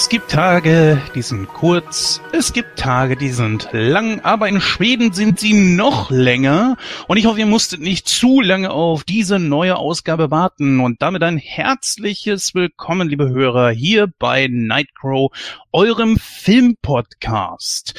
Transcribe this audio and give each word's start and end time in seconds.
Es 0.00 0.08
gibt 0.08 0.30
Tage, 0.30 1.02
die 1.14 1.20
sind 1.20 1.46
kurz, 1.48 2.22
es 2.32 2.54
gibt 2.54 2.78
Tage, 2.78 3.16
die 3.16 3.28
sind 3.28 3.68
lang, 3.72 4.20
aber 4.20 4.48
in 4.48 4.62
Schweden 4.62 5.12
sind 5.12 5.38
sie 5.38 5.52
noch 5.52 6.10
länger. 6.10 6.78
Und 7.06 7.18
ich 7.18 7.26
hoffe, 7.26 7.40
ihr 7.40 7.44
musstet 7.44 7.82
nicht 7.82 8.08
zu 8.08 8.40
lange 8.40 8.70
auf 8.70 9.04
diese 9.04 9.38
neue 9.38 9.76
Ausgabe 9.76 10.30
warten. 10.30 10.80
Und 10.80 11.02
damit 11.02 11.22
ein 11.22 11.36
herzliches 11.36 12.54
Willkommen, 12.54 13.10
liebe 13.10 13.28
Hörer, 13.28 13.72
hier 13.72 14.10
bei 14.18 14.48
Nightcrow, 14.50 15.32
eurem 15.70 16.16
Filmpodcast. 16.18 17.92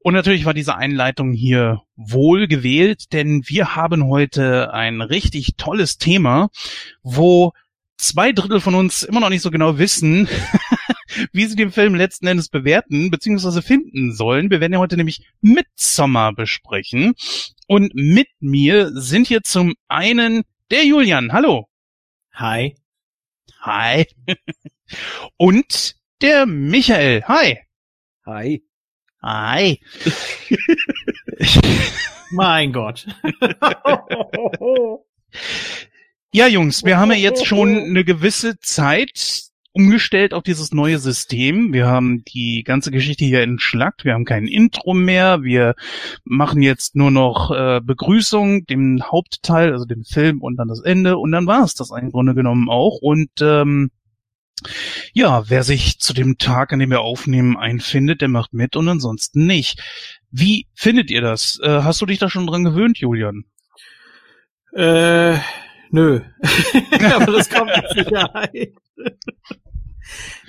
Und 0.00 0.14
natürlich 0.14 0.46
war 0.46 0.54
diese 0.54 0.74
Einleitung 0.74 1.32
hier 1.32 1.82
wohl 1.94 2.48
gewählt, 2.48 3.12
denn 3.12 3.44
wir 3.46 3.76
haben 3.76 4.08
heute 4.08 4.74
ein 4.74 5.00
richtig 5.00 5.54
tolles 5.56 5.98
Thema, 5.98 6.48
wo 7.04 7.52
zwei 7.96 8.32
Drittel 8.32 8.60
von 8.60 8.74
uns 8.74 9.04
immer 9.04 9.20
noch 9.20 9.28
nicht 9.28 9.42
so 9.42 9.52
genau 9.52 9.78
wissen, 9.78 10.28
wie 11.32 11.46
sie 11.46 11.56
den 11.56 11.72
Film 11.72 11.94
letzten 11.94 12.26
Endes 12.26 12.48
bewerten 12.48 13.10
bzw. 13.10 13.62
finden 13.62 14.14
sollen. 14.14 14.50
Wir 14.50 14.60
werden 14.60 14.72
ja 14.72 14.78
heute 14.78 14.96
nämlich 14.96 15.26
Midsommar 15.40 16.34
besprechen. 16.34 17.14
Und 17.66 17.94
mit 17.94 18.28
mir 18.40 18.90
sind 18.94 19.26
hier 19.26 19.42
zum 19.42 19.74
einen 19.88 20.42
der 20.70 20.84
Julian. 20.84 21.32
Hallo. 21.32 21.68
Hi. 22.34 22.76
Hi. 23.60 24.06
Und 25.36 25.96
der 26.20 26.46
Michael. 26.46 27.24
Hi. 27.26 27.58
Hi. 28.26 28.62
Hi. 29.22 29.80
mein 32.30 32.72
Gott. 32.72 33.06
Ja, 36.36 36.48
Jungs, 36.48 36.84
wir 36.84 36.98
haben 36.98 37.12
ja 37.12 37.16
jetzt 37.16 37.46
schon 37.46 37.78
eine 37.78 38.04
gewisse 38.04 38.58
Zeit 38.58 39.44
umgestellt 39.74 40.32
auf 40.32 40.44
dieses 40.44 40.72
neue 40.72 40.98
System. 40.98 41.72
Wir 41.72 41.86
haben 41.86 42.24
die 42.24 42.62
ganze 42.62 42.92
Geschichte 42.92 43.24
hier 43.24 43.42
entschlackt. 43.42 44.04
Wir 44.04 44.14
haben 44.14 44.24
kein 44.24 44.46
Intro 44.46 44.94
mehr. 44.94 45.42
Wir 45.42 45.74
machen 46.24 46.62
jetzt 46.62 46.94
nur 46.94 47.10
noch 47.10 47.50
äh, 47.50 47.80
Begrüßung, 47.82 48.66
dem 48.66 49.02
Hauptteil, 49.02 49.72
also 49.72 49.84
dem 49.84 50.04
Film 50.04 50.40
und 50.40 50.56
dann 50.56 50.68
das 50.68 50.80
Ende. 50.80 51.18
Und 51.18 51.32
dann 51.32 51.48
war 51.48 51.64
es 51.64 51.74
das 51.74 51.90
im 51.90 52.12
Grunde 52.12 52.34
genommen 52.34 52.70
auch. 52.70 52.98
Und 53.02 53.30
ähm, 53.40 53.90
ja, 55.12 55.50
wer 55.50 55.64
sich 55.64 55.98
zu 55.98 56.14
dem 56.14 56.38
Tag, 56.38 56.72
an 56.72 56.78
dem 56.78 56.90
wir 56.90 57.00
aufnehmen, 57.00 57.56
einfindet, 57.56 58.20
der 58.20 58.28
macht 58.28 58.54
mit 58.54 58.76
und 58.76 58.88
ansonsten 58.88 59.44
nicht. 59.44 59.82
Wie 60.30 60.68
findet 60.74 61.10
ihr 61.10 61.20
das? 61.20 61.58
Äh, 61.60 61.82
hast 61.82 62.00
du 62.00 62.06
dich 62.06 62.20
da 62.20 62.30
schon 62.30 62.46
dran 62.46 62.62
gewöhnt, 62.62 62.98
Julian? 62.98 63.44
Äh, 64.72 65.38
Nö. 65.90 66.20
Aber 67.14 67.32
das 67.32 67.50
kommt 67.50 67.70
mit 67.76 68.06
Sicherheit. 68.06 68.72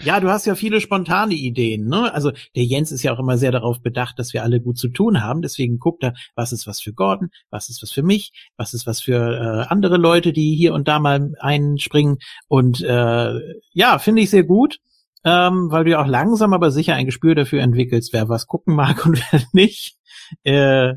Ja, 0.04 0.20
du 0.20 0.30
hast 0.30 0.46
ja 0.46 0.56
viele 0.56 0.82
spontane 0.82 1.34
Ideen, 1.34 1.88
ne? 1.88 2.14
Also 2.14 2.32
der 2.56 2.66
Jens 2.66 2.92
ist 2.92 3.04
ja 3.04 3.14
auch 3.14 3.20
immer 3.20 3.38
sehr 3.38 3.52
darauf 3.52 3.82
bedacht, 3.82 4.20
dass 4.20 4.34
wir 4.34 4.44
alle 4.44 4.60
gut 4.60 4.78
zu 4.78 4.90
tun 4.90 5.24
haben. 5.24 5.42
Deswegen 5.42 5.80
guckt 5.80 6.04
er, 6.04 6.14
was 6.36 6.52
ist 6.52 6.68
was 6.68 6.82
für 6.82 6.94
Gordon, 6.94 7.30
was 7.50 7.70
ist 7.70 7.82
was 7.82 7.92
für 7.92 8.04
mich, 8.04 8.32
was 8.58 8.74
ist 8.74 8.86
was 8.86 9.02
für 9.02 9.16
äh, 9.16 9.72
andere 9.72 9.98
Leute, 9.98 10.34
die 10.34 10.56
hier 10.56 10.74
und 10.74 10.88
da 10.88 11.00
mal 11.00 11.32
einspringen. 11.40 12.18
Und 12.48 12.82
äh, 12.82 13.40
ja, 13.72 14.00
finde 14.00 14.22
ich 14.22 14.30
sehr 14.30 14.44
gut, 14.44 14.80
ähm, 15.24 15.72
weil 15.72 15.86
du 15.86 15.92
ja 15.92 16.04
auch 16.04 16.08
langsam 16.08 16.54
aber 16.54 16.72
sicher 16.72 16.96
ein 16.96 17.06
Gespür 17.06 17.36
dafür 17.36 17.62
entwickelst, 17.62 18.14
wer 18.14 18.28
was 18.30 18.48
gucken 18.48 18.76
mag 18.76 19.06
und 19.06 19.22
wer 19.32 19.42
nicht. 19.54 19.96
Äh, 20.44 20.88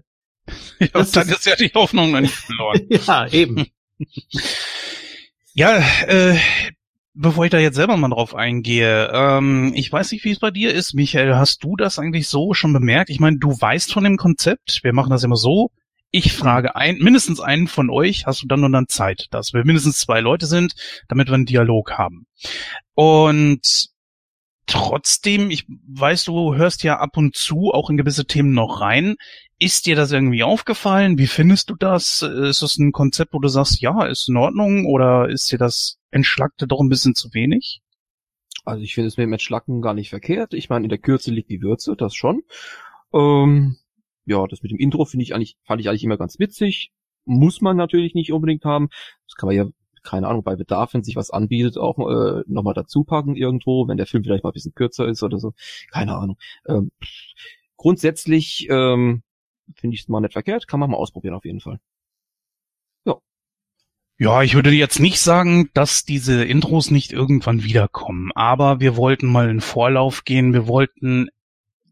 ja, 0.80 0.88
dann 0.92 1.28
ist 1.28 1.46
ja 1.46 1.54
die 1.56 1.70
Hoffnung 1.74 2.10
noch 2.10 2.20
nicht 2.20 2.34
verloren. 2.34 2.80
ja, 2.88 3.28
eben 3.28 3.66
ja, 5.54 5.78
äh, 6.06 6.38
bevor 7.14 7.44
ich 7.44 7.50
da 7.50 7.58
jetzt 7.58 7.76
selber 7.76 7.96
mal 7.96 8.08
drauf 8.08 8.34
eingehe, 8.34 9.10
ähm, 9.12 9.72
ich 9.74 9.90
weiß 9.90 10.12
nicht, 10.12 10.24
wie 10.24 10.30
es 10.30 10.38
bei 10.38 10.50
dir 10.50 10.72
ist, 10.72 10.94
Michael. 10.94 11.34
Hast 11.34 11.64
du 11.64 11.76
das 11.76 11.98
eigentlich 11.98 12.28
so 12.28 12.54
schon 12.54 12.72
bemerkt? 12.72 13.10
Ich 13.10 13.20
meine, 13.20 13.38
du 13.38 13.50
weißt 13.50 13.92
von 13.92 14.04
dem 14.04 14.16
Konzept. 14.16 14.80
Wir 14.82 14.92
machen 14.92 15.10
das 15.10 15.24
immer 15.24 15.36
so. 15.36 15.70
Ich 16.10 16.32
frage 16.32 16.74
ein, 16.74 16.98
mindestens 16.98 17.38
einen 17.38 17.66
von 17.66 17.90
euch, 17.90 18.24
hast 18.24 18.42
du 18.42 18.46
dann 18.46 18.64
und 18.64 18.72
dann 18.72 18.88
Zeit, 18.88 19.26
dass 19.30 19.52
wir 19.52 19.64
mindestens 19.66 19.98
zwei 19.98 20.20
Leute 20.20 20.46
sind, 20.46 20.74
damit 21.06 21.28
wir 21.28 21.34
einen 21.34 21.44
Dialog 21.44 21.92
haben. 21.98 22.26
Und 22.94 23.90
trotzdem, 24.66 25.50
ich 25.50 25.66
weiß, 25.68 26.24
du 26.24 26.54
hörst 26.54 26.82
ja 26.82 26.98
ab 26.98 27.16
und 27.16 27.36
zu 27.36 27.72
auch 27.72 27.90
in 27.90 27.98
gewisse 27.98 28.24
Themen 28.24 28.52
noch 28.52 28.80
rein. 28.80 29.16
Ist 29.58 29.86
dir 29.86 29.96
das 29.96 30.12
irgendwie 30.12 30.44
aufgefallen? 30.44 31.18
Wie 31.18 31.26
findest 31.26 31.70
du 31.70 31.74
das? 31.74 32.22
Ist 32.22 32.62
das 32.62 32.78
ein 32.78 32.92
Konzept, 32.92 33.32
wo 33.32 33.40
du 33.40 33.48
sagst, 33.48 33.80
ja, 33.80 34.04
ist 34.04 34.28
in 34.28 34.36
Ordnung 34.36 34.86
oder 34.86 35.28
ist 35.28 35.50
dir 35.50 35.58
das 35.58 35.98
Entschlackte 36.10 36.66
doch 36.66 36.80
ein 36.80 36.88
bisschen 36.88 37.14
zu 37.14 37.34
wenig? 37.34 37.82
Also 38.64 38.82
ich 38.82 38.94
finde 38.94 39.08
es 39.08 39.16
mit 39.16 39.24
dem 39.24 39.32
Entschlacken 39.32 39.82
gar 39.82 39.94
nicht 39.94 40.10
verkehrt. 40.10 40.54
Ich 40.54 40.68
meine, 40.68 40.84
in 40.84 40.90
der 40.90 40.98
Kürze 40.98 41.32
liegt 41.32 41.50
die 41.50 41.62
Würze, 41.62 41.96
das 41.96 42.14
schon. 42.14 42.42
Ähm, 43.12 43.76
ja, 44.26 44.46
das 44.46 44.62
mit 44.62 44.70
dem 44.70 44.78
Intro 44.78 45.04
finde 45.06 45.24
ich 45.24 45.34
eigentlich, 45.34 45.56
fand 45.64 45.80
ich 45.80 45.88
eigentlich 45.88 46.04
immer 46.04 46.18
ganz 46.18 46.38
witzig. 46.38 46.92
Muss 47.24 47.60
man 47.60 47.76
natürlich 47.76 48.14
nicht 48.14 48.32
unbedingt 48.32 48.64
haben. 48.64 48.88
Das 49.26 49.34
kann 49.34 49.48
man 49.48 49.56
ja 49.56 49.66
keine 50.04 50.28
Ahnung, 50.28 50.42
bei 50.42 50.56
Bedarf, 50.56 50.94
wenn 50.94 51.02
sich 51.02 51.16
was 51.16 51.30
anbietet, 51.30 51.76
auch 51.76 51.98
äh, 51.98 52.42
nochmal 52.46 52.74
dazu 52.74 53.04
packen 53.04 53.36
irgendwo, 53.36 53.88
wenn 53.88 53.98
der 53.98 54.06
Film 54.06 54.24
vielleicht 54.24 54.44
mal 54.44 54.50
ein 54.50 54.54
bisschen 54.54 54.74
kürzer 54.74 55.06
ist 55.06 55.22
oder 55.22 55.38
so. 55.38 55.52
Keine 55.90 56.16
Ahnung. 56.16 56.38
Ähm, 56.66 56.90
grundsätzlich 57.76 58.68
ähm, 58.70 59.22
finde 59.74 59.94
ich 59.94 60.02
es 60.02 60.08
mal 60.08 60.20
nicht 60.20 60.32
verkehrt, 60.32 60.68
kann 60.68 60.80
man 60.80 60.90
mal 60.90 60.96
ausprobieren 60.96 61.34
auf 61.34 61.44
jeden 61.44 61.60
Fall. 61.60 61.78
Ja. 64.20 64.42
Ich 64.42 64.54
würde 64.54 64.72
jetzt 64.72 64.98
nicht 64.98 65.20
sagen, 65.20 65.70
dass 65.74 66.04
diese 66.04 66.42
Intros 66.44 66.90
nicht 66.90 67.12
irgendwann 67.12 67.62
wiederkommen, 67.62 68.32
aber 68.34 68.80
wir 68.80 68.96
wollten 68.96 69.28
mal 69.28 69.48
in 69.48 69.60
Vorlauf 69.60 70.24
gehen, 70.24 70.52
wir 70.52 70.66
wollten 70.66 71.28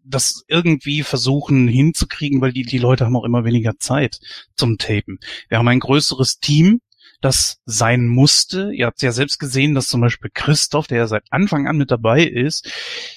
das 0.03 0.45
irgendwie 0.49 1.03
versuchen 1.05 1.69
hinzukriegen, 1.69 2.41
weil 2.41 2.53
die, 2.53 2.63
die 2.65 2.79
Leute 2.79 3.05
haben 3.05 3.17
auch 3.17 3.25
immer 3.25 3.45
weniger 3.45 3.79
Zeit 3.79 4.19
zum 4.57 4.77
Tapen. 4.77 5.21
Wir 5.49 5.59
haben 5.59 5.69
ein 5.69 5.81
größeres 5.81 6.41
Team, 6.41 6.81
das 7.21 7.61
sein 7.65 8.07
musste. 8.07 8.73
Ihr 8.73 8.87
habt 8.87 9.03
ja 9.03 9.13
selbst 9.13 9.39
gesehen, 9.39 9.75
dass 9.75 9.89
zum 9.89 10.01
Beispiel 10.01 10.31
Christoph, 10.33 10.89
der 10.89 10.99
ja 10.99 11.07
seit 11.07 11.25
Anfang 11.31 11.69
an 11.69 11.77
mit 11.77 11.93
dabei 11.93 12.25
ist, 12.25 12.69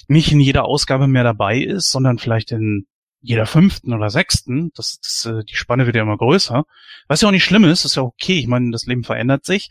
nicht 0.08 0.31
in 0.31 0.40
jeder 0.40 0.66
Ausgabe 0.66 1.08
mehr 1.08 1.24
dabei 1.24 1.59
ist, 1.59 1.90
sondern 1.90 2.20
vielleicht 2.20 2.52
in 2.52 2.86
jeder 3.22 3.46
fünften 3.46 3.94
oder 3.94 4.09
sechsten. 4.09 4.72
Das, 4.75 5.00
das, 5.02 5.25
äh, 5.25 5.44
die 5.44 5.56
Spanne 5.56 5.85
wird 5.85 5.96
ja 5.96 6.03
immer 6.03 6.18
größer. 6.18 6.66
Was 7.07 7.22
ja 7.22 7.28
auch 7.28 7.34
nicht 7.34 7.44
schlimm 7.44 7.66
ist, 7.66 7.85
ist 7.85 7.96
ja 7.96 8.03
okay. 8.03 8.40
Ich 8.40 8.47
meine, 8.47 8.72
das 8.72 8.85
Leben 8.85 9.03
verändert 9.03 9.46
sich. 9.46 9.69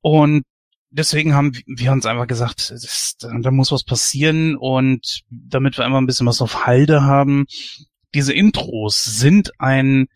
Und 0.00 0.44
deswegen 0.90 1.34
haben 1.34 1.52
wir 1.66 1.92
uns 1.92 2.06
einfach 2.06 2.26
gesagt, 2.26 2.70
das, 2.70 3.16
da 3.18 3.50
muss 3.50 3.72
was 3.72 3.84
passieren 3.84 4.56
und 4.56 5.22
damit 5.30 5.76
wir 5.78 5.84
einfach 5.84 5.98
ein 5.98 6.06
bisschen 6.06 6.26
was 6.26 6.42
auf 6.42 6.66
Halde 6.66 7.02
haben, 7.02 7.46
diese 8.14 8.32
Intros 8.32 9.02
sind 9.02 9.52
ein 9.58 10.06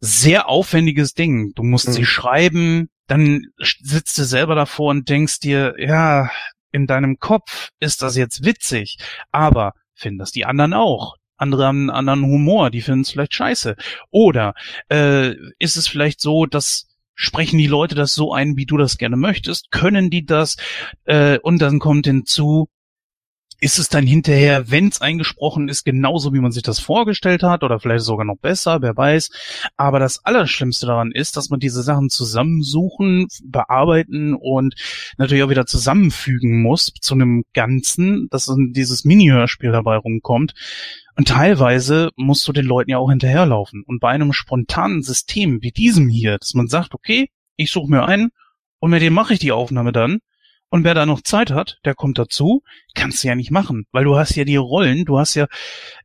sehr 0.00 0.48
aufwendiges 0.48 1.12
Ding. 1.14 1.52
Du 1.54 1.62
musst 1.62 1.88
mhm. 1.88 1.92
sie 1.92 2.06
schreiben, 2.06 2.88
dann 3.06 3.46
sitzt 3.58 4.16
du 4.16 4.24
selber 4.24 4.54
davor 4.54 4.90
und 4.90 5.08
denkst 5.08 5.40
dir, 5.40 5.74
ja, 5.78 6.30
in 6.72 6.86
deinem 6.86 7.18
Kopf 7.18 7.70
ist 7.80 8.02
das 8.02 8.16
jetzt 8.16 8.44
witzig, 8.44 8.96
aber 9.32 9.74
finden 9.94 10.18
das 10.18 10.30
die 10.30 10.46
anderen 10.46 10.72
auch. 10.72 11.16
Andere 11.40 11.66
haben 11.66 11.90
einen 11.90 11.90
anderen 11.90 12.22
Humor, 12.24 12.70
die 12.70 12.82
finden 12.82 13.02
es 13.02 13.10
vielleicht 13.10 13.34
scheiße. 13.34 13.76
Oder 14.10 14.54
äh, 14.88 15.34
ist 15.58 15.76
es 15.76 15.88
vielleicht 15.88 16.20
so, 16.20 16.46
dass 16.46 16.86
sprechen 17.14 17.58
die 17.58 17.66
Leute 17.66 17.94
das 17.94 18.14
so 18.14 18.32
ein, 18.32 18.56
wie 18.56 18.64
du 18.64 18.78
das 18.78 18.96
gerne 18.96 19.16
möchtest? 19.16 19.70
Können 19.70 20.08
die 20.08 20.24
das? 20.24 20.56
Äh, 21.04 21.38
und 21.38 21.60
dann 21.60 21.78
kommt 21.78 22.06
hinzu, 22.06 22.68
ist 23.60 23.78
es 23.78 23.88
dann 23.88 24.06
hinterher, 24.06 24.70
wenn 24.70 24.88
es 24.88 25.00
eingesprochen 25.00 25.68
ist, 25.68 25.84
genauso 25.84 26.32
wie 26.32 26.40
man 26.40 26.50
sich 26.50 26.62
das 26.62 26.78
vorgestellt 26.78 27.42
hat 27.42 27.62
oder 27.62 27.78
vielleicht 27.78 28.04
sogar 28.04 28.24
noch 28.24 28.38
besser, 28.38 28.80
wer 28.80 28.96
weiß. 28.96 29.30
Aber 29.76 29.98
das 29.98 30.24
Allerschlimmste 30.24 30.86
daran 30.86 31.12
ist, 31.12 31.36
dass 31.36 31.50
man 31.50 31.60
diese 31.60 31.82
Sachen 31.82 32.08
zusammensuchen, 32.08 33.28
bearbeiten 33.44 34.34
und 34.34 34.74
natürlich 35.18 35.44
auch 35.44 35.50
wieder 35.50 35.66
zusammenfügen 35.66 36.62
muss 36.62 36.92
zu 37.00 37.14
einem 37.14 37.44
Ganzen, 37.52 38.28
dass 38.30 38.50
dieses 38.72 39.04
Mini-Hörspiel 39.04 39.72
dabei 39.72 39.96
rumkommt. 39.96 40.54
Und 41.16 41.28
teilweise 41.28 42.10
musst 42.16 42.48
du 42.48 42.52
den 42.52 42.64
Leuten 42.64 42.90
ja 42.90 42.98
auch 42.98 43.10
hinterherlaufen. 43.10 43.84
Und 43.86 44.00
bei 44.00 44.08
einem 44.08 44.32
spontanen 44.32 45.02
System 45.02 45.60
wie 45.60 45.70
diesem 45.70 46.08
hier, 46.08 46.38
dass 46.38 46.54
man 46.54 46.68
sagt, 46.68 46.94
okay, 46.94 47.28
ich 47.56 47.70
suche 47.70 47.90
mir 47.90 48.06
einen 48.06 48.30
und 48.78 48.90
mit 48.90 49.02
dem 49.02 49.12
mache 49.12 49.34
ich 49.34 49.38
die 49.38 49.52
Aufnahme 49.52 49.92
dann, 49.92 50.20
und 50.70 50.84
wer 50.84 50.94
da 50.94 51.04
noch 51.04 51.20
Zeit 51.20 51.50
hat, 51.50 51.78
der 51.84 51.94
kommt 51.94 52.18
dazu. 52.18 52.62
Kannst 52.94 53.22
du 53.22 53.28
ja 53.28 53.34
nicht 53.34 53.50
machen, 53.50 53.86
weil 53.90 54.04
du 54.04 54.16
hast 54.16 54.36
ja 54.36 54.44
die 54.44 54.56
Rollen. 54.56 55.04
Du 55.04 55.18
hast 55.18 55.34
ja, 55.34 55.46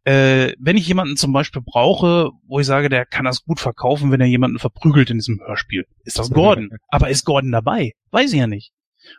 äh, 0.04 0.54
wenn 0.60 0.76
ich 0.76 0.88
jemanden 0.88 1.18
zum 1.18 1.32
Beispiel 1.34 1.62
brauche, 1.64 2.32
wo 2.48 2.60
ich 2.60 2.66
sage, 2.66 2.90
der 2.90 3.06
kann 3.06 3.26
das 3.26 3.44
gut 3.44 3.60
verkaufen, 3.60 4.12
wenn 4.12 4.22
er 4.22 4.28
jemanden 4.28 4.58
verprügelt 4.58 5.12
in 5.12 5.20
diesem 5.20 5.40
Hörspiel, 5.40 5.86
ist 6.04 6.18
das 6.18 6.32
Gordon. 6.32 6.72
Aber 6.88 7.10
ist 7.10 7.26
Gordon 7.26 7.52
dabei? 7.52 7.94
Weiß 8.10 8.34
ich 8.34 8.40
ja 8.40 8.48
nicht. 8.48 8.72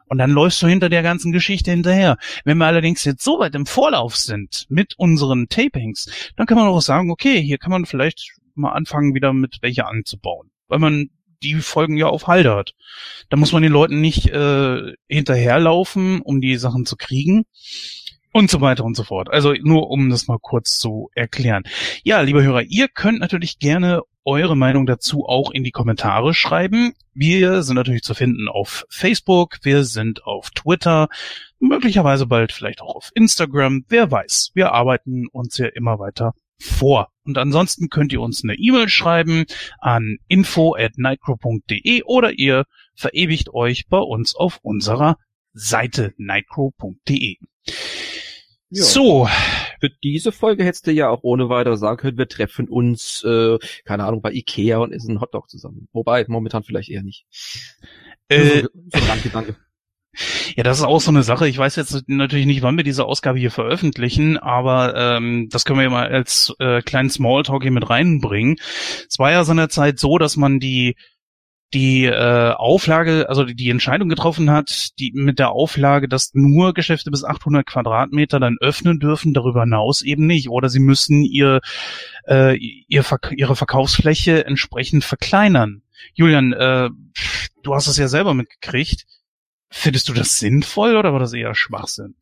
Und 0.07 0.19
dann 0.19 0.33
läufst 0.33 0.61
du 0.63 0.67
hinter 0.67 0.89
der 0.89 1.05
ganzen 1.05 1.31
Geschichte 1.31 1.71
hinterher. 1.71 2.19
Wenn 2.45 2.59
wir 2.59 2.67
allerdings 2.67 3.05
jetzt 3.05 3.23
so 3.23 3.39
weit 3.39 3.55
im 3.55 3.67
Vorlauf 3.67 4.17
sind 4.17 4.67
mit 4.69 4.95
unseren 4.99 5.47
Tapings, 5.49 6.11
dann 6.37 6.47
kann 6.47 6.59
man 6.59 6.67
auch 6.67 6.81
sagen, 6.81 7.13
okay, 7.13 7.41
hier 7.41 7.59
kann 7.59 7.71
man 7.71 7.87
vielleicht 7.87 8.33
mal 8.57 8.73
anfangen, 8.73 9.15
wieder 9.15 9.33
mit 9.33 9.59
welche 9.61 9.87
anzubauen. 9.87 10.51
Weil 10.67 10.81
man 10.81 11.11
die 11.47 11.61
Folgen 11.61 11.97
ja 11.97 12.07
auf 12.07 12.27
Halde 12.27 12.55
hat. 12.55 12.75
Da 13.29 13.37
muss 13.37 13.53
man 13.53 13.63
den 13.63 13.73
Leuten 13.73 14.01
nicht 14.01 14.29
äh, 14.29 14.95
hinterherlaufen, 15.09 16.21
um 16.21 16.41
die 16.41 16.57
Sachen 16.57 16.87
zu 16.87 16.97
kriegen. 16.97 17.45
und 18.33 18.51
so 18.51 18.61
weiter 18.61 18.85
und 18.85 18.95
so 18.95 19.03
fort. 19.03 19.31
Also 19.33 19.55
nur 19.63 19.89
um 19.89 20.11
das 20.11 20.29
mal 20.29 20.39
kurz 20.39 20.79
zu 20.79 21.09
erklären. 21.15 21.63
Ja, 22.05 22.21
liebe 22.21 22.43
Hörer, 22.43 22.63
ihr 22.63 22.89
könnt 22.89 23.19
natürlich 23.19 23.59
gerne 23.59 24.03
eure 24.27 24.57
Meinung 24.57 24.85
dazu 24.85 25.25
auch 25.25 25.51
in 25.53 25.65
die 25.65 25.71
Kommentare 25.71 26.35
schreiben. 26.35 26.93
Wir 27.15 27.63
sind 27.63 27.77
natürlich 27.77 28.03
zu 28.03 28.13
finden 28.13 28.49
auf 28.49 28.85
Facebook, 28.91 29.61
wir 29.63 29.85
sind 29.85 30.27
auf 30.27 30.51
Twitter, 30.51 31.09
möglicherweise 31.61 32.27
bald 32.27 32.53
vielleicht 32.53 32.83
auch 32.83 32.95
auf 32.97 33.11
Instagram, 33.15 33.85
wer 33.89 34.11
weiß. 34.11 34.51
Wir 34.53 34.73
arbeiten 34.73 35.29
uns 35.29 35.57
ja 35.57 35.69
immer 35.69 35.99
weiter 35.99 36.35
vor. 36.59 37.09
Und 37.25 37.39
ansonsten 37.39 37.89
könnt 37.89 38.13
ihr 38.13 38.21
uns 38.21 38.43
eine 38.43 38.55
E-Mail 38.55 38.89
schreiben 38.89 39.45
an 39.79 40.19
info 40.29 40.75
at 40.77 40.93
nightcrow.de 40.97 42.03
oder 42.05 42.33
ihr 42.33 42.65
verewigt 42.95 43.53
euch 43.53 43.89
bei 43.89 43.99
uns 43.99 44.35
auf 44.35 44.59
unserer 44.63 45.17
Seite 45.53 46.15
nightcrow.de. 46.17 47.37
Ja. 48.71 48.83
So. 48.83 49.29
Für 49.79 49.91
diese 50.03 50.33
Folge 50.33 50.65
hättest 50.65 50.87
du 50.87 50.93
ja 50.93 51.11
auch 51.11 51.23
ohne 51.23 51.49
weiteres 51.51 51.81
sagen 51.81 51.99
können, 51.99 52.19
wir 52.19 52.29
treffen 52.29 52.69
uns, 52.69 53.23
äh, 53.25 53.59
keine 53.85 54.05
Ahnung, 54.05 54.23
bei 54.23 54.33
Ikea 54.33 54.79
und 54.79 54.93
essen 54.93 55.11
einen 55.11 55.21
Hotdog 55.21 55.51
zusammen. 55.51 55.89
Wobei, 55.93 56.25
momentan 56.29 56.63
vielleicht 56.63 56.89
eher 56.89 57.03
nicht. 57.03 57.27
Äh, 58.29 58.63
so, 58.63 58.69
so 58.73 59.07
danke, 59.07 59.29
danke. 59.29 59.57
Ja, 60.57 60.63
das 60.63 60.79
ist 60.79 60.85
auch 60.85 61.01
so 61.01 61.11
eine 61.11 61.23
Sache. 61.23 61.49
Ich 61.49 61.59
weiß 61.59 61.77
jetzt 61.77 62.09
natürlich 62.09 62.47
nicht, 62.47 62.63
wann 62.63 62.77
wir 62.77 62.85
diese 62.85 63.05
Ausgabe 63.05 63.39
hier 63.39 63.51
veröffentlichen, 63.51 64.39
aber 64.39 64.95
ähm, 64.97 65.49
das 65.51 65.65
können 65.65 65.79
wir 65.79 65.85
ja 65.85 65.91
mal 65.91 66.09
als 66.09 66.55
äh, 66.59 66.83
kleinen 66.83 67.11
Smalltalk 67.11 67.63
hier 67.63 67.73
mit 67.73 67.89
reinbringen. 67.89 68.57
Es 69.09 69.19
war 69.19 69.31
ja 69.31 69.45
seinerzeit 69.45 69.99
so, 69.99 70.19
dass 70.19 70.37
man 70.37 70.61
die 70.61 70.97
die 71.75 72.05
äh, 72.05 72.53
Auflage, 72.53 73.29
also 73.29 73.45
die 73.45 73.71
Entscheidung 73.71 74.09
getroffen 74.09 74.51
hat, 74.51 74.99
die 74.99 75.13
mit 75.15 75.39
der 75.39 75.51
Auflage, 75.51 76.09
dass 76.09 76.31
nur 76.33 76.75
Geschäfte 76.75 77.11
bis 77.11 77.25
800 77.25 77.67
Quadratmeter 77.67 78.39
dann 78.39 78.57
öffnen 78.61 79.01
dürfen, 79.01 79.35
darüber 79.35 79.63
hinaus 79.63 80.03
eben 80.03 80.27
nicht. 80.27 80.49
Oder 80.49 80.69
sie 80.69 80.79
müssen 80.79 81.25
ihr, 81.25 81.61
äh, 82.29 82.57
ihr 82.57 83.03
Verk 83.03 83.33
ihre 83.37 83.57
Verkaufsfläche 83.57 84.47
entsprechend 84.47 85.05
verkleinern. 85.05 85.83
Julian, 86.15 86.53
äh, 86.53 86.91
du 87.63 87.75
hast 87.75 87.89
es 87.89 87.97
ja 87.97 88.07
selber 88.07 88.35
mitgekriegt. 88.35 89.05
Findest 89.69 90.09
du 90.09 90.13
das 90.13 90.39
sinnvoll 90.39 90.97
oder 90.97 91.13
war 91.13 91.21
das 91.21 91.33
eher 91.33 91.55
Schwachsinn? 91.55 92.15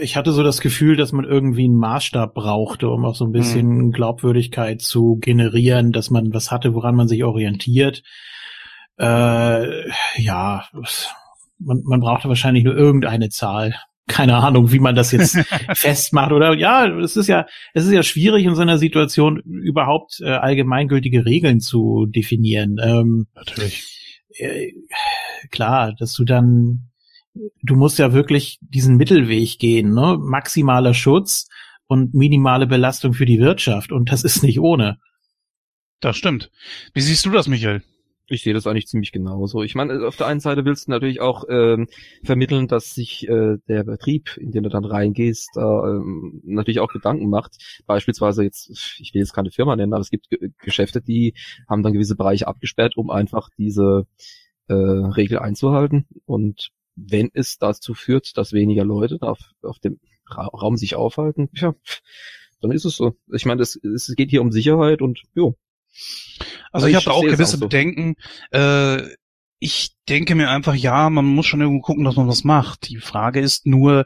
Ich 0.00 0.16
hatte 0.16 0.32
so 0.32 0.42
das 0.42 0.60
Gefühl, 0.60 0.96
dass 0.96 1.12
man 1.12 1.24
irgendwie 1.24 1.64
einen 1.64 1.76
Maßstab 1.76 2.34
brauchte, 2.34 2.88
um 2.88 3.04
auch 3.04 3.14
so 3.14 3.26
ein 3.26 3.32
bisschen 3.32 3.78
hm. 3.78 3.92
Glaubwürdigkeit 3.92 4.80
zu 4.80 5.18
generieren, 5.20 5.92
dass 5.92 6.10
man 6.10 6.32
was 6.32 6.50
hatte, 6.50 6.74
woran 6.74 6.96
man 6.96 7.06
sich 7.06 7.22
orientiert. 7.22 8.02
Äh, 8.98 9.90
ja, 10.16 10.64
man, 11.58 11.82
man 11.84 12.00
brauchte 12.00 12.28
wahrscheinlich 12.28 12.64
nur 12.64 12.76
irgendeine 12.76 13.28
Zahl. 13.28 13.74
Keine 14.08 14.36
Ahnung, 14.36 14.72
wie 14.72 14.78
man 14.78 14.94
das 14.94 15.12
jetzt 15.12 15.36
festmacht 15.74 16.32
oder 16.32 16.54
ja, 16.54 16.86
es 16.86 17.16
ist 17.16 17.26
ja, 17.26 17.46
es 17.74 17.84
ist 17.84 17.92
ja 17.92 18.04
schwierig 18.04 18.46
in 18.46 18.54
so 18.54 18.62
einer 18.62 18.78
Situation 18.78 19.40
überhaupt 19.40 20.20
äh, 20.22 20.30
allgemeingültige 20.30 21.26
Regeln 21.26 21.60
zu 21.60 22.06
definieren. 22.06 22.76
Ähm, 22.82 23.26
Natürlich. 23.34 24.15
Äh, 24.38 24.72
klar, 25.50 25.94
dass 25.98 26.14
du 26.14 26.24
dann, 26.24 26.90
du 27.62 27.76
musst 27.76 27.98
ja 27.98 28.12
wirklich 28.12 28.58
diesen 28.60 28.96
Mittelweg 28.96 29.58
gehen, 29.58 29.92
ne? 29.92 30.18
Maximaler 30.20 30.94
Schutz 30.94 31.48
und 31.86 32.14
minimale 32.14 32.66
Belastung 32.66 33.12
für 33.12 33.26
die 33.26 33.38
Wirtschaft 33.40 33.92
und 33.92 34.10
das 34.10 34.24
ist 34.24 34.42
nicht 34.42 34.60
ohne. 34.60 34.98
Das 36.00 36.16
stimmt. 36.16 36.50
Wie 36.94 37.00
siehst 37.00 37.24
du 37.24 37.30
das, 37.30 37.48
Michael? 37.48 37.82
Ich 38.28 38.42
sehe 38.42 38.54
das 38.54 38.66
eigentlich 38.66 38.88
ziemlich 38.88 39.12
genauso. 39.12 39.62
Ich 39.62 39.76
meine, 39.76 40.04
auf 40.06 40.16
der 40.16 40.26
einen 40.26 40.40
Seite 40.40 40.64
willst 40.64 40.88
du 40.88 40.90
natürlich 40.90 41.20
auch 41.20 41.44
ähm, 41.48 41.86
vermitteln, 42.24 42.66
dass 42.66 42.92
sich 42.92 43.28
äh, 43.28 43.58
der 43.68 43.84
Betrieb, 43.84 44.36
in 44.36 44.50
den 44.50 44.64
du 44.64 44.68
dann 44.68 44.84
reingehst, 44.84 45.56
äh, 45.56 45.60
ähm, 45.60 46.40
natürlich 46.44 46.80
auch 46.80 46.92
Gedanken 46.92 47.28
macht. 47.30 47.56
Beispielsweise 47.86 48.42
jetzt, 48.42 48.98
ich 48.98 49.14
will 49.14 49.20
jetzt 49.20 49.32
keine 49.32 49.52
Firma 49.52 49.76
nennen, 49.76 49.92
aber 49.92 50.00
es 50.00 50.10
gibt 50.10 50.28
G 50.28 50.50
Geschäfte, 50.58 51.00
die 51.00 51.34
haben 51.68 51.84
dann 51.84 51.92
gewisse 51.92 52.16
Bereiche 52.16 52.48
abgesperrt, 52.48 52.96
um 52.96 53.10
einfach 53.10 53.48
diese 53.56 54.06
äh, 54.66 54.74
Regel 54.74 55.38
einzuhalten. 55.38 56.06
Und 56.24 56.70
wenn 56.96 57.30
es 57.32 57.58
dazu 57.58 57.94
führt, 57.94 58.36
dass 58.36 58.52
weniger 58.52 58.84
Leute 58.84 59.18
auf, 59.20 59.38
auf 59.62 59.78
dem 59.78 60.00
Ra 60.28 60.46
Raum 60.46 60.76
sich 60.76 60.96
aufhalten, 60.96 61.48
ja, 61.54 61.74
dann 62.60 62.72
ist 62.72 62.84
es 62.84 62.96
so. 62.96 63.16
Ich 63.32 63.46
meine, 63.46 63.62
es, 63.62 63.78
geht 64.16 64.30
hier 64.30 64.40
um 64.40 64.50
Sicherheit 64.50 65.02
und 65.02 65.22
jo, 65.34 65.54
also 66.72 66.86
ich, 66.86 66.96
ich 66.96 67.06
habe 67.06 67.14
auch 67.14 67.22
gewisse 67.22 67.56
auch 67.56 67.60
so. 67.60 67.68
Bedenken. 67.68 68.16
Äh, 68.50 69.02
ich 69.58 69.92
denke 70.08 70.34
mir 70.34 70.50
einfach, 70.50 70.74
ja, 70.74 71.08
man 71.08 71.24
muss 71.24 71.46
schon 71.46 71.62
irgendwo 71.62 71.80
gucken, 71.80 72.04
dass 72.04 72.16
man 72.16 72.28
was 72.28 72.44
macht. 72.44 72.88
Die 72.88 72.98
Frage 72.98 73.40
ist 73.40 73.66
nur, 73.66 74.04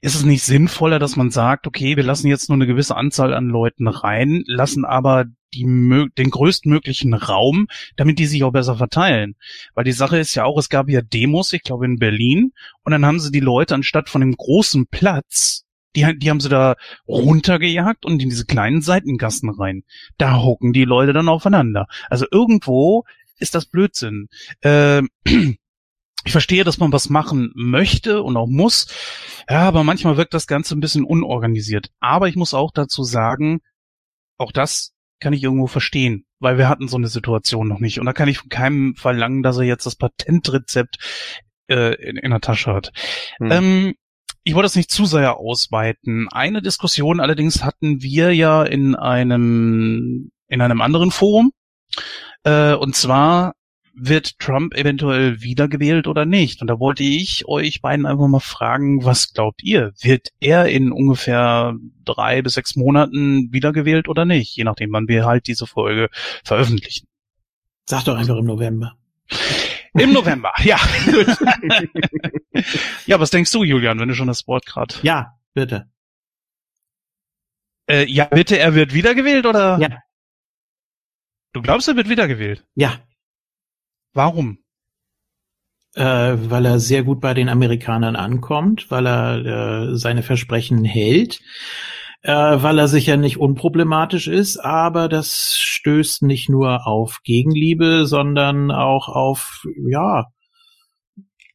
ist 0.00 0.14
es 0.14 0.24
nicht 0.24 0.44
sinnvoller, 0.44 1.00
dass 1.00 1.16
man 1.16 1.30
sagt, 1.30 1.66
okay, 1.66 1.96
wir 1.96 2.04
lassen 2.04 2.28
jetzt 2.28 2.48
nur 2.48 2.56
eine 2.56 2.66
gewisse 2.66 2.96
Anzahl 2.96 3.34
an 3.34 3.48
Leuten 3.48 3.88
rein, 3.88 4.44
lassen 4.46 4.84
aber 4.84 5.24
die, 5.52 5.64
den 6.16 6.30
größtmöglichen 6.30 7.14
Raum, 7.14 7.66
damit 7.96 8.18
die 8.18 8.26
sich 8.26 8.44
auch 8.44 8.52
besser 8.52 8.76
verteilen. 8.76 9.34
Weil 9.74 9.84
die 9.84 9.92
Sache 9.92 10.18
ist 10.18 10.34
ja 10.36 10.44
auch, 10.44 10.58
es 10.58 10.68
gab 10.68 10.88
ja 10.88 11.00
Demos, 11.02 11.52
ich 11.52 11.62
glaube 11.62 11.86
in 11.86 11.98
Berlin, 11.98 12.52
und 12.84 12.92
dann 12.92 13.04
haben 13.04 13.20
sie 13.20 13.32
die 13.32 13.40
Leute 13.40 13.74
anstatt 13.74 14.08
von 14.08 14.20
dem 14.20 14.36
großen 14.36 14.86
Platz 14.86 15.63
die, 15.96 16.18
die 16.18 16.30
haben 16.30 16.40
sie 16.40 16.48
da 16.48 16.76
runtergejagt 17.06 18.04
und 18.04 18.22
in 18.22 18.30
diese 18.30 18.46
kleinen 18.46 18.82
Seitengassen 18.82 19.50
rein. 19.50 19.84
Da 20.18 20.42
hocken 20.42 20.72
die 20.72 20.84
Leute 20.84 21.12
dann 21.12 21.28
aufeinander. 21.28 21.86
Also 22.08 22.26
irgendwo 22.30 23.04
ist 23.38 23.54
das 23.54 23.66
Blödsinn. 23.66 24.28
Äh, 24.62 25.02
ich 26.24 26.32
verstehe, 26.32 26.64
dass 26.64 26.78
man 26.78 26.92
was 26.92 27.10
machen 27.10 27.52
möchte 27.54 28.22
und 28.22 28.36
auch 28.36 28.46
muss. 28.46 28.86
Ja, 29.48 29.62
aber 29.62 29.84
manchmal 29.84 30.16
wirkt 30.16 30.34
das 30.34 30.46
Ganze 30.46 30.74
ein 30.74 30.80
bisschen 30.80 31.04
unorganisiert. 31.04 31.90
Aber 32.00 32.28
ich 32.28 32.36
muss 32.36 32.54
auch 32.54 32.72
dazu 32.72 33.04
sagen, 33.04 33.60
auch 34.38 34.52
das 34.52 34.94
kann 35.20 35.32
ich 35.32 35.42
irgendwo 35.42 35.66
verstehen, 35.66 36.26
weil 36.38 36.58
wir 36.58 36.68
hatten 36.68 36.88
so 36.88 36.96
eine 36.96 37.08
Situation 37.08 37.68
noch 37.68 37.80
nicht. 37.80 38.00
Und 38.00 38.06
da 38.06 38.12
kann 38.12 38.28
ich 38.28 38.38
von 38.38 38.48
keinem 38.48 38.94
verlangen, 38.96 39.42
dass 39.42 39.58
er 39.58 39.64
jetzt 39.64 39.86
das 39.86 39.96
Patentrezept 39.96 40.98
äh, 41.68 41.94
in, 41.94 42.16
in 42.16 42.30
der 42.30 42.40
Tasche 42.40 42.72
hat. 42.72 42.92
Hm. 43.38 43.50
Ähm, 43.50 43.94
ich 44.44 44.54
wollte 44.54 44.66
es 44.66 44.76
nicht 44.76 44.90
zu 44.90 45.06
sehr 45.06 45.38
ausweiten. 45.38 46.28
Eine 46.30 46.62
Diskussion 46.62 47.20
allerdings 47.20 47.64
hatten 47.64 48.02
wir 48.02 48.34
ja 48.34 48.62
in 48.62 48.94
einem 48.94 50.30
in 50.48 50.60
einem 50.60 50.80
anderen 50.80 51.10
Forum. 51.10 51.52
Äh, 52.44 52.74
und 52.74 52.94
zwar 52.94 53.54
wird 53.96 54.38
Trump 54.38 54.74
eventuell 54.74 55.40
wiedergewählt 55.40 56.06
oder 56.06 56.24
nicht? 56.26 56.60
Und 56.60 56.66
da 56.68 56.78
wollte 56.78 57.04
ich 57.04 57.46
euch 57.46 57.80
beiden 57.80 58.06
einfach 58.06 58.26
mal 58.26 58.40
fragen, 58.40 59.04
was 59.04 59.32
glaubt 59.32 59.62
ihr? 59.62 59.92
Wird 60.00 60.28
er 60.40 60.66
in 60.66 60.92
ungefähr 60.92 61.74
drei 62.04 62.42
bis 62.42 62.54
sechs 62.54 62.76
Monaten 62.76 63.52
wiedergewählt 63.52 64.08
oder 64.08 64.24
nicht? 64.24 64.56
Je 64.56 64.64
nachdem, 64.64 64.92
wann 64.92 65.08
wir 65.08 65.24
halt 65.24 65.46
diese 65.46 65.66
Folge 65.66 66.08
veröffentlichen. 66.44 67.06
Sag 67.86 68.04
doch 68.04 68.16
einfach 68.16 68.36
im 68.36 68.46
November. 68.46 68.96
Im 69.96 70.12
November, 70.12 70.52
ja. 70.62 70.76
ja, 73.06 73.20
was 73.20 73.30
denkst 73.30 73.52
du, 73.52 73.62
Julian, 73.62 74.00
wenn 74.00 74.08
du 74.08 74.14
schon 74.14 74.26
das 74.26 74.46
Wort 74.48 74.66
gerade? 74.66 74.94
Ja, 75.02 75.38
bitte. 75.54 75.88
Äh, 77.88 78.04
ja, 78.06 78.24
bitte, 78.26 78.58
er 78.58 78.74
wird 78.74 78.92
wiedergewählt 78.92 79.46
oder? 79.46 79.78
Ja. 79.78 80.02
Du 81.52 81.62
glaubst, 81.62 81.86
er 81.86 81.96
wird 81.96 82.08
wiedergewählt? 82.08 82.66
Ja. 82.74 82.98
Warum? 84.14 84.58
Äh, 85.94 86.36
weil 86.50 86.66
er 86.66 86.80
sehr 86.80 87.04
gut 87.04 87.20
bei 87.20 87.34
den 87.34 87.48
Amerikanern 87.48 88.16
ankommt, 88.16 88.90
weil 88.90 89.06
er 89.06 89.90
äh, 89.92 89.96
seine 89.96 90.24
Versprechen 90.24 90.84
hält 90.84 91.40
äh, 92.24 92.32
weil 92.32 92.78
er 92.78 92.88
sicher 92.88 93.18
nicht 93.18 93.36
unproblematisch 93.36 94.28
ist, 94.28 94.56
aber 94.56 95.08
das 95.08 95.58
stößt 95.58 96.22
nicht 96.22 96.48
nur 96.48 96.86
auf 96.86 97.20
Gegenliebe, 97.22 98.06
sondern 98.06 98.70
auch 98.70 99.08
auf, 99.08 99.66
ja, 99.86 100.26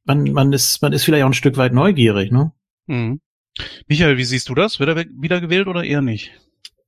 man, 0.06 0.32
man 0.32 0.54
ist, 0.54 0.82
man 0.84 0.94
ist 0.94 1.04
vielleicht 1.04 1.24
auch 1.24 1.30
ein 1.30 1.34
Stück 1.34 1.58
weit 1.58 1.74
neugierig, 1.74 2.32
ne? 2.32 2.54
Mhm. 2.86 3.20
Michael, 3.88 4.18
wie 4.18 4.24
siehst 4.24 4.48
du 4.48 4.54
das? 4.54 4.80
Wird 4.80 4.90
er 4.90 5.06
wieder 5.20 5.42
gewählt 5.42 5.68
oder 5.68 5.84
eher 5.84 6.04
nicht? 6.04 6.32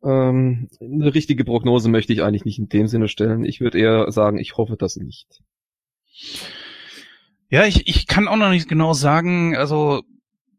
Ähm, 0.03 0.69
eine 0.79 1.13
richtige 1.15 1.43
Prognose 1.43 1.89
möchte 1.89 2.13
ich 2.13 2.21
eigentlich 2.21 2.45
nicht 2.45 2.59
in 2.59 2.69
dem 2.69 2.87
Sinne 2.87 3.07
stellen. 3.07 3.43
Ich 3.43 3.61
würde 3.61 3.79
eher 3.79 4.11
sagen, 4.11 4.37
ich 4.37 4.57
hoffe 4.57 4.77
das 4.77 4.95
nicht. 4.95 5.41
Ja, 7.49 7.65
ich, 7.65 7.87
ich 7.87 8.05
kann 8.05 8.27
auch 8.27 8.37
noch 8.37 8.51
nicht 8.51 8.69
genau 8.69 8.93
sagen, 8.93 9.57
also 9.57 10.03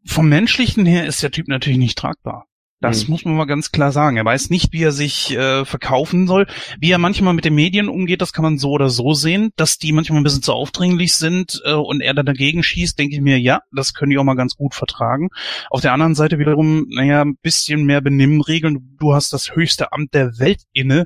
vom 0.05 0.27
menschlichen 0.27 0.85
her 0.85 1.07
ist 1.07 1.23
der 1.23 1.31
Typ 1.31 1.47
natürlich 1.47 1.79
nicht 1.79 1.97
tragbar. 1.97 2.47
Das 2.83 3.07
mhm. 3.07 3.11
muss 3.13 3.25
man 3.25 3.35
mal 3.35 3.45
ganz 3.45 3.71
klar 3.71 3.93
sagen. 3.93 4.17
Er 4.17 4.25
weiß 4.25 4.49
nicht, 4.49 4.73
wie 4.73 4.83
er 4.83 4.91
sich 4.91 5.31
äh, 5.31 5.63
verkaufen 5.63 6.27
soll. 6.27 6.47
Wie 6.79 6.91
er 6.91 6.97
manchmal 6.97 7.33
mit 7.33 7.45
den 7.45 7.55
Medien 7.55 7.87
umgeht, 7.87 8.21
das 8.21 8.33
kann 8.33 8.43
man 8.43 8.57
so 8.57 8.71
oder 8.71 8.89
so 8.89 9.13
sehen. 9.13 9.51
Dass 9.55 9.77
die 9.77 9.93
manchmal 9.93 10.19
ein 10.19 10.23
bisschen 10.23 10.43
zu 10.43 10.51
aufdringlich 10.51 11.13
sind 11.13 11.61
äh, 11.63 11.71
und 11.73 12.01
er 12.01 12.13
dann 12.13 12.25
dagegen 12.25 12.61
schießt, 12.61 12.99
denke 12.99 13.15
ich 13.15 13.21
mir, 13.21 13.39
ja, 13.39 13.61
das 13.73 13.93
können 13.93 14.09
die 14.11 14.17
auch 14.17 14.25
mal 14.25 14.35
ganz 14.35 14.55
gut 14.55 14.75
vertragen. 14.75 15.29
Auf 15.69 15.79
der 15.79 15.93
anderen 15.93 16.13
Seite 16.13 16.39
wiederum, 16.39 16.85
naja, 16.89 17.21
ein 17.21 17.37
bisschen 17.37 17.85
mehr 17.85 18.01
Benimmregeln. 18.01 18.97
Du 18.99 19.13
hast 19.13 19.31
das 19.31 19.55
höchste 19.55 19.93
Amt 19.93 20.13
der 20.13 20.37
Welt 20.37 20.63
inne. 20.73 21.05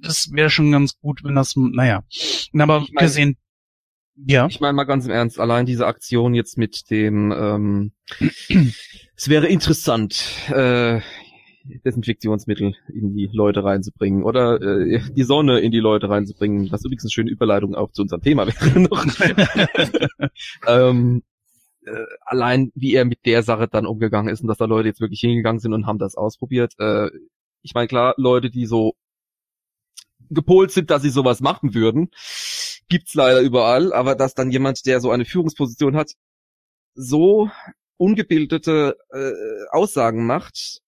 Das 0.00 0.30
wäre 0.32 0.50
schon 0.50 0.70
ganz 0.70 0.98
gut, 1.00 1.24
wenn 1.24 1.34
das, 1.34 1.56
naja. 1.56 2.04
Aber 2.56 2.82
ich 2.84 2.92
mein, 2.92 3.04
gesehen, 3.04 3.36
Ja. 4.16 4.46
Ich 4.46 4.60
meine 4.60 4.74
mal 4.74 4.84
ganz 4.84 5.06
im 5.06 5.12
Ernst, 5.12 5.40
allein 5.40 5.66
diese 5.66 5.86
Aktion 5.86 6.34
jetzt 6.34 6.58
mit 6.58 6.90
dem, 6.90 7.32
ähm, 7.32 7.92
es 9.16 9.28
wäre 9.28 9.46
interessant, 9.46 10.24
äh, 10.48 11.00
Desinfektionsmittel 11.84 12.74
in 12.92 13.14
die 13.14 13.28
Leute 13.32 13.64
reinzubringen 13.64 14.24
oder 14.24 14.60
äh, 14.60 15.00
die 15.14 15.22
Sonne 15.22 15.60
in 15.60 15.70
die 15.70 15.78
Leute 15.78 16.08
reinzubringen, 16.08 16.70
was 16.70 16.84
übrigens 16.84 17.04
eine 17.04 17.10
schöne 17.10 17.30
Überleitung 17.30 17.74
auch 17.74 17.92
zu 17.92 18.02
unserem 18.02 18.22
Thema 18.22 18.46
wäre 18.60 18.80
noch. 18.80 19.06
ähm, 20.66 21.22
äh, 21.84 22.04
allein 22.24 22.72
wie 22.74 22.94
er 22.94 23.04
mit 23.04 23.24
der 23.26 23.42
Sache 23.42 23.68
dann 23.68 23.86
umgegangen 23.86 24.32
ist 24.32 24.40
und 24.40 24.48
dass 24.48 24.58
da 24.58 24.64
Leute 24.64 24.88
jetzt 24.88 25.00
wirklich 25.00 25.20
hingegangen 25.20 25.60
sind 25.60 25.72
und 25.72 25.86
haben 25.86 25.98
das 25.98 26.14
ausprobiert. 26.14 26.74
Äh, 26.78 27.10
ich 27.62 27.74
meine, 27.74 27.88
klar, 27.88 28.14
Leute, 28.16 28.50
die 28.50 28.66
so 28.66 28.94
gepolt 30.30 30.70
sind, 30.70 30.90
dass 30.90 31.02
sie 31.02 31.10
sowas 31.10 31.40
machen 31.40 31.74
würden, 31.74 32.10
gibt's 32.90 33.14
leider 33.14 33.40
überall, 33.40 33.94
aber 33.94 34.14
dass 34.14 34.34
dann 34.34 34.50
jemand, 34.50 34.84
der 34.84 35.00
so 35.00 35.10
eine 35.10 35.24
Führungsposition 35.24 35.96
hat, 35.96 36.12
so 36.94 37.48
ungebildete 37.96 38.98
äh, 39.10 39.32
Aussagen 39.70 40.26
macht 40.26 40.80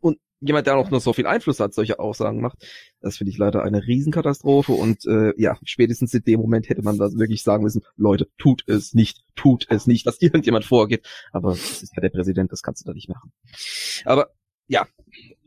und 0.00 0.18
jemand, 0.40 0.66
der 0.66 0.76
auch 0.76 0.90
nur 0.90 1.00
so 1.00 1.12
viel 1.12 1.26
Einfluss 1.26 1.60
hat, 1.60 1.74
solche 1.74 1.98
Aussagen 1.98 2.40
macht, 2.40 2.66
das 3.00 3.18
finde 3.18 3.30
ich 3.30 3.38
leider 3.38 3.62
eine 3.62 3.86
Riesenkatastrophe 3.86 4.72
und 4.72 5.04
äh, 5.06 5.34
ja, 5.36 5.58
spätestens 5.62 6.14
in 6.14 6.24
dem 6.24 6.40
Moment 6.40 6.68
hätte 6.68 6.82
man 6.82 6.98
das 6.98 7.18
wirklich 7.18 7.42
sagen 7.42 7.64
müssen, 7.64 7.82
Leute, 7.96 8.28
tut 8.38 8.64
es 8.66 8.94
nicht, 8.94 9.22
tut 9.36 9.66
es 9.68 9.86
nicht, 9.86 10.06
dass 10.06 10.16
irgendjemand 10.22 10.64
vorgeht, 10.64 11.06
aber 11.32 11.50
das 11.50 11.82
ist 11.82 11.94
ja 11.94 12.00
der 12.00 12.10
Präsident, 12.10 12.50
das 12.50 12.62
kannst 12.62 12.82
du 12.82 12.86
da 12.86 12.94
nicht 12.94 13.10
machen. 13.10 13.30
Aber 14.04 14.30
ja, 14.68 14.86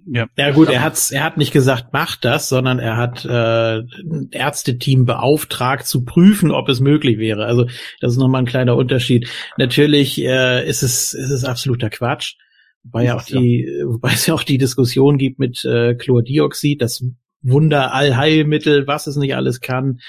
ja. 0.08 0.28
ja 0.38 0.52
gut, 0.52 0.70
er 0.70 0.84
hat's, 0.84 1.12
er 1.12 1.24
hat 1.24 1.38
nicht 1.38 1.52
gesagt, 1.52 1.92
macht 1.92 2.26
das, 2.26 2.50
sondern 2.50 2.80
er 2.80 2.98
hat 2.98 3.26
äh, 3.26 3.80
ein 3.80 4.30
Ärzteteam 4.32 5.06
beauftragt 5.06 5.88
zu 5.88 6.06
prüfen, 6.06 6.52
ob 6.52 6.70
es 6.70 6.80
möglich 6.80 7.18
wäre. 7.18 7.46
Also 7.46 7.66
das 8.00 8.14
ist 8.14 8.18
nochmal 8.18 8.44
ein 8.44 8.48
kleiner 8.48 8.76
Unterschied. 8.76 9.30
Natürlich 9.58 10.22
äh, 10.22 10.68
ist 10.68 10.84
es 10.84 11.14
ist 11.14 11.32
es 11.32 11.44
absoluter 11.44 11.90
Quatsch, 11.90 12.36
weil 12.84 13.06
ja 13.06 13.16
auch 13.16 13.24
die, 13.24 13.68
wobei 13.86 14.14
es 14.14 14.28
ja 14.28 14.34
auch 14.36 14.44
die 14.44 14.58
Diskussion 14.58 15.18
gibt 15.18 15.40
mit 15.40 15.66
äh, 15.66 15.96
Chlordioxid, 15.96 16.82
das 16.82 17.04
Wunder 17.42 17.94
Allheilmittel, 17.94 18.88
was 18.88 19.08
es 19.08 19.16
nicht 19.16 19.36
alles 19.36 19.60
kann. 19.60 20.00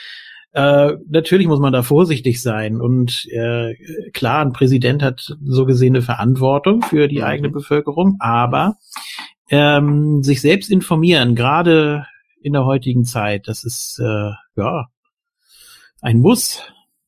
Äh, 0.53 0.95
natürlich 1.09 1.47
muss 1.49 1.61
man 1.61 1.75
da 1.75 1.83
vorsichtig 1.83 2.41
sein 2.41 2.81
und 2.81 3.27
äh, 3.31 3.75
klar, 4.15 4.41
ein 4.41 4.55
Präsident 4.55 5.03
hat 5.03 5.37
so 5.45 5.67
gesehen 5.67 5.97
eine 5.97 6.03
Verantwortung 6.03 6.81
für 6.81 7.09
die 7.09 7.19
mhm. 7.19 7.25
eigene 7.25 7.51
Bevölkerung, 7.51 8.17
aber 8.21 8.77
ähm, 9.51 10.23
sich 10.23 10.41
selbst 10.41 10.71
informieren, 10.71 11.35
gerade 11.35 12.07
in 12.41 12.53
der 12.53 12.65
heutigen 12.65 13.05
Zeit, 13.05 13.49
das 13.49 13.65
ist 13.65 13.99
äh, 14.01 14.31
ja 14.57 14.87
ein 16.01 16.21
Muss. 16.21 16.63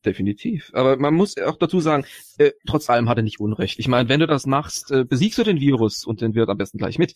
Definitiv. 0.04 0.70
Aber 0.74 0.96
man 0.96 1.12
muss 1.12 1.36
auch 1.38 1.56
dazu 1.58 1.80
sagen, 1.80 2.04
äh, 2.38 2.52
trotz 2.66 2.88
allem 2.88 3.08
hat 3.08 3.18
er 3.18 3.24
nicht 3.24 3.40
Unrecht. 3.40 3.78
Ich 3.78 3.88
meine, 3.88 4.08
wenn 4.08 4.20
du 4.20 4.26
das 4.26 4.46
machst, 4.46 4.92
äh, 4.92 5.04
besiegst 5.04 5.38
du 5.38 5.42
den 5.42 5.60
Virus 5.60 6.04
und 6.04 6.20
den 6.20 6.34
wird 6.34 6.48
am 6.48 6.56
besten 6.56 6.78
gleich 6.78 6.98
mit. 6.98 7.14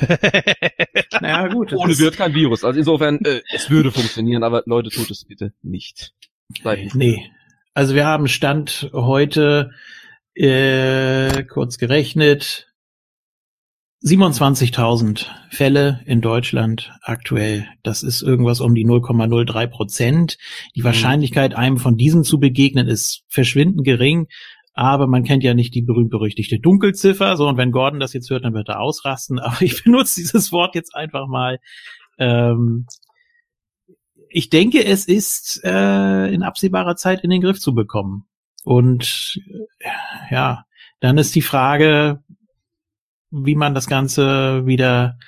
naja, 1.20 1.48
gut. 1.48 1.72
Ohne 1.72 1.98
wird 1.98 2.16
kein 2.16 2.32
Virus. 2.32 2.64
Also 2.64 2.78
insofern, 2.78 3.18
äh, 3.24 3.42
es 3.52 3.70
würde 3.70 3.90
funktionieren, 3.90 4.44
aber 4.44 4.62
Leute, 4.66 4.90
tut 4.90 5.10
es 5.10 5.24
bitte 5.24 5.52
nicht. 5.62 6.14
nicht 6.64 6.94
nee. 6.94 7.28
Also 7.74 7.94
wir 7.94 8.06
haben 8.06 8.28
Stand 8.28 8.90
heute 8.92 9.72
äh, 10.34 11.42
kurz 11.44 11.76
gerechnet 11.76 12.69
27.000 14.02 15.26
Fälle 15.50 16.00
in 16.06 16.22
Deutschland 16.22 16.92
aktuell. 17.02 17.68
Das 17.82 18.02
ist 18.02 18.22
irgendwas 18.22 18.60
um 18.60 18.74
die 18.74 18.86
0,03 18.86 19.66
Prozent. 19.66 20.38
Die 20.74 20.80
mhm. 20.80 20.84
Wahrscheinlichkeit, 20.84 21.54
einem 21.54 21.76
von 21.76 21.96
diesen 21.96 22.24
zu 22.24 22.40
begegnen, 22.40 22.88
ist 22.88 23.24
verschwindend 23.28 23.84
gering. 23.84 24.28
Aber 24.72 25.06
man 25.06 25.24
kennt 25.24 25.44
ja 25.44 25.52
nicht 25.52 25.74
die 25.74 25.82
berühmt-berüchtigte 25.82 26.60
Dunkelziffer. 26.60 27.36
So, 27.36 27.46
und 27.46 27.58
wenn 27.58 27.72
Gordon 27.72 28.00
das 28.00 28.14
jetzt 28.14 28.30
hört, 28.30 28.44
dann 28.44 28.54
wird 28.54 28.70
er 28.70 28.80
ausrasten. 28.80 29.38
Aber 29.38 29.60
ich 29.60 29.84
benutze 29.84 30.20
dieses 30.20 30.50
Wort 30.50 30.74
jetzt 30.74 30.94
einfach 30.94 31.26
mal. 31.26 31.58
Ähm, 32.18 32.86
ich 34.30 34.48
denke, 34.48 34.82
es 34.82 35.06
ist 35.06 35.60
äh, 35.62 36.32
in 36.32 36.42
absehbarer 36.42 36.96
Zeit 36.96 37.22
in 37.22 37.30
den 37.30 37.42
Griff 37.42 37.60
zu 37.60 37.74
bekommen. 37.74 38.24
Und 38.64 39.42
äh, 39.80 39.88
ja, 40.30 40.64
dann 41.00 41.18
ist 41.18 41.34
die 41.34 41.42
Frage, 41.42 42.22
wie 43.30 43.54
man 43.54 43.74
das 43.74 43.86
Ganze 43.86 44.66
wieder 44.66 45.18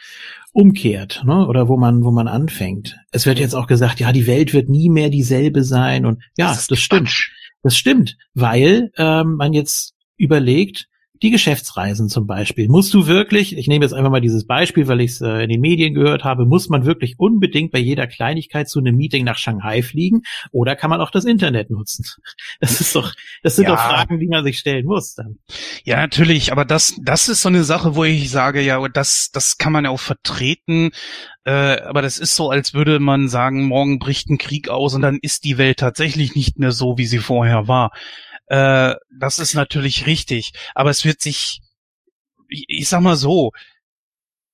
umkehrt, 0.52 1.22
ne? 1.24 1.46
Oder 1.46 1.68
wo 1.68 1.76
man, 1.76 2.04
wo 2.04 2.10
man 2.10 2.28
anfängt. 2.28 2.98
Es 3.10 3.26
wird 3.26 3.38
jetzt 3.38 3.54
auch 3.54 3.66
gesagt, 3.66 4.00
ja, 4.00 4.12
die 4.12 4.26
Welt 4.26 4.52
wird 4.52 4.68
nie 4.68 4.90
mehr 4.90 5.08
dieselbe 5.08 5.64
sein 5.64 6.04
und 6.04 6.22
ja, 6.36 6.48
das, 6.48 6.66
das 6.66 6.78
stimmt. 6.78 7.30
Das 7.62 7.76
stimmt, 7.76 8.16
weil 8.34 8.90
ähm, 8.98 9.36
man 9.36 9.52
jetzt 9.52 9.94
überlegt, 10.16 10.88
die 11.22 11.30
Geschäftsreisen 11.30 12.08
zum 12.08 12.26
Beispiel. 12.26 12.68
Musst 12.68 12.92
du 12.92 13.06
wirklich, 13.06 13.56
ich 13.56 13.68
nehme 13.68 13.84
jetzt 13.84 13.94
einfach 13.94 14.10
mal 14.10 14.20
dieses 14.20 14.46
Beispiel, 14.46 14.88
weil 14.88 15.00
ich 15.00 15.12
es 15.12 15.20
äh, 15.20 15.44
in 15.44 15.48
den 15.48 15.60
Medien 15.60 15.94
gehört 15.94 16.24
habe, 16.24 16.44
muss 16.46 16.68
man 16.68 16.84
wirklich 16.84 17.14
unbedingt 17.18 17.70
bei 17.70 17.78
jeder 17.78 18.08
Kleinigkeit 18.08 18.68
zu 18.68 18.80
einem 18.80 18.96
Meeting 18.96 19.24
nach 19.24 19.38
Shanghai 19.38 19.82
fliegen 19.82 20.22
oder 20.50 20.74
kann 20.74 20.90
man 20.90 21.00
auch 21.00 21.10
das 21.10 21.24
Internet 21.24 21.70
nutzen? 21.70 22.04
Das 22.60 22.80
ist 22.80 22.94
doch, 22.94 23.12
das 23.42 23.56
sind 23.56 23.64
ja. 23.64 23.70
doch 23.70 23.80
Fragen, 23.80 24.18
die 24.18 24.28
man 24.28 24.44
sich 24.44 24.58
stellen 24.58 24.86
muss 24.86 25.14
dann. 25.14 25.38
Ja, 25.84 25.96
natürlich, 25.96 26.52
aber 26.52 26.64
das, 26.64 26.94
das 27.02 27.28
ist 27.28 27.42
so 27.42 27.48
eine 27.48 27.64
Sache, 27.64 27.96
wo 27.96 28.04
ich 28.04 28.30
sage, 28.30 28.60
ja, 28.60 28.86
das, 28.88 29.30
das 29.30 29.58
kann 29.58 29.72
man 29.72 29.84
ja 29.84 29.90
auch 29.90 30.00
vertreten. 30.00 30.90
Äh, 31.44 31.80
aber 31.82 32.02
das 32.02 32.18
ist 32.18 32.36
so, 32.36 32.50
als 32.50 32.74
würde 32.74 33.00
man 33.00 33.28
sagen, 33.28 33.64
morgen 33.64 33.98
bricht 33.98 34.28
ein 34.30 34.38
Krieg 34.38 34.68
aus 34.68 34.94
und 34.94 35.02
dann 35.02 35.18
ist 35.20 35.44
die 35.44 35.58
Welt 35.58 35.78
tatsächlich 35.78 36.34
nicht 36.34 36.58
mehr 36.58 36.72
so, 36.72 36.98
wie 36.98 37.06
sie 37.06 37.18
vorher 37.18 37.68
war. 37.68 37.90
Äh, 38.46 38.94
das 39.18 39.38
ist 39.38 39.54
natürlich 39.54 40.06
richtig. 40.06 40.52
Aber 40.74 40.90
es 40.90 41.04
wird 41.04 41.20
sich, 41.20 41.60
ich, 42.48 42.64
ich 42.68 42.88
sag 42.88 43.00
mal 43.00 43.16
so, 43.16 43.52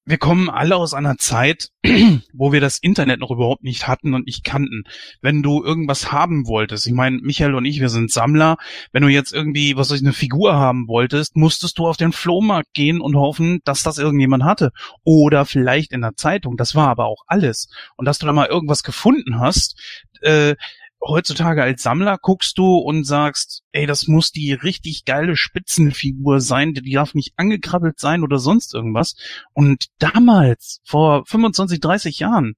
wir 0.09 0.17
kommen 0.17 0.49
alle 0.49 0.77
aus 0.77 0.95
einer 0.95 1.19
Zeit, 1.19 1.69
wo 2.33 2.51
wir 2.51 2.63
das 2.63 2.79
Internet 2.79 3.21
noch 3.21 3.31
überhaupt 3.31 3.63
nicht 3.63 3.87
hatten 3.87 4.15
und 4.15 4.25
nicht 4.25 4.43
kannten. 4.43 4.85
Wenn 5.21 5.43
du 5.43 5.63
irgendwas 5.63 6.11
haben 6.11 6.47
wolltest, 6.47 6.87
ich 6.87 6.95
meine, 6.95 7.19
Michael 7.19 7.55
und 7.55 7.67
ich, 7.67 7.79
wir 7.79 7.91
sind 7.91 8.11
Sammler, 8.11 8.57
wenn 8.91 9.03
du 9.03 9.09
jetzt 9.09 9.35
irgendwie, 9.35 9.77
was 9.77 9.91
weiß 9.91 9.99
ich, 9.99 10.07
eine 10.07 10.15
Figur 10.15 10.55
haben 10.55 10.89
wolltest, 10.89 11.37
musstest 11.37 11.79
du 11.79 11.87
auf 11.87 11.99
den 11.99 12.13
Flohmarkt 12.13 12.73
gehen 12.73 13.03
und 13.03 13.17
hoffen, 13.17 13.61
dass 13.65 13.83
das 13.83 13.99
irgendjemand 13.99 14.45
hatte. 14.45 14.71
Oder 15.05 15.45
vielleicht 15.45 15.93
in 15.93 16.01
der 16.01 16.17
Zeitung, 16.17 16.57
das 16.57 16.75
war 16.75 16.89
aber 16.89 17.05
auch 17.05 17.25
alles. 17.27 17.69
Und 17.97 18.07
dass 18.07 18.19
du 18.19 18.25
da 18.25 18.33
mal 18.33 18.47
irgendwas 18.49 18.83
gefunden 18.83 19.39
hast, 19.39 19.79
äh, 20.23 20.55
heutzutage 21.01 21.63
als 21.63 21.83
Sammler 21.83 22.19
guckst 22.21 22.59
du 22.59 22.77
und 22.77 23.05
sagst, 23.05 23.63
ey, 23.73 23.87
das 23.87 24.09
muss 24.09 24.33
die 24.33 24.53
richtig 24.53 25.05
geile 25.05 25.37
Spitzenfigur 25.37 26.41
sein, 26.41 26.75
die 26.75 26.93
darf 26.93 27.15
nicht 27.15 27.35
angekrabbelt 27.37 28.01
sein 28.01 28.23
oder 28.23 28.39
sonst 28.39 28.75
irgendwas. 28.75 29.17
Und 29.53 29.87
damals, 29.99 30.81
vor 30.85 31.25
25, 31.27 31.81
30 31.81 32.19
Jahren, 32.19 32.55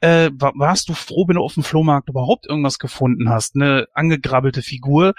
äh, 0.00 0.30
warst 0.32 0.88
du 0.88 0.94
froh, 0.94 1.26
wenn 1.28 1.36
du 1.36 1.42
auf 1.42 1.54
dem 1.54 1.62
Flohmarkt 1.62 2.08
überhaupt 2.08 2.46
irgendwas 2.46 2.78
gefunden 2.78 3.28
hast, 3.28 3.54
eine 3.54 3.86
angegrabbelte 3.92 4.62
Figur, 4.62 5.14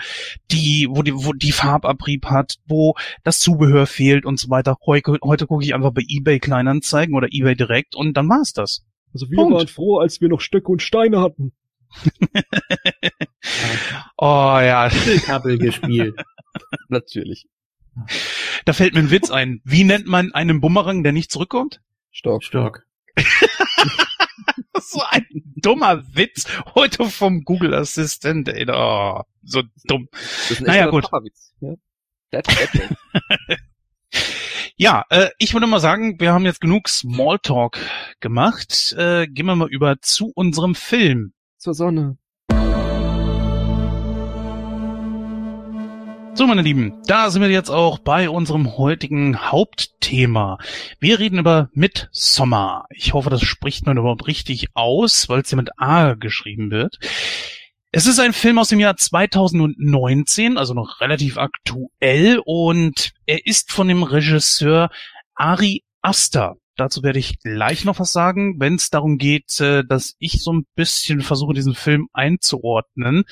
die, 0.52 0.88
wo 0.90 1.04
die, 1.04 1.14
wo 1.14 1.34
die 1.34 1.52
Farbabrieb 1.52 2.26
hat, 2.26 2.56
wo 2.66 2.96
das 3.24 3.40
Zubehör 3.40 3.86
fehlt 3.86 4.26
und 4.26 4.40
so 4.40 4.50
weiter. 4.50 4.78
Heute, 4.86 5.18
heute 5.24 5.46
gucke 5.46 5.64
ich 5.64 5.76
einfach 5.76 5.92
bei 5.92 6.04
eBay 6.08 6.40
Kleinanzeigen 6.40 7.16
oder 7.16 7.28
eBay 7.30 7.56
direkt 7.56 7.96
und 7.96 8.16
dann 8.16 8.30
war's 8.30 8.54
das. 8.54 8.84
Also 9.14 9.30
wir 9.30 9.36
Punkt. 9.36 9.54
waren 9.54 9.68
froh, 9.68 10.00
als 10.00 10.22
wir 10.22 10.30
noch 10.30 10.42
Stöcke 10.42 10.72
und 10.72 10.82
Steine 10.82 11.20
hatten. 11.20 11.52
oh 14.18 14.58
ja. 14.60 14.90
Kabel 15.26 15.58
gespielt. 15.58 16.16
Natürlich. 16.90 17.48
Da 18.66 18.74
fällt 18.74 18.94
mir 18.94 19.00
ein 19.00 19.12
Witz 19.12 19.32
ein. 19.32 19.62
Wie 19.64 19.84
nennt 19.84 20.08
man 20.08 20.34
einen 20.34 20.62
Bumerang, 20.62 21.04
der 21.04 21.12
nicht 21.12 21.32
zurückkommt? 21.32 21.82
Stock. 22.12 22.44
Stock. 22.44 22.86
so 24.82 25.02
ein 25.10 25.26
dummer 25.56 26.04
Witz 26.16 26.46
heute 26.76 27.10
vom 27.10 27.44
Google 27.44 27.74
Assistent, 27.74 28.50
ey. 28.50 28.66
Oh, 28.70 29.22
so 29.44 29.64
dumm. 29.86 30.08
Das 30.12 30.52
ist 30.52 30.62
ein 30.62 30.66
naja, 30.66 30.88
gut. 30.88 31.08
Ja? 31.60 32.42
ja, 34.78 35.06
äh, 35.10 35.30
ich 35.38 35.54
würde 35.54 35.68
mal 35.68 35.80
sagen, 35.80 36.20
wir 36.20 36.34
haben 36.34 36.46
jetzt 36.46 36.62
genug 36.62 36.88
Smalltalk 36.88 37.78
gemacht. 38.20 38.96
Äh, 38.98 39.28
gehen 39.28 39.46
wir 39.46 39.56
mal 39.56 39.70
über 39.70 40.02
zu 40.02 40.32
unserem 40.34 40.76
Film 40.76 41.34
zur 41.62 41.74
Sonne. 41.74 42.18
So, 46.34 46.48
meine 46.48 46.62
Lieben, 46.62 47.02
da 47.06 47.30
sind 47.30 47.42
wir 47.42 47.50
jetzt 47.50 47.70
auch 47.70 48.00
bei 48.00 48.30
unserem 48.30 48.78
heutigen 48.78 49.52
Hauptthema. 49.52 50.58
Wir 51.00 51.20
reden 51.20 51.38
über 51.38 51.70
Midsommer. 51.74 52.86
Ich 52.90 53.14
hoffe, 53.14 53.30
das 53.30 53.44
spricht 53.44 53.86
man 53.86 53.98
überhaupt 53.98 54.28
richtig 54.28 54.70
aus, 54.74 55.30
weil 55.30 55.42
es 55.42 55.50
hier 55.50 55.58
mit 55.58 55.70
A 55.78 56.14
geschrieben 56.14 56.72
wird. 56.72 56.98
Es 57.92 58.08
ist 58.08 58.20
ein 58.20 58.34
Film 58.34 58.58
aus 58.58 58.70
dem 58.70 58.80
Jahr 58.80 58.96
2019, 58.96 60.58
also 60.58 60.74
noch 60.74 61.02
relativ 61.02 61.38
aktuell, 61.38 62.42
und 62.44 63.12
er 63.26 63.46
ist 63.46 63.72
von 63.72 63.90
dem 63.90 64.04
Regisseur 64.04 64.90
Ari 65.36 65.84
Aster. 66.02 66.56
Dazu 66.78 67.04
werde 67.04 67.20
ich 67.20 67.40
gleich 67.40 67.86
noch 67.86 68.00
was 68.00 68.12
sagen, 68.12 68.56
wenn 68.60 68.76
es 68.76 68.90
darum 68.90 69.18
geht, 69.18 69.60
äh, 69.60 69.84
dass 69.88 70.16
ich 70.20 70.42
so 70.42 70.54
ein 70.54 70.66
bisschen 70.76 71.22
versuche, 71.22 71.54
diesen 71.54 71.76
Film 71.76 72.08
einzuordnen. 72.14 73.24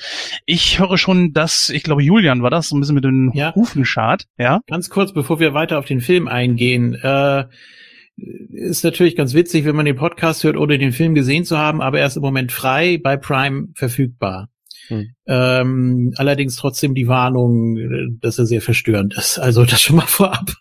Ich 0.46 0.78
höre 0.78 0.98
schon, 0.98 1.32
dass, 1.32 1.70
ich 1.70 1.82
glaube, 1.82 2.02
Julian 2.02 2.42
war 2.42 2.50
das, 2.50 2.68
so 2.68 2.76
ein 2.76 2.80
bisschen 2.80 2.94
mit 2.94 3.04
den 3.04 3.32
Ja. 3.34 3.54
Hufen 3.54 3.84
schart, 3.84 4.26
ja? 4.38 4.60
Ganz 4.66 4.90
kurz, 4.90 5.12
bevor 5.12 5.40
wir 5.40 5.54
weiter 5.54 5.78
auf 5.78 5.86
den 5.86 6.00
Film 6.00 6.28
eingehen, 6.28 6.94
äh, 6.94 7.44
ist 8.16 8.84
natürlich 8.84 9.16
ganz 9.16 9.32
witzig, 9.34 9.64
wenn 9.64 9.76
man 9.76 9.86
den 9.86 9.96
Podcast 9.96 10.44
hört, 10.44 10.56
ohne 10.56 10.78
den 10.78 10.92
Film 10.92 11.14
gesehen 11.14 11.44
zu 11.44 11.56
haben, 11.56 11.80
aber 11.80 12.00
er 12.00 12.06
ist 12.06 12.16
im 12.16 12.22
Moment 12.22 12.52
frei 12.52 12.98
bei 13.02 13.16
Prime 13.16 13.68
verfügbar. 13.74 14.48
Hm. 14.88 15.14
Ähm, 15.26 16.12
allerdings 16.16 16.56
trotzdem 16.56 16.94
die 16.94 17.08
Warnung, 17.08 17.78
äh, 17.78 18.08
dass 18.20 18.38
er 18.38 18.46
sehr 18.46 18.60
verstörend 18.60 19.14
ist. 19.14 19.38
Also 19.38 19.64
das 19.64 19.80
schon 19.80 19.96
mal 19.96 20.06
vorab. 20.06 20.52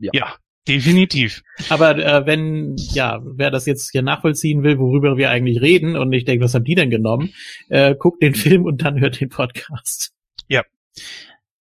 Ja, 0.00 0.34
definitiv. 0.68 1.42
Aber 1.68 1.96
äh, 1.96 2.26
wenn, 2.26 2.76
ja, 2.76 3.20
wer 3.24 3.50
das 3.50 3.66
jetzt 3.66 3.90
hier 3.90 4.02
nachvollziehen 4.02 4.62
will, 4.62 4.78
worüber 4.78 5.16
wir 5.16 5.30
eigentlich 5.30 5.60
reden 5.60 5.96
und 5.96 6.12
ich 6.12 6.24
denke, 6.24 6.44
was 6.44 6.54
haben 6.54 6.64
die 6.64 6.74
denn 6.74 6.90
genommen, 6.90 7.32
äh, 7.68 7.94
guckt 7.94 8.22
den 8.22 8.34
Film 8.34 8.64
und 8.64 8.82
dann 8.82 9.00
hört 9.00 9.20
den 9.20 9.30
Podcast. 9.30 10.12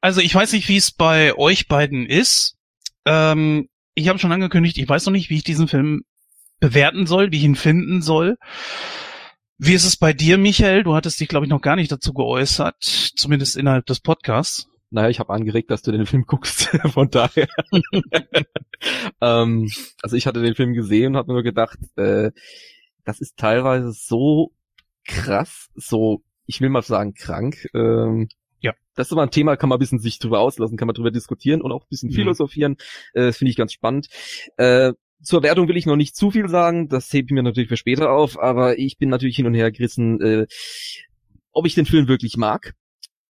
Also 0.02 0.22
ich 0.22 0.34
weiß 0.34 0.54
nicht, 0.54 0.70
wie 0.70 0.78
es 0.78 0.92
bei 0.92 1.36
euch 1.36 1.68
beiden 1.68 2.06
ist. 2.06 2.58
Ähm, 3.06 3.70
ich 3.96 4.10
habe 4.10 4.20
schon 4.20 4.32
angekündigt, 4.32 4.78
ich 4.78 4.88
weiß 4.88 5.06
noch 5.06 5.14
nicht, 5.14 5.30
wie 5.30 5.38
ich 5.38 5.44
diesen 5.44 5.68
Film 5.68 6.04
bewerten 6.60 7.08
soll, 7.08 7.32
wie 7.32 7.38
ich 7.38 7.44
ihn 7.44 7.56
finden 7.56 8.02
soll. 8.02 8.38
Wie 9.58 9.74
ist 9.74 9.86
es 9.86 9.98
bei 9.98 10.14
dir, 10.14 10.38
Michael? 10.38 10.84
Du 10.84 10.94
hattest 10.94 11.20
dich, 11.20 11.28
glaube 11.28 11.46
ich, 11.46 11.50
noch 11.50 11.62
gar 11.62 11.76
nicht 11.76 11.92
dazu 11.92 12.14
geäußert, 12.14 12.76
zumindest 12.80 13.58
innerhalb 13.58 13.86
des 13.88 14.00
Podcasts. 14.00 14.68
Naja, 14.90 15.10
ich 15.10 15.20
habe 15.20 15.34
angeregt, 15.34 15.70
dass 15.70 15.82
du 15.82 15.92
den 15.92 16.06
Film 16.06 16.24
guckst, 16.26 16.70
von 16.94 17.10
daher. 17.10 17.48
ähm, 19.22 19.70
also 20.02 20.16
ich 20.16 20.28
hatte 20.28 20.42
den 20.42 20.56
Film 20.56 20.74
gesehen 20.74 21.14
und 21.14 21.18
habe 21.18 21.28
mir 21.28 21.34
nur 21.34 21.44
gedacht, 21.44 21.78
äh, 21.98 22.32
das 23.04 23.20
ist 23.20 23.38
teilweise 23.38 23.92
so 23.92 24.52
krass, 25.06 25.70
so, 25.76 26.22
ich 26.46 26.62
will 26.62 26.70
mal 26.70 26.82
sagen, 26.84 27.14
krank. 27.14 27.68
Ähm, 27.74 28.30
Ja. 28.60 28.74
Das 28.96 29.08
ist 29.08 29.14
aber 29.14 29.24
ein 29.24 29.32
Thema, 29.32 29.56
kann 29.56 29.70
man 29.70 29.78
ein 29.78 29.80
bisschen 29.80 30.00
sich 30.00 30.20
drüber 30.20 30.40
auslassen, 30.40 30.78
kann 30.78 30.88
man 30.88 30.96
drüber 30.96 31.12
diskutieren 31.12 31.62
und 31.62 31.72
auch 31.72 31.84
ein 31.84 31.90
bisschen 31.90 32.10
Mhm. 32.10 32.16
philosophieren. 32.16 32.78
Äh, 33.14 33.28
das 33.28 33.38
finde 33.38 33.52
ich 33.52 33.58
ganz 33.58 33.74
spannend. 33.74 34.08
Äh, 34.58 34.94
zur 35.22 35.42
Wertung 35.44 35.68
will 35.68 35.78
ich 35.78 35.86
noch 35.86 35.96
nicht 35.96 36.16
zu 36.16 36.32
viel 36.32 36.48
sagen, 36.48 36.90
das 36.90 37.12
hebe 37.12 37.26
ich 37.26 37.32
mir 37.32 37.44
natürlich 37.44 37.70
für 37.70 37.78
später 37.78 38.12
auf, 38.12 38.38
aber 38.40 38.78
ich 38.78 38.98
bin 38.98 39.10
natürlich 39.10 39.36
hin 39.36 39.48
und 39.48 39.54
her 39.56 39.72
gerissen, 39.72 40.22
äh, 40.22 40.48
ob 41.52 41.66
ich 41.66 41.74
den 41.76 41.86
Film 41.88 42.08
wirklich 42.08 42.38
mag 42.38 42.74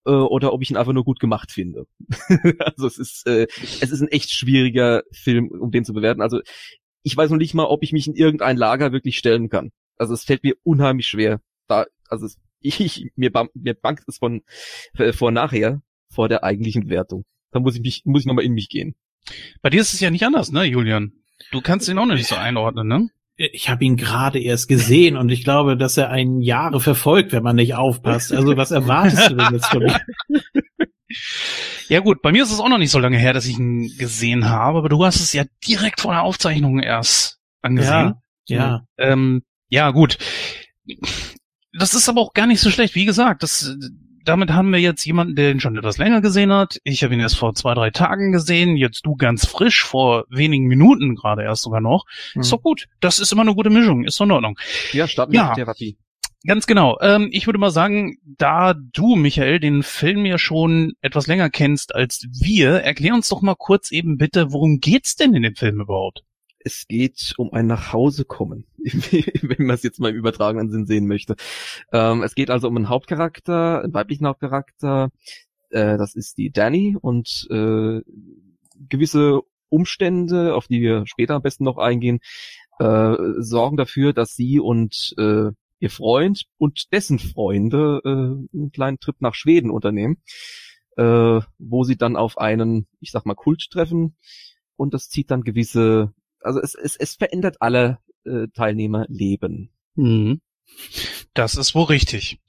äh, 0.07 0.11
oder 0.11 0.53
ob 0.53 0.61
ich 0.61 0.71
ihn 0.71 0.77
einfach 0.77 0.93
nur 0.93 1.03
gut 1.03 1.19
gemacht 1.19 1.51
finde. 1.51 1.85
also 2.59 2.87
es 2.87 2.97
ist, 2.97 3.27
äh, 3.27 3.47
es 3.81 3.91
ist 3.91 4.01
ein 4.01 4.07
echt 4.07 4.31
schwieriger 4.31 5.03
Film, 5.11 5.49
um 5.49 5.69
den 5.69 5.85
zu 5.85 5.93
bewerten. 5.93 6.21
Also 6.21 6.39
ich 7.03 7.15
weiß 7.15 7.29
noch 7.29 7.37
nicht 7.37 7.53
mal, 7.53 7.65
ob 7.65 7.83
ich 7.83 7.91
mich 7.91 8.07
in 8.07 8.15
irgendein 8.15 8.57
Lager 8.57 8.91
wirklich 8.91 9.17
stellen 9.17 9.49
kann. 9.49 9.71
Also 9.97 10.13
es 10.13 10.23
fällt 10.23 10.43
mir 10.43 10.55
unheimlich 10.63 11.07
schwer. 11.07 11.41
Da, 11.67 11.85
also 12.09 12.25
es, 12.25 12.37
ich, 12.61 13.11
mir, 13.15 13.31
mir 13.53 13.73
bangt 13.75 14.03
es 14.07 14.17
von 14.17 14.41
äh, 14.97 15.13
vor 15.13 15.31
nachher 15.31 15.81
vor 16.09 16.29
der 16.29 16.43
eigentlichen 16.43 16.89
Wertung. 16.89 17.25
Da 17.51 17.59
muss 17.59 17.75
ich 17.75 17.81
mich, 17.81 18.03
muss 18.05 18.21
ich 18.21 18.25
nochmal 18.25 18.45
in 18.45 18.53
mich 18.53 18.69
gehen. 18.69 18.95
Bei 19.61 19.69
dir 19.69 19.81
ist 19.81 19.93
es 19.93 19.99
ja 19.99 20.09
nicht 20.09 20.25
anders, 20.25 20.51
ne, 20.51 20.63
Julian? 20.63 21.11
Du 21.51 21.61
kannst 21.61 21.87
ihn 21.89 21.97
auch 21.97 22.05
nicht 22.05 22.27
so 22.27 22.35
einordnen, 22.35 22.87
ne? 22.87 23.09
Ich 23.37 23.69
habe 23.69 23.85
ihn 23.85 23.97
gerade 23.97 24.39
erst 24.39 24.67
gesehen 24.67 25.15
und 25.15 25.29
ich 25.29 25.43
glaube, 25.43 25.77
dass 25.77 25.95
er 25.95 26.09
einen 26.09 26.41
Jahre 26.41 26.79
verfolgt, 26.79 27.31
wenn 27.31 27.43
man 27.43 27.55
nicht 27.55 27.75
aufpasst. 27.75 28.33
Also 28.33 28.57
was 28.57 28.71
erwartest 28.71 29.29
du 29.29 29.35
denn 29.35 29.53
jetzt 29.53 29.67
von 29.67 29.83
mir? 29.83 29.99
Ja 31.87 32.01
gut, 32.01 32.21
bei 32.21 32.33
mir 32.33 32.43
ist 32.43 32.51
es 32.51 32.59
auch 32.59 32.67
noch 32.67 32.77
nicht 32.77 32.91
so 32.91 32.99
lange 32.99 33.17
her, 33.17 33.31
dass 33.31 33.45
ich 33.45 33.57
ihn 33.57 33.89
gesehen 33.97 34.49
habe, 34.49 34.79
aber 34.79 34.89
du 34.89 35.05
hast 35.05 35.21
es 35.21 35.31
ja 35.31 35.45
direkt 35.65 36.01
vor 36.01 36.11
der 36.11 36.23
Aufzeichnung 36.23 36.79
erst 36.79 37.39
angesehen. 37.61 38.15
Ja, 38.49 38.85
Ähm, 38.97 39.43
ja, 39.69 39.91
gut. 39.91 40.17
Das 41.71 41.93
ist 41.93 42.09
aber 42.09 42.19
auch 42.21 42.33
gar 42.33 42.45
nicht 42.45 42.59
so 42.59 42.69
schlecht. 42.71 42.93
Wie 42.95 43.05
gesagt, 43.05 43.41
das, 43.41 43.73
damit 44.27 44.51
haben 44.51 44.71
wir 44.71 44.79
jetzt 44.79 45.05
jemanden, 45.05 45.35
der 45.35 45.51
ihn 45.51 45.59
schon 45.59 45.77
etwas 45.77 45.97
länger 45.97 46.21
gesehen 46.21 46.51
hat. 46.51 46.79
Ich 46.83 47.03
habe 47.03 47.13
ihn 47.13 47.19
erst 47.19 47.37
vor 47.37 47.53
zwei, 47.53 47.73
drei 47.73 47.89
Tagen 47.91 48.31
gesehen. 48.31 48.75
Jetzt 48.75 49.05
du 49.05 49.15
ganz 49.15 49.45
frisch, 49.47 49.83
vor 49.83 50.25
wenigen 50.29 50.65
Minuten 50.65 51.15
gerade 51.15 51.43
erst 51.43 51.63
sogar 51.63 51.81
noch. 51.81 52.05
Hm. 52.33 52.41
Ist 52.41 52.51
doch 52.51 52.61
gut. 52.61 52.87
Das 52.99 53.19
ist 53.19 53.31
immer 53.31 53.43
eine 53.43 53.55
gute 53.55 53.69
Mischung. 53.69 54.03
Ist 54.03 54.19
doch 54.19 54.25
in 54.25 54.31
Ordnung. 54.31 54.59
Ja, 54.91 55.07
starten 55.07 55.33
Ja. 55.33 55.49
mit 55.49 55.57
der 55.57 55.65
Therapie. 55.65 55.97
Ganz 56.45 56.67
genau. 56.67 56.97
Ähm, 57.01 57.29
ich 57.31 57.47
würde 57.47 57.59
mal 57.59 57.71
sagen, 57.71 58.17
da 58.23 58.73
du, 58.73 59.15
Michael, 59.15 59.59
den 59.59 59.81
Film 59.83 60.25
ja 60.25 60.37
schon 60.37 60.93
etwas 61.01 61.27
länger 61.27 61.49
kennst 61.49 61.95
als 61.95 62.25
wir, 62.31 62.81
erklär 62.83 63.13
uns 63.15 63.27
doch 63.29 63.41
mal 63.41 63.55
kurz 63.55 63.91
eben 63.91 64.17
bitte, 64.17 64.51
worum 64.51 64.79
geht's 64.79 65.15
denn 65.15 65.33
in 65.33 65.43
dem 65.43 65.55
Film 65.55 65.81
überhaupt? 65.81 66.23
Es 66.67 66.85
geht 66.85 67.33
um 67.37 67.53
ein 67.53 67.65
Nachhausekommen, 67.65 68.65
wenn 68.77 69.67
man 69.67 69.75
es 69.75 69.83
jetzt 69.83 70.01
mal 70.01 70.09
im 70.09 70.17
übertragenen 70.17 70.69
Sinn 70.69 70.85
sehen 70.85 71.07
möchte. 71.07 71.37
Ähm, 71.93 72.23
es 72.23 72.35
geht 72.35 72.49
also 72.49 72.67
um 72.67 72.75
einen 72.75 72.89
Hauptcharakter, 72.89 73.81
einen 73.81 73.93
weiblichen 73.93 74.27
Hauptcharakter. 74.27 75.09
Äh, 75.69 75.97
das 75.97 76.13
ist 76.13 76.37
die 76.37 76.51
Danny 76.51 76.97
und 76.99 77.47
äh, 77.49 78.01
gewisse 78.89 79.39
Umstände, 79.69 80.55
auf 80.55 80.67
die 80.67 80.81
wir 80.81 81.07
später 81.07 81.35
am 81.35 81.41
besten 81.41 81.63
noch 81.63 81.77
eingehen, 81.77 82.19
äh, 82.79 83.15
sorgen 83.37 83.77
dafür, 83.77 84.11
dass 84.11 84.35
sie 84.35 84.59
und 84.59 85.15
äh, 85.17 85.51
ihr 85.79 85.89
Freund 85.89 86.47
und 86.57 86.91
dessen 86.91 87.17
Freunde 87.17 88.01
äh, 88.03 88.57
einen 88.57 88.71
kleinen 88.73 88.99
Trip 88.99 89.15
nach 89.21 89.35
Schweden 89.35 89.71
unternehmen, 89.71 90.17
äh, 90.97 91.39
wo 91.59 91.85
sie 91.85 91.95
dann 91.95 92.17
auf 92.17 92.37
einen, 92.37 92.87
ich 92.99 93.11
sag 93.11 93.25
mal, 93.25 93.35
Kult 93.35 93.69
treffen 93.71 94.17
und 94.75 94.93
das 94.93 95.07
zieht 95.09 95.31
dann 95.31 95.43
gewisse, 95.43 96.13
also 96.47 96.59
es, 96.61 96.73
es, 96.75 96.95
es 96.95 97.15
verändert 97.15 97.57
alle 97.59 97.99
äh, 98.25 98.47
Teilnehmer 98.53 99.05
Leben. 99.09 99.69
Mhm. 99.95 100.41
Das 101.33 101.55
ist 101.55 101.75
wohl 101.75 101.85
richtig. 101.85 102.39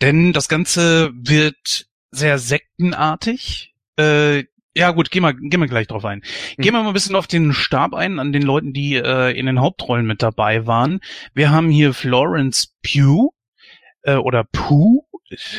Denn 0.00 0.32
das 0.32 0.48
Ganze 0.48 1.12
wird 1.14 1.86
sehr 2.10 2.38
sektenartig. 2.38 3.74
Äh, 3.98 4.44
ja 4.76 4.90
gut, 4.90 5.10
gehen 5.10 5.22
wir, 5.22 5.34
gehen 5.34 5.60
wir 5.60 5.68
gleich 5.68 5.86
drauf 5.86 6.04
ein. 6.04 6.22
Gehen 6.58 6.74
wir 6.74 6.82
mal 6.82 6.88
ein 6.88 6.94
bisschen 6.94 7.14
auf 7.14 7.26
den 7.28 7.52
Stab 7.52 7.94
ein, 7.94 8.18
an 8.18 8.32
den 8.32 8.42
Leuten, 8.42 8.72
die 8.72 8.94
äh, 8.96 9.30
in 9.38 9.46
den 9.46 9.60
Hauptrollen 9.60 10.04
mit 10.06 10.20
dabei 10.22 10.66
waren. 10.66 11.00
Wir 11.32 11.50
haben 11.50 11.70
hier 11.70 11.94
Florence 11.94 12.74
Pugh 12.82 13.30
äh, 14.02 14.16
oder 14.16 14.44
Pugh. 14.44 15.06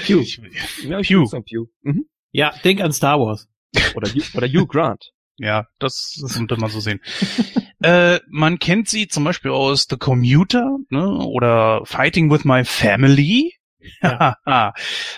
Pugh. 0.05 0.19
Ich- 0.21 0.41
Ja, 0.83 0.99
Pew. 1.01 1.19
würd 1.21 1.29
sagen 1.29 1.45
Pew. 1.45 1.65
Mhm. 1.81 2.05
ja, 2.31 2.53
denk 2.63 2.81
an 2.81 2.91
Star 2.91 3.19
Wars. 3.19 3.47
Oder, 3.95 4.09
oder 4.35 4.47
Hugh 4.47 4.67
Grant. 4.67 5.11
Ja, 5.37 5.67
das, 5.79 6.17
muss 6.21 6.39
man 6.39 6.69
so 6.69 6.79
sehen. 6.79 7.01
äh, 7.83 8.19
man 8.29 8.59
kennt 8.59 8.89
sie 8.89 9.07
zum 9.07 9.23
Beispiel 9.23 9.51
aus 9.51 9.87
The 9.89 9.97
Commuter 9.97 10.77
ne, 10.89 11.07
oder 11.07 11.81
Fighting 11.85 12.31
with 12.31 12.45
My 12.45 12.63
Family. 12.63 13.53
Ja. 14.01 14.35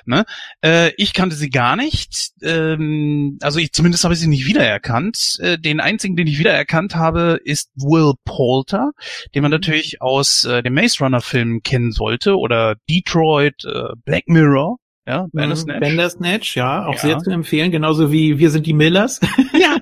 ne? 0.05 0.25
äh, 0.61 0.91
ich 0.97 1.13
kannte 1.13 1.35
sie 1.35 1.49
gar 1.49 1.75
nicht. 1.75 2.31
Ähm, 2.41 3.37
also 3.41 3.59
ich 3.59 3.71
zumindest 3.71 4.03
habe 4.03 4.13
ich 4.13 4.19
sie 4.19 4.27
nicht 4.27 4.45
wiedererkannt. 4.45 5.37
Äh, 5.39 5.57
den 5.57 5.79
einzigen, 5.79 6.15
den 6.15 6.27
ich 6.27 6.39
wiedererkannt 6.39 6.95
habe, 6.95 7.39
ist 7.43 7.71
Will 7.75 8.13
Poulter, 8.25 8.91
den 9.33 9.41
man 9.41 9.51
natürlich 9.51 10.01
aus 10.01 10.45
äh, 10.45 10.63
dem 10.63 10.73
Maze 10.73 10.99
Runner 10.99 11.21
Film 11.21 11.61
kennen 11.63 11.91
sollte 11.91 12.37
oder 12.37 12.75
Detroit, 12.89 13.63
äh, 13.65 13.95
Black 14.03 14.27
Mirror. 14.27 14.77
Ja, 15.07 15.27
Bandersnatch. 15.31 15.79
Bandersnatch, 15.79 16.55
ja, 16.57 16.85
auch 16.85 16.93
Ja. 16.95 16.99
sehr 16.99 17.17
zu 17.19 17.29
empfehlen, 17.31 17.71
genauso 17.71 18.11
wie 18.11 18.37
Wir 18.39 18.49
sind 18.51 18.65
die 18.65 18.73
Millers. 18.73 19.19
ja, 19.53 19.77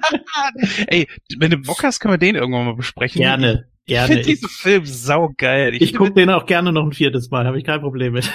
ey, 0.88 1.08
wenn 1.40 1.52
du 1.52 1.58
Bock 1.58 1.84
hast, 1.84 2.00
können 2.00 2.14
wir 2.14 2.18
den 2.20 2.36
irgendwann 2.36 2.66
mal 2.66 2.76
besprechen. 2.76 3.20
gerne, 3.22 3.66
Ich 3.86 3.94
gerne. 3.94 4.08
finde 4.08 4.22
Ich, 4.22 4.28
diesen 4.28 4.50
Film 4.50 4.86
saugeil. 4.86 5.74
ich 5.82 5.96
gucke 5.96 6.14
den 6.14 6.30
auch 6.30 6.46
gerne 6.46 6.72
noch 6.72 6.84
ein 6.86 6.94
viertes 6.94 7.32
Mal, 7.32 7.46
habe 7.48 7.58
ich 7.58 7.64
kein 7.64 7.82
Problem 7.82 8.14
mit. 8.14 8.30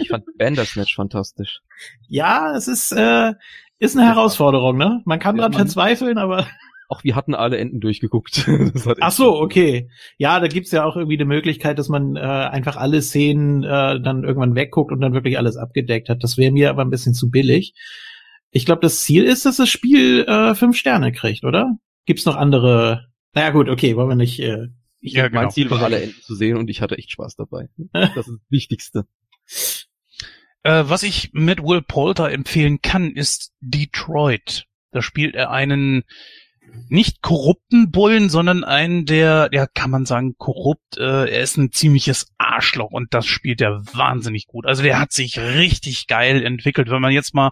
Ich 0.00 0.08
fand 0.08 0.24
Bandersnatch 0.36 0.94
fantastisch. 0.96 1.60
Ja, 2.08 2.54
es 2.56 2.66
ist, 2.66 2.90
äh, 2.92 3.34
ist 3.78 3.96
eine 3.96 4.06
Herausforderung, 4.06 4.76
ne? 4.76 5.00
Man 5.04 5.18
kann 5.20 5.36
Ja, 5.36 5.42
dran 5.42 5.52
man- 5.52 5.58
verzweifeln, 5.60 6.18
aber. 6.18 6.46
Auch 6.92 7.04
wir 7.04 7.16
hatten 7.16 7.34
alle 7.34 7.56
Enden 7.56 7.80
durchgeguckt. 7.80 8.46
Das 8.74 8.84
hat 8.84 8.98
Ach 9.00 9.12
so, 9.12 9.40
okay. 9.40 9.88
Ja, 10.18 10.38
da 10.40 10.46
gibt's 10.46 10.72
ja 10.72 10.84
auch 10.84 10.94
irgendwie 10.94 11.16
die 11.16 11.24
Möglichkeit, 11.24 11.78
dass 11.78 11.88
man 11.88 12.16
äh, 12.16 12.20
einfach 12.20 12.76
alle 12.76 13.00
Szenen 13.00 13.62
äh, 13.62 13.98
dann 13.98 14.24
irgendwann 14.24 14.54
wegguckt 14.54 14.92
und 14.92 15.00
dann 15.00 15.14
wirklich 15.14 15.38
alles 15.38 15.56
abgedeckt 15.56 16.10
hat. 16.10 16.22
Das 16.22 16.36
wäre 16.36 16.52
mir 16.52 16.68
aber 16.68 16.82
ein 16.82 16.90
bisschen 16.90 17.14
zu 17.14 17.30
billig. 17.30 17.72
Ich 18.50 18.66
glaube, 18.66 18.82
das 18.82 19.00
Ziel 19.00 19.24
ist, 19.24 19.46
dass 19.46 19.56
das 19.56 19.70
Spiel 19.70 20.26
äh, 20.28 20.54
fünf 20.54 20.76
Sterne 20.76 21.12
kriegt, 21.12 21.44
oder? 21.44 21.78
Gibt's 22.04 22.26
noch 22.26 22.36
andere? 22.36 23.06
Naja, 23.32 23.48
gut, 23.48 23.70
okay, 23.70 23.96
wollen 23.96 24.10
wir 24.10 24.16
nicht. 24.16 24.38
Äh, 24.40 24.66
Ich 25.00 25.14
Ja, 25.14 25.24
ja, 25.24 25.30
mein 25.30 25.44
genau. 25.44 25.50
Ziel 25.50 25.70
war, 25.70 25.82
alle 25.82 26.02
Enden 26.02 26.20
zu 26.20 26.34
sehen 26.34 26.58
und 26.58 26.68
ich 26.68 26.82
hatte 26.82 26.98
echt 26.98 27.10
Spaß 27.10 27.36
dabei. 27.36 27.70
Das 27.92 28.18
ist 28.18 28.34
das 28.34 28.50
Wichtigste. 28.50 29.06
Äh, 30.62 30.84
was 30.86 31.04
ich 31.04 31.30
mit 31.32 31.62
Will 31.62 31.80
Poulter 31.80 32.30
empfehlen 32.30 32.82
kann, 32.82 33.12
ist 33.12 33.54
Detroit. 33.60 34.66
Da 34.90 35.00
spielt 35.00 35.34
er 35.34 35.50
einen 35.50 36.04
nicht 36.88 37.22
korrupten 37.22 37.90
Bullen, 37.90 38.28
sondern 38.28 38.64
einen, 38.64 39.06
der, 39.06 39.48
ja, 39.52 39.66
kann 39.66 39.90
man 39.90 40.06
sagen, 40.06 40.34
korrupt, 40.38 40.96
äh, 40.98 41.30
er 41.30 41.40
ist 41.40 41.56
ein 41.56 41.72
ziemliches 41.72 42.28
Arschloch 42.38 42.90
und 42.90 43.12
das 43.14 43.26
spielt 43.26 43.60
er 43.60 43.82
wahnsinnig 43.92 44.46
gut. 44.46 44.66
Also 44.66 44.82
der 44.82 44.98
hat 44.98 45.12
sich 45.12 45.38
richtig 45.38 46.06
geil 46.06 46.44
entwickelt. 46.44 46.90
Wenn 46.90 47.02
man 47.02 47.12
jetzt 47.12 47.34
mal, 47.34 47.50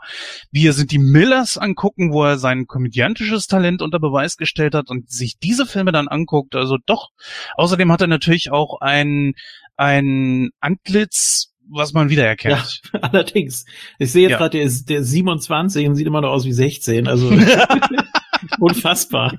wir 0.50 0.72
sind 0.72 0.90
die 0.90 0.98
Millers 0.98 1.58
angucken, 1.58 2.12
wo 2.12 2.24
er 2.24 2.38
sein 2.38 2.66
komödiantisches 2.66 3.46
Talent 3.46 3.82
unter 3.82 3.98
Beweis 3.98 4.36
gestellt 4.36 4.74
hat 4.74 4.90
und 4.90 5.10
sich 5.10 5.38
diese 5.38 5.66
Filme 5.66 5.92
dann 5.92 6.08
anguckt, 6.08 6.54
also 6.54 6.76
doch. 6.86 7.10
Außerdem 7.56 7.90
hat 7.92 8.00
er 8.00 8.06
natürlich 8.08 8.50
auch 8.50 8.80
ein, 8.80 9.34
ein 9.76 10.50
Antlitz, 10.60 11.52
was 11.72 11.92
man 11.92 12.10
wiedererkennt. 12.10 12.80
Ja, 12.92 12.98
allerdings. 13.02 13.64
Ich 13.98 14.12
sehe 14.12 14.22
jetzt 14.22 14.32
Ja. 14.32 14.38
gerade, 14.38 14.58
der 14.58 14.62
ist 14.62 14.88
der 14.88 15.00
ist 15.00 15.10
27 15.10 15.86
und 15.88 15.94
sieht 15.94 16.06
immer 16.06 16.20
noch 16.20 16.30
aus 16.30 16.44
wie 16.44 16.52
16. 16.52 17.06
Also 17.06 17.30
unfassbar. 18.60 19.34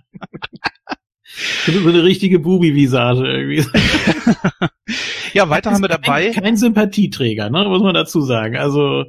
so 1.66 1.90
eine 1.90 2.04
richtige 2.04 2.40
Bubi-Visage 2.40 3.26
irgendwie. 3.26 3.66
Ja, 5.34 5.50
weiter 5.50 5.72
haben 5.72 5.82
wir 5.82 5.88
dabei. 5.88 6.32
Kein, 6.32 6.44
kein 6.44 6.58
Sympathieträger, 6.58 7.50
ne, 7.50 7.64
muss 7.64 7.82
man 7.82 7.94
dazu 7.94 8.22
sagen. 8.22 8.58
Also 8.58 9.06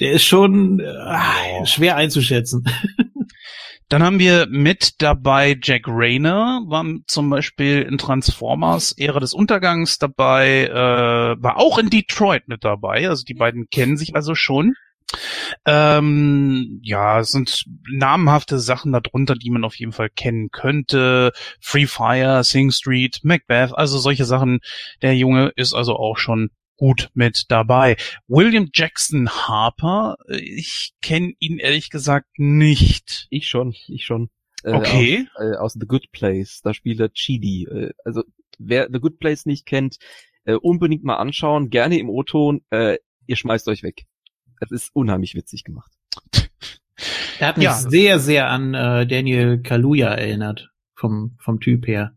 der 0.00 0.12
ist 0.12 0.24
schon 0.24 0.80
äh, 0.80 1.66
schwer 1.66 1.96
einzuschätzen. 1.96 2.64
Dann 3.88 4.02
haben 4.02 4.18
wir 4.18 4.46
mit 4.50 5.00
dabei 5.00 5.58
Jack 5.62 5.84
Rayner, 5.86 6.62
war 6.66 6.84
zum 7.06 7.30
Beispiel 7.30 7.80
in 7.82 7.96
Transformers 7.96 8.92
Ära 8.98 9.18
des 9.18 9.32
Untergangs 9.32 9.98
dabei, 9.98 10.66
äh, 10.66 11.42
war 11.42 11.56
auch 11.56 11.78
in 11.78 11.88
Detroit 11.88 12.48
mit 12.48 12.64
dabei. 12.64 13.08
Also 13.08 13.24
die 13.24 13.34
beiden 13.34 13.68
kennen 13.70 13.96
sich 13.96 14.14
also 14.14 14.34
schon. 14.34 14.74
Ähm, 15.64 16.80
ja, 16.82 17.20
es 17.20 17.30
sind 17.30 17.64
namhafte 17.90 18.58
Sachen 18.58 18.92
darunter, 18.92 19.34
die 19.34 19.50
man 19.50 19.64
auf 19.64 19.74
jeden 19.76 19.92
Fall 19.92 20.10
kennen 20.10 20.50
könnte. 20.50 21.32
Free 21.60 21.86
Fire, 21.86 22.44
Sing 22.44 22.70
Street, 22.70 23.20
Macbeth, 23.22 23.72
also 23.72 23.98
solche 23.98 24.24
Sachen. 24.24 24.60
Der 25.02 25.16
Junge 25.16 25.52
ist 25.56 25.74
also 25.74 25.96
auch 25.96 26.18
schon 26.18 26.50
gut 26.76 27.10
mit 27.14 27.50
dabei. 27.50 27.96
William 28.28 28.68
Jackson 28.72 29.28
Harper, 29.28 30.16
ich 30.28 30.92
kenne 31.02 31.32
ihn 31.38 31.58
ehrlich 31.58 31.90
gesagt 31.90 32.28
nicht. 32.36 33.26
Ich 33.30 33.48
schon, 33.48 33.74
ich 33.88 34.04
schon. 34.04 34.30
Äh, 34.62 34.72
Okay. 34.72 35.28
Aus, 35.34 35.42
äh, 35.42 35.56
aus 35.56 35.72
The 35.74 35.86
Good 35.86 36.12
Place, 36.12 36.60
da 36.62 36.72
spielt 36.74 37.00
er 37.00 37.10
Chidi. 37.12 37.64
Äh, 37.64 37.92
also 38.04 38.22
wer 38.58 38.88
The 38.92 39.00
Good 39.00 39.18
Place 39.18 39.46
nicht 39.46 39.66
kennt, 39.66 39.98
äh, 40.44 40.54
unbedingt 40.54 41.04
mal 41.04 41.16
anschauen, 41.16 41.70
gerne 41.70 41.98
im 41.98 42.08
O-Ton. 42.08 42.62
Äh, 42.70 42.98
ihr 43.26 43.36
schmeißt 43.36 43.68
euch 43.68 43.82
weg. 43.82 44.06
Es 44.60 44.70
ist 44.70 44.90
unheimlich 44.94 45.34
witzig 45.34 45.64
gemacht. 45.64 45.90
Er 47.38 47.48
hat 47.48 47.56
mich 47.56 47.64
Ja. 47.66 47.74
sehr, 47.74 48.18
sehr 48.18 48.48
an 48.50 48.74
äh, 48.74 49.06
Daniel 49.06 49.62
Kaluuya 49.62 50.08
erinnert. 50.08 50.70
Vom, 50.94 51.36
vom 51.38 51.60
Typ 51.60 51.86
her. 51.86 52.16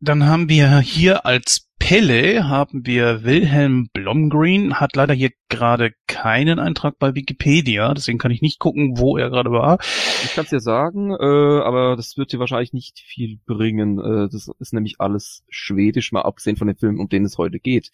Dann 0.00 0.26
haben 0.26 0.48
wir 0.48 0.80
hier 0.80 1.24
als 1.26 1.68
Pelle 1.78 2.48
haben 2.48 2.86
wir 2.86 3.24
Wilhelm 3.24 3.88
Blomgreen, 3.92 4.80
hat 4.80 4.96
leider 4.96 5.12
hier 5.12 5.30
gerade 5.50 5.92
keinen 6.06 6.58
Eintrag 6.58 6.98
bei 6.98 7.14
Wikipedia, 7.14 7.92
deswegen 7.92 8.16
kann 8.18 8.30
ich 8.30 8.40
nicht 8.40 8.58
gucken, 8.58 8.96
wo 8.96 9.18
er 9.18 9.28
gerade 9.28 9.50
war. 9.50 9.78
Ich 10.24 10.34
kann 10.34 10.44
es 10.44 10.50
dir 10.50 10.60
sagen, 10.60 11.10
äh, 11.10 11.14
aber 11.62 11.94
das 11.96 12.16
wird 12.16 12.32
dir 12.32 12.38
wahrscheinlich 12.38 12.72
nicht 12.72 13.00
viel 13.00 13.38
bringen. 13.46 13.98
Äh, 13.98 14.28
das 14.30 14.50
ist 14.58 14.72
nämlich 14.72 14.96
alles 14.98 15.44
schwedisch, 15.50 16.10
mal 16.10 16.22
abgesehen 16.22 16.56
von 16.56 16.68
den 16.68 16.76
Filmen, 16.78 16.98
um 16.98 17.08
denen 17.08 17.26
es 17.26 17.36
heute 17.38 17.60
geht, 17.60 17.90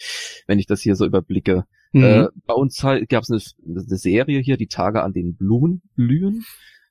wenn 0.46 0.61
ich 0.61 0.66
das 0.66 0.81
hier 0.81 0.94
so 0.94 1.05
überblicke. 1.05 1.64
Mhm. 1.92 2.03
Äh, 2.05 2.26
bei 2.46 2.55
uns 2.55 2.83
halt 2.83 3.09
gab 3.09 3.24
es 3.24 3.31
eine, 3.31 3.81
eine 3.81 3.96
Serie 3.96 4.40
hier, 4.40 4.57
die 4.57 4.68
Tage 4.68 5.03
an 5.03 5.12
den 5.12 5.37
Blumen 5.37 5.83
blühen. 5.94 6.44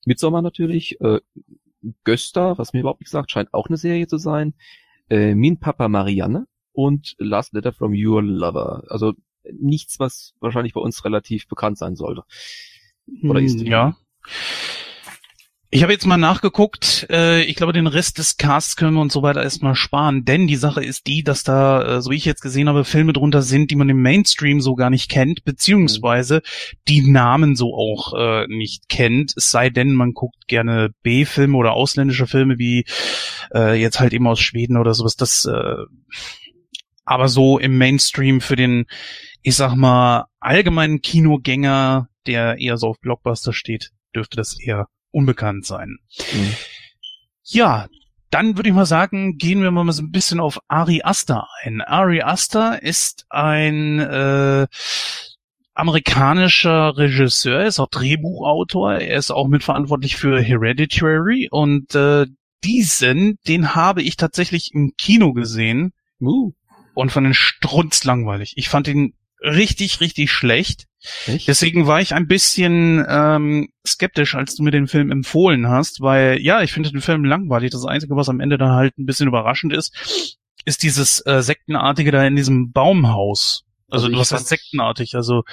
Midsommar 0.06 0.42
natürlich. 0.42 1.00
Äh, 1.02 1.20
Göster, 2.04 2.58
was 2.58 2.74
mir 2.74 2.82
überhaupt 2.82 3.02
nicht 3.02 3.10
sagt, 3.10 3.32
scheint 3.32 3.54
auch 3.54 3.68
eine 3.68 3.78
Serie 3.78 4.08
zu 4.08 4.18
sein. 4.18 4.54
Äh, 5.10 5.36
Min 5.36 5.60
Papa 5.60 5.88
Marianne 5.88 6.48
und 6.74 7.16
Last 7.18 7.54
Letter 7.54 7.72
from 7.72 7.94
Your 7.96 8.22
Lover. 8.22 8.84
Also 8.90 9.14
nichts, 9.52 10.00
was 10.00 10.34
wahrscheinlich 10.40 10.74
bei 10.74 10.82
uns 10.82 11.06
relativ 11.06 11.48
bekannt 11.48 11.78
sein 11.78 11.96
sollte. 11.96 12.24
Oder 13.24 13.42
ist 13.42 13.62
ja. 13.62 13.96
Ich 15.72 15.84
habe 15.84 15.94
jetzt 15.94 16.08
mal 16.08 16.18
nachgeguckt. 16.18 17.06
Äh, 17.12 17.44
ich 17.44 17.56
glaube, 17.56 17.74
den 17.74 17.86
Rest 17.86 18.18
des 18.18 18.38
Casts 18.38 18.76
können 18.76 18.96
wir 18.96 19.02
uns 19.02 19.14
so 19.14 19.22
weiter 19.22 19.44
erstmal 19.44 19.76
sparen, 19.76 20.26
denn 20.26 20.48
die 20.48 20.56
Sache 20.56 20.84
ist 20.84 21.06
die, 21.06 21.22
dass 21.22 21.44
da, 21.44 21.98
äh, 21.98 22.02
so 22.02 22.10
wie 22.10 22.16
ich 22.16 22.26
jetzt 22.26 22.42
gesehen 22.42 22.68
habe, 22.68 22.84
Filme 22.84 23.14
drunter 23.14 23.44
sind, 23.44 23.70
die 23.70 23.76
man 23.76 23.88
im 23.88 24.02
Mainstream 24.02 24.62
so 24.62 24.74
gar 24.74 24.90
nicht 24.90 25.12
kennt, 25.12 25.44
beziehungsweise 25.44 26.42
die 26.88 27.08
Namen 27.12 27.56
so 27.56 27.76
auch 27.76 28.14
äh, 28.18 28.48
nicht 28.48 28.90
kennt. 28.90 29.34
Es 29.38 29.52
sei 29.52 29.70
denn, 29.70 29.94
man 29.94 30.14
guckt 30.14 30.48
gerne 30.48 30.90
B-Filme 31.04 31.56
oder 31.56 31.74
ausländische 31.74 32.26
Filme 32.26 32.58
wie 32.58 32.86
äh, 33.54 33.80
jetzt 33.80 34.00
halt 34.00 34.14
eben 34.14 34.26
aus 34.26 34.40
Schweden 34.40 34.76
oder 34.76 34.96
sowas. 34.96 35.18
Das, 35.18 35.46
äh, 35.46 35.84
aber 37.06 37.28
so 37.28 37.60
im 37.60 37.78
Mainstream 37.78 38.42
für 38.42 38.56
den, 38.56 38.86
ich 39.44 39.56
sag 39.56 39.76
mal, 39.76 40.26
allgemeinen 40.40 41.02
Kinogänger, 41.02 42.08
der 42.26 42.58
eher 42.58 42.78
so 42.78 42.88
auf 42.88 43.00
Blockbuster 43.00 43.54
steht, 43.54 43.92
dürfte 44.16 44.36
das 44.36 44.60
eher 44.60 44.88
unbekannt 45.12 45.66
sein. 45.66 45.98
Mhm. 46.34 46.54
Ja, 47.44 47.88
dann 48.30 48.58
würde 48.58 48.70
ich 48.70 48.76
mal 48.76 48.86
sagen, 48.86 49.38
gehen 49.38 49.62
wir 49.62 49.72
mal 49.72 49.92
so 49.92 50.04
ein 50.04 50.12
bisschen 50.12 50.40
auf 50.40 50.60
Ari 50.68 51.02
Aster 51.04 51.48
ein. 51.64 51.82
Ari 51.82 52.22
Aster 52.22 52.84
ist 52.84 53.26
ein 53.30 54.00
äh, 54.00 54.68
amerikanischer 55.74 56.98
Regisseur, 56.98 57.66
ist 57.66 57.80
auch 57.80 57.90
Drehbuchautor, 57.90 58.96
er 58.96 59.18
ist 59.18 59.32
auch 59.32 59.48
mitverantwortlich 59.48 60.16
für 60.16 60.42
Hereditary 60.42 61.48
und 61.50 61.96
äh, 61.96 62.28
diesen, 62.64 63.40
den 63.48 63.74
habe 63.74 64.04
ich 64.04 64.18
tatsächlich 64.18 64.72
im 64.74 64.94
Kino 64.98 65.34
gesehen 65.34 65.94
Uh, 66.22 66.52
und 66.94 67.12
von 67.12 67.24
den 67.24 67.34
Strunz 67.34 68.04
langweilig. 68.04 68.54
Ich 68.58 68.70
fand 68.70 68.88
ihn 68.88 69.14
richtig, 69.42 70.02
richtig 70.02 70.32
schlecht. 70.32 70.86
echt? 71.28 71.48
Deswegen 71.48 71.88
war 71.88 72.02
ich 72.02 72.14
ein 72.14 72.28
bisschen 72.28 73.06
ähm, 73.08 73.70
skeptisch, 73.88 74.36
als 74.36 74.56
du 74.56 74.64
mir 74.64 74.72
den 74.72 74.88
Film 74.88 75.12
empfohlen 75.12 75.68
hast, 75.70 76.02
weil 76.02 76.40
ja, 76.42 76.62
ich 76.62 76.74
finde 76.74 76.92
den 76.92 77.02
Film 77.02 77.24
langweilig. 77.26 77.72
Das 77.72 77.86
Einzige, 77.86 78.16
was 78.16 78.30
am 78.30 78.40
Ende 78.40 78.58
dann 78.58 78.72
halt 78.72 78.98
ein 78.98 79.06
bisschen 79.06 79.28
überraschend 79.28 79.74
ist, 79.74 80.38
ist 80.66 80.84
dieses 80.84 81.26
äh, 81.26 81.42
sektenartige 81.42 82.12
da 82.12 82.26
in 82.26 82.36
diesem 82.36 82.72
Baumhaus. 82.72 83.64
Also, 83.90 84.08
Also 84.08 84.18
was 84.20 84.32
heißt 84.32 84.42
fand- 84.42 84.48
sektenartig? 84.60 85.16
Also 85.16 85.44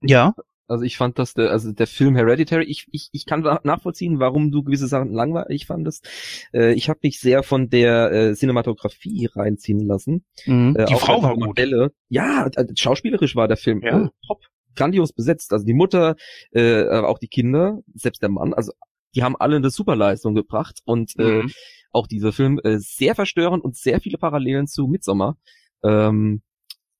ja, 0.00 0.34
Also 0.66 0.84
ich 0.84 0.96
fand 0.96 1.18
das, 1.18 1.34
der, 1.34 1.50
also 1.50 1.72
der 1.72 1.86
Film 1.86 2.16
Hereditary, 2.16 2.64
ich, 2.64 2.86
ich, 2.90 3.08
ich 3.12 3.26
kann 3.26 3.40
nachvollziehen, 3.64 4.18
warum 4.18 4.50
du 4.50 4.62
gewisse 4.62 4.86
Sachen 4.86 5.12
langweilig 5.12 5.66
fandest. 5.66 6.08
Äh, 6.52 6.72
ich 6.74 6.88
habe 6.88 7.00
mich 7.02 7.20
sehr 7.20 7.42
von 7.42 7.68
der 7.70 8.12
äh, 8.12 8.34
Cinematografie 8.34 9.26
reinziehen 9.34 9.80
lassen. 9.80 10.24
mhm. 10.46 10.74
Äh, 10.76 10.86
die 10.86 10.94
Frau 10.94 11.22
war 11.22 11.32
die 11.34 11.40
gut. 11.40 11.46
Modelle, 11.48 11.92
ja, 12.08 12.46
äh, 12.46 12.64
schauspielerisch 12.76 13.36
war 13.36 13.48
der 13.48 13.56
Film 13.58 13.82
Ja. 13.82 14.04
äh, 14.04 14.08
top, 14.26 14.42
grandios 14.74 15.12
besetzt. 15.12 15.52
Also 15.52 15.64
die 15.64 15.74
Mutter, 15.74 16.16
äh, 16.52 16.82
aber 16.84 17.08
auch 17.08 17.18
die 17.18 17.28
Kinder, 17.28 17.80
selbst 17.94 18.22
der 18.22 18.28
Mann, 18.30 18.54
also 18.54 18.72
die 19.14 19.22
haben 19.22 19.36
alle 19.36 19.56
eine 19.56 19.70
Superleistung 19.70 20.34
gebracht 20.34 20.80
und 20.84 21.12
äh, 21.18 21.42
Mhm. 21.42 21.52
auch 21.92 22.06
dieser 22.08 22.32
Film 22.32 22.58
äh, 22.64 22.78
sehr 22.78 23.14
verstörend 23.14 23.62
und 23.62 23.76
sehr 23.76 24.00
viele 24.00 24.18
Parallelen 24.18 24.66
zu 24.66 24.86
Midsommar. 24.88 25.36
Ähm, 25.84 26.42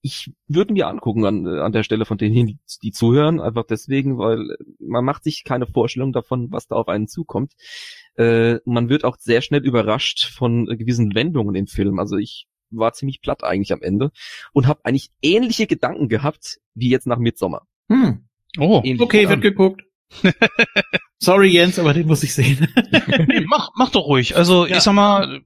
ich 0.05 0.31
würde 0.47 0.71
mir 0.73 0.87
angucken 0.87 1.25
an, 1.25 1.47
äh, 1.47 1.59
an 1.61 1.71
der 1.71 1.81
Stelle 1.81 2.05
von 2.05 2.19
denen, 2.19 2.45
die, 2.45 2.59
die 2.83 2.91
zuhören, 2.91 3.41
einfach 3.41 3.63
deswegen, 3.67 4.19
weil 4.19 4.51
äh, 4.51 4.55
man 4.77 5.03
macht 5.03 5.23
sich 5.23 5.43
keine 5.43 5.65
Vorstellung 5.65 6.13
davon, 6.13 6.51
was 6.51 6.67
da 6.67 6.75
auf 6.75 6.89
einen 6.89 7.07
zukommt. 7.07 7.53
Äh, 8.15 8.57
man 8.65 8.87
wird 8.87 9.03
auch 9.03 9.17
sehr 9.17 9.41
schnell 9.41 9.65
überrascht 9.65 10.25
von 10.31 10.67
gewissen 10.67 11.15
Wendungen 11.15 11.55
im 11.55 11.65
Film. 11.65 11.97
Also 11.97 12.17
ich 12.17 12.45
war 12.69 12.93
ziemlich 12.93 13.19
platt 13.21 13.43
eigentlich 13.43 13.73
am 13.73 13.81
Ende 13.81 14.11
und 14.53 14.67
habe 14.67 14.81
eigentlich 14.83 15.09
ähnliche 15.23 15.65
Gedanken 15.65 16.07
gehabt 16.07 16.59
wie 16.75 16.89
jetzt 16.91 17.07
nach 17.07 17.17
Midsommar. 17.17 17.65
Hm. 17.89 18.27
Oh, 18.59 18.81
Ähnlich 18.83 19.01
Okay, 19.01 19.27
wird 19.27 19.41
geguckt. 19.41 19.81
Sorry, 21.17 21.47
Jens, 21.47 21.79
aber 21.79 21.95
den 21.95 22.05
muss 22.05 22.21
ich 22.21 22.35
sehen. 22.35 22.67
nee, 23.27 23.43
mach, 23.47 23.71
mach 23.75 23.89
doch 23.89 24.05
ruhig. 24.05 24.35
Also 24.37 24.67
Ja. 24.67 24.77
ich 24.77 24.83
sag 24.83 24.93
mal, 24.93 25.41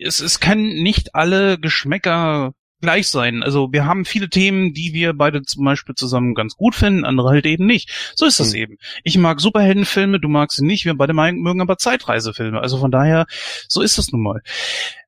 es, 0.00 0.18
es 0.18 0.40
kann 0.40 0.60
nicht 0.64 1.14
alle 1.14 1.56
Geschmäcker 1.60 2.52
gleich 2.80 3.08
sein. 3.08 3.42
Also 3.42 3.72
wir 3.72 3.84
haben 3.86 4.04
viele 4.04 4.28
Themen, 4.28 4.72
die 4.74 4.92
wir 4.92 5.12
beide 5.12 5.42
zum 5.42 5.64
Beispiel 5.64 5.94
zusammen 5.94 6.34
ganz 6.34 6.54
gut 6.54 6.74
finden, 6.74 7.04
andere 7.04 7.30
halt 7.30 7.46
eben 7.46 7.66
nicht. 7.66 8.12
So 8.14 8.26
ist 8.26 8.40
das 8.40 8.52
Mhm. 8.52 8.58
eben. 8.58 8.76
Ich 9.04 9.16
mag 9.18 9.40
Superheldenfilme, 9.40 10.20
du 10.20 10.28
magst 10.28 10.58
sie 10.58 10.64
nicht, 10.64 10.84
wir 10.84 10.94
beide 10.94 11.12
mögen 11.14 11.60
aber 11.60 11.78
Zeitreisefilme. 11.78 12.60
Also 12.60 12.78
von 12.78 12.90
daher, 12.90 13.26
so 13.68 13.80
ist 13.82 13.98
das 13.98 14.12
nun 14.12 14.22
mal. 14.22 14.42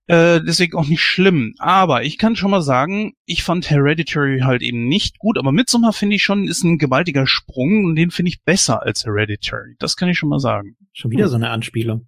Äh, 0.07 0.40
deswegen 0.42 0.76
auch 0.78 0.87
nicht 0.87 1.02
schlimm. 1.02 1.54
Aber 1.59 2.02
ich 2.02 2.16
kann 2.16 2.35
schon 2.35 2.50
mal 2.50 2.62
sagen, 2.62 3.12
ich 3.26 3.42
fand 3.42 3.68
Hereditary 3.68 4.40
halt 4.40 4.62
eben 4.62 4.88
nicht 4.88 5.18
gut, 5.18 5.37
aber 5.37 5.52
Midsommar 5.52 5.92
finde 5.92 6.16
ich 6.16 6.22
schon, 6.22 6.48
ist 6.48 6.64
ein 6.64 6.78
gewaltiger 6.78 7.26
Sprung 7.26 7.85
und 7.85 7.96
den 7.96 8.11
finde 8.11 8.31
ich 8.31 8.42
besser 8.42 8.83
als 8.83 9.04
Hereditary. 9.04 9.76
Das 9.78 9.96
kann 9.96 10.09
ich 10.09 10.16
schon 10.18 10.31
mal 10.31 10.40
sagen. 10.40 10.76
Schon 10.94 11.11
wieder 11.11 11.28
so 11.28 11.37
eine 11.37 11.50
Anspielung. 11.50 12.07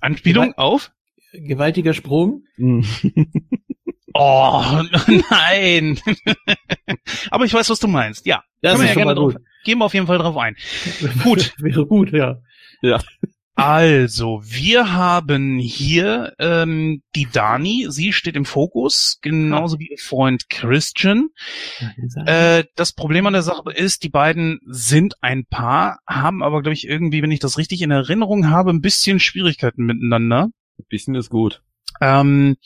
Anspielung 0.00 0.54
auf? 0.54 0.92
Gewaltiger 1.32 1.92
Sprung. 1.94 2.44
Oh, 4.22 4.82
nein. 5.30 5.98
Aber 7.30 7.46
ich 7.46 7.54
weiß, 7.54 7.70
was 7.70 7.78
du 7.80 7.88
meinst. 7.88 8.26
Ja, 8.26 8.42
Das 8.60 8.74
können 8.74 8.82
ist 8.84 8.88
ja 8.88 8.92
schon 8.94 9.02
gerne 9.04 9.14
mal 9.14 9.14
drauf, 9.14 9.32
gut. 9.34 9.42
gehen 9.64 9.78
wir 9.78 9.86
auf 9.86 9.94
jeden 9.94 10.06
Fall 10.06 10.18
drauf 10.18 10.36
ein. 10.36 10.56
Gut. 11.24 11.54
Wäre 11.58 11.86
gut, 11.86 12.12
ja. 12.12 12.36
Also, 13.54 14.40
wir 14.44 14.92
haben 14.92 15.58
hier 15.58 16.34
ähm, 16.38 17.02
die 17.14 17.28
Dani, 17.32 17.86
sie 17.88 18.12
steht 18.12 18.36
im 18.36 18.44
Fokus, 18.44 19.18
genauso 19.22 19.78
wie 19.78 19.88
ihr 19.88 19.98
Freund 19.98 20.50
Christian. 20.50 21.28
Äh, 22.26 22.64
das 22.76 22.92
Problem 22.92 23.26
an 23.26 23.32
der 23.32 23.42
Sache 23.42 23.72
ist, 23.74 24.02
die 24.02 24.08
beiden 24.10 24.60
sind 24.66 25.14
ein 25.22 25.46
Paar, 25.46 26.00
haben 26.06 26.42
aber, 26.42 26.60
glaube 26.60 26.74
ich, 26.74 26.86
irgendwie, 26.86 27.22
wenn 27.22 27.30
ich 27.32 27.40
das 27.40 27.56
richtig 27.56 27.80
in 27.80 27.90
Erinnerung 27.90 28.50
habe, 28.50 28.70
ein 28.70 28.82
bisschen 28.82 29.18
Schwierigkeiten 29.18 29.84
miteinander. 29.86 30.48
Ein 30.78 30.84
bisschen 30.90 31.14
ist 31.14 31.30
gut. 31.30 31.62
Ähm, 32.02 32.56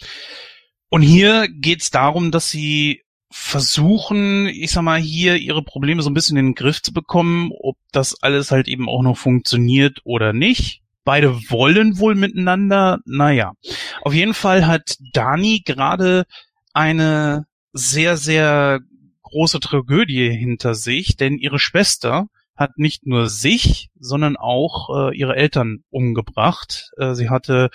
und 0.95 1.03
hier 1.03 1.49
geht's 1.49 1.91
darum, 1.91 2.31
dass 2.31 2.51
sie 2.51 3.03
versuchen, 3.29 4.47
ich 4.47 4.71
sag 4.71 4.83
mal, 4.83 5.01
hier 5.01 5.35
ihre 5.35 5.65
Probleme 5.65 6.03
so 6.03 6.09
ein 6.09 6.15
bisschen 6.15 6.37
in 6.37 6.47
den 6.47 6.55
Griff 6.55 6.83
zu 6.83 6.93
bekommen, 6.93 7.51
ob 7.51 7.77
das 7.91 8.23
alles 8.23 8.53
halt 8.53 8.69
eben 8.69 8.89
auch 8.89 9.03
noch 9.03 9.17
funktioniert 9.17 10.03
oder 10.05 10.33
nicht. 10.33 10.83
Beide 11.03 11.35
wollen 11.51 11.99
wohl 11.99 12.15
miteinander. 12.15 13.01
Naja, 13.07 13.55
auf 14.03 14.15
jeden 14.15 14.35
Fall 14.35 14.69
hat 14.69 14.95
Dani 15.13 15.63
gerade 15.65 16.27
eine 16.73 17.47
sehr, 17.73 18.17
sehr 18.17 18.79
große 19.23 19.59
Tragödie 19.59 20.31
hinter 20.31 20.77
sich, 20.77 21.17
denn 21.17 21.39
ihre 21.39 21.59
Schwester 21.59 22.29
hat 22.55 22.79
nicht 22.79 23.05
nur 23.05 23.29
sich, 23.29 23.89
sondern 23.99 24.37
auch 24.37 25.11
äh, 25.11 25.17
ihre 25.19 25.35
Eltern 25.35 25.83
umgebracht. 25.91 26.93
Äh, 26.99 27.15
sie 27.15 27.31
hatte 27.31 27.71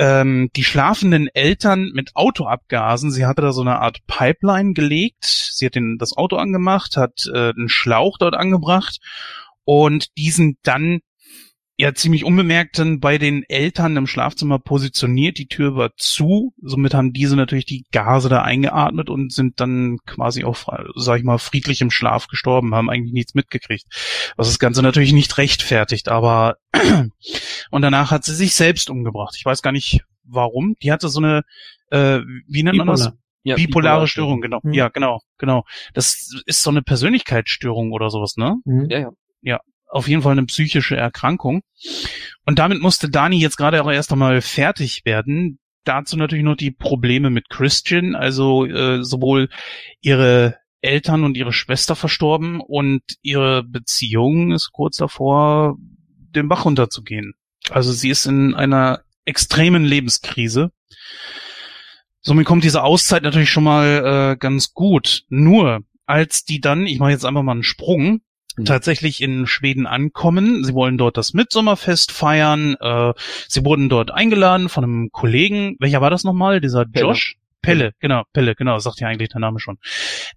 ähm, 0.00 0.48
die 0.56 0.64
schlafenden 0.64 1.28
Eltern 1.28 1.90
mit 1.92 2.12
Autoabgasen. 2.14 3.10
Sie 3.10 3.26
hatte 3.26 3.42
da 3.42 3.52
so 3.52 3.60
eine 3.60 3.80
Art 3.80 3.98
Pipeline 4.06 4.72
gelegt. 4.72 5.24
Sie 5.24 5.66
hat 5.66 5.74
den, 5.74 5.98
das 5.98 6.16
Auto 6.16 6.36
angemacht, 6.36 6.96
hat 6.96 7.26
äh, 7.32 7.50
einen 7.50 7.68
Schlauch 7.68 8.16
dort 8.18 8.34
angebracht 8.34 8.98
und 9.64 10.16
diesen 10.16 10.56
dann 10.62 11.00
ja 11.80 11.94
ziemlich 11.94 12.26
unbemerkt 12.26 12.78
dann 12.78 13.00
bei 13.00 13.16
den 13.16 13.42
Eltern 13.48 13.96
im 13.96 14.06
Schlafzimmer 14.06 14.58
positioniert. 14.58 15.38
Die 15.38 15.46
Tür 15.46 15.76
war 15.76 15.92
zu. 15.96 16.52
Somit 16.60 16.92
haben 16.92 17.14
diese 17.14 17.36
natürlich 17.36 17.64
die 17.64 17.86
Gase 17.90 18.28
da 18.28 18.42
eingeatmet 18.42 19.08
und 19.08 19.32
sind 19.32 19.60
dann 19.60 19.96
quasi 20.04 20.44
auch, 20.44 20.58
sag 20.94 21.18
ich 21.18 21.24
mal, 21.24 21.38
friedlich 21.38 21.80
im 21.80 21.90
Schlaf 21.90 22.26
gestorben, 22.26 22.74
haben 22.74 22.90
eigentlich 22.90 23.14
nichts 23.14 23.34
mitgekriegt. 23.34 23.86
Was 24.36 24.48
das 24.48 24.58
Ganze 24.58 24.82
natürlich 24.82 25.14
nicht 25.14 25.38
rechtfertigt, 25.38 26.10
aber 26.10 26.56
und 27.70 27.82
danach 27.82 28.10
hat 28.10 28.24
sie 28.24 28.34
sich 28.34 28.54
selbst 28.54 28.90
umgebracht. 28.90 29.34
Ich 29.38 29.46
weiß 29.46 29.62
gar 29.62 29.72
nicht 29.72 30.02
warum. 30.24 30.76
Die 30.82 30.92
hatte 30.92 31.08
so 31.08 31.20
eine, 31.20 31.44
äh, 31.90 32.20
wie 32.46 32.62
nennt 32.62 32.76
man 32.76 32.88
das? 32.88 33.10
Ja, 33.42 33.56
bipolare 33.56 34.06
Störung, 34.06 34.42
genau. 34.42 34.60
Mhm. 34.62 34.74
Ja, 34.74 34.88
genau, 34.88 35.20
genau. 35.38 35.64
Das 35.94 36.30
ist 36.44 36.62
so 36.62 36.68
eine 36.68 36.82
Persönlichkeitsstörung 36.82 37.92
oder 37.92 38.10
sowas, 38.10 38.36
ne? 38.36 38.56
Mhm. 38.66 38.90
Ja, 38.90 38.98
ja. 38.98 39.10
Ja, 39.40 39.60
auf 39.90 40.08
jeden 40.08 40.22
Fall 40.22 40.32
eine 40.32 40.46
psychische 40.46 40.96
Erkrankung. 40.96 41.62
Und 42.46 42.58
damit 42.58 42.80
musste 42.80 43.10
Dani 43.10 43.38
jetzt 43.38 43.56
gerade 43.56 43.82
auch 43.82 43.90
erst 43.90 44.12
einmal 44.12 44.40
fertig 44.40 45.04
werden. 45.04 45.58
Dazu 45.84 46.16
natürlich 46.16 46.44
noch 46.44 46.56
die 46.56 46.70
Probleme 46.70 47.30
mit 47.30 47.48
Christian, 47.48 48.14
also 48.14 48.66
äh, 48.66 49.02
sowohl 49.02 49.48
ihre 50.00 50.56
Eltern 50.82 51.24
und 51.24 51.36
ihre 51.36 51.52
Schwester 51.52 51.96
verstorben 51.96 52.60
und 52.60 53.02
ihre 53.22 53.64
Beziehung 53.64 54.52
ist 54.52 54.72
kurz 54.72 54.96
davor, 54.96 55.76
den 56.34 56.48
Bach 56.48 56.64
runterzugehen. 56.64 57.34
Also 57.70 57.92
sie 57.92 58.10
ist 58.10 58.26
in 58.26 58.54
einer 58.54 59.02
extremen 59.24 59.84
Lebenskrise. 59.84 60.70
Somit 62.20 62.46
kommt 62.46 62.64
diese 62.64 62.82
Auszeit 62.82 63.22
natürlich 63.22 63.50
schon 63.50 63.64
mal 63.64 64.32
äh, 64.32 64.36
ganz 64.36 64.72
gut. 64.72 65.24
Nur 65.28 65.80
als 66.06 66.44
die 66.44 66.60
dann, 66.60 66.86
ich 66.86 66.98
mache 66.98 67.10
jetzt 67.10 67.24
einfach 67.24 67.42
mal 67.42 67.52
einen 67.52 67.62
Sprung, 67.62 68.20
Mhm. 68.60 68.64
tatsächlich 68.64 69.20
in 69.22 69.46
Schweden 69.46 69.86
ankommen. 69.86 70.64
Sie 70.64 70.74
wollen 70.74 70.98
dort 70.98 71.16
das 71.16 71.34
Mitsommerfest 71.34 72.12
feiern. 72.12 72.76
Äh, 72.80 73.12
sie 73.48 73.64
wurden 73.64 73.88
dort 73.88 74.10
eingeladen 74.10 74.68
von 74.68 74.84
einem 74.84 75.10
Kollegen. 75.10 75.76
Welcher 75.78 76.00
war 76.00 76.10
das 76.10 76.24
nochmal? 76.24 76.60
Dieser 76.60 76.84
Pelle. 76.84 77.06
Josh? 77.06 77.36
Pelle, 77.62 77.92
genau, 78.00 78.22
Pelle, 78.32 78.54
genau, 78.54 78.78
sagt 78.78 79.00
ja 79.00 79.08
eigentlich 79.08 79.28
der 79.28 79.40
Name 79.40 79.60
schon. 79.60 79.78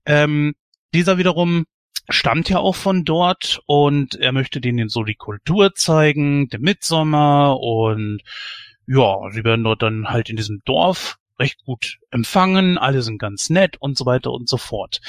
Ähm, 0.05 0.53
dieser 0.93 1.17
wiederum 1.17 1.65
stammt 2.09 2.49
ja 2.49 2.57
auch 2.57 2.75
von 2.75 3.05
dort 3.05 3.61
und 3.65 4.15
er 4.15 4.33
möchte 4.33 4.59
denen 4.59 4.89
so 4.89 5.03
die 5.03 5.15
Kultur 5.15 5.73
zeigen, 5.73 6.49
der 6.49 6.59
Mitsommer 6.59 7.59
und 7.61 8.21
ja, 8.87 9.15
sie 9.31 9.45
werden 9.45 9.63
dort 9.63 9.81
dann 9.81 10.09
halt 10.09 10.29
in 10.29 10.35
diesem 10.35 10.61
Dorf 10.65 11.17
recht 11.39 11.63
gut 11.65 11.99
empfangen, 12.11 12.77
alle 12.77 13.01
sind 13.01 13.19
ganz 13.19 13.49
nett 13.49 13.77
und 13.79 13.97
so 13.97 14.05
weiter 14.05 14.31
und 14.31 14.49
so 14.49 14.57
fort. 14.57 14.99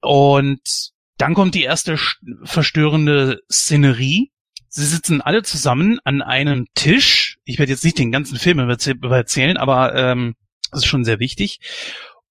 Und 0.00 0.92
dann 1.18 1.34
kommt 1.34 1.54
die 1.54 1.62
erste 1.62 1.98
verstörende 2.44 3.40
Szenerie. 3.50 4.30
Sie 4.68 4.84
sitzen 4.84 5.22
alle 5.22 5.42
zusammen 5.42 5.98
an 6.04 6.22
einem 6.22 6.66
Tisch. 6.74 7.38
Ich 7.44 7.58
werde 7.58 7.72
jetzt 7.72 7.84
nicht 7.84 7.98
den 7.98 8.12
ganzen 8.12 8.38
Film 8.38 8.58
erzählen, 8.58 9.56
aber 9.56 9.94
ähm, 9.94 10.34
das 10.70 10.80
ist 10.80 10.86
schon 10.86 11.04
sehr 11.04 11.18
wichtig. 11.18 11.60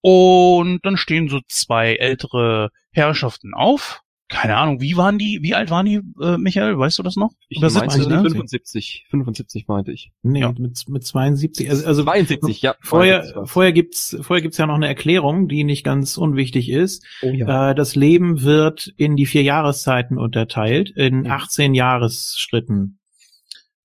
Und 0.01 0.85
dann 0.85 0.97
stehen 0.97 1.29
so 1.29 1.41
zwei 1.47 1.95
ältere 1.95 2.69
Herrschaften 2.91 3.55
auf 3.55 4.01
keine 4.27 4.57
Ahnung, 4.57 4.81
wie 4.81 4.97
waren 4.97 5.19
die, 5.19 5.39
wie 5.43 5.53
alt 5.53 5.69
waren 5.69 5.85
die, 5.85 6.01
äh, 6.19 6.37
Michael, 6.37 6.77
weißt 6.79 6.97
du 6.97 7.03
das 7.03 7.15
noch? 7.15 7.31
Ich 7.47 7.59
Über 7.59 7.69
70, 7.69 8.07
ne? 8.07 8.21
75, 8.23 9.05
75 9.09 9.67
meinte 9.67 9.91
ich. 9.91 10.11
Nee, 10.23 10.41
ja. 10.41 10.53
mit, 10.57 10.89
mit 10.89 11.05
72, 11.05 11.69
also, 11.69 11.85
also 11.85 12.03
72, 12.03 12.61
ja. 12.61 12.75
Vorher, 12.81 13.43
vorher 13.45 13.71
gibt's, 13.71 14.17
vorher 14.21 14.41
gibt's 14.41 14.57
ja 14.57 14.65
noch 14.65 14.75
eine 14.75 14.87
Erklärung, 14.87 15.47
die 15.47 15.63
nicht 15.63 15.83
ganz 15.83 16.17
unwichtig 16.17 16.69
ist. 16.69 17.05
Oh, 17.21 17.27
ja. 17.27 17.71
äh, 17.71 17.75
das 17.75 17.95
Leben 17.95 18.41
wird 18.41 18.91
in 18.97 19.15
die 19.15 19.27
vier 19.27 19.43
Jahreszeiten 19.43 20.17
unterteilt, 20.17 20.89
in 20.89 21.27
18 21.27 21.75
Jahresschritten. 21.75 22.97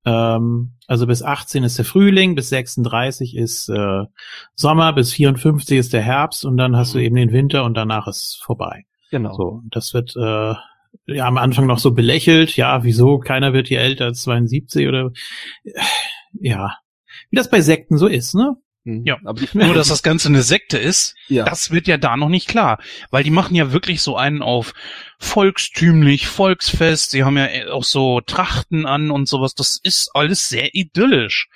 Ähm, 0.06 0.72
also 0.86 1.06
bis 1.06 1.22
18 1.22 1.64
ist 1.64 1.76
der 1.76 1.84
Frühling, 1.84 2.34
bis 2.34 2.48
36 2.48 3.36
ist 3.36 3.68
äh, 3.68 4.04
Sommer, 4.54 4.94
bis 4.94 5.12
54 5.12 5.78
ist 5.78 5.92
der 5.92 6.02
Herbst 6.02 6.46
und 6.46 6.56
dann 6.56 6.76
hast 6.76 6.94
du 6.94 6.98
mhm. 6.98 7.04
eben 7.04 7.16
den 7.16 7.32
Winter 7.32 7.64
und 7.64 7.74
danach 7.74 8.06
ist 8.06 8.40
vorbei. 8.42 8.86
Genau. 9.10 9.34
So, 9.34 9.62
das 9.70 9.92
wird 9.92 10.14
äh, 10.16 10.54
ja 11.06 11.26
am 11.26 11.36
Anfang 11.36 11.66
noch 11.66 11.78
so 11.78 11.92
belächelt. 11.92 12.56
Ja, 12.56 12.84
wieso? 12.84 13.18
Keiner 13.18 13.52
wird 13.52 13.68
hier 13.68 13.80
älter 13.80 14.06
als 14.06 14.22
72 14.22 14.88
oder 14.88 15.12
ja, 16.40 16.76
wie 17.30 17.36
das 17.36 17.50
bei 17.50 17.60
Sekten 17.60 17.98
so 17.98 18.06
ist, 18.06 18.34
ne? 18.34 18.56
Mhm. 18.84 19.02
Ja, 19.04 19.18
aber 19.24 19.42
nur, 19.52 19.74
dass 19.74 19.88
das 19.88 20.02
Ganze 20.02 20.28
eine 20.28 20.42
Sekte 20.42 20.78
ist, 20.78 21.14
ja. 21.28 21.44
das 21.44 21.70
wird 21.70 21.86
ja 21.86 21.98
da 21.98 22.16
noch 22.16 22.30
nicht 22.30 22.48
klar. 22.48 22.78
Weil 23.10 23.24
die 23.24 23.30
machen 23.30 23.54
ja 23.54 23.72
wirklich 23.72 24.00
so 24.00 24.16
einen 24.16 24.42
auf 24.42 24.72
volkstümlich, 25.18 26.26
volksfest, 26.26 27.10
sie 27.10 27.24
haben 27.24 27.36
ja 27.36 27.70
auch 27.72 27.84
so 27.84 28.22
Trachten 28.22 28.86
an 28.86 29.10
und 29.10 29.28
sowas. 29.28 29.54
Das 29.54 29.78
ist 29.82 30.10
alles 30.14 30.48
sehr 30.48 30.74
idyllisch. 30.74 31.48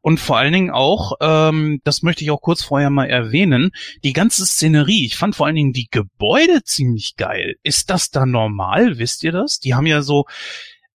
Und 0.00 0.18
vor 0.18 0.38
allen 0.38 0.52
Dingen 0.52 0.70
auch, 0.70 1.12
ähm, 1.20 1.80
das 1.84 2.02
möchte 2.02 2.24
ich 2.24 2.32
auch 2.32 2.40
kurz 2.40 2.64
vorher 2.64 2.90
mal 2.90 3.08
erwähnen, 3.08 3.70
die 4.02 4.12
ganze 4.12 4.44
Szenerie. 4.44 5.06
Ich 5.06 5.16
fand 5.16 5.36
vor 5.36 5.46
allen 5.46 5.54
Dingen 5.56 5.72
die 5.72 5.88
Gebäude 5.88 6.64
ziemlich 6.64 7.14
geil. 7.16 7.56
Ist 7.62 7.90
das 7.90 8.10
da 8.10 8.26
normal? 8.26 8.98
Wisst 8.98 9.22
ihr 9.22 9.32
das? 9.32 9.60
Die 9.60 9.74
haben 9.74 9.86
ja 9.86 10.02
so 10.02 10.24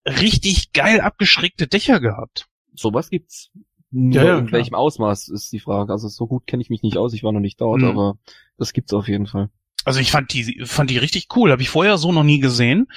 richtig 0.05 0.73
geil 0.73 0.99
abgeschrägte 0.99 1.67
Dächer 1.67 2.01
gehabt. 2.01 2.47
Sowas 2.75 3.09
gibt's. 3.09 3.51
Nur 3.91 4.15
ja, 4.15 4.25
ja, 4.25 4.37
in 4.37 4.51
welchem 4.51 4.75
Ausmaß 4.75 5.29
ist 5.29 5.51
die 5.51 5.59
Frage. 5.59 5.91
Also 5.91 6.07
so 6.07 6.27
gut 6.27 6.45
kenne 6.45 6.61
ich 6.61 6.69
mich 6.69 6.81
nicht 6.81 6.97
aus, 6.97 7.13
ich 7.13 7.23
war 7.23 7.31
noch 7.31 7.39
nicht 7.39 7.61
dort, 7.61 7.81
mhm. 7.81 7.87
aber 7.87 8.17
das 8.57 8.73
gibt's 8.73 8.93
auf 8.93 9.07
jeden 9.07 9.27
Fall. 9.27 9.49
Also 9.85 10.01
ich 10.01 10.11
fand 10.11 10.33
die, 10.33 10.63
fand 10.65 10.89
die 10.89 10.97
richtig 10.97 11.27
cool, 11.37 11.49
habe 11.49 11.61
ich 11.61 11.69
vorher 11.69 11.97
so 11.97 12.11
noch 12.11 12.23
nie 12.23 12.39
gesehen. 12.39 12.87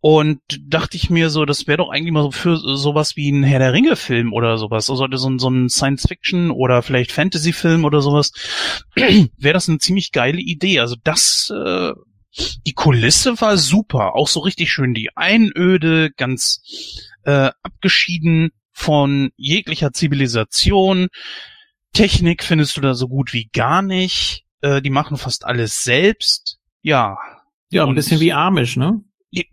Und 0.00 0.40
dachte 0.66 0.96
ich 0.96 1.10
mir 1.10 1.28
so, 1.28 1.44
das 1.44 1.66
wäre 1.66 1.76
doch 1.76 1.90
eigentlich 1.90 2.12
mal 2.12 2.22
so 2.22 2.30
für 2.30 2.56
sowas 2.56 3.16
wie 3.16 3.30
ein 3.30 3.42
Herr 3.42 3.58
der 3.58 3.74
Ringe-Film 3.74 4.32
oder 4.32 4.56
sowas. 4.56 4.88
Also 4.88 5.06
so, 5.14 5.28
ein, 5.28 5.38
so 5.38 5.48
ein 5.50 5.68
Science-Fiction 5.68 6.50
oder 6.50 6.82
vielleicht 6.82 7.12
Fantasy-Film 7.12 7.84
oder 7.84 8.00
sowas. 8.00 8.32
wäre 8.96 9.52
das 9.52 9.68
eine 9.68 9.78
ziemlich 9.78 10.10
geile 10.10 10.40
Idee. 10.40 10.80
Also 10.80 10.96
das, 11.04 11.52
äh, 11.54 11.92
die 12.66 12.72
Kulisse 12.72 13.38
war 13.40 13.58
super. 13.58 14.14
Auch 14.16 14.28
so 14.28 14.40
richtig 14.40 14.72
schön 14.72 14.94
die 14.94 15.10
Einöde, 15.14 16.10
ganz 16.16 16.62
äh, 17.24 17.50
abgeschieden 17.62 18.52
von 18.82 19.30
jeglicher 19.36 19.92
Zivilisation. 19.92 21.08
Technik 21.92 22.42
findest 22.42 22.76
du 22.76 22.80
da 22.80 22.94
so 22.94 23.06
gut 23.06 23.32
wie 23.32 23.48
gar 23.52 23.80
nicht. 23.80 24.44
Äh, 24.60 24.82
die 24.82 24.90
machen 24.90 25.16
fast 25.16 25.44
alles 25.46 25.84
selbst. 25.84 26.58
Ja. 26.82 27.16
Ja, 27.70 27.86
ein 27.86 27.94
bisschen 27.94 28.20
wie 28.20 28.32
Amish, 28.32 28.76
ne? 28.76 29.02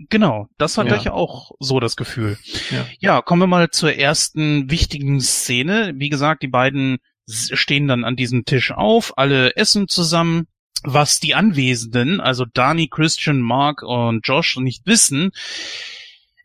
Genau, 0.10 0.48
das 0.58 0.78
hatte 0.78 0.89
ja. 0.89 0.98
ich 0.98 1.10
auch 1.10 1.52
so 1.60 1.80
das 1.80 1.96
Gefühl. 1.96 2.38
Ja. 2.70 2.86
ja, 3.00 3.22
kommen 3.22 3.44
wir 3.44 3.48
mal 3.48 3.70
zur 3.70 3.94
ersten 3.94 4.70
wichtigen 4.70 5.22
Szene. 5.22 5.94
Wie 5.96 6.10
gesagt, 6.10 6.44
die 6.44 6.50
beiden 6.50 6.98
stehen 7.30 7.88
dann 7.88 8.04
an 8.04 8.18
diesem 8.18 8.44
Tisch 8.44 8.72
auf, 8.72 9.18
alle 9.18 9.56
essen 9.56 9.88
zusammen. 9.88 10.48
Was 10.84 11.20
die 11.20 11.36
Anwesenden, 11.36 12.20
also 12.20 12.46
Dani, 12.46 12.88
Christian, 12.88 13.42
Mark 13.42 13.84
und 13.84 14.26
Josh 14.28 14.58
nicht 14.58 14.86
wissen, 14.86 15.32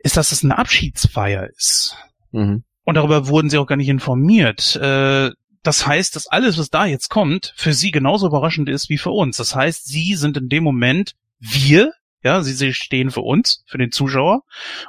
ist, 0.01 0.17
dass 0.17 0.33
es 0.33 0.45
eine 0.45 0.59
Abschiedsfeier 0.59 1.49
ist. 1.57 1.97
Mhm. 2.31 2.65
Und 2.85 2.95
darüber 2.97 3.29
wurden 3.29 3.51
sie 3.51 3.59
auch 3.59 3.67
gar 3.67 3.77
nicht 3.77 3.89
informiert. 3.89 4.77
Äh, 4.77 5.31
das 5.63 5.87
heißt, 5.87 6.15
dass 6.15 6.27
alles, 6.27 6.59
was 6.59 6.69
da 6.69 6.85
jetzt 6.85 7.09
kommt, 7.09 7.55
für 7.57 7.73
sie 7.73 7.91
genauso 7.91 8.27
überraschend 8.27 8.69
ist 8.69 8.91
wie 8.91 8.99
für 8.99 9.11
uns. 9.11 9.39
Das 9.39 9.57
heißt, 9.57 9.87
sie 9.87 10.15
sind 10.15 10.37
in 10.37 10.49
dem 10.49 10.63
Moment 10.63 11.15
wir, 11.41 11.93
ja, 12.23 12.43
sie, 12.43 12.53
sie 12.53 12.75
stehen 12.75 13.11
für 13.11 13.23
uns, 13.23 13.65
für 13.67 13.79
den 13.79 13.91
Zuschauer 13.91 14.43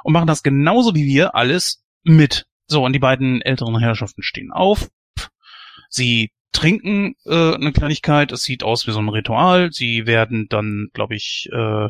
und 0.04 0.12
machen 0.12 0.26
das 0.26 0.42
genauso 0.42 0.94
wie 0.94 1.06
wir 1.06 1.34
alles 1.34 1.82
mit. 2.02 2.46
So, 2.66 2.84
und 2.84 2.92
die 2.92 2.98
beiden 2.98 3.40
älteren 3.40 3.78
Herrschaften 3.78 4.22
stehen 4.22 4.52
auf. 4.52 4.88
Sie 5.88 6.30
trinken 6.52 7.14
äh, 7.24 7.54
eine 7.54 7.72
Kleinigkeit. 7.72 8.32
Es 8.32 8.42
sieht 8.42 8.62
aus 8.62 8.86
wie 8.86 8.92
so 8.92 8.98
ein 8.98 9.08
Ritual. 9.08 9.72
Sie 9.72 10.06
werden 10.06 10.46
dann, 10.48 10.88
glaube 10.92 11.14
ich, 11.14 11.48
äh, 11.52 11.88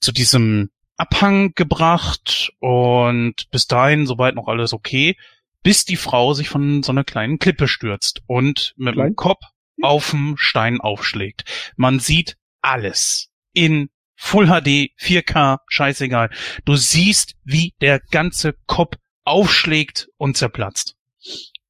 zu 0.00 0.12
diesem 0.12 0.70
Abhang 1.00 1.52
gebracht 1.54 2.52
und 2.58 3.50
bis 3.50 3.66
dahin 3.66 4.06
soweit 4.06 4.34
noch 4.34 4.48
alles 4.48 4.72
okay, 4.72 5.16
bis 5.62 5.84
die 5.84 5.96
Frau 5.96 6.34
sich 6.34 6.48
von 6.48 6.82
so 6.82 6.92
einer 6.92 7.04
kleinen 7.04 7.38
Klippe 7.38 7.68
stürzt 7.68 8.22
und 8.26 8.74
mit 8.76 8.94
Klein? 8.94 9.08
dem 9.08 9.16
Kopf 9.16 9.40
auf 9.82 10.10
dem 10.10 10.36
Stein 10.36 10.80
aufschlägt. 10.80 11.44
Man 11.76 12.00
sieht 12.00 12.36
alles 12.60 13.30
in 13.52 13.88
Full 14.14 14.48
HD, 14.48 14.92
4K, 15.00 15.60
scheißegal. 15.66 16.28
Du 16.66 16.76
siehst, 16.76 17.36
wie 17.42 17.72
der 17.80 18.00
ganze 18.10 18.54
Kopf 18.66 18.98
aufschlägt 19.24 20.08
und 20.18 20.36
zerplatzt. 20.36 20.96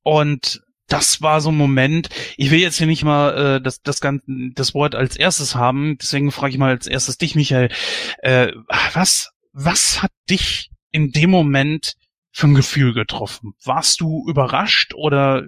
Und 0.03 0.61
das 0.91 1.23
war 1.23 1.41
so 1.41 1.51
ein 1.51 1.57
Moment. 1.57 2.09
Ich 2.37 2.51
will 2.51 2.61
jetzt 2.61 2.77
hier 2.77 2.87
nicht 2.87 3.05
mal 3.05 3.57
äh, 3.57 3.61
das, 3.63 3.81
das, 3.83 4.01
ganze, 4.01 4.25
das 4.55 4.75
Wort 4.75 4.95
als 4.95 5.17
erstes 5.17 5.55
haben, 5.55 5.97
deswegen 5.99 6.33
frage 6.33 6.53
ich 6.53 6.59
mal 6.59 6.71
als 6.71 6.87
erstes 6.87 7.17
dich, 7.17 7.35
Michael. 7.35 7.71
Äh, 8.19 8.53
was, 8.93 9.31
was 9.53 10.03
hat 10.03 10.13
dich 10.29 10.71
in 10.91 11.13
dem 11.13 11.31
Moment 11.31 11.95
für 12.33 12.49
ein 12.49 12.55
Gefühl 12.55 12.93
getroffen? 12.93 13.53
Warst 13.65 14.01
du 14.01 14.27
überrascht 14.29 14.93
oder 14.95 15.45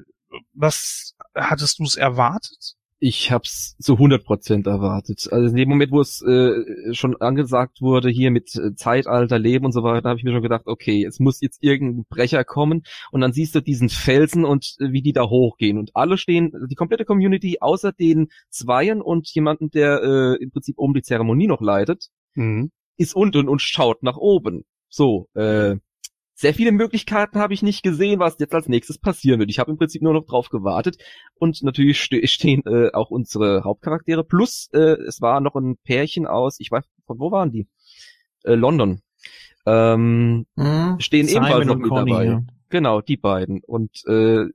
was 0.54 1.14
hattest 1.34 1.80
du 1.80 1.84
es 1.84 1.96
erwartet? 1.96 2.74
Ich 3.04 3.32
hab's 3.32 3.76
zu 3.80 3.94
100% 3.94 4.68
erwartet. 4.68 5.26
Also 5.32 5.48
in 5.48 5.56
dem 5.56 5.68
Moment, 5.68 5.90
wo 5.90 6.00
es 6.00 6.22
äh, 6.22 6.94
schon 6.94 7.16
angesagt 7.20 7.80
wurde, 7.80 8.08
hier 8.08 8.30
mit 8.30 8.54
äh, 8.54 8.76
Zeitalter, 8.76 9.40
Leben 9.40 9.64
und 9.64 9.72
so 9.72 9.82
weiter, 9.82 10.08
habe 10.08 10.20
ich 10.20 10.24
mir 10.24 10.30
schon 10.30 10.40
gedacht, 10.40 10.66
okay, 10.66 11.04
es 11.04 11.18
muss 11.18 11.40
jetzt 11.40 11.64
irgendein 11.64 12.04
Brecher 12.08 12.44
kommen 12.44 12.84
und 13.10 13.20
dann 13.20 13.32
siehst 13.32 13.56
du 13.56 13.60
diesen 13.60 13.88
Felsen 13.88 14.44
und 14.44 14.76
äh, 14.78 14.92
wie 14.92 15.02
die 15.02 15.12
da 15.12 15.28
hochgehen 15.28 15.78
und 15.78 15.90
alle 15.94 16.16
stehen, 16.16 16.52
die 16.70 16.76
komplette 16.76 17.04
Community, 17.04 17.56
außer 17.60 17.90
den 17.90 18.28
Zweien 18.50 19.02
und 19.02 19.28
jemanden, 19.34 19.72
der 19.72 20.00
äh, 20.04 20.40
im 20.40 20.52
Prinzip 20.52 20.78
oben 20.78 20.94
die 20.94 21.02
Zeremonie 21.02 21.48
noch 21.48 21.60
leitet, 21.60 22.06
Mhm. 22.36 22.70
ist 22.98 23.16
unten 23.16 23.48
und 23.48 23.60
schaut 23.60 24.04
nach 24.04 24.16
oben. 24.16 24.62
So, 24.88 25.28
äh, 25.34 25.74
sehr 26.42 26.54
viele 26.54 26.72
Möglichkeiten 26.72 27.38
habe 27.38 27.54
ich 27.54 27.62
nicht 27.62 27.84
gesehen, 27.84 28.18
was 28.18 28.36
jetzt 28.40 28.52
als 28.52 28.68
nächstes 28.68 28.98
passieren 28.98 29.38
wird. 29.38 29.48
Ich 29.48 29.60
habe 29.60 29.70
im 29.70 29.78
Prinzip 29.78 30.02
nur 30.02 30.12
noch 30.12 30.26
drauf 30.26 30.48
gewartet 30.48 30.96
und 31.36 31.62
natürlich 31.62 32.00
ste 32.00 32.26
stehen 32.26 32.62
äh, 32.66 32.90
auch 32.92 33.10
unsere 33.10 33.62
Hauptcharaktere. 33.62 34.24
Plus 34.24 34.68
äh, 34.72 34.96
es 35.06 35.20
war 35.20 35.40
noch 35.40 35.54
ein 35.54 35.76
Pärchen 35.84 36.26
aus, 36.26 36.56
ich 36.58 36.70
weiß, 36.70 36.84
von 37.06 37.20
wo 37.20 37.30
waren 37.30 37.52
die? 37.52 37.68
Äh, 38.42 38.54
London. 38.54 39.00
Ähm, 39.66 40.46
Hm? 40.58 40.96
stehen 40.98 41.28
Simon 41.28 41.44
ebenfalls 41.44 41.66
noch 41.68 41.76
mit 41.76 41.88
Conny, 41.88 42.10
dabei. 42.10 42.24
ja. 42.24 42.42
Genau, 42.70 43.00
die 43.00 43.16
beiden. 43.16 43.62
Und 43.64 44.04
äh, 44.08 44.46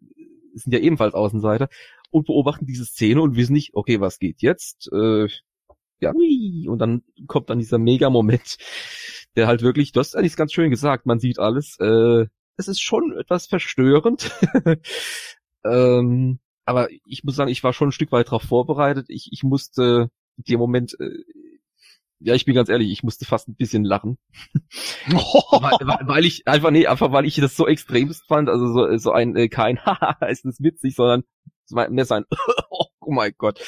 sind 0.55 0.73
ja 0.73 0.79
ebenfalls 0.79 1.13
Außenseiter 1.13 1.69
und 2.11 2.27
beobachten 2.27 2.65
diese 2.65 2.85
Szene 2.85 3.21
und 3.21 3.37
wissen 3.37 3.53
nicht, 3.53 3.73
okay, 3.75 4.01
was 4.01 4.19
geht 4.19 4.41
jetzt? 4.41 4.91
Äh, 4.91 5.27
ja, 5.99 6.11
und 6.11 6.77
dann 6.79 7.03
kommt 7.27 7.49
dann 7.49 7.59
dieser 7.59 7.77
Mega-Moment, 7.77 8.57
der 9.37 9.47
halt 9.47 9.61
wirklich, 9.61 9.91
du 9.93 9.99
hast 9.99 10.15
eigentlich 10.15 10.35
ganz 10.35 10.51
schön 10.51 10.71
gesagt, 10.71 11.05
man 11.05 11.19
sieht 11.19 11.39
alles. 11.39 11.77
Äh, 11.79 12.25
es 12.57 12.67
ist 12.67 12.81
schon 12.81 13.17
etwas 13.17 13.45
verstörend. 13.45 14.31
ähm, 15.63 16.39
aber 16.65 16.89
ich 17.05 17.23
muss 17.23 17.35
sagen, 17.35 17.51
ich 17.51 17.63
war 17.63 17.71
schon 17.71 17.89
ein 17.89 17.93
Stück 17.93 18.11
weit 18.11 18.27
darauf 18.27 18.43
vorbereitet. 18.43 19.05
Ich, 19.09 19.29
ich 19.31 19.43
musste 19.43 20.09
dem 20.37 20.59
Moment, 20.59 20.99
äh, 20.99 21.23
ja, 22.19 22.33
ich 22.33 22.45
bin 22.45 22.55
ganz 22.55 22.67
ehrlich, 22.67 22.91
ich 22.91 23.03
musste 23.03 23.25
fast 23.25 23.47
ein 23.47 23.55
bisschen 23.55 23.83
lachen 23.83 24.17
weil, 25.05 26.07
weil, 26.07 26.25
ich 26.25 26.47
einfach 26.47 26.71
nee, 26.71 26.87
einfach 26.87 27.11
weil 27.11 27.25
ich 27.25 27.35
das 27.35 27.55
so 27.55 27.67
extremst 27.67 28.25
fand, 28.27 28.49
also 28.49 28.73
so, 28.73 28.97
so 28.97 29.11
ein 29.11 29.35
äh, 29.35 29.49
kein 29.49 29.79
Haha, 29.85 30.25
ist 30.25 30.45
das 30.45 30.59
witzig, 30.59 30.95
sondern 30.95 31.23
mehr 31.69 32.05
sein 32.05 32.25
oh 33.07 33.13
mein 33.13 33.33
Gott. 33.37 33.59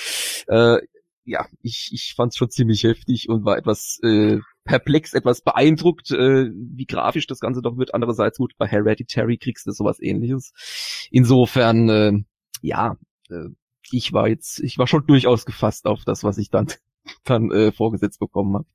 Äh, 0.48 0.80
ja, 1.26 1.46
ich 1.62 1.92
ich 1.92 2.14
fand's 2.16 2.38
schon 2.38 2.50
ziemlich 2.50 2.84
heftig 2.84 3.30
und 3.30 3.46
war 3.46 3.58
etwas 3.58 4.00
äh, 4.04 4.40
perplex, 4.64 5.14
etwas 5.14 5.42
beeindruckt, 5.42 6.12
äh, 6.12 6.50
wie 6.54 6.86
grafisch 6.86 7.28
das 7.28 7.40
Ganze 7.40 7.62
doch 7.62 7.78
wird. 7.78 7.94
Andererseits 7.94 8.38
gut, 8.38 8.54
bei 8.58 8.68
Hereditary 8.68 9.38
kriegst 9.38 9.68
du 9.68 9.72
sowas 9.72 10.00
ähnliches. 10.02 10.54
Insofern 11.12 11.90
äh, 11.90 12.14
ja, 12.62 12.98
äh, 13.30 13.50
ich 13.92 14.14
war 14.14 14.28
jetzt 14.28 14.60
ich 14.60 14.78
war 14.78 14.88
schon 14.88 15.08
durchaus 15.08 15.46
gefasst 15.46 15.86
auf 15.86 16.04
das, 16.06 16.24
was 16.24 16.38
ich 16.38 16.50
dann 16.50 16.68
dann 17.24 17.52
äh, 17.52 17.72
vorgesetzt 17.72 18.20
bekommen 18.20 18.56
habe. 18.56 18.66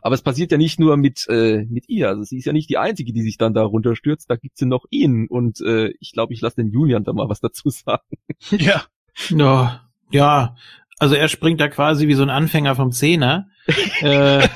Aber 0.00 0.14
es 0.14 0.22
passiert 0.22 0.52
ja 0.52 0.58
nicht 0.58 0.80
nur 0.80 0.96
mit, 0.96 1.26
äh, 1.28 1.64
mit 1.68 1.88
ihr. 1.88 2.08
Also 2.08 2.22
sie 2.22 2.38
ist 2.38 2.46
ja 2.46 2.52
nicht 2.52 2.70
die 2.70 2.78
Einzige, 2.78 3.12
die 3.12 3.22
sich 3.22 3.36
dann 3.36 3.54
da 3.54 3.62
runterstürzt. 3.64 4.30
Da 4.30 4.36
gibt's 4.36 4.60
ja 4.60 4.66
noch 4.66 4.86
ihn. 4.90 5.26
Und 5.28 5.60
äh, 5.60 5.92
ich 6.00 6.12
glaube, 6.12 6.32
ich 6.32 6.40
lasse 6.40 6.56
den 6.56 6.70
Julian 6.70 7.04
da 7.04 7.12
mal 7.12 7.28
was 7.28 7.40
dazu 7.40 7.68
sagen. 7.70 8.16
Ja. 8.50 8.84
Ja, 9.28 9.90
ja, 10.10 10.56
also 10.98 11.14
er 11.14 11.28
springt 11.28 11.60
da 11.60 11.68
quasi 11.68 12.06
wie 12.06 12.14
so 12.14 12.22
ein 12.22 12.30
Anfänger 12.30 12.76
vom 12.76 12.92
Zehner. 12.92 13.48
äh, 14.00 14.48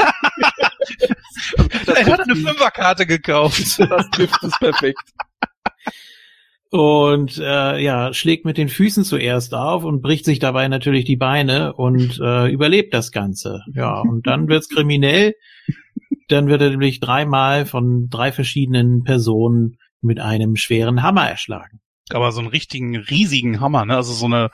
er 1.87 2.07
hat 2.07 2.21
eine 2.21 2.37
Fünferkarte 2.37 3.07
gekauft. 3.07 3.79
Das 3.79 4.11
trifft 4.11 4.43
es 4.43 4.59
perfekt. 4.59 5.01
und 6.71 7.39
äh, 7.39 7.79
ja, 7.79 8.13
schlägt 8.13 8.45
mit 8.45 8.59
den 8.59 8.69
Füßen 8.69 9.05
zuerst 9.05 9.55
auf 9.55 9.85
und 9.85 10.03
bricht 10.03 10.25
sich 10.25 10.39
dabei 10.39 10.69
natürlich 10.69 11.05
die 11.05 11.17
Beine 11.17 11.73
und 11.73 12.19
äh, 12.21 12.49
überlebt 12.49 12.93
das 12.95 13.13
Ganze. 13.13 13.63
Ja, 13.73 14.01
und 14.01 14.27
dann 14.27 14.49
wird's 14.49 14.69
kriminell. 14.69 15.35
Dann 16.29 16.49
wird 16.49 16.61
er 16.61 16.71
nämlich 16.71 17.01
dreimal 17.01 17.67
von 17.67 18.09
drei 18.11 18.33
verschiedenen 18.33 19.05
Personen 19.05 19.79
mit 20.01 20.19
einem 20.21 20.57
schweren 20.57 21.03
Hammer 21.03 21.29
erschlagen. 21.29 21.81
Aber 22.11 22.31
so 22.33 22.41
einen 22.41 22.49
richtigen, 22.49 22.97
riesigen 22.97 23.61
Hammer, 23.61 23.85
ne? 23.85 23.97
Also 23.97 24.13
so 24.13 24.27
eine 24.27 24.51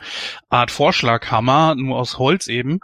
Art 0.48 0.70
Vorschlaghammer, 0.70 1.74
nur 1.74 1.98
aus 1.98 2.18
Holz 2.18 2.46
eben. 2.46 2.80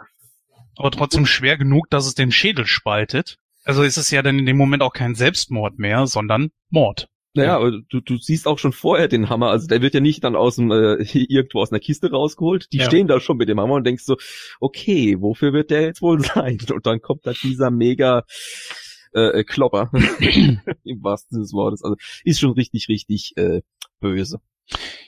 Aber 0.79 0.91
trotzdem 0.91 1.25
schwer 1.25 1.57
genug, 1.57 1.89
dass 1.89 2.07
es 2.07 2.15
den 2.15 2.31
Schädel 2.31 2.65
spaltet. 2.65 3.37
Also 3.65 3.83
ist 3.83 3.97
es 3.97 4.09
ja 4.11 4.21
dann 4.21 4.39
in 4.39 4.45
dem 4.45 4.57
Moment 4.57 4.81
auch 4.81 4.93
kein 4.93 5.13
Selbstmord 5.13 5.77
mehr, 5.77 6.07
sondern 6.07 6.51
Mord. 6.69 7.09
Naja, 7.35 7.57
aber 7.57 7.71
du, 7.89 7.99
du 7.99 8.17
siehst 8.17 8.47
auch 8.47 8.57
schon 8.57 8.71
vorher 8.71 9.07
den 9.07 9.29
Hammer. 9.29 9.49
Also 9.49 9.67
der 9.67 9.81
wird 9.81 9.93
ja 9.93 9.99
nicht 9.99 10.23
dann 10.23 10.35
aus 10.35 10.55
dem 10.55 10.71
äh, 10.71 10.93
irgendwo 11.13 11.59
aus 11.61 11.71
einer 11.71 11.79
Kiste 11.81 12.09
rausgeholt. 12.09 12.67
Die 12.71 12.77
Ja. 12.77 12.85
stehen 12.85 13.07
da 13.07 13.19
schon 13.19 13.37
mit 13.37 13.49
dem 13.49 13.59
Hammer 13.59 13.75
und 13.75 13.83
denkst 13.85 14.03
so, 14.05 14.17
okay, 14.59 15.17
wofür 15.19 15.53
wird 15.53 15.69
der 15.69 15.81
jetzt 15.81 16.01
wohl 16.01 16.19
sein? 16.23 16.57
Und 16.73 16.85
dann 16.87 17.01
kommt 17.01 17.25
da 17.25 17.33
dieser 17.33 17.71
mega 17.71 18.23
äh, 19.13 19.39
äh, 19.39 19.43
Klopper 19.43 19.91
im 20.21 21.03
wahrsten 21.03 21.35
Sinne 21.35 21.43
des 21.43 21.53
Wortes. 21.53 21.83
Also 21.83 21.97
ist 22.23 22.39
schon 22.39 22.53
richtig, 22.53 22.87
richtig 22.87 23.33
äh, 23.35 23.61
böse. 23.99 24.39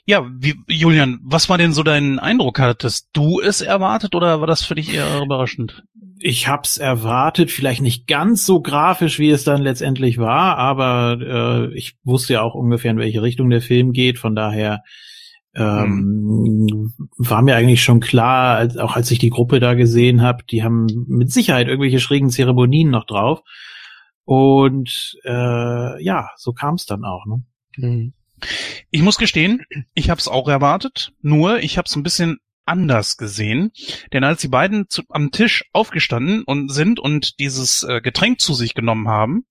Ja, 0.05 0.27
wie, 0.33 0.55
Julian, 0.67 1.19
was 1.23 1.47
war 1.49 1.57
denn 1.57 1.73
so 1.73 1.83
dein 1.83 2.19
Eindruck? 2.19 2.59
Hattest 2.59 3.09
du 3.13 3.39
es 3.39 3.61
erwartet 3.61 4.15
oder 4.15 4.39
war 4.39 4.47
das 4.47 4.63
für 4.63 4.75
dich 4.75 4.93
eher 4.93 5.21
überraschend? 5.21 5.83
Ich 6.19 6.47
hab's 6.47 6.77
erwartet, 6.77 7.49
vielleicht 7.51 7.81
nicht 7.81 8.07
ganz 8.07 8.45
so 8.45 8.61
grafisch, 8.61 9.19
wie 9.19 9.29
es 9.29 9.43
dann 9.43 9.61
letztendlich 9.61 10.17
war, 10.17 10.57
aber 10.57 11.17
äh, 11.71 11.77
ich 11.77 11.95
wusste 12.03 12.33
ja 12.33 12.41
auch 12.41 12.55
ungefähr, 12.55 12.91
in 12.91 12.97
welche 12.97 13.21
Richtung 13.21 13.49
der 13.49 13.61
Film 13.61 13.91
geht. 13.91 14.19
Von 14.19 14.35
daher 14.35 14.83
ähm, 15.55 16.93
war 17.17 17.41
mir 17.41 17.55
eigentlich 17.55 17.83
schon 17.83 17.99
klar, 17.99 18.57
als, 18.57 18.77
auch 18.77 18.95
als 18.95 19.11
ich 19.11 19.19
die 19.19 19.29
Gruppe 19.29 19.59
da 19.59 19.73
gesehen 19.73 20.21
habe, 20.21 20.43
die 20.49 20.63
haben 20.63 20.87
mit 21.07 21.31
Sicherheit 21.31 21.67
irgendwelche 21.67 21.99
schrägen 21.99 22.29
Zeremonien 22.29 22.89
noch 22.89 23.05
drauf. 23.05 23.41
Und 24.23 25.17
äh, 25.25 26.03
ja, 26.03 26.29
so 26.37 26.53
kam 26.53 26.75
es 26.75 26.85
dann 26.85 27.03
auch. 27.03 27.25
Ne? 27.25 27.43
Ich 28.89 29.01
muss 29.01 29.17
gestehen, 29.17 29.65
ich 29.93 30.09
habe 30.09 30.19
es 30.19 30.27
auch 30.27 30.47
erwartet, 30.47 31.13
nur 31.21 31.59
ich 31.59 31.77
habe 31.77 31.85
es 31.87 31.95
ein 31.95 32.03
bisschen 32.03 32.37
anders 32.65 33.17
gesehen. 33.17 33.71
Denn 34.13 34.23
als 34.23 34.41
die 34.41 34.47
beiden 34.47 34.89
zu, 34.89 35.03
am 35.09 35.31
Tisch 35.31 35.65
aufgestanden 35.73 36.43
und 36.43 36.69
sind 36.69 36.99
und 36.99 37.39
dieses 37.39 37.83
äh, 37.83 38.01
Getränk 38.01 38.39
zu 38.39 38.53
sich 38.53 38.73
genommen 38.73 39.07
haben, 39.07 39.45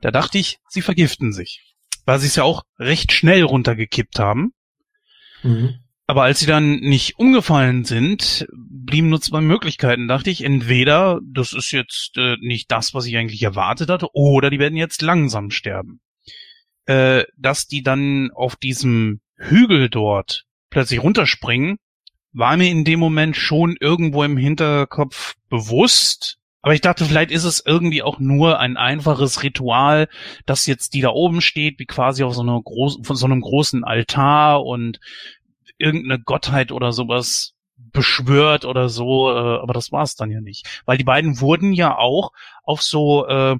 da 0.00 0.10
dachte 0.10 0.38
ich, 0.38 0.58
sie 0.68 0.82
vergiften 0.82 1.32
sich. 1.32 1.74
Weil 2.04 2.18
sie 2.18 2.26
es 2.26 2.36
ja 2.36 2.44
auch 2.44 2.64
recht 2.78 3.12
schnell 3.12 3.42
runtergekippt 3.42 4.18
haben. 4.18 4.52
Mhm. 5.42 5.76
Aber 6.06 6.24
als 6.24 6.40
sie 6.40 6.46
dann 6.46 6.80
nicht 6.80 7.18
umgefallen 7.18 7.84
sind, 7.84 8.46
blieben 8.52 9.08
nur 9.08 9.22
zwei 9.22 9.40
Möglichkeiten. 9.40 10.06
Dachte 10.06 10.28
ich, 10.28 10.44
entweder 10.44 11.20
das 11.24 11.54
ist 11.54 11.70
jetzt 11.70 12.18
äh, 12.18 12.36
nicht 12.40 12.70
das, 12.70 12.92
was 12.92 13.06
ich 13.06 13.16
eigentlich 13.16 13.42
erwartet 13.42 13.88
hatte, 13.88 14.08
oder 14.12 14.50
die 14.50 14.58
werden 14.58 14.76
jetzt 14.76 15.00
langsam 15.00 15.50
sterben. 15.50 16.00
Äh, 16.86 17.24
dass 17.36 17.66
die 17.66 17.82
dann 17.82 18.30
auf 18.34 18.56
diesem 18.56 19.20
Hügel 19.36 19.88
dort 19.88 20.44
plötzlich 20.70 21.02
runterspringen, 21.02 21.78
war 22.32 22.56
mir 22.56 22.70
in 22.70 22.84
dem 22.84 23.00
Moment 23.00 23.36
schon 23.36 23.76
irgendwo 23.80 24.22
im 24.24 24.36
Hinterkopf 24.36 25.34
bewusst. 25.48 26.38
Aber 26.60 26.74
ich 26.74 26.80
dachte, 26.80 27.04
vielleicht 27.04 27.30
ist 27.30 27.44
es 27.44 27.62
irgendwie 27.64 28.02
auch 28.02 28.18
nur 28.18 28.58
ein 28.58 28.76
einfaches 28.76 29.42
Ritual, 29.42 30.08
dass 30.46 30.66
jetzt 30.66 30.94
die 30.94 31.00
da 31.00 31.10
oben 31.10 31.40
steht, 31.40 31.78
wie 31.78 31.86
quasi 31.86 32.24
auf 32.24 32.34
so 32.34 32.42
einer 32.42 32.60
großen, 32.60 33.04
von 33.04 33.16
so 33.16 33.26
einem 33.26 33.40
großen 33.40 33.84
Altar 33.84 34.64
und 34.64 34.98
irgendeine 35.78 36.22
Gottheit 36.22 36.72
oder 36.72 36.92
sowas 36.92 37.54
beschwört 37.76 38.64
oder 38.64 38.88
so, 38.88 39.30
äh, 39.30 39.58
aber 39.60 39.72
das 39.72 39.92
war 39.92 40.02
es 40.02 40.16
dann 40.16 40.30
ja 40.30 40.40
nicht. 40.40 40.82
Weil 40.84 40.98
die 40.98 41.04
beiden 41.04 41.40
wurden 41.40 41.72
ja 41.72 41.96
auch 41.96 42.32
auf 42.62 42.82
so 42.82 43.26
äh, 43.26 43.56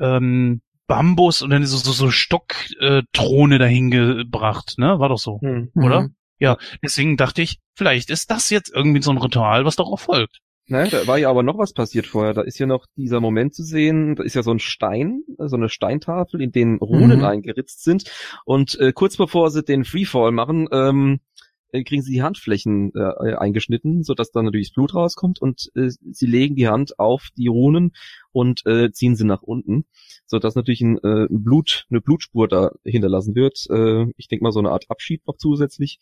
ähm, 0.00 0.60
Bambus 0.88 1.42
und 1.42 1.50
dann 1.50 1.64
so, 1.64 1.76
so, 1.76 1.92
so 1.92 2.10
Stockthrone 2.10 3.58
dahin 3.58 3.90
gebracht, 3.90 4.74
ne? 4.78 4.98
War 4.98 5.08
doch 5.08 5.18
so, 5.18 5.40
Hm. 5.40 5.70
oder? 5.74 6.02
Mhm. 6.02 6.14
Ja, 6.40 6.56
deswegen 6.82 7.16
dachte 7.16 7.42
ich, 7.42 7.58
vielleicht 7.74 8.10
ist 8.10 8.30
das 8.30 8.50
jetzt 8.50 8.72
irgendwie 8.74 9.02
so 9.02 9.10
ein 9.10 9.18
Ritual, 9.18 9.64
was 9.64 9.76
darauf 9.76 10.00
folgt. 10.00 10.38
Ne, 10.70 10.86
da 10.90 11.06
war 11.06 11.16
ja 11.16 11.30
aber 11.30 11.42
noch 11.42 11.56
was 11.56 11.72
passiert 11.72 12.06
vorher. 12.06 12.34
Da 12.34 12.42
ist 12.42 12.58
ja 12.58 12.66
noch 12.66 12.84
dieser 12.94 13.20
Moment 13.20 13.54
zu 13.54 13.62
sehen, 13.62 14.16
da 14.16 14.22
ist 14.22 14.34
ja 14.34 14.42
so 14.42 14.50
ein 14.50 14.58
Stein, 14.58 15.22
so 15.38 15.56
eine 15.56 15.70
Steintafel, 15.70 16.42
in 16.42 16.52
den 16.52 16.76
Runen 16.76 17.20
Mhm. 17.20 17.24
eingeritzt 17.24 17.82
sind. 17.84 18.04
Und 18.44 18.78
äh, 18.78 18.92
kurz 18.92 19.16
bevor 19.16 19.50
sie 19.50 19.62
den 19.62 19.84
Freefall 19.84 20.30
machen, 20.30 20.68
ähm, 20.70 21.14
äh, 21.14 21.37
kriegen 21.72 22.02
sie 22.02 22.12
die 22.12 22.22
Handflächen 22.22 22.92
äh, 22.94 23.34
eingeschnitten, 23.34 24.02
sodass 24.02 24.30
dann 24.30 24.46
natürlich 24.46 24.68
das 24.68 24.74
Blut 24.74 24.94
rauskommt 24.94 25.40
und 25.40 25.70
äh, 25.74 25.90
sie 25.90 26.26
legen 26.26 26.56
die 26.56 26.68
Hand 26.68 26.98
auf 26.98 27.28
die 27.36 27.48
Runen 27.48 27.92
und 28.32 28.64
äh, 28.66 28.90
ziehen 28.90 29.16
sie 29.16 29.24
nach 29.24 29.42
unten, 29.42 29.84
sodass 30.26 30.54
natürlich 30.54 30.80
ein, 30.80 30.98
äh, 30.98 31.26
Blut, 31.28 31.86
eine 31.90 32.00
Blutspur 32.00 32.48
da 32.48 32.72
hinterlassen 32.84 33.34
wird. 33.34 33.66
Äh, 33.70 34.06
ich 34.16 34.28
denke 34.28 34.44
mal 34.44 34.52
so 34.52 34.60
eine 34.60 34.70
Art 34.70 34.86
Abschied 34.88 35.26
noch 35.26 35.36
zusätzlich. 35.36 35.98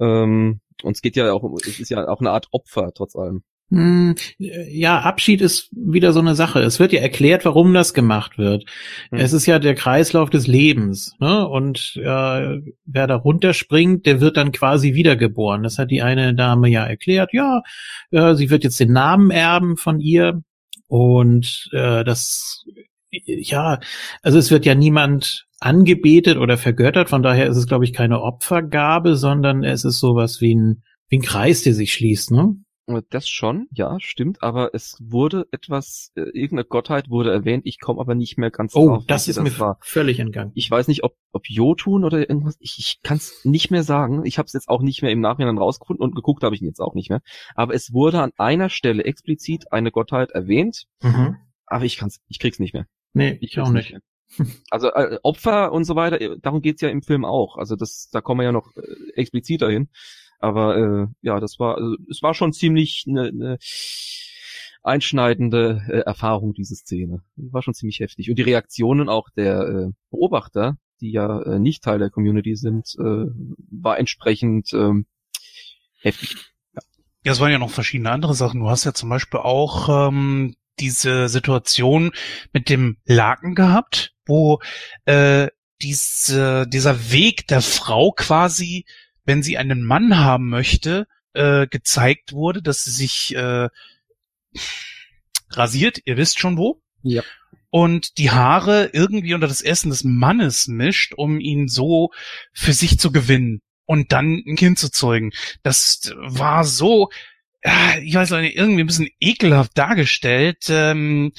Ähm, 0.00 0.60
und 0.82 0.96
es 0.96 1.02
geht 1.02 1.16
ja 1.16 1.32
auch, 1.32 1.44
es 1.62 1.80
ist 1.80 1.88
ja 1.90 2.06
auch 2.08 2.20
eine 2.20 2.30
Art 2.30 2.48
Opfer 2.50 2.92
trotz 2.94 3.16
allem. 3.16 3.44
Hm, 3.70 4.14
Ja, 4.38 5.00
Abschied 5.00 5.40
ist 5.40 5.70
wieder 5.72 6.12
so 6.12 6.20
eine 6.20 6.34
Sache. 6.34 6.60
Es 6.60 6.78
wird 6.78 6.92
ja 6.92 7.00
erklärt, 7.00 7.44
warum 7.44 7.72
das 7.72 7.94
gemacht 7.94 8.38
wird. 8.38 8.64
Hm. 9.10 9.18
Es 9.18 9.32
ist 9.32 9.46
ja 9.46 9.58
der 9.58 9.74
Kreislauf 9.74 10.30
des 10.30 10.46
Lebens. 10.46 11.14
Ne? 11.18 11.46
Und 11.48 11.96
äh, 11.96 12.02
wer 12.84 13.06
da 13.06 13.16
runterspringt, 13.16 14.06
der 14.06 14.20
wird 14.20 14.36
dann 14.36 14.52
quasi 14.52 14.94
wiedergeboren. 14.94 15.62
Das 15.62 15.78
hat 15.78 15.90
die 15.90 16.02
eine 16.02 16.34
Dame 16.34 16.68
ja 16.68 16.84
erklärt. 16.84 17.32
Ja, 17.32 17.62
äh, 18.10 18.34
sie 18.34 18.50
wird 18.50 18.64
jetzt 18.64 18.80
den 18.80 18.92
Namen 18.92 19.30
erben 19.30 19.76
von 19.76 20.00
ihr. 20.00 20.42
Und 20.86 21.68
äh, 21.72 22.04
das, 22.04 22.64
ja, 23.10 23.80
also 24.22 24.38
es 24.38 24.50
wird 24.50 24.66
ja 24.66 24.74
niemand 24.74 25.46
angebetet 25.58 26.36
oder 26.36 26.58
vergöttert. 26.58 27.08
Von 27.08 27.22
daher 27.22 27.46
ist 27.46 27.56
es, 27.56 27.66
glaube 27.66 27.84
ich, 27.84 27.92
keine 27.92 28.20
Opfergabe, 28.20 29.16
sondern 29.16 29.64
es 29.64 29.84
ist 29.84 29.98
sowas 29.98 30.40
wie 30.40 30.54
ein, 30.54 30.82
wie 31.08 31.18
ein 31.18 31.22
Kreis, 31.22 31.62
der 31.62 31.74
sich 31.74 31.94
schließt. 31.94 32.30
Ne? 32.30 32.56
Äh, 32.86 33.02
Das 33.10 33.28
schon, 33.28 33.66
ja, 33.72 33.98
stimmt, 34.00 34.42
aber 34.42 34.74
es 34.74 34.96
wurde 35.00 35.46
etwas, 35.50 36.12
äh, 36.16 36.20
irgendeine 36.22 36.64
Gottheit 36.64 37.08
wurde 37.10 37.32
erwähnt, 37.32 37.64
ich 37.66 37.80
komme 37.80 38.00
aber 38.00 38.14
nicht 38.14 38.36
mehr 38.38 38.50
ganz 38.50 38.74
Oh, 38.76 38.88
drauf, 38.88 39.04
das 39.06 39.26
welche 39.26 39.40
ist 39.40 39.44
mir 39.44 39.58
war. 39.58 39.78
völlig 39.80 40.18
entgangen. 40.18 40.52
Ich 40.54 40.70
weiß 40.70 40.88
nicht, 40.88 41.02
ob, 41.04 41.16
ob 41.32 41.48
Jotun 41.48 42.04
oder 42.04 42.18
irgendwas, 42.28 42.56
ich, 42.60 42.76
ich 42.78 43.00
kann 43.02 43.16
es 43.16 43.44
nicht 43.44 43.70
mehr 43.70 43.82
sagen. 43.84 44.24
Ich 44.24 44.38
habe 44.38 44.46
es 44.46 44.52
jetzt 44.52 44.68
auch 44.68 44.82
nicht 44.82 45.02
mehr 45.02 45.10
im 45.12 45.20
Nachhinein 45.20 45.58
rausgefunden 45.58 46.02
und 46.04 46.14
geguckt 46.14 46.42
habe 46.42 46.54
ich 46.54 46.60
ihn 46.62 46.68
jetzt 46.68 46.80
auch 46.80 46.94
nicht 46.94 47.10
mehr. 47.10 47.20
Aber 47.54 47.74
es 47.74 47.92
wurde 47.92 48.20
an 48.20 48.32
einer 48.36 48.68
Stelle 48.68 49.04
explizit 49.04 49.72
eine 49.72 49.90
Gottheit 49.90 50.30
erwähnt, 50.32 50.86
Mhm. 51.02 51.36
aber 51.66 51.84
ich 51.84 51.96
kann's, 51.96 52.20
ich 52.28 52.38
krieg's 52.38 52.58
nicht 52.58 52.74
mehr. 52.74 52.86
Nee, 53.12 53.38
Ich 53.40 53.52
ich 53.52 53.60
auch 53.60 53.70
nicht. 53.70 53.92
mehr. 53.92 54.00
Also 54.70 54.88
äh, 54.88 55.18
Opfer 55.22 55.70
und 55.70 55.84
so 55.84 55.94
weiter, 55.94 56.20
äh, 56.20 56.36
darum 56.42 56.60
geht's 56.60 56.80
ja 56.80 56.88
im 56.88 57.02
Film 57.02 57.24
auch. 57.24 57.56
Also 57.56 57.76
das, 57.76 58.08
da 58.10 58.20
kommen 58.20 58.40
wir 58.40 58.44
ja 58.46 58.52
noch 58.52 58.74
äh, 58.76 59.12
expliziter 59.14 59.70
hin. 59.70 59.88
Aber 60.44 60.76
äh, 60.76 61.06
ja, 61.22 61.40
das 61.40 61.58
war, 61.58 61.78
also, 61.78 61.96
es 62.10 62.22
war 62.22 62.34
schon 62.34 62.52
ziemlich 62.52 63.06
eine 63.08 63.32
ne 63.32 63.58
einschneidende 64.82 65.82
äh, 65.88 65.98
Erfahrung, 66.00 66.52
diese 66.52 66.76
Szene. 66.76 67.22
War 67.36 67.62
schon 67.62 67.72
ziemlich 67.72 68.00
heftig. 68.00 68.28
Und 68.28 68.36
die 68.36 68.42
Reaktionen 68.42 69.08
auch 69.08 69.30
der 69.30 69.60
äh, 69.62 69.90
Beobachter, 70.10 70.76
die 71.00 71.12
ja 71.12 71.40
äh, 71.40 71.58
nicht 71.58 71.82
Teil 71.82 71.98
der 71.98 72.10
Community 72.10 72.56
sind, 72.56 72.94
äh, 72.98 73.26
war 73.70 73.98
entsprechend 73.98 74.74
ähm, 74.74 75.06
heftig. 76.02 76.36
Ja, 77.24 77.32
es 77.32 77.40
waren 77.40 77.50
ja 77.50 77.58
noch 77.58 77.70
verschiedene 77.70 78.10
andere 78.10 78.34
Sachen. 78.34 78.60
Du 78.60 78.68
hast 78.68 78.84
ja 78.84 78.92
zum 78.92 79.08
Beispiel 79.08 79.40
auch 79.40 80.08
ähm, 80.08 80.56
diese 80.78 81.30
Situation 81.30 82.12
mit 82.52 82.68
dem 82.68 82.98
Laken 83.06 83.54
gehabt, 83.54 84.12
wo 84.26 84.60
äh, 85.06 85.48
diese, 85.80 86.66
dieser 86.68 87.10
Weg 87.10 87.46
der 87.46 87.62
Frau 87.62 88.12
quasi, 88.12 88.84
wenn 89.24 89.42
sie 89.42 89.58
einen 89.58 89.84
Mann 89.84 90.18
haben 90.18 90.48
möchte, 90.48 91.06
äh, 91.34 91.66
gezeigt 91.66 92.32
wurde, 92.32 92.62
dass 92.62 92.84
sie 92.84 92.90
sich 92.90 93.34
äh, 93.34 93.68
rasiert, 95.50 96.00
ihr 96.04 96.16
wisst 96.16 96.38
schon 96.38 96.56
wo. 96.56 96.80
Ja. 97.02 97.22
Und 97.70 98.18
die 98.18 98.30
Haare 98.30 98.90
irgendwie 98.92 99.34
unter 99.34 99.48
das 99.48 99.62
Essen 99.62 99.90
des 99.90 100.04
Mannes 100.04 100.68
mischt, 100.68 101.12
um 101.16 101.40
ihn 101.40 101.68
so 101.68 102.10
für 102.52 102.72
sich 102.72 102.98
zu 103.00 103.10
gewinnen 103.10 103.62
und 103.84 104.12
dann 104.12 104.42
ein 104.46 104.56
Kind 104.56 104.78
zu 104.78 104.90
zeugen. 104.90 105.32
Das 105.62 106.12
war 106.16 106.64
so, 106.64 107.10
ja, 107.64 107.98
ich 108.00 108.14
weiß 108.14 108.30
nicht, 108.30 108.56
irgendwie 108.56 108.84
ein 108.84 108.86
bisschen 108.86 109.10
ekelhaft 109.20 109.76
dargestellt, 109.76 110.66
ähm, 110.68 111.32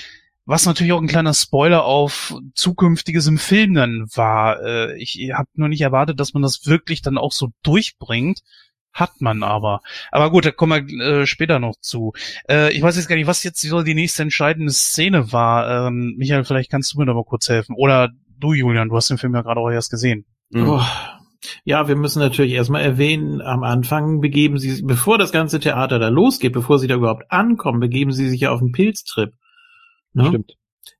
was 0.45 0.65
natürlich 0.65 0.93
auch 0.93 1.01
ein 1.01 1.07
kleiner 1.07 1.33
Spoiler 1.33 1.85
auf 1.85 2.35
zukünftiges 2.53 3.27
im 3.27 3.37
Film 3.37 3.73
dann 3.73 4.07
war. 4.13 4.61
Äh, 4.63 5.01
ich 5.01 5.31
habe 5.33 5.49
nur 5.55 5.69
nicht 5.69 5.81
erwartet, 5.81 6.19
dass 6.19 6.33
man 6.33 6.43
das 6.43 6.65
wirklich 6.65 7.01
dann 7.01 7.17
auch 7.17 7.31
so 7.31 7.49
durchbringt. 7.63 8.41
Hat 8.93 9.19
man 9.19 9.43
aber. 9.43 9.81
Aber 10.11 10.31
gut, 10.31 10.45
da 10.45 10.51
kommen 10.51 10.87
wir 10.87 11.05
äh, 11.05 11.27
später 11.27 11.59
noch 11.59 11.75
zu. 11.81 12.13
Äh, 12.49 12.71
ich 12.71 12.81
weiß 12.81 12.95
jetzt 12.95 13.09
gar 13.09 13.17
nicht, 13.17 13.27
was 13.27 13.43
jetzt 13.43 13.61
so 13.61 13.81
die 13.81 13.93
nächste 13.93 14.23
entscheidende 14.23 14.71
Szene 14.71 15.33
war. 15.33 15.87
Ähm, 15.87 16.15
Michael, 16.17 16.45
vielleicht 16.45 16.71
kannst 16.71 16.93
du 16.93 16.99
mir 16.99 17.05
da 17.05 17.13
mal 17.13 17.25
kurz 17.25 17.49
helfen. 17.49 17.75
Oder 17.75 18.11
du, 18.39 18.53
Julian, 18.53 18.87
du 18.87 18.95
hast 18.95 19.09
den 19.09 19.17
Film 19.17 19.35
ja 19.35 19.41
gerade 19.41 19.59
auch 19.59 19.69
erst 19.69 19.91
gesehen. 19.91 20.25
Mhm. 20.49 20.69
Oh. 20.69 20.81
Ja, 21.65 21.89
wir 21.89 21.97
müssen 21.97 22.19
natürlich 22.19 22.53
erstmal 22.53 22.83
erwähnen, 22.83 23.41
am 23.41 23.63
Anfang 23.63 24.21
begeben 24.21 24.57
sie, 24.57 24.81
bevor 24.83 25.17
das 25.17 25.31
ganze 25.31 25.59
Theater 25.59 25.99
da 25.99 26.07
losgeht, 26.07 26.53
bevor 26.53 26.79
sie 26.79 26.87
da 26.87 26.95
überhaupt 26.95 27.29
ankommen, 27.29 27.81
begeben 27.81 28.13
sie 28.13 28.29
sich 28.29 28.41
ja 28.41 28.51
auf 28.51 28.61
einen 28.61 28.71
Pilztrip. 28.71 29.33
Ne? 30.15 30.27
Stimmt. 30.27 30.53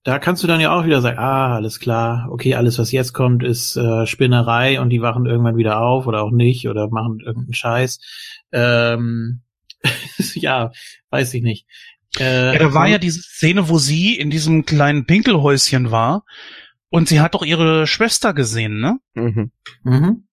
Da 0.03 0.20
kannst 0.20 0.43
du 0.43 0.47
dann 0.47 0.61
ja 0.61 0.72
auch 0.72 0.86
wieder 0.86 1.01
sagen, 1.01 1.18
ah, 1.18 1.55
alles 1.55 1.80
klar, 1.80 2.28
okay, 2.30 2.53
alles, 2.53 2.78
was 2.78 2.91
jetzt 2.91 3.13
kommt, 3.13 3.43
ist 3.43 3.76
äh, 3.76 4.05
Spinnerei 4.05 4.80
und 4.80 4.89
die 4.89 5.01
wachen 5.01 5.26
irgendwann 5.26 5.57
wieder 5.57 5.82
auf 5.82 6.05
oder 6.05 6.22
auch 6.22 6.32
nicht 6.32 6.68
oder 6.68 6.89
machen 6.89 7.22
irgendeinen 7.22 7.53
Scheiß. 7.55 7.99
Ähm, 8.51 9.41
ja, 10.36 10.72
weiß 11.09 11.34
ich 11.34 11.41
nicht. 11.41 11.66
Äh, 12.20 12.53
Ja, 12.53 12.59
da 12.59 12.74
war 12.74 12.88
ja 12.88 12.97
diese 12.97 13.22
Szene, 13.22 13.68
wo 13.70 13.78
sie 13.78 14.16
in 14.16 14.30
diesem 14.30 14.66
kleinen 14.66 15.05
Pinkelhäuschen 15.05 15.89
war 15.91 16.24
und 16.89 17.07
sie 17.07 17.20
hat 17.20 17.34
doch 17.34 17.43
ihre 17.43 17.88
Schwester 17.88 18.34
gesehen, 18.34 18.80
ne? 18.80 18.99
Mhm. 19.16 19.51
Mhm. 19.84 20.28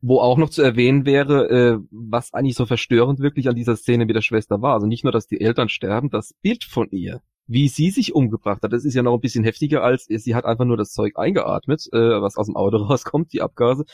Wo 0.00 0.20
auch 0.20 0.38
noch 0.38 0.50
zu 0.50 0.62
erwähnen 0.62 1.04
wäre, 1.04 1.48
äh, 1.48 1.78
was 1.90 2.32
eigentlich 2.32 2.54
so 2.54 2.64
verstörend 2.64 3.18
wirklich 3.18 3.48
an 3.48 3.56
dieser 3.56 3.76
Szene 3.76 4.06
mit 4.06 4.14
der 4.14 4.22
Schwester 4.22 4.62
war. 4.62 4.74
Also 4.74 4.86
nicht 4.86 5.02
nur, 5.02 5.12
dass 5.12 5.26
die 5.26 5.40
Eltern 5.40 5.68
sterben, 5.68 6.10
das 6.10 6.32
Bild 6.42 6.64
von 6.64 6.88
ihr, 6.90 7.22
wie 7.46 7.68
sie 7.68 7.90
sich 7.90 8.14
umgebracht 8.14 8.62
hat, 8.62 8.72
das 8.72 8.84
ist 8.84 8.94
ja 8.94 9.02
noch 9.02 9.14
ein 9.14 9.20
bisschen 9.20 9.44
heftiger 9.44 9.82
als, 9.82 10.04
sie 10.04 10.34
hat 10.34 10.44
einfach 10.44 10.64
nur 10.64 10.76
das 10.76 10.92
Zeug 10.92 11.16
eingeatmet, 11.16 11.88
äh, 11.92 12.20
was 12.20 12.36
aus 12.36 12.46
dem 12.46 12.56
Auto 12.56 12.76
rauskommt, 12.84 13.32
die 13.32 13.42
Abgase. 13.42 13.84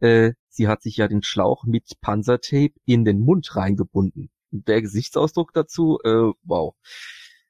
Äh, 0.00 0.32
sie 0.48 0.68
hat 0.68 0.82
sich 0.82 0.96
ja 0.96 1.08
den 1.08 1.22
Schlauch 1.22 1.64
mit 1.64 2.00
Panzertape 2.00 2.74
in 2.84 3.04
den 3.04 3.20
Mund 3.20 3.54
reingebunden. 3.54 4.30
Und 4.50 4.68
der 4.68 4.82
Gesichtsausdruck 4.82 5.52
dazu, 5.52 5.98
äh, 6.04 6.32
wow. 6.42 6.74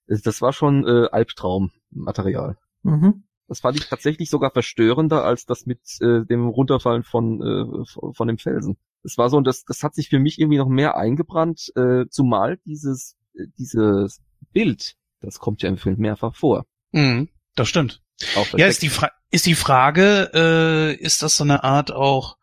Das 0.06 0.22
das 0.22 0.40
war 0.40 0.52
schon 0.52 0.86
äh, 0.86 1.08
Albtraummaterial. 1.10 2.56
Mhm. 2.82 3.24
Das 3.48 3.60
fand 3.60 3.78
ich 3.78 3.88
tatsächlich 3.88 4.28
sogar 4.28 4.50
verstörender 4.50 5.24
als 5.24 5.46
das 5.46 5.66
mit 5.66 5.80
äh, 6.00 6.24
dem 6.24 6.48
Runterfallen 6.48 7.04
von 7.04 7.42
äh, 7.42 7.84
von 7.86 8.14
von 8.14 8.28
dem 8.28 8.38
Felsen. 8.38 8.76
Das 9.02 9.18
war 9.18 9.30
so 9.30 9.36
und 9.36 9.46
das 9.46 9.64
das 9.64 9.82
hat 9.82 9.94
sich 9.94 10.08
für 10.08 10.18
mich 10.18 10.40
irgendwie 10.40 10.58
noch 10.58 10.68
mehr 10.68 10.96
eingebrannt, 10.96 11.72
äh, 11.76 12.06
zumal 12.08 12.58
dieses 12.64 13.16
äh, 13.34 13.46
dieses 13.58 14.20
Bild, 14.52 14.96
das 15.20 15.38
kommt 15.38 15.62
ja 15.62 15.68
im 15.68 15.78
Film 15.78 15.98
mehrfach 15.98 16.34
vor. 16.34 16.64
Mhm, 16.92 17.28
das 17.54 17.68
stimmt. 17.68 18.02
Auch 18.36 18.46
Ja, 18.56 18.66
ist 18.66 18.82
die, 18.82 18.88
Fra 18.88 19.10
ist 19.30 19.46
die 19.46 19.54
Frage, 19.54 20.30
äh, 20.34 20.94
ist 20.94 21.22
das 21.22 21.36
so 21.36 21.44
eine 21.44 21.64
Art 21.64 21.90
auch 21.90 22.36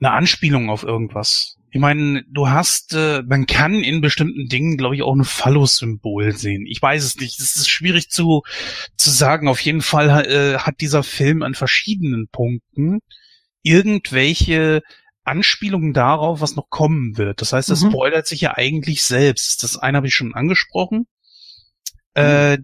eine 0.00 0.12
Anspielung 0.12 0.70
auf 0.70 0.84
irgendwas? 0.84 1.56
Ich 1.70 1.80
meine, 1.80 2.24
du 2.30 2.48
hast, 2.48 2.94
äh, 2.94 3.22
man 3.26 3.44
kann 3.46 3.74
in 3.74 4.00
bestimmten 4.00 4.48
Dingen, 4.48 4.78
glaube 4.78 4.94
ich, 4.94 5.02
auch 5.02 5.14
ein 5.14 5.24
Phallus-Symbol 5.24 6.32
sehen. 6.34 6.64
Ich 6.66 6.80
weiß 6.80 7.04
es 7.04 7.16
nicht. 7.16 7.38
Es 7.40 7.56
ist 7.56 7.68
schwierig 7.68 8.08
zu, 8.08 8.42
zu 8.96 9.10
sagen. 9.10 9.48
Auf 9.48 9.60
jeden 9.60 9.82
Fall 9.82 10.08
äh, 10.26 10.58
hat 10.60 10.80
dieser 10.80 11.02
Film 11.02 11.42
an 11.42 11.54
verschiedenen 11.54 12.28
Punkten 12.28 13.00
irgendwelche 13.62 14.82
Anspielungen 15.24 15.92
darauf, 15.92 16.40
was 16.40 16.56
noch 16.56 16.70
kommen 16.70 17.18
wird. 17.18 17.42
Das 17.42 17.52
heißt, 17.52 17.68
es 17.68 17.82
Mhm. 17.82 17.90
spoilert 17.90 18.26
sich 18.26 18.40
ja 18.40 18.56
eigentlich 18.56 19.02
selbst. 19.02 19.62
Das 19.62 19.76
eine 19.76 19.98
habe 19.98 20.06
ich 20.06 20.14
schon 20.14 20.34
angesprochen. 20.34 21.06
Äh, 22.18 22.54
äh, 22.54 22.58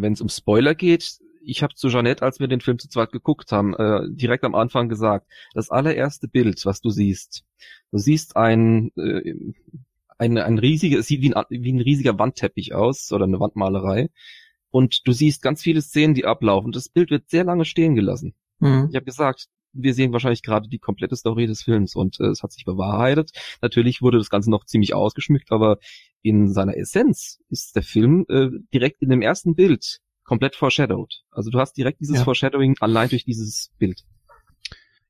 wenn 0.00 0.12
es 0.12 0.20
um 0.20 0.28
Spoiler 0.28 0.74
geht, 0.74 1.18
ich 1.42 1.62
habe 1.62 1.74
zu 1.74 1.88
Jeanette, 1.88 2.22
als 2.22 2.38
wir 2.38 2.48
den 2.48 2.60
Film 2.60 2.78
zu 2.78 2.88
zweit 2.88 3.12
geguckt 3.12 3.50
haben, 3.52 3.74
äh, 3.74 4.02
direkt 4.10 4.44
am 4.44 4.54
Anfang 4.54 4.88
gesagt, 4.88 5.26
das 5.54 5.70
allererste 5.70 6.28
Bild, 6.28 6.64
was 6.66 6.80
du 6.80 6.90
siehst, 6.90 7.44
du 7.90 7.98
siehst 7.98 8.36
ein, 8.36 8.92
äh, 8.96 9.34
ein, 10.18 10.36
ein 10.38 10.58
riesiges, 10.58 11.00
es 11.00 11.06
sieht 11.06 11.22
wie 11.22 11.34
ein, 11.34 11.44
wie 11.48 11.72
ein 11.72 11.80
riesiger 11.80 12.18
Wandteppich 12.18 12.74
aus 12.74 13.10
oder 13.12 13.24
eine 13.24 13.40
Wandmalerei 13.40 14.10
und 14.70 15.06
du 15.06 15.12
siehst 15.12 15.42
ganz 15.42 15.62
viele 15.62 15.82
Szenen, 15.82 16.14
die 16.14 16.26
ablaufen. 16.26 16.72
Das 16.72 16.88
Bild 16.88 17.10
wird 17.10 17.30
sehr 17.30 17.44
lange 17.44 17.64
stehen 17.64 17.94
gelassen. 17.94 18.34
Mhm. 18.58 18.88
Ich 18.90 18.96
habe 18.96 19.06
gesagt, 19.06 19.46
wir 19.72 19.94
sehen 19.94 20.12
wahrscheinlich 20.12 20.42
gerade 20.42 20.68
die 20.68 20.78
komplette 20.78 21.16
Story 21.16 21.46
des 21.46 21.62
Films 21.62 21.94
und 21.94 22.18
äh, 22.20 22.26
es 22.26 22.42
hat 22.42 22.52
sich 22.52 22.64
bewahrheitet. 22.64 23.30
Natürlich 23.62 24.02
wurde 24.02 24.18
das 24.18 24.30
Ganze 24.30 24.50
noch 24.50 24.64
ziemlich 24.64 24.94
ausgeschmückt, 24.94 25.52
aber 25.52 25.78
in 26.22 26.52
seiner 26.52 26.76
Essenz 26.76 27.40
ist 27.48 27.76
der 27.76 27.82
Film 27.82 28.26
äh, 28.28 28.48
direkt 28.74 29.02
in 29.02 29.08
dem 29.10 29.22
ersten 29.22 29.54
Bild 29.54 30.00
komplett 30.24 30.54
foreshadowed. 30.54 31.22
Also 31.30 31.50
du 31.50 31.58
hast 31.58 31.76
direkt 31.76 32.00
dieses 32.00 32.18
Ja. 32.18 32.24
Foreshadowing 32.24 32.76
allein 32.80 33.08
durch 33.08 33.24
dieses 33.24 33.72
Bild. 33.78 34.04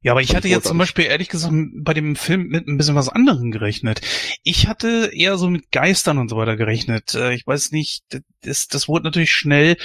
Ja, 0.02 0.12
aber 0.12 0.22
ich 0.22 0.34
hatte 0.34 0.48
jetzt 0.48 0.66
zum. 0.66 0.78
Beispiel 0.78 1.04
ehrlich 1.04 1.28
gesagt 1.28 1.54
bei 1.74 1.92
dem 1.92 2.16
Film 2.16 2.46
mit 2.46 2.66
ein 2.66 2.78
bisschen 2.78 2.94
was 2.94 3.10
anderem 3.10 3.50
gerechnet. 3.50 4.00
Ich 4.42 4.66
hatte 4.66 5.10
eher 5.12 5.36
so 5.36 5.50
mit 5.50 5.70
Geistern 5.70 6.16
und 6.16 6.30
so 6.30 6.36
weiter 6.36 6.56
gerechnet. 6.56 7.14
Äh, 7.14 7.34
Ich 7.34 7.46
weiß 7.46 7.72
nicht, 7.72 8.04
das, 8.40 8.68
das 8.68 8.88
wurde 8.88 9.04
natürlich 9.04 9.32
schnell, 9.32 9.76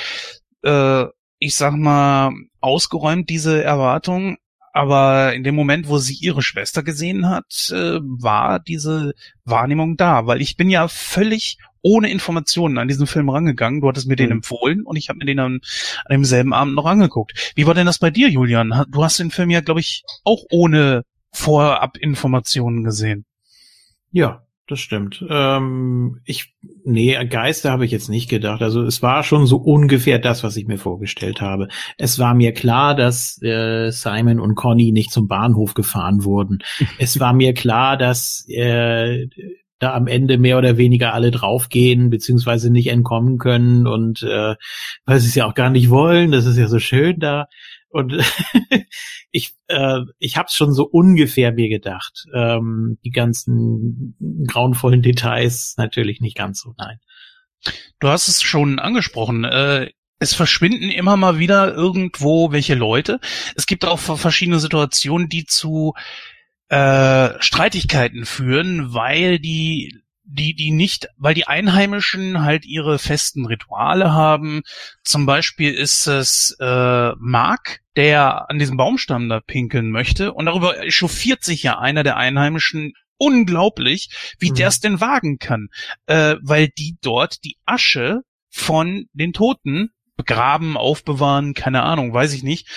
äh, 0.63 1.05
ich 1.39 1.55
sag 1.55 1.73
mal, 1.75 2.31
ausgeräumt, 2.61 3.29
diese 3.29 3.61
Erwartung. 3.61 4.37
Aber 4.75 5.33
in 5.33 5.45
dem 5.45 5.55
Moment, 5.55 5.87
wo 5.87 5.99
sie 5.99 6.15
ihre 6.15 6.41
Schwester 6.41 6.83
gesehen 6.83 7.29
hat, 7.29 7.71
äh, 7.73 7.99
war 8.01 8.59
diese 8.59 9.13
Wahrnehmung 9.45 9.95
da, 9.95 10.27
weil 10.27 10.41
ich 10.41 10.57
bin 10.57 10.69
ja 10.69 10.89
völlig 10.89 11.59
ohne 11.81 12.09
Informationen 12.11 12.77
an 12.77 12.89
diesen 12.89 13.07
Film 13.07 13.29
rangegangen. 13.29 13.79
Du 13.79 13.87
hattest 13.87 14.05
mir 14.05 14.17
den 14.17 14.25
Mhm. 14.25 14.31
empfohlen 14.33 14.81
und 14.83 14.97
ich 14.97 15.07
habe 15.07 15.19
mir 15.19 15.25
den 15.25 15.39
an, 15.39 15.61
an 16.03 16.11
demselben 16.11 16.51
Abend 16.51 16.75
noch 16.75 16.85
angeguckt. 16.87 17.53
Wie 17.55 17.65
war 17.65 17.73
denn 17.73 17.85
das 17.85 17.99
bei 17.99 18.09
dir, 18.11 18.27
Julian? 18.27 18.83
Du 18.89 19.01
hast 19.01 19.17
den 19.17 19.31
Film 19.31 19.49
ja, 19.49 19.61
glaube 19.61 19.79
ich, 19.79 20.03
auch 20.25 20.43
ohne 20.51 21.03
Vorab-Informationen 21.31 22.83
gesehen. 22.83 23.23
Ja, 24.11 24.44
das 24.67 24.79
stimmt. 24.79 25.23
Ähm, 25.29 26.21
ich, 26.25 26.55
nee, 26.83 27.13
Geister 27.25 27.71
habe 27.71 27.85
ich 27.85 27.91
jetzt 27.91 28.09
nicht 28.09 28.29
gedacht. 28.29 28.61
Also 28.61 28.81
es 28.83 29.01
war 29.03 29.23
schon 29.23 29.45
so 29.45 29.57
ungefähr 29.57 30.17
das, 30.17 30.43
was 30.43 30.57
ich 30.57 30.65
mir 30.65 30.79
vorgestellt 30.79 31.39
habe. 31.39 31.67
Es 31.97 32.17
war 32.17 32.33
mir 32.33 32.51
klar, 32.51 32.95
dass 32.95 33.39
äh, 33.43 33.91
Simon 33.91 34.39
und 34.39 34.55
Conny 34.55 34.91
nicht 34.91 35.11
zum 35.11 35.27
Bahnhof 35.27 35.75
gefahren 35.75 36.23
wurden. 36.23 36.59
es 36.97 37.19
war 37.19 37.33
mir 37.33 37.53
klar, 37.53 37.95
dass 37.95 38.45
äh, 38.49 39.27
da 39.77 39.93
am 39.93 40.07
Ende 40.07 40.37
mehr 40.37 40.57
oder 40.57 40.77
weniger 40.77 41.13
alle 41.13 41.31
draufgehen, 41.31 42.09
beziehungsweise 42.09 42.71
nicht 42.71 42.87
entkommen 42.87 43.37
können 43.37 43.85
und 43.85 44.23
äh, 44.23 44.55
weil 45.05 45.19
sie 45.19 45.27
es 45.27 45.35
ja 45.35 45.45
auch 45.45 45.53
gar 45.53 45.69
nicht 45.69 45.89
wollen. 45.89 46.31
Das 46.31 46.45
ist 46.45 46.57
ja 46.57 46.67
so 46.67 46.79
schön 46.79 47.19
da. 47.19 47.47
Und 47.95 48.11
ich, 49.31 49.55
äh, 49.67 50.01
ich 50.19 50.35
habe 50.35 50.47
es 50.47 50.53
schon 50.53 50.73
so 50.73 50.83
ungefähr 50.83 51.53
mir 51.53 51.69
gedacht. 51.69 52.25
Ähm, 52.33 52.97
die 53.05 53.11
ganzen 53.11 54.17
grauenvollen 54.47 55.01
Details 55.01 55.75
natürlich 55.77 56.19
nicht 56.19 56.35
ganz 56.35 56.59
so, 56.59 56.73
nein. 56.77 56.99
Du 58.01 58.09
hast 58.09 58.27
es 58.27 58.41
schon 58.41 58.79
angesprochen. 58.79 59.45
Äh, 59.45 59.91
es 60.19 60.33
verschwinden 60.33 60.89
immer 60.89 61.15
mal 61.15 61.39
wieder 61.39 61.73
irgendwo 61.73 62.51
welche 62.51 62.75
Leute. 62.75 63.21
Es 63.55 63.65
gibt 63.65 63.85
auch 63.85 63.99
verschiedene 63.99 64.59
Situationen, 64.59 65.29
die 65.29 65.45
zu 65.45 65.93
äh, 66.67 67.29
Streitigkeiten 67.39 68.25
führen, 68.25 68.93
weil 68.93 69.39
die 69.39 70.01
die 70.25 70.53
die 70.53 70.71
nicht, 70.71 71.07
weil 71.17 71.33
die 71.33 71.47
Einheimischen 71.47 72.41
halt 72.41 72.65
ihre 72.65 72.99
festen 72.99 73.45
Rituale 73.45 74.11
haben. 74.11 74.63
Zum 75.03 75.25
Beispiel 75.25 75.73
ist 75.73 76.07
es 76.07 76.57
äh, 76.59 77.11
Mark, 77.19 77.84
der 77.95 78.49
an 78.49 78.59
diesem 78.59 78.77
Baumstamm 78.77 79.29
da 79.29 79.39
pinkeln 79.39 79.89
möchte 79.89 80.33
und 80.33 80.45
darüber 80.45 80.83
echauffiert 80.83 81.43
sich 81.43 81.63
ja 81.63 81.79
einer 81.79 82.03
der 82.03 82.17
Einheimischen 82.17 82.93
unglaublich, 83.17 84.09
wie 84.39 84.51
Mhm. 84.51 84.55
der 84.55 84.67
es 84.67 84.79
denn 84.79 84.99
wagen 85.01 85.37
kann, 85.37 85.67
äh, 86.05 86.35
weil 86.41 86.67
die 86.67 86.97
dort 87.01 87.43
die 87.43 87.57
Asche 87.65 88.21
von 88.49 89.05
den 89.13 89.33
Toten 89.33 89.89
begraben, 90.17 90.77
aufbewahren, 90.77 91.53
keine 91.53 91.83
Ahnung, 91.83 92.13
weiß 92.13 92.33
ich 92.33 92.43
nicht. 92.43 92.67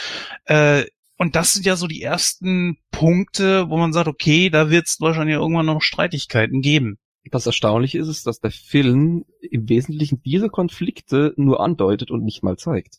Äh, 0.45 0.85
und 1.17 1.35
das 1.35 1.55
sind 1.55 1.67
ja 1.67 1.75
so 1.77 1.89
die 1.89 2.03
ersten 2.03 2.79
Punkte, 2.93 3.69
wo 3.69 3.77
man 3.77 3.93
sagt, 3.93 4.07
okay, 4.09 4.51
da 4.51 4.71
wird 4.71 4.87
es 4.87 5.01
wahrscheinlich 5.01 5.35
irgendwann 5.37 5.67
noch 5.67 5.83
Streitigkeiten 5.83 6.63
geben. 6.63 6.99
Das 7.31 7.47
Erstaunliche 7.47 7.99
ist 7.99 8.09
es, 8.09 8.23
dass 8.23 8.41
der 8.41 8.53
Film 8.53 9.25
im 9.43 9.69
Wesentlichen 9.69 10.23
diese 10.23 10.49
Konflikte 10.49 11.35
nur 11.37 11.61
andeutet 11.61 12.11
und 12.11 12.25
nicht 12.25 12.43
mal 12.43 12.57
zeigt. 12.57 12.99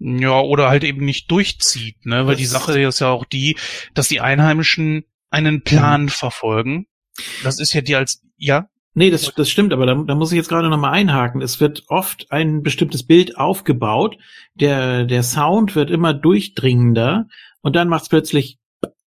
Ja, 0.00 0.40
oder 0.40 0.68
halt 0.68 0.84
eben 0.84 1.04
nicht 1.04 1.30
durchzieht, 1.30 2.06
ne? 2.06 2.26
Weil 2.26 2.36
die 2.36 2.44
Das- 2.44 2.52
Sache 2.52 2.80
ist 2.80 3.00
ja 3.00 3.08
auch 3.10 3.24
die, 3.24 3.56
dass 3.94 4.08
die 4.08 4.20
Einheimischen 4.20 5.04
einen 5.30 5.62
Plan 5.62 6.08
verfolgen. 6.08 6.86
Das 7.42 7.58
ist 7.58 7.72
ja 7.72 7.80
die 7.80 7.96
als, 7.96 8.22
ja, 8.36 8.68
Nee, 8.94 9.10
das, 9.10 9.32
das 9.36 9.48
stimmt, 9.48 9.72
aber 9.72 9.86
da, 9.86 9.94
da 9.94 10.16
muss 10.16 10.32
ich 10.32 10.36
jetzt 10.36 10.48
gerade 10.48 10.68
nochmal 10.68 10.92
einhaken. 10.92 11.40
Es 11.40 11.60
wird 11.60 11.84
oft 11.86 12.32
ein 12.32 12.62
bestimmtes 12.64 13.06
Bild 13.06 13.36
aufgebaut, 13.38 14.16
der, 14.54 15.04
der 15.04 15.22
Sound 15.22 15.76
wird 15.76 15.88
immer 15.90 16.14
durchdringender 16.14 17.28
und 17.60 17.76
dann 17.76 17.88
macht's 17.88 18.08
plötzlich 18.08 18.58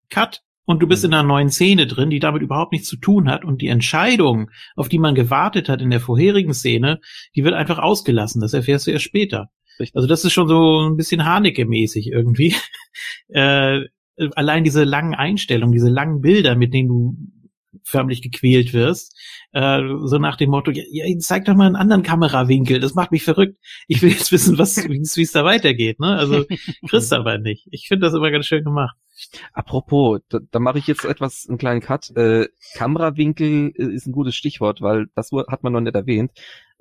Cut 0.08 0.42
und 0.64 0.80
du 0.80 0.86
bist 0.86 1.04
in 1.04 1.12
einer 1.12 1.26
neuen 1.26 1.50
Szene 1.50 1.88
drin, 1.88 2.10
die 2.10 2.20
damit 2.20 2.42
überhaupt 2.42 2.70
nichts 2.70 2.86
zu 2.88 2.98
tun 2.98 3.28
hat 3.28 3.44
und 3.44 3.62
die 3.62 3.66
Entscheidung, 3.68 4.50
auf 4.76 4.88
die 4.88 4.98
man 5.00 5.16
gewartet 5.16 5.68
hat 5.68 5.80
in 5.80 5.90
der 5.90 6.00
vorherigen 6.00 6.54
Szene, 6.54 7.00
die 7.34 7.42
wird 7.42 7.54
einfach 7.54 7.78
ausgelassen. 7.78 8.40
Das 8.40 8.52
erfährst 8.52 8.86
du 8.86 8.92
erst 8.92 9.04
später. 9.06 9.50
Also 9.94 10.06
das 10.06 10.24
ist 10.24 10.32
schon 10.32 10.48
so 10.48 10.88
ein 10.88 10.96
bisschen 10.96 11.24
Haneke-mäßig 11.24 12.08
irgendwie. 12.08 12.54
äh, 13.28 13.80
allein 14.34 14.64
diese 14.64 14.84
langen 14.84 15.14
Einstellungen, 15.14 15.72
diese 15.72 15.88
langen 15.88 16.20
Bilder, 16.20 16.54
mit 16.54 16.74
denen 16.74 16.88
du 16.88 17.16
förmlich 17.84 18.22
gequält 18.22 18.72
wirst, 18.72 19.16
äh, 19.52 19.80
so 20.04 20.18
nach 20.18 20.36
dem 20.36 20.50
Motto, 20.50 20.70
ja, 20.70 21.04
zeig 21.18 21.44
doch 21.44 21.54
mal 21.54 21.66
einen 21.66 21.76
anderen 21.76 22.02
Kamerawinkel, 22.02 22.80
das 22.80 22.94
macht 22.94 23.12
mich 23.12 23.22
verrückt. 23.22 23.58
Ich 23.86 24.02
will 24.02 24.10
jetzt 24.10 24.32
wissen, 24.32 24.58
was, 24.58 24.76
wie 24.88 25.22
es 25.22 25.32
da 25.32 25.44
weitergeht, 25.44 26.00
ne? 26.00 26.16
Also 26.16 26.44
kriegst 26.88 27.12
aber 27.12 27.38
nicht. 27.38 27.68
Ich 27.70 27.86
finde 27.88 28.06
das 28.06 28.14
immer 28.14 28.30
ganz 28.30 28.46
schön 28.46 28.64
gemacht. 28.64 28.96
Apropos, 29.52 30.20
da, 30.28 30.38
da 30.50 30.58
mache 30.58 30.78
ich 30.78 30.86
jetzt 30.86 31.04
etwas, 31.04 31.46
einen 31.48 31.58
kleinen 31.58 31.80
Cut. 31.80 32.10
Äh, 32.16 32.48
Kamerawinkel 32.74 33.72
äh, 33.76 33.94
ist 33.94 34.06
ein 34.06 34.12
gutes 34.12 34.34
Stichwort, 34.34 34.80
weil 34.80 35.06
das 35.14 35.30
hat 35.48 35.62
man 35.62 35.72
noch 35.72 35.80
nicht 35.80 35.94
erwähnt. 35.94 36.32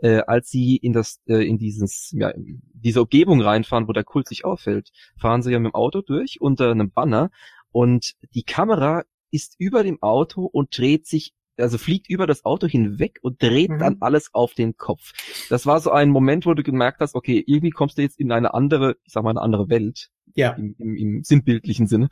Äh, 0.01 0.21
als 0.27 0.49
sie 0.49 0.77
in 0.77 0.93
das, 0.93 1.19
äh, 1.27 1.45
in 1.47 1.57
dieses, 1.57 2.11
ja, 2.15 2.29
in 2.29 2.61
diese 2.73 3.01
Umgebung 3.01 3.41
reinfahren, 3.41 3.87
wo 3.87 3.93
der 3.93 4.03
Kult 4.05 4.27
sich 4.27 4.45
auffällt, 4.45 4.89
fahren 5.19 5.41
sie 5.41 5.51
ja 5.51 5.59
mit 5.59 5.71
dem 5.71 5.75
Auto 5.75 6.01
durch 6.01 6.39
unter 6.39 6.71
einem 6.71 6.91
Banner 6.91 7.31
und 7.71 8.13
die 8.33 8.43
Kamera 8.43 9.03
ist 9.31 9.55
über 9.57 9.83
dem 9.83 10.01
Auto 10.01 10.45
und 10.45 10.77
dreht 10.77 11.05
sich 11.05 11.33
also 11.57 11.77
fliegt 11.77 12.09
über 12.09 12.25
das 12.25 12.45
Auto 12.45 12.67
hinweg 12.67 13.19
und 13.21 13.41
dreht 13.43 13.69
Mhm. 13.69 13.79
dann 13.79 13.97
alles 13.99 14.33
auf 14.33 14.53
den 14.53 14.77
Kopf. 14.77 15.11
Das 15.49 15.65
war 15.65 15.81
so 15.81 15.91
ein 15.91 16.09
Moment, 16.09 16.45
wo 16.45 16.53
du 16.53 16.63
gemerkt 16.63 17.01
hast, 17.01 17.15
okay, 17.15 17.43
irgendwie 17.45 17.71
kommst 17.71 17.97
du 17.97 18.01
jetzt 18.01 18.17
in 18.17 18.31
eine 18.31 18.53
andere, 18.53 18.95
ich 19.03 19.11
sag 19.11 19.23
mal, 19.25 19.31
eine 19.31 19.41
andere 19.41 19.67
Welt 19.69 20.09
Ja. 20.35 20.51
im, 20.51 20.75
im, 20.79 20.95
im 20.95 21.23
sinnbildlichen 21.25 21.87
Sinne. 21.87 22.07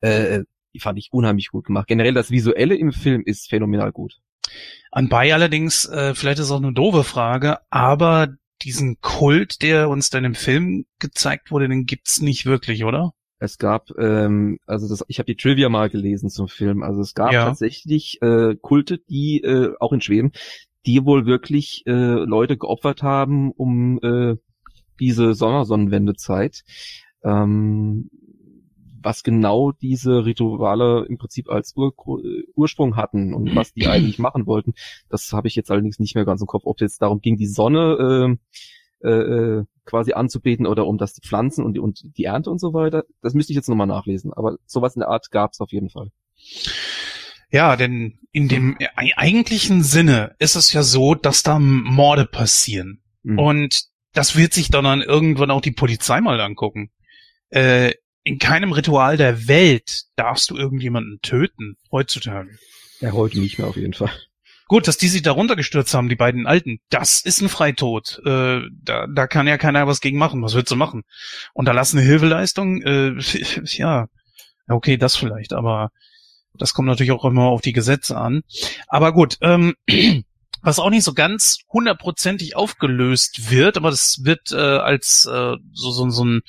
Äh, 0.00 0.42
die 0.74 0.80
fand 0.80 0.98
ich 0.98 1.08
unheimlich 1.12 1.48
gut 1.48 1.64
gemacht. 1.64 1.88
Generell 1.88 2.12
das 2.12 2.30
Visuelle 2.30 2.76
im 2.76 2.92
Film 2.92 3.22
ist 3.24 3.48
phänomenal 3.48 3.90
gut. 3.90 4.20
Anbei 4.90 5.32
allerdings, 5.34 5.86
äh, 5.86 6.14
vielleicht 6.14 6.40
ist 6.40 6.50
auch 6.50 6.56
eine 6.58 6.72
doofe 6.72 7.04
Frage, 7.04 7.58
aber 7.70 8.28
diesen 8.62 9.00
Kult, 9.00 9.62
der 9.62 9.88
uns 9.88 10.10
dann 10.10 10.24
im 10.24 10.34
Film 10.34 10.84
gezeigt 10.98 11.50
wurde, 11.50 11.68
den 11.68 11.86
gibt's 11.86 12.20
nicht 12.20 12.44
wirklich, 12.46 12.84
oder? 12.84 13.12
Es 13.38 13.56
gab, 13.56 13.88
ähm, 13.98 14.58
also 14.66 14.86
das, 14.86 15.02
ich 15.08 15.18
habe 15.18 15.26
die 15.26 15.36
Trivia 15.36 15.70
mal 15.70 15.88
gelesen 15.88 16.28
zum 16.28 16.48
Film. 16.48 16.82
Also 16.82 17.00
es 17.00 17.14
gab 17.14 17.32
Ja. 17.32 17.46
tatsächlich 17.46 18.20
äh, 18.20 18.54
Kulte, 18.60 18.98
die 18.98 19.40
äh, 19.42 19.72
auch 19.80 19.92
in 19.92 20.02
Schweden, 20.02 20.32
die 20.84 21.04
wohl 21.06 21.24
wirklich 21.24 21.84
äh, 21.86 21.90
Leute 21.92 22.58
geopfert 22.58 23.02
haben, 23.02 23.50
um 23.52 23.98
äh, 24.02 24.36
diese 24.98 25.32
Sommersonnenwendezeit. 25.32 26.64
Ähm, 27.24 28.10
was 29.02 29.22
genau 29.22 29.72
diese 29.72 30.24
Rituale 30.24 31.06
im 31.08 31.18
Prinzip 31.18 31.48
als 31.48 31.74
Ur 31.76 31.94
Ursprung 32.54 32.96
hatten 32.96 33.34
und 33.34 33.54
was 33.54 33.72
die 33.72 33.86
eigentlich 33.88 34.18
machen 34.18 34.46
wollten, 34.46 34.74
das 35.08 35.32
habe 35.32 35.48
ich 35.48 35.56
jetzt 35.56 35.70
allerdings 35.70 35.98
nicht 35.98 36.14
mehr 36.14 36.24
ganz 36.24 36.40
im 36.40 36.46
Kopf, 36.46 36.62
ob 36.64 36.76
es 36.76 36.80
jetzt 36.80 37.02
darum 37.02 37.20
ging, 37.20 37.36
die 37.36 37.46
Sonne 37.46 38.38
äh, 39.02 39.08
äh, 39.08 39.64
quasi 39.84 40.12
anzubeten 40.12 40.66
oder 40.66 40.86
um 40.86 40.98
das 40.98 41.14
die 41.14 41.26
Pflanzen 41.26 41.64
und 41.64 41.74
die, 41.74 41.80
und 41.80 42.02
die 42.16 42.24
Ernte 42.24 42.50
und 42.50 42.60
so 42.60 42.72
weiter. 42.72 43.04
Das 43.22 43.34
müsste 43.34 43.52
ich 43.52 43.56
jetzt 43.56 43.68
nochmal 43.68 43.86
nachlesen. 43.86 44.32
Aber 44.32 44.56
sowas 44.66 44.94
in 44.94 45.00
der 45.00 45.08
Art 45.08 45.30
gab 45.30 45.52
es 45.52 45.60
auf 45.60 45.72
jeden 45.72 45.90
Fall. 45.90 46.10
Ja, 47.50 47.76
denn 47.76 48.18
in 48.30 48.48
dem 48.48 48.78
eigentlichen 49.16 49.82
Sinne 49.82 50.36
ist 50.38 50.54
es 50.54 50.72
ja 50.72 50.82
so, 50.82 51.14
dass 51.14 51.42
da 51.42 51.58
Morde 51.58 52.24
passieren. 52.24 53.02
Mhm. 53.22 53.38
Und 53.38 53.82
das 54.12 54.36
wird 54.36 54.52
sich 54.52 54.70
dann, 54.70 54.84
dann 54.84 55.02
irgendwann 55.02 55.50
auch 55.50 55.60
die 55.60 55.72
Polizei 55.72 56.20
mal 56.20 56.40
angucken. 56.40 56.90
Äh, 57.48 57.94
in 58.22 58.38
keinem 58.38 58.72
Ritual 58.72 59.16
der 59.16 59.48
Welt 59.48 60.02
darfst 60.16 60.50
du 60.50 60.56
irgendjemanden 60.56 61.20
töten, 61.22 61.76
heutzutage. 61.90 62.50
Ja, 63.00 63.12
heute 63.12 63.40
nicht 63.40 63.58
mehr 63.58 63.68
auf 63.68 63.76
jeden 63.76 63.94
Fall. 63.94 64.10
Gut, 64.68 64.86
dass 64.86 64.98
die 64.98 65.08
sich 65.08 65.22
da 65.22 65.32
runtergestürzt 65.32 65.94
haben, 65.94 66.08
die 66.08 66.16
beiden 66.16 66.46
Alten, 66.46 66.78
das 66.90 67.22
ist 67.22 67.40
ein 67.40 67.48
Freitod. 67.48 68.20
Äh, 68.24 68.60
da, 68.70 69.06
da 69.08 69.26
kann 69.26 69.48
ja 69.48 69.58
keiner 69.58 69.86
was 69.88 70.00
gegen 70.00 70.16
machen. 70.16 70.42
Was 70.42 70.54
willst 70.54 70.70
du 70.70 70.76
machen? 70.76 71.02
Unterlassene 71.54 72.02
Hilfeleistung? 72.02 72.82
Äh, 72.82 73.14
ja, 73.64 74.06
okay, 74.68 74.96
das 74.96 75.16
vielleicht, 75.16 75.54
aber 75.54 75.90
das 76.54 76.74
kommt 76.74 76.86
natürlich 76.86 77.10
auch 77.10 77.24
immer 77.24 77.46
auf 77.46 77.62
die 77.62 77.72
Gesetze 77.72 78.16
an. 78.16 78.42
Aber 78.86 79.12
gut, 79.12 79.38
ähm, 79.40 79.74
was 80.62 80.78
auch 80.78 80.90
nicht 80.90 81.04
so 81.04 81.14
ganz 81.14 81.58
hundertprozentig 81.72 82.54
aufgelöst 82.54 83.50
wird, 83.50 83.76
aber 83.76 83.90
das 83.90 84.20
wird 84.22 84.52
äh, 84.52 84.56
als 84.56 85.24
äh, 85.24 85.56
so, 85.72 85.90
so, 85.90 86.08
so 86.10 86.24
ein 86.24 86.42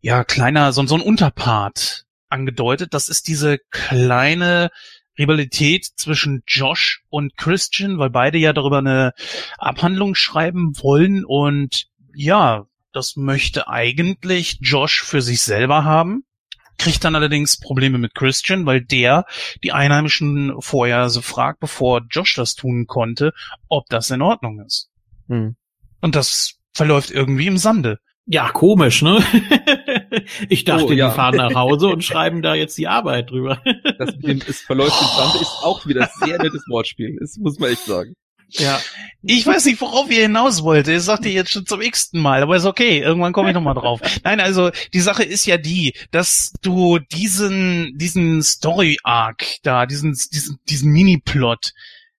ja 0.00 0.24
kleiner, 0.24 0.72
so, 0.72 0.84
so 0.86 0.94
ein 0.94 1.00
Unterpart 1.00 2.04
angedeutet. 2.28 2.94
Das 2.94 3.08
ist 3.08 3.28
diese 3.28 3.58
kleine 3.70 4.70
Rivalität 5.18 5.84
zwischen 5.96 6.42
Josh 6.46 7.02
und 7.10 7.36
Christian, 7.36 7.98
weil 7.98 8.10
beide 8.10 8.38
ja 8.38 8.52
darüber 8.52 8.78
eine 8.78 9.12
Abhandlung 9.58 10.14
schreiben 10.14 10.72
wollen 10.80 11.24
und 11.24 11.86
ja, 12.14 12.66
Das 12.92 13.14
möchte 13.14 13.68
eigentlich 13.68 14.58
Josh 14.60 15.02
für 15.04 15.22
sich 15.22 15.42
selber 15.42 15.84
haben. 15.84 16.24
Kriegt 16.76 17.04
dann 17.04 17.14
allerdings 17.14 17.60
Probleme 17.60 17.98
mit 17.98 18.14
Christian, 18.14 18.66
weil 18.66 18.80
der 18.80 19.26
die 19.62 19.70
Einheimischen 19.70 20.60
vorher 20.60 21.08
so 21.08 21.20
fragt, 21.20 21.60
bevor 21.60 22.00
Josh 22.10 22.34
das 22.34 22.56
tun 22.56 22.86
konnte, 22.86 23.32
ob 23.68 23.86
das 23.90 24.10
in 24.10 24.22
Ordnung 24.22 24.64
ist. 24.64 24.90
Hm. 25.28 25.54
Und 26.00 26.14
das 26.16 26.54
verläuft 26.72 27.10
irgendwie 27.10 27.46
im 27.46 27.58
Sande. 27.58 28.00
Ja, 28.26 28.50
komisch, 28.50 29.02
ne? 29.02 29.22
ich 30.48 30.64
dachte, 30.64 30.84
Oh, 30.86 30.92
ja. 30.92 31.08
die 31.10 31.14
fahren 31.14 31.36
nach 31.36 31.54
Hause 31.54 31.88
und 31.88 32.04
schreiben 32.04 32.42
da 32.42 32.54
jetzt 32.54 32.76
die 32.78 32.88
Arbeit 32.88 33.30
drüber. 33.30 33.62
Das 33.98 34.14
mit 34.16 34.26
dem, 34.26 34.42
es 34.46 34.60
verläuft 34.60 35.00
im 35.00 35.06
Sande 35.08 35.38
ist 35.40 35.50
auch 35.62 35.86
wieder 35.86 36.08
sehr 36.24 36.38
nettes 36.42 36.64
Wortspiel. 36.68 37.16
Das 37.20 37.36
muss 37.36 37.58
man 37.58 37.70
echt 37.70 37.84
sagen. 37.84 38.14
ja. 38.50 38.80
Ich 39.22 39.46
weiß 39.46 39.66
nicht, 39.66 39.80
worauf 39.80 40.10
ihr 40.10 40.22
hinaus 40.22 40.62
wollt. 40.62 40.88
Ich 40.88 41.02
sagte 41.02 41.28
jetzt 41.28 41.50
schon 41.50 41.66
zum 41.66 41.82
x-ten 41.82 42.20
Mal, 42.20 42.42
aber 42.42 42.56
ist 42.56 42.64
okay. 42.64 42.98
Irgendwann 43.00 43.32
komme 43.34 43.50
ich 43.50 43.54
nochmal 43.54 43.74
drauf. 43.74 44.00
Nein, 44.24 44.40
also 44.40 44.70
die 44.94 45.00
Sache 45.00 45.22
ist 45.24 45.44
ja 45.46 45.58
die, 45.58 45.94
dass 46.10 46.52
du 46.62 46.98
diesen 46.98 47.92
diesen 47.98 48.42
Story 48.42 48.96
Arc 49.04 49.44
da, 49.62 49.84
diesen 49.86 50.16
diesen 50.32 50.58
diesen 50.68 50.90
Mini-Plot 50.90 51.72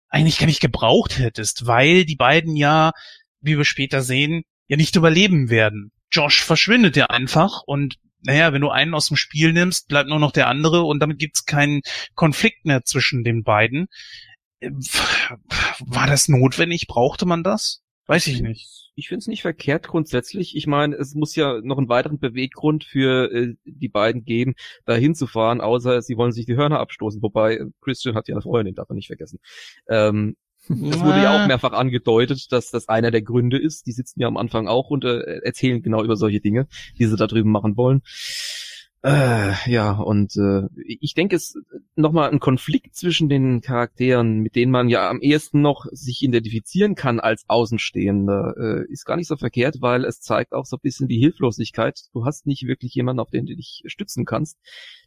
eigentlich 0.09 0.37
gar 0.37 0.45
nicht 0.45 0.59
gebraucht 0.61 1.17
hättest, 1.17 1.65
weil 1.67 2.05
die 2.05 2.15
beiden 2.17 2.55
ja, 2.55 2.91
wie 3.41 3.57
wir 3.57 3.65
später 3.65 4.01
sehen, 4.01 4.43
ja 4.67 4.77
nicht 4.77 4.95
überleben 4.95 5.49
werden. 5.49 5.91
Josh 6.11 6.43
verschwindet 6.43 6.95
ja 6.95 7.07
einfach 7.07 7.63
und 7.65 7.95
naja, 8.23 8.53
wenn 8.53 8.61
du 8.61 8.69
einen 8.69 8.93
aus 8.93 9.07
dem 9.07 9.17
Spiel 9.17 9.51
nimmst, 9.53 9.87
bleibt 9.87 10.09
nur 10.09 10.19
noch 10.19 10.31
der 10.31 10.47
andere 10.47 10.83
und 10.83 10.99
damit 10.99 11.17
gibt's 11.17 11.45
keinen 11.45 11.81
Konflikt 12.15 12.65
mehr 12.65 12.83
zwischen 12.83 13.23
den 13.23 13.43
beiden. 13.43 13.87
Äh, 14.59 14.69
War 15.79 16.07
das 16.07 16.27
notwendig? 16.27 16.87
Brauchte 16.87 17.25
man 17.25 17.43
das? 17.43 17.81
Weiß 18.05 18.27
ich 18.27 18.41
nicht. 18.41 18.91
Ich 18.95 19.07
finde 19.07 19.19
es 19.19 19.27
nicht 19.27 19.41
verkehrt 19.41 19.87
grundsätzlich. 19.87 20.55
Ich 20.55 20.67
meine, 20.67 20.95
es 20.95 21.15
muss 21.15 21.35
ja 21.35 21.61
noch 21.61 21.77
einen 21.77 21.89
weiteren 21.89 22.19
Beweggrund 22.19 22.83
für 22.83 23.31
äh, 23.31 23.55
die 23.63 23.87
beiden 23.87 24.25
geben, 24.25 24.53
da 24.85 24.95
hinzufahren, 24.95 25.61
außer 25.61 26.01
sie 26.01 26.17
wollen 26.17 26.33
sich 26.33 26.45
die 26.45 26.55
Hörner 26.55 26.79
abstoßen. 26.79 27.21
Wobei 27.21 27.55
äh, 27.55 27.65
Christian 27.81 28.15
hat 28.15 28.27
ja 28.27 28.35
eine 28.35 28.41
Freundin, 28.41 28.75
darf 28.75 28.89
man 28.89 28.97
nicht 28.97 29.07
vergessen. 29.07 29.39
Ähm, 29.87 30.35
das 30.71 31.03
wurde 31.03 31.21
ja 31.21 31.35
auch 31.35 31.47
mehrfach 31.47 31.73
angedeutet, 31.73 32.51
dass 32.51 32.71
das 32.71 32.87
einer 32.87 33.11
der 33.11 33.21
Gründe 33.21 33.57
ist. 33.57 33.85
Die 33.87 33.91
sitzen 33.91 34.21
ja 34.21 34.27
am 34.27 34.37
Anfang 34.37 34.67
auch 34.67 34.89
und 34.89 35.03
äh, 35.05 35.39
erzählen 35.43 35.81
genau 35.81 36.03
über 36.03 36.15
solche 36.15 36.39
Dinge, 36.39 36.67
die 36.97 37.05
sie 37.05 37.15
da 37.15 37.27
drüben 37.27 37.51
machen 37.51 37.77
wollen. 37.77 38.01
Äh, 39.03 39.53
ja, 39.65 39.93
und 39.93 40.35
äh, 40.35 40.67
ich 40.75 41.15
denke, 41.15 41.35
es 41.35 41.57
nochmal 41.95 42.29
ein 42.29 42.39
Konflikt 42.39 42.95
zwischen 42.95 43.29
den 43.29 43.61
Charakteren, 43.61 44.41
mit 44.41 44.55
denen 44.55 44.71
man 44.71 44.89
ja 44.89 45.09
am 45.09 45.21
ehesten 45.21 45.61
noch 45.61 45.87
sich 45.91 46.21
identifizieren 46.21 46.93
kann 46.93 47.19
als 47.19 47.45
Außenstehender, 47.47 48.55
äh, 48.57 48.91
ist 48.91 49.05
gar 49.05 49.17
nicht 49.17 49.27
so 49.27 49.37
verkehrt, 49.37 49.77
weil 49.81 50.05
es 50.05 50.21
zeigt 50.21 50.53
auch 50.53 50.65
so 50.65 50.75
ein 50.75 50.81
bisschen 50.83 51.07
die 51.07 51.17
Hilflosigkeit. 51.17 51.99
Du 52.13 52.25
hast 52.25 52.45
nicht 52.45 52.67
wirklich 52.67 52.93
jemanden, 52.93 53.21
auf 53.21 53.31
den 53.31 53.47
du 53.47 53.55
dich 53.55 53.81
stützen 53.87 54.25
kannst. 54.25 54.59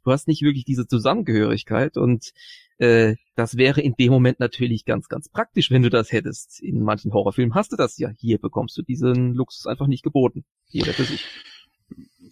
Du 0.02 0.10
hast 0.10 0.26
nicht 0.26 0.42
wirklich 0.42 0.64
diese 0.64 0.88
Zusammengehörigkeit 0.88 1.96
und 1.96 2.32
äh, 2.78 3.14
das 3.36 3.56
wäre 3.56 3.80
in 3.80 3.94
dem 3.94 4.10
Moment 4.10 4.40
natürlich 4.40 4.84
ganz, 4.84 5.08
ganz 5.08 5.28
praktisch, 5.28 5.70
wenn 5.70 5.82
du 5.82 5.90
das 5.90 6.10
hättest. 6.10 6.60
In 6.60 6.82
manchen 6.82 7.12
Horrorfilmen 7.12 7.54
hast 7.54 7.70
du 7.70 7.76
das 7.76 7.96
ja. 7.98 8.08
Hier 8.08 8.38
bekommst 8.38 8.76
du 8.76 8.82
diesen 8.82 9.34
Luxus 9.34 9.66
einfach 9.68 9.86
nicht 9.86 10.02
geboten. 10.02 10.44
Jeder 10.66 10.92
für 10.92 11.04
sich. 11.04 11.24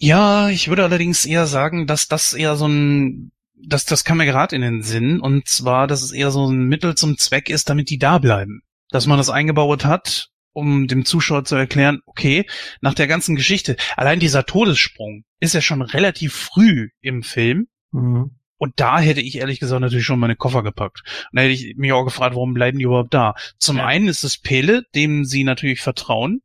Ja, 0.02 0.48
ich 0.48 0.66
würde 0.68 0.82
allerdings 0.82 1.24
eher 1.26 1.46
sagen, 1.46 1.86
dass 1.86 2.08
das 2.08 2.32
eher 2.34 2.56
so 2.56 2.66
ein, 2.66 3.30
das, 3.54 3.84
das 3.84 4.02
kam 4.04 4.16
mir 4.18 4.26
gerade 4.26 4.56
in 4.56 4.62
den 4.62 4.82
Sinn, 4.82 5.20
und 5.20 5.46
zwar, 5.46 5.86
dass 5.86 6.02
es 6.02 6.10
eher 6.10 6.32
so 6.32 6.50
ein 6.50 6.64
Mittel 6.64 6.96
zum 6.96 7.16
Zweck 7.18 7.48
ist, 7.48 7.70
damit 7.70 7.88
die 7.88 7.98
da 7.98 8.18
bleiben. 8.18 8.62
Dass 8.90 9.06
man 9.06 9.16
das 9.18 9.30
eingebaut 9.30 9.84
hat, 9.84 10.30
um 10.52 10.88
dem 10.88 11.04
Zuschauer 11.04 11.44
zu 11.44 11.54
erklären, 11.54 12.00
okay, 12.06 12.46
nach 12.80 12.94
der 12.94 13.06
ganzen 13.06 13.36
Geschichte, 13.36 13.76
allein 13.96 14.18
dieser 14.18 14.44
Todessprung 14.44 15.22
ist 15.38 15.54
ja 15.54 15.60
schon 15.60 15.82
relativ 15.82 16.34
früh 16.34 16.88
im 17.00 17.22
Film, 17.22 17.68
Mhm. 17.92 18.32
und 18.56 18.72
da 18.80 18.98
hätte 18.98 19.20
ich 19.20 19.36
ehrlich 19.38 19.60
gesagt 19.60 19.82
natürlich 19.82 20.04
schon 20.04 20.18
meine 20.18 20.34
Koffer 20.34 20.64
gepackt. 20.64 21.02
Und 21.30 21.36
da 21.36 21.42
hätte 21.42 21.52
ich 21.52 21.76
mich 21.76 21.92
auch 21.92 22.04
gefragt, 22.04 22.34
warum 22.34 22.54
bleiben 22.54 22.78
die 22.78 22.84
überhaupt 22.86 23.14
da? 23.14 23.34
Zum 23.58 23.76
Ja. 23.76 23.86
einen 23.86 24.08
ist 24.08 24.24
es 24.24 24.36
Pele, 24.38 24.82
dem 24.96 25.24
sie 25.24 25.44
natürlich 25.44 25.80
vertrauen. 25.80 26.40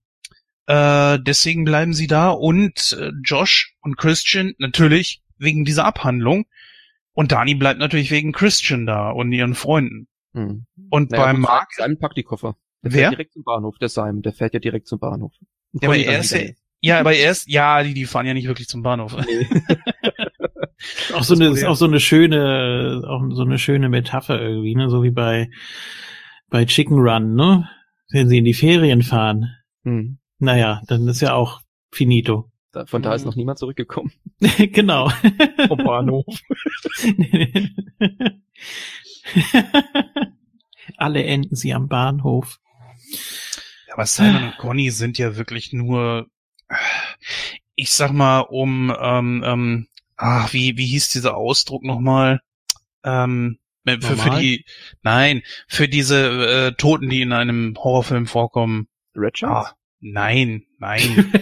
Äh, 0.68 1.20
deswegen 1.22 1.65
bleiben 1.65 1.93
sie 1.93 2.07
da. 2.07 2.30
Und 2.30 2.97
äh, 2.99 3.11
Josh 3.24 3.76
und 3.82 3.97
Christian 3.97 4.53
natürlich 4.59 5.22
wegen 5.38 5.65
dieser 5.65 5.86
Abhandlung. 5.86 6.45
Und 7.13 7.32
Dani 7.32 7.55
bleibt 7.55 7.80
natürlich 7.80 8.11
wegen 8.11 8.32
Christian 8.32 8.86
da 8.86 9.09
und 9.09 9.32
ihren 9.32 9.55
Freunden. 9.55 10.07
Hm. 10.34 10.65
Und 10.89 11.11
Naja, 11.11 11.24
bei 11.26 11.34
Mark, 11.34 11.74
Simon 11.74 11.97
packt 11.97 12.18
die 12.18 12.24
Koffer. 12.24 12.55
Der 12.84 12.91
Wer? 12.93 12.99
fährt 12.99 13.13
direkt 13.13 13.34
zum 13.34 13.43
Bahnhof, 13.43 13.78
der 13.80 13.89
Simon, 13.89 14.22
der 14.22 14.34
fährt 14.34 14.53
ja 14.53 14.59
direkt 14.59 14.88
zum 14.88 14.99
Bahnhof. 14.99 15.34
Ja, 15.74 15.89
aber 15.89 15.97
er 15.97 16.20
ist 16.20 16.32
ja, 16.32 16.41
ja, 16.80 16.99
aber 16.99 17.13
erst, 17.13 17.49
ja, 17.49 17.82
die, 17.82 17.93
die 17.93 18.05
fahren 18.05 18.28
ja 18.28 18.34
nicht 18.34 18.47
wirklich 18.47 18.68
zum 18.68 18.84
Bahnhof. 18.84 19.15
Nee. 19.15 19.47
Auch 21.13 21.24
so 21.24 21.34
Das 21.34 21.41
eine, 21.41 21.49
ist 21.49 21.65
auch 21.65 21.76
so 21.76 21.86
eine 21.86 21.99
schöne, 21.99 23.01
auch 23.07 23.24
so 23.32 23.41
eine 23.41 23.57
schöne 23.57 23.89
Metapher 23.89 24.39
irgendwie, 24.39 24.76
ne, 24.76 24.91
so 24.91 25.01
wie 25.01 25.09
bei, 25.09 25.49
bei 26.49 26.65
Chicken 26.65 26.99
Run, 26.99 27.34
ne, 27.34 27.68
wenn 28.11 28.30
sie 28.30 28.38
in 28.38 28.45
die 28.45 28.53
Ferien 28.53 29.01
fahren. 29.01 29.55
Hm. 29.84 30.20
Naja, 30.39 30.81
dann 30.88 31.07
ist 31.07 31.21
ja 31.21 31.33
auch 31.33 31.61
finito. 31.91 32.51
Von 32.85 33.01
da 33.01 33.15
ist 33.15 33.25
noch 33.25 33.35
niemand 33.35 33.57
zurückgekommen. 33.59 34.11
genau. 34.39 35.09
Vom 35.67 35.79
Bahnhof. 35.79 36.25
Alle 40.97 41.23
enden 41.23 41.55
sie 41.55 41.73
am 41.73 41.88
Bahnhof. 41.88 42.59
Ja, 43.88 43.93
aber 43.93 44.05
Simon 44.05 44.43
und 44.43 44.57
Conny 44.59 44.91
sind 44.91 45.17
ja 45.17 45.35
wirklich 45.38 45.73
nur, 45.73 46.27
ich 47.75 47.91
sag 47.91 48.11
mal, 48.11 48.41
um, 48.41 48.95
ähm, 48.99 49.43
ähm, 49.45 49.88
ach, 50.15 50.53
wie, 50.53 50.77
wie 50.77 50.85
hieß 50.85 51.09
dieser 51.09 51.35
Ausdruck 51.35 51.83
nochmal? 51.83 52.41
Ähm, 53.03 53.57
für, 53.85 54.01
für 54.01 54.15
Normal? 54.15 54.41
die, 54.41 54.65
nein, 55.01 55.43
für 55.67 55.88
diese 55.88 56.67
äh, 56.67 56.73
Toten, 56.73 57.09
die 57.09 57.21
in 57.21 57.31
einem 57.31 57.75
Horrorfilm 57.77 58.27
vorkommen. 58.27 58.88
Red 59.15 59.38
Shirts? 59.38 59.71
Ah, 59.71 59.75
nein, 59.99 60.63
nein, 60.79 61.33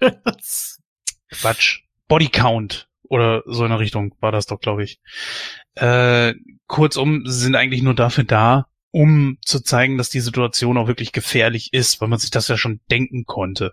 Quatsch. 1.30 1.80
Body 2.08 2.28
Count 2.28 2.88
oder 3.04 3.42
so 3.46 3.64
in 3.64 3.70
der 3.70 3.78
Richtung 3.80 4.14
war 4.20 4.32
das 4.32 4.46
doch, 4.46 4.60
glaube 4.60 4.84
ich. 4.84 5.00
Äh, 5.74 6.34
kurzum, 6.66 7.22
sie 7.26 7.40
sind 7.40 7.54
eigentlich 7.54 7.82
nur 7.82 7.94
dafür 7.94 8.24
da, 8.24 8.66
um 8.90 9.38
zu 9.44 9.60
zeigen, 9.60 9.96
dass 9.98 10.10
die 10.10 10.20
Situation 10.20 10.76
auch 10.76 10.88
wirklich 10.88 11.12
gefährlich 11.12 11.72
ist, 11.72 12.00
weil 12.00 12.08
man 12.08 12.18
sich 12.18 12.30
das 12.30 12.48
ja 12.48 12.56
schon 12.58 12.80
denken 12.90 13.24
konnte. 13.24 13.72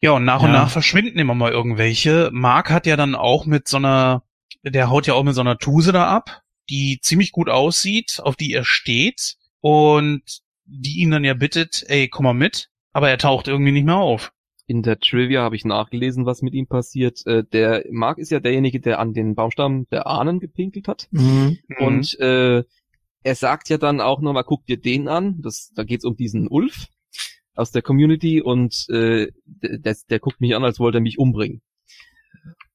Ja, 0.00 0.12
und 0.12 0.24
nach 0.24 0.42
und 0.42 0.48
Ja. 0.52 0.60
nach 0.62 0.70
verschwinden 0.70 1.18
immer 1.18 1.34
mal 1.34 1.52
irgendwelche. 1.52 2.30
Mark 2.32 2.70
hat 2.70 2.86
ja 2.86 2.96
dann 2.96 3.14
auch 3.14 3.46
mit 3.46 3.66
so 3.68 3.78
einer, 3.78 4.22
der 4.62 4.88
haut 4.90 5.06
ja 5.06 5.14
auch 5.14 5.24
mit 5.24 5.34
so 5.34 5.40
einer 5.40 5.58
Tuse 5.58 5.92
da 5.92 6.08
ab, 6.08 6.42
die 6.70 6.98
ziemlich 7.02 7.32
gut 7.32 7.48
aussieht, 7.48 8.20
auf 8.22 8.36
die 8.36 8.52
er 8.52 8.64
steht 8.64 9.36
und 9.60 10.22
die 10.66 11.00
ihn 11.00 11.10
dann 11.10 11.24
ja 11.24 11.34
bittet, 11.34 11.84
ey, 11.88 12.08
komm 12.08 12.24
mal 12.24 12.34
mit, 12.34 12.70
aber 12.92 13.08
er 13.08 13.18
taucht 13.18 13.48
irgendwie 13.48 13.72
nicht 13.72 13.86
mehr 13.86 13.96
auf. 13.96 14.32
In 14.68 14.82
der 14.82 14.98
Trivia 14.98 15.42
habe 15.42 15.54
ich 15.54 15.64
nachgelesen, 15.64 16.26
was 16.26 16.42
mit 16.42 16.52
ihm 16.52 16.66
passiert. 16.66 17.24
Äh, 17.26 17.44
der 17.44 17.84
Mark 17.90 18.18
ist 18.18 18.30
ja 18.30 18.40
derjenige, 18.40 18.80
der 18.80 18.98
an 18.98 19.12
den 19.12 19.36
Baumstamm 19.36 19.86
der 19.90 20.08
Ahnen 20.08 20.40
gepinkelt 20.40 20.88
hat. 20.88 21.06
Mhm. 21.12 21.58
Und 21.78 22.18
äh, 22.18 22.64
er 23.22 23.34
sagt 23.34 23.68
ja 23.68 23.78
dann 23.78 24.00
auch 24.00 24.20
nochmal, 24.20 24.44
guck 24.44 24.66
dir 24.66 24.76
den 24.76 25.06
an. 25.06 25.40
Das, 25.40 25.72
da 25.74 25.84
geht's 25.84 26.04
um 26.04 26.16
diesen 26.16 26.48
Ulf 26.48 26.88
aus 27.54 27.70
der 27.70 27.82
Community 27.82 28.42
und 28.42 28.88
äh, 28.88 29.32
der, 29.44 29.78
der, 29.78 29.96
der 30.10 30.18
guckt 30.18 30.40
mich 30.40 30.54
an, 30.54 30.64
als 30.64 30.78
wollte 30.78 30.98
er 30.98 31.02
mich 31.02 31.18
umbringen. 31.18 31.62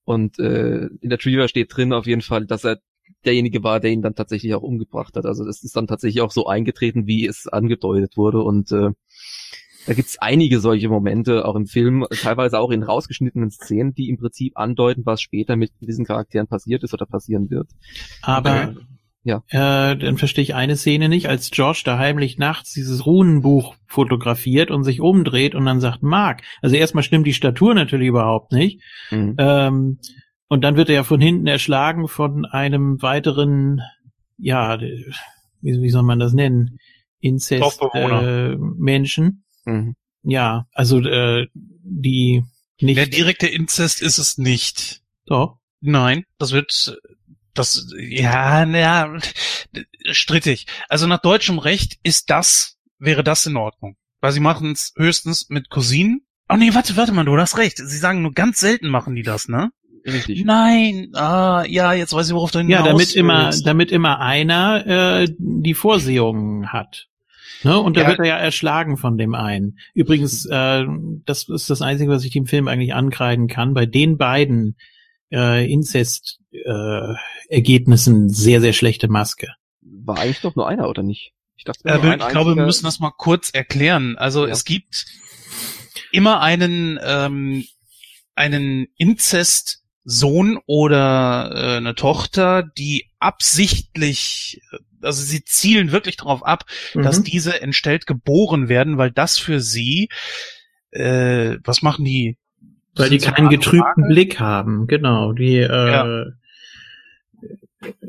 Und 0.03 0.39
äh, 0.39 0.87
in 0.99 1.09
der 1.09 1.19
Trivia 1.19 1.47
steht 1.47 1.75
drin 1.75 1.93
auf 1.93 2.07
jeden 2.07 2.21
Fall, 2.21 2.45
dass 2.45 2.65
er 2.65 2.79
derjenige 3.25 3.63
war, 3.63 3.79
der 3.79 3.91
ihn 3.91 4.01
dann 4.01 4.15
tatsächlich 4.15 4.53
auch 4.55 4.61
umgebracht 4.61 5.15
hat. 5.15 5.25
Also 5.25 5.45
das 5.45 5.63
ist 5.63 5.75
dann 5.75 5.87
tatsächlich 5.87 6.21
auch 6.21 6.31
so 6.31 6.47
eingetreten, 6.47 7.07
wie 7.07 7.25
es 7.25 7.47
angedeutet 7.47 8.17
wurde. 8.17 8.41
Und 8.41 8.71
äh, 8.71 8.89
da 9.87 9.93
gibt's 9.93 10.19
einige 10.19 10.59
solche 10.59 10.89
Momente, 10.89 11.45
auch 11.45 11.55
im 11.55 11.65
Film, 11.65 12.05
teilweise 12.21 12.59
auch 12.59 12.71
in 12.71 12.83
rausgeschnittenen 12.83 13.49
Szenen, 13.49 13.93
die 13.93 14.09
im 14.09 14.17
Prinzip 14.17 14.57
andeuten, 14.57 15.05
was 15.05 15.21
später 15.21 15.55
mit 15.55 15.71
diesen 15.81 16.05
Charakteren 16.05 16.47
passiert 16.47 16.83
ist 16.83 16.93
oder 16.93 17.05
passieren 17.05 17.49
wird. 17.49 17.69
Aber 18.21 18.73
Okay. 19.23 19.39
äh, 19.49 19.95
dann 19.97 20.17
verstehe 20.17 20.41
ich 20.43 20.55
eine 20.55 20.75
Szene 20.75 21.07
nicht, 21.07 21.29
als 21.29 21.51
Josh 21.53 21.83
da 21.83 21.97
heimlich 21.99 22.39
nachts 22.39 22.73
dieses 22.73 23.05
Runenbuch 23.05 23.75
fotografiert 23.85 24.71
und 24.71 24.83
sich 24.83 24.99
umdreht 24.99 25.53
und 25.53 25.65
dann 25.65 25.79
sagt 25.79 26.01
Mark. 26.01 26.41
Also 26.61 26.75
erstmal 26.75 27.03
stimmt 27.03 27.27
die 27.27 27.33
Statur 27.33 27.75
natürlich 27.75 28.07
überhaupt 28.07 28.51
nicht. 28.51 28.81
Mhm. 29.11 29.35
Ähm, 29.37 29.99
und 30.51 30.65
dann 30.65 30.75
wird 30.75 30.89
er 30.89 30.95
ja 30.95 31.03
von 31.05 31.21
hinten 31.21 31.47
erschlagen 31.47 32.09
von 32.09 32.43
einem 32.43 33.01
weiteren, 33.01 33.79
ja, 34.37 34.81
wie, 34.81 35.05
wie 35.61 35.89
soll 35.89 36.03
man 36.03 36.19
das 36.19 36.33
nennen? 36.33 36.77
Inzest 37.21 37.79
äh, 37.93 38.57
Menschen. 38.57 39.45
Mhm. 39.63 39.95
Ja, 40.23 40.67
also 40.73 40.99
äh, 40.99 41.47
die 41.53 42.43
nicht. 42.81 42.97
Der 42.97 43.07
direkte 43.07 43.47
Inzest 43.47 44.01
ist 44.01 44.17
es 44.17 44.37
nicht. 44.37 45.01
doch. 45.25 45.57
Nein, 45.79 46.25
das 46.37 46.51
wird, 46.51 46.99
das, 47.53 47.87
ja, 47.97 48.65
naja, 48.65 49.17
strittig. 50.11 50.67
Also 50.89 51.07
nach 51.07 51.21
deutschem 51.21 51.59
Recht 51.59 51.97
ist 52.03 52.29
das, 52.29 52.77
wäre 52.99 53.23
das 53.23 53.45
in 53.45 53.55
Ordnung. 53.55 53.95
Weil 54.19 54.33
sie 54.33 54.41
machen 54.41 54.73
es 54.73 54.91
höchstens 54.97 55.47
mit 55.47 55.69
Cousinen, 55.69 56.25
Oh 56.51 56.57
nee, 56.57 56.73
warte, 56.73 56.97
warte 56.97 57.13
mal, 57.13 57.23
du 57.23 57.37
hast 57.37 57.57
recht. 57.57 57.77
Sie 57.77 57.97
sagen 57.97 58.21
nur 58.21 58.33
ganz 58.33 58.59
selten 58.59 58.89
machen 58.89 59.15
die 59.15 59.23
das, 59.23 59.47
ne? 59.47 59.71
Richtig. 60.05 60.43
Nein, 60.45 61.09
ah, 61.13 61.63
ja, 61.67 61.93
jetzt 61.93 62.13
weiß 62.13 62.27
ich, 62.27 62.33
worauf 62.33 62.51
du 62.51 62.59
hinaus 62.59 62.71
Ja, 62.71 62.83
damit 62.83 63.13
immer, 63.15 63.45
willst. 63.47 63.67
damit 63.67 63.91
immer 63.91 64.19
einer 64.19 64.85
äh, 64.87 65.27
die 65.37 65.73
Vorsehungen 65.73 66.73
hat. 66.73 67.07
Ne? 67.63 67.77
Und 67.79 67.95
da 67.97 68.01
Ja. 68.01 68.07
wird 68.07 68.19
er 68.19 68.25
ja 68.25 68.37
erschlagen 68.37 68.97
von 68.97 69.17
dem 69.17 69.35
einen. 69.35 69.77
Übrigens, 69.93 70.45
äh, 70.47 70.85
das 71.25 71.47
ist 71.49 71.69
das 71.69 71.81
Einzige, 71.83 72.09
was 72.09 72.25
ich 72.25 72.31
dem 72.31 72.47
Film 72.47 72.67
eigentlich 72.67 72.93
ankreiden 72.95 73.47
kann. 73.47 73.73
Bei 73.75 73.85
den 73.85 74.17
beiden 74.17 74.75
äh, 75.31 75.71
Inzest-Ergebnissen 75.71 77.15
äh, 77.49 77.53
Ergebnissen 77.55 78.29
sehr, 78.29 78.59
sehr 78.61 78.73
schlechte 78.73 79.07
Maske. 79.07 79.47
War 79.81 80.17
eigentlich 80.19 80.41
doch 80.41 80.55
nur 80.55 80.67
einer, 80.67 80.89
oder 80.89 81.03
nicht? 81.03 81.33
Ich 81.55 81.63
dachte, 81.63 81.87
Äh, 81.87 81.99
nur 81.99 82.15
ich 82.15 82.23
ein 82.23 82.31
glaube, 82.31 82.55
wir 82.55 82.65
müssen 82.65 82.85
das 82.85 82.99
mal 82.99 83.11
kurz 83.15 83.51
erklären. 83.51 84.17
Also 84.17 84.45
Ja. 84.47 84.51
es 84.53 84.65
gibt 84.65 85.05
immer 86.11 86.41
einen 86.41 86.99
ähm, 87.03 87.63
einen 88.35 88.87
Inzestsohn 90.03 90.59
oder 90.65 91.51
äh, 91.53 91.77
eine 91.77 91.95
Tochter, 91.95 92.63
die 92.77 93.09
absichtlich, 93.19 94.61
also 95.01 95.23
sie 95.23 95.43
zielen 95.43 95.91
wirklich 95.91 96.17
darauf 96.17 96.45
ab, 96.45 96.65
dass 96.93 97.19
Mhm. 97.19 97.23
diese 97.23 97.61
entstellt 97.61 98.07
geboren 98.07 98.69
werden, 98.69 98.97
weil 98.97 99.11
das 99.11 99.37
für 99.37 99.59
sie, 99.59 100.09
äh, 100.91 101.57
was 101.63 101.81
machen 101.81 102.05
die? 102.05 102.37
Weil 102.95 103.09
die 103.09 103.19
keinen 103.19 103.47
eine 103.47 103.57
getrübten? 103.57 104.07
Blick 104.09 104.39
haben, 104.39 104.87
genau. 104.87 105.31
Die, 105.33 105.57
äh, 105.57 105.67
ja. 105.91 106.25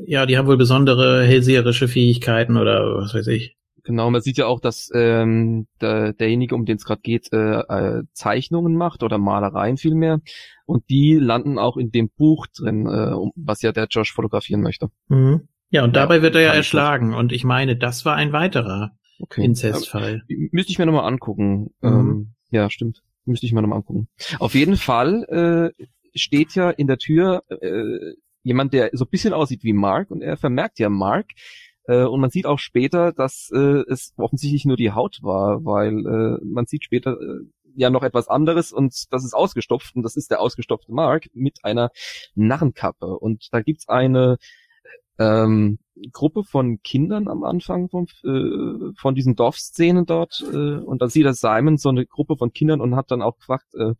Ja. 0.07 0.26
die 0.26 0.36
haben 0.36 0.49
wohl 0.49 0.57
besondere 0.57 1.24
hellseherische 1.24 1.88
Fähigkeiten 1.88 2.57
oder 2.57 2.97
was 2.97 3.14
weiß 3.14 3.28
ich. 3.28 3.57
Genau, 3.85 4.11
man 4.11 4.20
sieht 4.20 4.39
ja 4.39 4.47
auch, 4.47 4.61
dass 4.61 4.91
ähm, 4.95 5.66
der, 5.80 6.12
derjenige, 6.12 6.55
um 6.55 6.64
den 6.64 6.76
es 6.76 6.85
gerade 6.85 7.01
geht, 7.03 7.33
äh, 7.33 7.61
äh, 7.61 8.03
Zeichnungen 8.12 8.76
macht 8.76 9.03
oder 9.03 9.18
Malereien 9.18 9.76
vielmehr. 9.76 10.20
Und 10.66 10.89
die 10.89 11.14
landen 11.14 11.59
auch 11.59 11.76
in 11.76 11.91
dem 11.91 12.09
Buch 12.16 12.47
drin, 12.47 12.87
äh, 12.87 13.12
um, 13.12 13.33
was 13.35 13.62
ja 13.62 13.72
der 13.72 13.87
Josh 13.91 14.12
fotografieren 14.12 14.61
möchte. 14.61 14.89
Mhm. 15.09 15.49
Ja, 15.70 15.85
und 15.85 15.97
Ja, 15.97 16.03
dabei 16.03 16.22
wird 16.22 16.37
er 16.37 16.43
ja 16.43 16.53
erschlagen. 16.53 17.14
Und 17.14 17.33
ich 17.33 17.45
meine, 17.45 17.76
das 17.76 18.05
war 18.05 18.14
ein 18.14 18.33
weiterer 18.33 18.93
Okay. 19.22 19.45
Inzestfall. 19.45 20.22
Ähm, 20.28 20.49
müsste 20.53 20.72
ich 20.72 20.78
mir 20.78 20.87
nochmal 20.87 21.07
angucken. 21.07 21.74
Mhm. 21.80 21.89
Ähm, 21.89 22.35
ja, 22.51 22.70
stimmt. 22.70 23.03
Müsste 23.24 23.47
ich 23.47 23.53
mir 23.53 23.62
nochmal 23.62 23.78
angucken. 23.78 24.09
Auf 24.39 24.55
jeden 24.55 24.76
Fall 24.76 25.72
äh, 25.78 25.85
steht 26.14 26.55
ja 26.55 26.70
in 26.70 26.89
der 26.89 26.99
Tür 26.99 27.43
äh, 27.49 28.14
jemand, 28.43 28.72
der 28.72 28.91
so 28.93 29.05
ein 29.05 29.11
bisschen 29.11 29.33
aussieht 29.33 29.62
wie 29.62 29.72
Mark 29.72 30.11
und 30.11 30.22
er 30.22 30.37
vermerkt 30.37 30.78
ja 30.78 30.89
Mark. 30.89 31.30
Äh, 31.87 32.05
und 32.05 32.20
man 32.20 32.30
sieht 32.30 32.47
auch 32.47 32.59
später, 32.59 33.12
dass 33.12 33.51
äh, 33.55 33.83
es 33.89 34.12
offensichtlich 34.16 34.64
nur 34.64 34.76
die 34.76 34.93
Haut 34.93 35.18
war, 35.22 35.64
weil 35.64 36.07
äh, 36.07 36.45
man 36.45 36.66
sieht 36.66 36.85
später 36.85 37.12
äh, 37.20 37.41
ja 37.74 37.91
noch 37.91 38.03
etwas 38.03 38.28
anderes 38.28 38.72
und 38.72 38.93
das 39.11 39.24
ist 39.24 39.35
ausgestopft 39.35 39.97
und 39.97 40.03
das 40.03 40.16
ist 40.16 40.30
der 40.30 40.41
ausgestopfte 40.41 40.93
Mark 40.93 41.26
mit 41.33 41.59
einer 41.62 41.91
Narrenkappe. 42.35 43.07
Und 43.07 43.49
da 43.51 43.62
gibt's 43.62 43.89
eine 43.89 44.37
ähm, 45.18 45.78
Gruppe 46.12 46.43
von 46.45 46.83
Kindern 46.83 47.28
am 47.28 47.45
Anfang 47.45 47.89
vom, 47.89 48.07
äh, 48.24 48.93
von 48.99 49.14
diesen 49.14 49.37
Dorfszenen 49.37 50.07
dort 50.07 50.43
äh, 50.53 50.76
und 50.78 51.03
dann 51.03 51.11
sieht 51.11 51.26
er 51.26 51.35
Simon 51.35 51.76
so 51.76 51.91
eine 51.91 52.07
Gruppe 52.07 52.37
von 52.37 52.53
Kindern 52.53 52.80
und 52.80 52.97
hat 52.97 53.11
dann 53.11 53.22
auch 53.22 53.37
gefragt, 53.37 53.66
äh, 53.74 53.93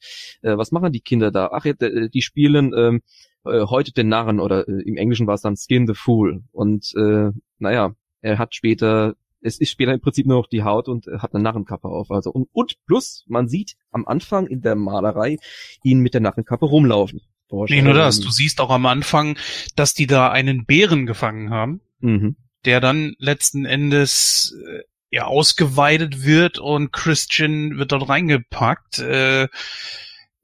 äh, 0.43 0.57
was 0.57 0.73
machen 0.73 0.93
die 0.93 1.01
Kinder 1.01 1.31
da? 1.31 1.51
Ach, 1.53 1.63
d- 1.65 2.09
die 2.09 2.23
spielen 2.23 2.73
ähm, 2.77 3.03
äh, 3.45 3.67
heute 3.67 3.93
den 3.93 4.09
Narren 4.09 4.41
oder 4.41 4.67
äh, 4.69 4.83
im 4.83 4.97
Englischen 4.97 5.27
war 5.27 5.35
es 5.35 5.43
dann 5.43 5.57
Skin 5.57 5.87
the 5.87 5.95
Fool 5.95 6.43
und 6.53 6.93
äh, 6.97 7.31
naja, 7.63 7.95
er 8.21 8.39
hat 8.39 8.55
später 8.55 9.15
es 9.45 9.59
ist 9.59 9.71
später 9.71 9.93
im 9.93 10.01
Prinzip 10.01 10.25
nur 10.27 10.37
noch 10.39 10.47
die 10.47 10.63
Haut 10.63 10.87
und 10.89 11.09
er 11.09 11.21
hat 11.21 11.35
eine 11.35 11.43
Narrenkappe 11.43 11.89
auf. 11.89 12.11
Also 12.13 12.31
und, 12.31 12.49
und 12.53 12.77
plus, 12.87 13.25
man 13.27 13.49
sieht 13.49 13.75
am 13.91 14.07
Anfang 14.07 14.47
in 14.47 14.61
der 14.61 14.77
Malerei 14.77 15.37
ihn 15.83 15.99
mit 15.99 16.15
der 16.15 16.21
Narrenkappe 16.21 16.65
rumlaufen. 16.67 17.21
Nee, 17.69 17.83
nur 17.83 17.93
das. 17.95 18.21
Du 18.21 18.31
siehst 18.31 18.61
auch 18.61 18.71
am 18.71 18.87
Anfang, 18.87 19.37
dass 19.77 19.93
die 19.95 20.07
da 20.07 20.31
einen 20.31 20.65
Bären 20.65 21.07
gefangen 21.07 21.51
haben, 21.51 21.81
Mhm. 22.01 22.37
der 22.65 22.81
dann 22.81 23.15
letzten 23.19 23.65
Endes 23.65 24.57
äh, 24.67 24.83
ja 25.11 25.27
ausgeweidet 25.27 26.25
wird 26.25 26.59
und 26.59 26.93
Christian 26.93 27.79
wird 27.79 27.91
dort 27.93 28.09
reingepackt. 28.09 29.01
Äh, 29.01 29.49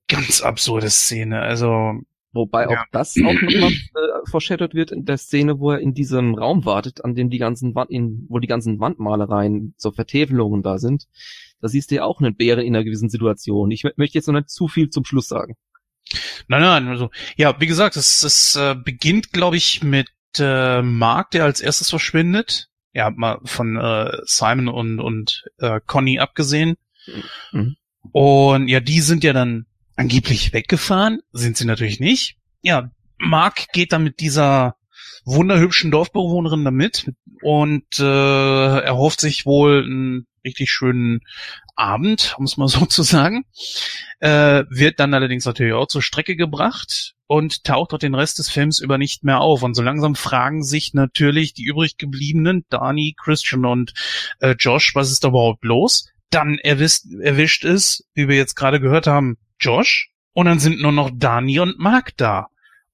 ganz 0.09 0.41
absurde 0.43 0.91
Szene. 0.91 1.41
Also 1.41 2.01
Wobei 2.33 2.65
Ja. 2.65 2.83
auch 2.83 2.85
das 2.93 3.17
auch 3.17 3.33
nochmal 3.33 3.73
äh, 3.73 4.08
foreshadowed 4.29 4.75
wird 4.75 4.91
in 4.91 5.05
der 5.05 5.19
Szene, 5.19 5.59
wo 5.59 5.73
er 5.73 5.81
in 5.81 5.95
diesem 5.95 6.35
Raum 6.35 6.65
wartet, 6.65 7.05
an 7.05 7.15
dem 7.15 7.31
die 7.31 7.39
ganzen 7.39 7.75
Wand, 7.75 7.91
in, 7.91 8.27
wo 8.29 8.39
die 8.39 8.47
ganzen 8.47 8.79
Wandmalereien, 8.81 9.75
so 9.77 9.91
Vertäfelungen 9.91 10.63
da 10.63 10.79
sind. 10.79 11.07
Da 11.61 11.69
siehst 11.69 11.91
du 11.91 11.97
ja 11.97 12.05
auch 12.05 12.21
einen 12.21 12.37
Bären 12.37 12.65
in 12.65 12.77
einer 12.77 12.85
gewissen 12.85 13.09
Situation. 13.09 13.71
Ich 13.71 13.83
mö- 13.83 13.93
möchte 13.97 14.19
jetzt 14.19 14.29
noch 14.29 14.35
nicht 14.35 14.51
zu 14.51 14.69
viel 14.69 14.91
zum 14.91 15.05
Schluss 15.05 15.29
sagen. 15.29 15.57
Nein, 16.47 16.63
nein, 16.63 16.89
also 16.89 17.11
ja, 17.37 17.61
wie 17.61 17.67
gesagt, 17.67 17.97
es, 17.97 18.23
es 18.23 18.57
äh, 18.57 18.75
beginnt, 18.75 19.33
glaube 19.33 19.57
ich, 19.57 19.83
mit 19.83 20.09
äh, 20.39 20.83
Mark, 20.83 21.33
der 21.33 21.45
als 21.45 21.61
erstes 21.61 21.91
verschwindet. 21.91 22.69
Ja, 22.95 23.11
mal 23.11 23.41
von 23.45 23.77
äh, 23.77 24.17
Simon 24.25 24.69
und 24.69 25.01
und 25.01 25.45
äh, 25.59 25.81
Conny 25.87 26.19
abgesehen. 26.19 26.77
Mhm. 27.53 27.77
Und 28.13 28.69
ja, 28.69 28.81
die 28.81 29.01
sind 29.01 29.25
ja 29.25 29.33
dann 29.33 29.67
angeblich 29.97 30.53
weggefahren, 30.53 31.21
sind 31.33 31.57
sie 31.57 31.67
natürlich 31.67 32.01
nicht. 32.01 32.39
Ja, 32.63 32.91
Mark 33.19 33.73
geht 33.73 33.93
dann 33.93 34.05
mit 34.05 34.21
dieser 34.21 34.77
wunderhübschen 35.25 35.91
Dorfbewohnerin 35.91 36.65
damit 36.65 37.13
und 37.43 37.99
äh, 37.99 38.79
erhofft 38.81 39.21
sich 39.21 39.47
wohl 39.47 39.85
einen 39.85 40.27
richtig 40.45 40.71
schönen 40.71 41.21
Abend, 41.77 42.35
um 42.39 42.45
es 42.45 42.57
mal 42.57 42.69
so 42.69 42.87
zu 42.87 43.03
sagen. 43.03 43.45
Äh, 44.21 44.65
wird 44.71 44.99
dann 45.01 45.15
allerdings 45.15 45.45
natürlich 45.45 45.75
auch 45.75 45.87
zur 45.87 46.03
Strecke 46.03 46.37
gebracht 46.37 47.15
und 47.27 47.65
taucht 47.65 47.93
dort 47.93 48.03
den 48.03 48.15
Rest 48.15 48.39
des 48.39 48.49
Films 48.49 48.81
über 48.81 48.99
nicht 48.99 49.23
mehr 49.23 49.41
auf. 49.41 49.63
Und 49.63 49.75
so 49.75 49.83
langsam 49.83 50.15
fragen 50.15 50.65
sich 50.65 50.95
natürlich 50.95 51.53
die 51.55 51.65
übrig 51.65 51.99
gebliebenen, 51.99 52.65
Dani, 52.71 53.15
Christian 53.17 53.65
und 53.65 53.93
äh, 54.41 54.57
Josh, 54.59 54.95
was 54.95 55.11
ist 55.11 55.25
da 55.25 55.29
überhaupt 55.29 55.65
los? 55.65 56.09
Dann 56.31 56.59
erwischt, 56.59 57.05
erwischt 57.21 57.65
es, 57.65 58.05
wie 58.15 58.29
wir 58.29 58.37
jetzt 58.37 58.55
gerade 58.55 58.81
gehört 58.81 59.07
haben, 59.07 59.37
Josh. 59.61 60.11
Und 60.33 60.47
dann 60.47 60.59
sind 60.59 60.81
nur 60.81 60.93
noch 60.93 61.11
Dani 61.13 61.61
und 61.61 61.79
Mark 61.79 62.17
da. 62.17 62.49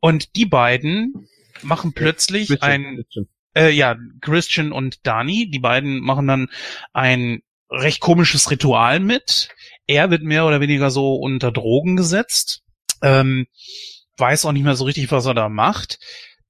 Und 0.05 0.37
die 0.37 0.45
beiden 0.45 1.29
machen 1.63 1.95
plötzlich 1.95 2.49
Christian, 2.49 2.71
ein, 2.71 2.97
Christian. 2.97 3.27
äh, 3.57 3.71
ja, 3.71 3.97
Christian 4.21 4.71
und 4.71 5.07
Dani, 5.07 5.49
die 5.51 5.61
beiden 5.61 6.01
machen 6.01 6.27
dann 6.27 6.51
ein 6.93 7.41
recht 7.71 8.01
komisches 8.01 8.51
Ritual 8.51 9.01
mit. 9.01 9.49
Er 9.87 10.11
wird 10.11 10.23
mehr 10.23 10.45
oder 10.45 10.61
weniger 10.61 10.91
so 10.91 11.15
unter 11.15 11.53
Drogen 11.53 11.97
gesetzt. 11.97 12.65
Ähm, 13.01 13.47
weiß 14.19 14.45
auch 14.45 14.53
nicht 14.53 14.65
mehr 14.65 14.77
so 14.77 14.85
richtig, 14.85 15.11
was 15.11 15.25
er 15.25 15.33
da 15.33 15.49
macht. 15.49 15.99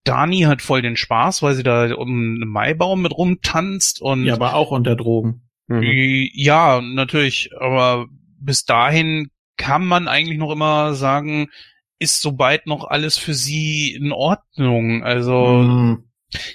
Dani 0.03 0.41
hat 0.41 0.61
voll 0.61 0.83
den 0.83 0.97
Spaß, 0.97 1.41
weil 1.43 1.55
sie 1.55 1.63
da 1.63 1.95
um 1.95 2.09
einen 2.09 2.49
Maibaum 2.49 3.03
mit 3.03 3.13
rumtanzt 3.13 4.03
und 4.03 4.25
Ja, 4.25 4.35
aber 4.35 4.55
auch 4.55 4.73
unter 4.73 4.97
Drogen. 4.97 5.49
Mhm. 5.69 6.29
ja, 6.33 6.81
natürlich, 6.81 7.51
aber 7.57 8.09
bis 8.41 8.65
dahin 8.65 9.31
kann 9.57 9.87
man 9.87 10.09
eigentlich 10.09 10.39
noch 10.39 10.51
immer 10.51 10.95
sagen, 10.95 11.51
ist 11.99 12.21
soweit 12.21 12.67
noch 12.67 12.85
alles 12.85 13.19
für 13.19 13.35
sie 13.35 13.93
in 13.95 14.13
Ordnung. 14.13 15.05
Also, 15.05 15.47
Mhm. 15.63 16.05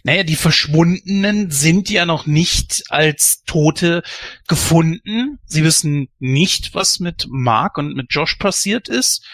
naja, 0.04 0.24
die 0.24 0.36
Verschwundenen 0.36 1.50
sind 1.52 1.90
ja 1.90 2.06
noch 2.06 2.26
nicht 2.26 2.84
als 2.90 3.44
Tote 3.44 4.04
gefunden. 4.48 5.40
Sie 5.46 5.64
wissen 5.64 6.10
nicht, 6.20 6.76
was 6.76 7.00
mit 7.00 7.28
Mark 7.30 7.78
und 7.78 7.96
mit 7.96 8.08
Josh 8.10 8.36
passiert 8.36 8.90
ist. 8.90 9.26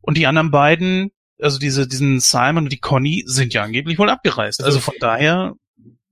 Und 0.00 0.16
die 0.16 0.26
anderen 0.26 0.50
beiden, 0.50 1.10
also 1.40 1.58
diese, 1.58 1.86
diesen 1.88 2.20
Simon 2.20 2.64
und 2.64 2.72
die 2.72 2.78
Conny, 2.78 3.24
sind 3.26 3.54
ja 3.54 3.62
angeblich 3.62 3.98
wohl 3.98 4.10
abgereist. 4.10 4.62
Also 4.62 4.80
von 4.80 4.94
daher, 5.00 5.54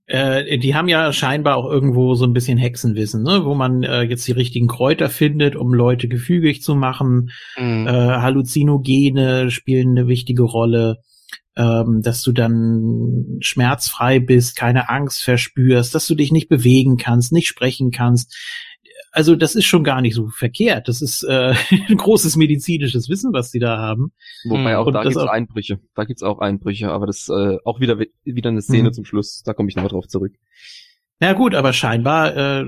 Äh, 0.07 0.57
die 0.57 0.73
haben 0.73 0.87
ja 0.87 1.11
scheinbar 1.11 1.57
auch 1.57 1.69
irgendwo 1.69 2.15
so 2.15 2.25
ein 2.25 2.33
bisschen 2.33 2.57
Hexenwissen, 2.57 3.23
ne? 3.23 3.41
wo 3.43 3.53
man 3.55 3.83
äh, 3.83 4.03
jetzt 4.03 4.25
die 4.27 4.31
richtigen 4.31 4.67
Kräuter 4.67 5.09
findet, 5.09 5.55
um 5.55 5.73
Leute 5.73 6.07
gefügig 6.07 6.61
zu 6.61 6.75
machen. 6.75 7.31
mh, 7.57 7.91
Äh, 7.91 8.21
Halluzinogene 8.21 9.51
spielen 9.51 9.97
eine 9.97 10.07
wichtige 10.07 10.43
Rolle, 10.43 11.01
ähm, 11.57 12.01
dass 12.03 12.21
du 12.21 12.31
dann 12.31 13.37
schmerzfrei 13.41 14.19
bist, 14.19 14.55
keine 14.55 14.89
Angst 14.89 15.23
verspürst, 15.23 15.93
dass 15.93 16.07
du 16.07 16.15
dich 16.15 16.31
nicht 16.31 16.47
bewegen 16.49 16.97
kannst, 16.97 17.33
nicht 17.33 17.47
sprechen 17.47 17.91
kannst. 17.91 18.35
Also 19.17 19.35
das 19.35 19.55
ist 19.55 19.65
schon 19.65 19.83
gar 19.83 20.01
nicht 20.01 20.13
so 20.13 20.27
verkehrt. 20.27 20.87
Das 20.87 21.01
ist 21.01 21.23
äh, 21.23 21.53
ein 21.89 21.97
großes 21.97 22.35
medizinisches 22.35 23.09
Wissen, 23.09 23.33
was 23.33 23.49
die 23.51 23.59
da 23.59 23.77
haben. 23.77 24.11
Wobei 24.47 24.77
auch 24.77 24.85
Und 24.85 24.93
da 24.93 25.01
gibt's 25.01 25.17
auch- 25.17 25.27
Einbrüche. 25.27 25.79
Da 25.95 26.03
gibt's 26.05 26.21
auch 26.23 26.39
Einbrüche, 26.39 26.89
aber 26.91 27.07
das 27.07 27.27
äh, 27.29 27.57
auch 27.65 27.79
wieder 27.79 27.97
wieder 28.23 28.49
eine 28.49 28.61
Szene 28.61 28.89
Mhm. 28.89 28.93
zum 28.93 29.05
Schluss. 29.05 29.41
Da 29.43 29.53
komme 29.53 29.69
ich 29.69 29.75
nochmal 29.75 29.89
drauf 29.89 30.07
zurück. 30.07 30.33
Na 31.19 31.33
gut, 31.33 31.55
aber 31.55 31.73
scheinbar 31.73 32.37
äh, 32.37 32.65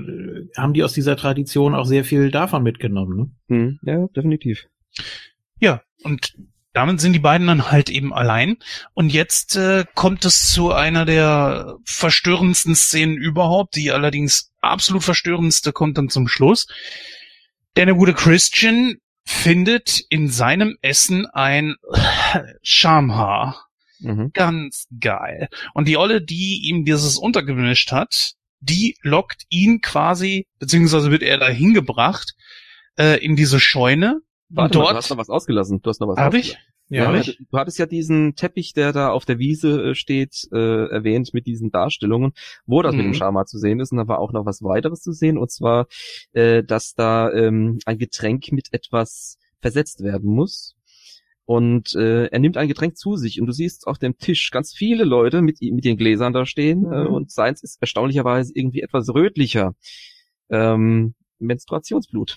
haben 0.56 0.74
die 0.74 0.82
aus 0.82 0.92
dieser 0.92 1.14
Tradition 1.16 1.76
auch 1.76 1.84
sehr 1.86 2.04
viel 2.04 2.32
davon 2.32 2.64
mitgenommen. 2.64 3.32
Ne? 3.48 3.56
Mhm. 3.56 3.78
Ja, 3.84 4.06
definitiv. 4.08 4.66
Ja, 5.60 5.82
und 6.02 6.34
damit 6.72 7.00
sind 7.00 7.12
die 7.12 7.18
beiden 7.18 7.46
dann 7.46 7.70
halt 7.70 7.90
eben 7.90 8.12
allein. 8.12 8.56
Und 8.94 9.12
jetzt 9.12 9.56
äh, 9.56 9.84
kommt 9.94 10.24
es 10.24 10.52
zu 10.52 10.72
einer 10.72 11.04
der 11.04 11.76
verstörendsten 11.84 12.74
Szenen 12.74 13.16
überhaupt. 13.16 13.74
Die 13.76 13.90
allerdings 13.90 14.52
absolut 14.60 15.02
verstörendste 15.02 15.72
kommt 15.72 15.98
dann 15.98 16.08
zum 16.08 16.28
Schluss. 16.28 16.66
Denn 17.76 17.86
der 17.86 17.96
gute 17.96 18.14
Christian 18.14 18.96
findet 19.24 20.00
in 20.08 20.28
seinem 20.28 20.76
Essen 20.82 21.26
ein 21.26 21.76
Schamhaar. 22.62 23.66
Mhm. 24.00 24.30
Ganz 24.32 24.86
geil. 25.00 25.48
Und 25.74 25.88
die 25.88 25.96
Olle, 25.96 26.22
die 26.22 26.68
ihm 26.68 26.84
dieses 26.84 27.16
untergemischt 27.16 27.92
hat, 27.92 28.32
die 28.60 28.96
lockt 29.02 29.44
ihn 29.48 29.80
quasi, 29.80 30.46
beziehungsweise 30.58 31.10
wird 31.10 31.22
er 31.22 31.38
dahin 31.38 31.74
gebracht, 31.74 32.34
äh, 32.98 33.22
in 33.24 33.36
diese 33.36 33.60
Scheune. 33.60 34.20
Warte 34.50 34.78
und 34.78 34.84
mal, 34.84 34.84
dort 34.84 34.92
du 34.92 34.96
hast 34.98 35.10
noch 35.10 35.16
was 35.18 35.30
ausgelassen. 35.30 35.80
Du 35.82 35.90
hast 35.90 36.00
noch 36.00 36.08
was 36.08 36.18
habe 36.18 36.38
ich. 36.38 36.56
Ja, 36.88 37.06
Hab 37.06 37.14
Ja, 37.14 37.32
du 37.50 37.58
hattest 37.58 37.78
ja 37.78 37.86
diesen 37.86 38.34
Teppich, 38.34 38.72
der 38.72 38.92
da 38.92 39.10
auf 39.10 39.24
der 39.24 39.38
Wiese 39.38 39.90
äh, 39.90 39.94
steht, 39.94 40.48
äh, 40.52 40.86
erwähnt 40.90 41.32
mit 41.32 41.46
diesen 41.46 41.70
Darstellungen, 41.70 42.32
wo 42.66 42.82
das 42.82 42.96
mit 42.96 43.04
dem 43.04 43.10
Mhm. 43.10 43.14
Schama 43.14 43.46
zu 43.46 43.58
sehen 43.58 43.78
ist. 43.78 43.92
Und 43.92 43.98
da 43.98 44.08
war 44.08 44.18
auch 44.18 44.32
noch 44.32 44.44
was 44.44 44.62
weiteres 44.62 45.00
zu 45.00 45.12
sehen, 45.12 45.38
und 45.38 45.50
zwar, 45.52 45.86
äh, 46.32 46.64
dass 46.64 46.94
da 46.94 47.32
ähm, 47.32 47.78
ein 47.86 47.98
Getränk 47.98 48.50
mit 48.50 48.72
etwas 48.72 49.38
versetzt 49.60 50.02
werden 50.02 50.30
muss. 50.34 50.74
Und 51.44 51.94
äh, 51.94 52.26
er 52.26 52.38
nimmt 52.40 52.56
ein 52.56 52.68
Getränk 52.68 52.96
zu 52.96 53.16
sich 53.16 53.40
und 53.40 53.46
du 53.46 53.52
siehst 53.52 53.86
auf 53.86 53.98
dem 53.98 54.16
Tisch 54.18 54.50
ganz 54.50 54.72
viele 54.72 55.04
Leute 55.04 55.42
mit, 55.42 55.58
mit 55.60 55.84
den 55.84 55.96
Gläsern 55.96 56.32
da 56.32 56.44
stehen 56.46 56.84
äh, 56.92 57.04
Mhm. 57.04 57.12
und 57.14 57.30
seins 57.30 57.62
ist 57.62 57.80
erstaunlicherweise 57.80 58.52
irgendwie 58.54 58.80
etwas 58.82 59.08
rötlicher. 59.14 59.74
Ähm, 60.48 61.14
Menstruationsblut 61.38 62.36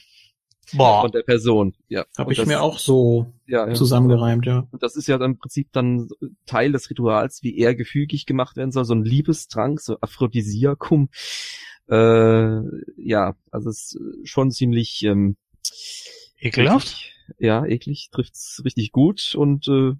Boah. 0.71 1.01
von 1.01 1.11
der 1.11 1.23
Person. 1.23 1.75
Ja, 1.89 2.05
Habe 2.17 2.31
ich 2.31 2.37
das- 2.37 2.47
mir 2.47 2.61
auch 2.61 2.79
so 2.79 3.33
ja, 3.45 3.67
ja. 3.67 3.73
zusammengereimt, 3.73 4.45
ja. 4.45 4.67
Und 4.71 4.81
das 4.81 4.95
ist 4.95 5.07
ja 5.07 5.17
dann 5.17 5.31
im 5.31 5.37
Prinzip 5.37 5.67
dann 5.73 6.07
Teil 6.45 6.71
des 6.71 6.89
Rituals, 6.89 7.43
wie 7.43 7.57
er 7.57 7.75
gefügig 7.75 8.25
gemacht 8.25 8.55
werden 8.55 8.71
soll, 8.71 8.85
so 8.85 8.93
ein 8.95 9.03
Liebestrank, 9.03 9.81
so 9.81 9.97
Aphrodisiakum. 10.01 11.09
Äh, 11.89 12.61
ja, 12.97 13.35
also 13.51 13.69
es 13.69 13.95
ist 14.23 14.29
schon 14.29 14.51
ziemlich 14.51 15.03
ähm, 15.03 15.35
Ekelhaft. 16.39 16.87
Richtig, 16.87 17.13
ja, 17.39 17.65
eklig, 17.65 18.09
trifft's 18.11 18.61
richtig 18.63 18.91
gut 18.91 19.35
und 19.35 19.67
äh, 19.67 19.93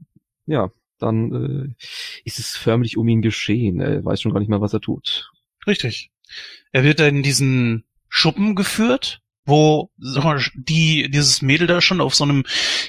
ja, 0.46 0.72
dann 1.00 1.76
äh, 1.78 1.84
ist 2.24 2.40
es 2.40 2.56
förmlich 2.56 2.98
um 2.98 3.08
ihn 3.08 3.22
geschehen. 3.22 3.80
Er 3.82 4.04
weiß 4.04 4.22
schon 4.22 4.32
gar 4.34 4.40
nicht 4.40 4.50
mehr, 4.50 4.62
was 4.62 4.74
er 4.74 4.82
tut. 4.82 5.32
Richtig. 5.68 6.12
Er 6.72 6.84
wird 6.84 7.00
da 7.00 7.08
in 7.08 7.24
diesen 7.24 7.84
Schuppen 8.10 8.56
geführt, 8.56 9.22
wo 9.46 9.90
die, 10.56 11.10
dieses 11.10 11.42
Mädel 11.42 11.68
da 11.68 11.82
schon 11.82 12.02
auf 12.02 12.16
so 12.16 12.24
einem 12.24 12.44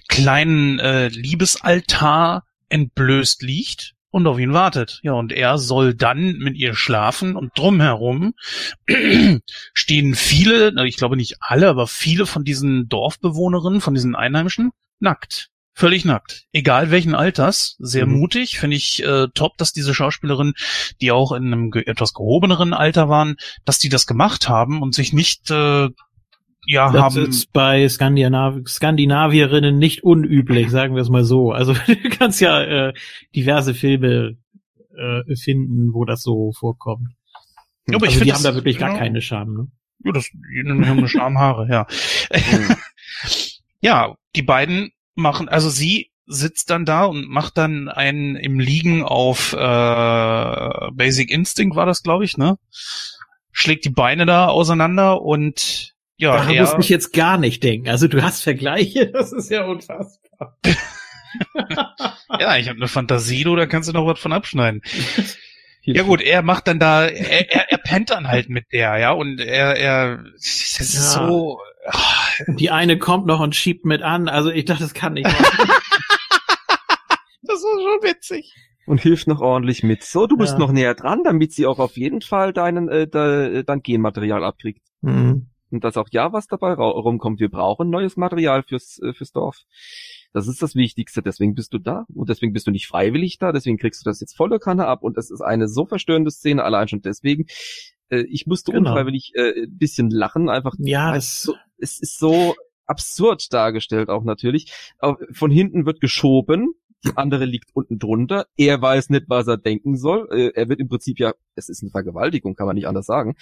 kleinen 0.08 0.78
äh, 0.78 1.08
Liebesaltar 1.08 2.44
entblößt 2.68 3.42
liegt 3.42 3.94
und 4.10 4.26
auf 4.26 4.38
ihn 4.38 4.52
wartet. 4.52 5.00
Ja, 5.02 5.12
und 5.12 5.32
er 5.32 5.58
soll 5.58 5.94
dann 5.94 6.38
mit 6.38 6.56
ihr 6.56 6.74
schlafen 6.74 7.34
und 7.34 7.50
drumherum 7.56 8.34
stehen 9.74 10.14
viele, 10.14 10.72
ich 10.86 10.96
glaube 10.96 11.16
nicht 11.16 11.36
alle, 11.40 11.68
aber 11.68 11.86
viele 11.86 12.26
von 12.26 12.44
diesen 12.44 12.88
Dorfbewohnerinnen, 12.88 13.80
von 13.80 13.94
diesen 13.94 14.14
Einheimischen, 14.14 14.70
nackt. 15.00 15.48
Völlig 15.76 16.04
nackt. 16.04 16.44
Egal 16.52 16.92
welchen 16.92 17.16
Alters. 17.16 17.74
Sehr 17.80 18.06
Mhm. 18.06 18.12
mutig. 18.20 18.60
Finde 18.60 18.76
ich 18.76 19.02
äh, 19.02 19.26
top, 19.34 19.56
dass 19.58 19.72
diese 19.72 19.92
Schauspielerin, 19.92 20.54
die 21.00 21.10
auch 21.10 21.32
in 21.32 21.46
einem 21.46 21.72
ge 21.72 21.82
etwas 21.86 22.14
gehobeneren 22.14 22.72
Alter 22.72 23.08
waren, 23.08 23.34
dass 23.64 23.80
die 23.80 23.88
das 23.88 24.06
gemacht 24.06 24.48
haben 24.48 24.80
und 24.82 24.94
sich 24.94 25.12
nicht 25.12 25.50
äh, 25.50 25.88
ja 26.66 26.90
Das 26.92 27.02
haben. 27.16 27.28
ist 27.28 27.52
bei 27.52 27.88
Skandinav 27.88 28.66
Skandinavierinnen 28.66 29.78
nicht 29.78 30.04
unüblich, 30.04 30.70
sagen 30.70 30.94
wir 30.94 31.02
es 31.02 31.08
mal 31.10 31.24
so. 31.24 31.52
Also 31.52 31.74
du 31.86 32.08
kannst 32.10 32.40
ja 32.40 32.60
äh, 32.62 32.92
diverse 33.34 33.74
Filme 33.74 34.36
äh, 34.96 35.36
finden, 35.36 35.92
wo 35.94 36.04
das 36.04 36.22
so 36.22 36.52
vorkommt. 36.52 37.08
Ja, 37.88 37.96
aber 37.96 38.06
ich 38.06 38.12
also 38.14 38.18
find 38.18 38.26
die 38.26 38.30
das- 38.30 38.38
haben 38.38 38.44
da 38.44 38.54
wirklich 38.54 38.78
gar 38.78 38.90
genau. 38.90 39.00
keine 39.00 39.20
Scham. 39.20 39.54
Ne? 39.54 39.68
Ja, 40.04 40.12
das 40.12 40.30
die 40.30 40.86
haben 40.86 41.08
Schamhaare, 41.08 41.68
ja. 41.70 41.86
Ja, 43.80 44.14
die 44.34 44.42
beiden 44.42 44.92
machen, 45.14 45.48
also 45.48 45.68
sie 45.68 46.10
sitzt 46.26 46.70
dann 46.70 46.86
da 46.86 47.04
und 47.04 47.28
macht 47.28 47.58
dann 47.58 47.88
einen 47.90 48.34
im 48.36 48.58
Liegen 48.58 49.02
auf 49.02 49.52
äh, 49.52 50.90
Basic 50.92 51.30
Instinct 51.30 51.76
war 51.76 51.84
das, 51.84 52.02
glaube 52.02 52.24
ich, 52.24 52.38
ne? 52.38 52.58
Schlägt 53.52 53.84
die 53.84 53.90
Beine 53.90 54.24
da 54.24 54.46
auseinander 54.48 55.20
und 55.20 55.93
ja, 56.16 56.32
Daran 56.36 56.56
muss 56.56 56.74
ich 56.78 56.88
jetzt 56.88 57.12
gar 57.12 57.38
nicht 57.38 57.62
denken. 57.62 57.88
Also 57.88 58.08
du 58.08 58.22
hast 58.22 58.42
Vergleiche, 58.42 59.10
das 59.12 59.32
ist 59.32 59.50
ja 59.50 59.64
unfassbar. 59.64 60.56
ja, 62.40 62.56
ich 62.56 62.68
habe 62.68 62.78
eine 62.78 62.88
Fantasie, 62.88 63.44
du, 63.44 63.56
da 63.56 63.66
kannst 63.66 63.88
du 63.88 63.92
noch 63.92 64.06
was 64.06 64.18
von 64.18 64.32
abschneiden. 64.32 64.82
Ja 65.86 66.02
gut, 66.02 66.22
er 66.22 66.40
macht 66.40 66.66
dann 66.66 66.78
da, 66.78 67.04
er, 67.04 67.52
er, 67.54 67.70
er 67.70 67.76
pennt 67.76 68.08
dann 68.08 68.26
halt 68.26 68.48
mit 68.48 68.72
der, 68.72 68.96
ja, 68.96 69.10
und 69.12 69.38
er, 69.38 69.76
er, 69.76 70.24
das 70.32 70.80
ist 70.80 70.94
Ja. 70.94 71.28
so, 71.28 71.60
Und 72.46 72.58
die 72.58 72.70
eine 72.70 72.96
kommt 72.98 73.26
noch 73.26 73.38
und 73.40 73.54
schiebt 73.54 73.84
mit 73.84 74.00
an. 74.00 74.30
Also 74.30 74.50
ich 74.50 74.64
dachte, 74.64 74.82
das 74.82 74.94
kann 74.94 75.12
nicht. 75.12 75.26
das 75.26 75.34
ist 77.58 77.60
schon 77.62 78.02
witzig. 78.02 78.54
Und 78.86 79.02
hilft 79.02 79.26
noch 79.26 79.42
ordentlich 79.42 79.82
mit. 79.82 80.02
So, 80.04 80.26
du 80.26 80.38
bist 80.38 80.54
Ja. 80.54 80.58
noch 80.58 80.72
näher 80.72 80.94
dran, 80.94 81.22
damit 81.22 81.52
sie 81.52 81.66
auch 81.66 81.78
auf 81.78 81.98
jeden 81.98 82.22
Fall 82.22 82.54
deinen, 82.54 82.88
äh, 82.88 83.06
de, 83.06 83.62
dein 83.64 83.82
Genmaterial 83.82 84.42
abkriegt. 84.42 84.80
Hm. 85.02 85.48
Und 85.74 85.84
dass 85.84 85.96
auch 85.96 86.08
ja 86.12 86.32
was 86.32 86.46
dabei 86.46 86.72
rumkommt. 86.74 87.40
Wir 87.40 87.50
brauchen 87.50 87.90
neues 87.90 88.16
Material 88.16 88.62
fürs, 88.62 89.00
äh, 89.02 89.12
fürs 89.12 89.32
Dorf. 89.32 89.62
Das 90.32 90.48
ist 90.48 90.62
das 90.62 90.74
Wichtigste. 90.74 91.20
Deswegen 91.22 91.54
bist 91.54 91.72
du 91.74 91.78
da. 91.78 92.06
Und 92.14 92.28
deswegen 92.28 92.52
bist 92.52 92.66
du 92.66 92.70
nicht 92.70 92.86
freiwillig 92.86 93.38
da. 93.38 93.52
Deswegen 93.52 93.76
kriegst 93.76 94.04
du 94.04 94.08
das 94.08 94.20
jetzt 94.20 94.36
volle 94.36 94.58
Kanne 94.58 94.86
ab. 94.86 95.02
Und 95.02 95.18
es 95.18 95.30
ist 95.30 95.40
eine 95.40 95.68
so 95.68 95.84
verstörende 95.86 96.30
Szene, 96.30 96.62
allein 96.64 96.88
schon 96.88 97.02
deswegen. 97.02 97.46
Äh, 98.08 98.24
ich 98.30 98.46
musste 98.46 98.72
Genau. 98.72 98.90
unfreiwillig 98.90 99.32
äh, 99.34 99.64
ein 99.64 99.76
bisschen 99.76 100.10
lachen. 100.10 100.48
Einfach, 100.48 100.74
Ja, 100.78 101.14
es 101.16 101.42
so, 101.42 101.54
es 101.78 102.00
ist 102.00 102.18
so 102.18 102.54
absurd 102.86 103.52
dargestellt 103.52 104.08
auch 104.10 104.24
natürlich. 104.24 104.72
Von 105.32 105.50
hinten 105.50 105.86
wird 105.86 106.00
geschoben. 106.00 106.74
Die 107.06 107.16
andere 107.16 107.44
liegt 107.44 107.68
unten 107.74 107.98
drunter. 107.98 108.46
Er 108.56 108.80
weiß 108.80 109.10
nicht, 109.10 109.24
was 109.28 109.46
er 109.46 109.58
denken 109.58 109.96
soll. 109.96 110.26
Äh, 110.32 110.52
Er 110.54 110.68
wird 110.70 110.80
im 110.80 110.88
Prinzip 110.88 111.18
ja, 111.20 111.34
es 111.54 111.68
ist 111.68 111.82
eine 111.82 111.90
Vergewaltigung, 111.90 112.54
kann 112.54 112.66
man 112.66 112.76
nicht 112.76 112.86
anders 112.88 113.04
sagen. 113.06 113.34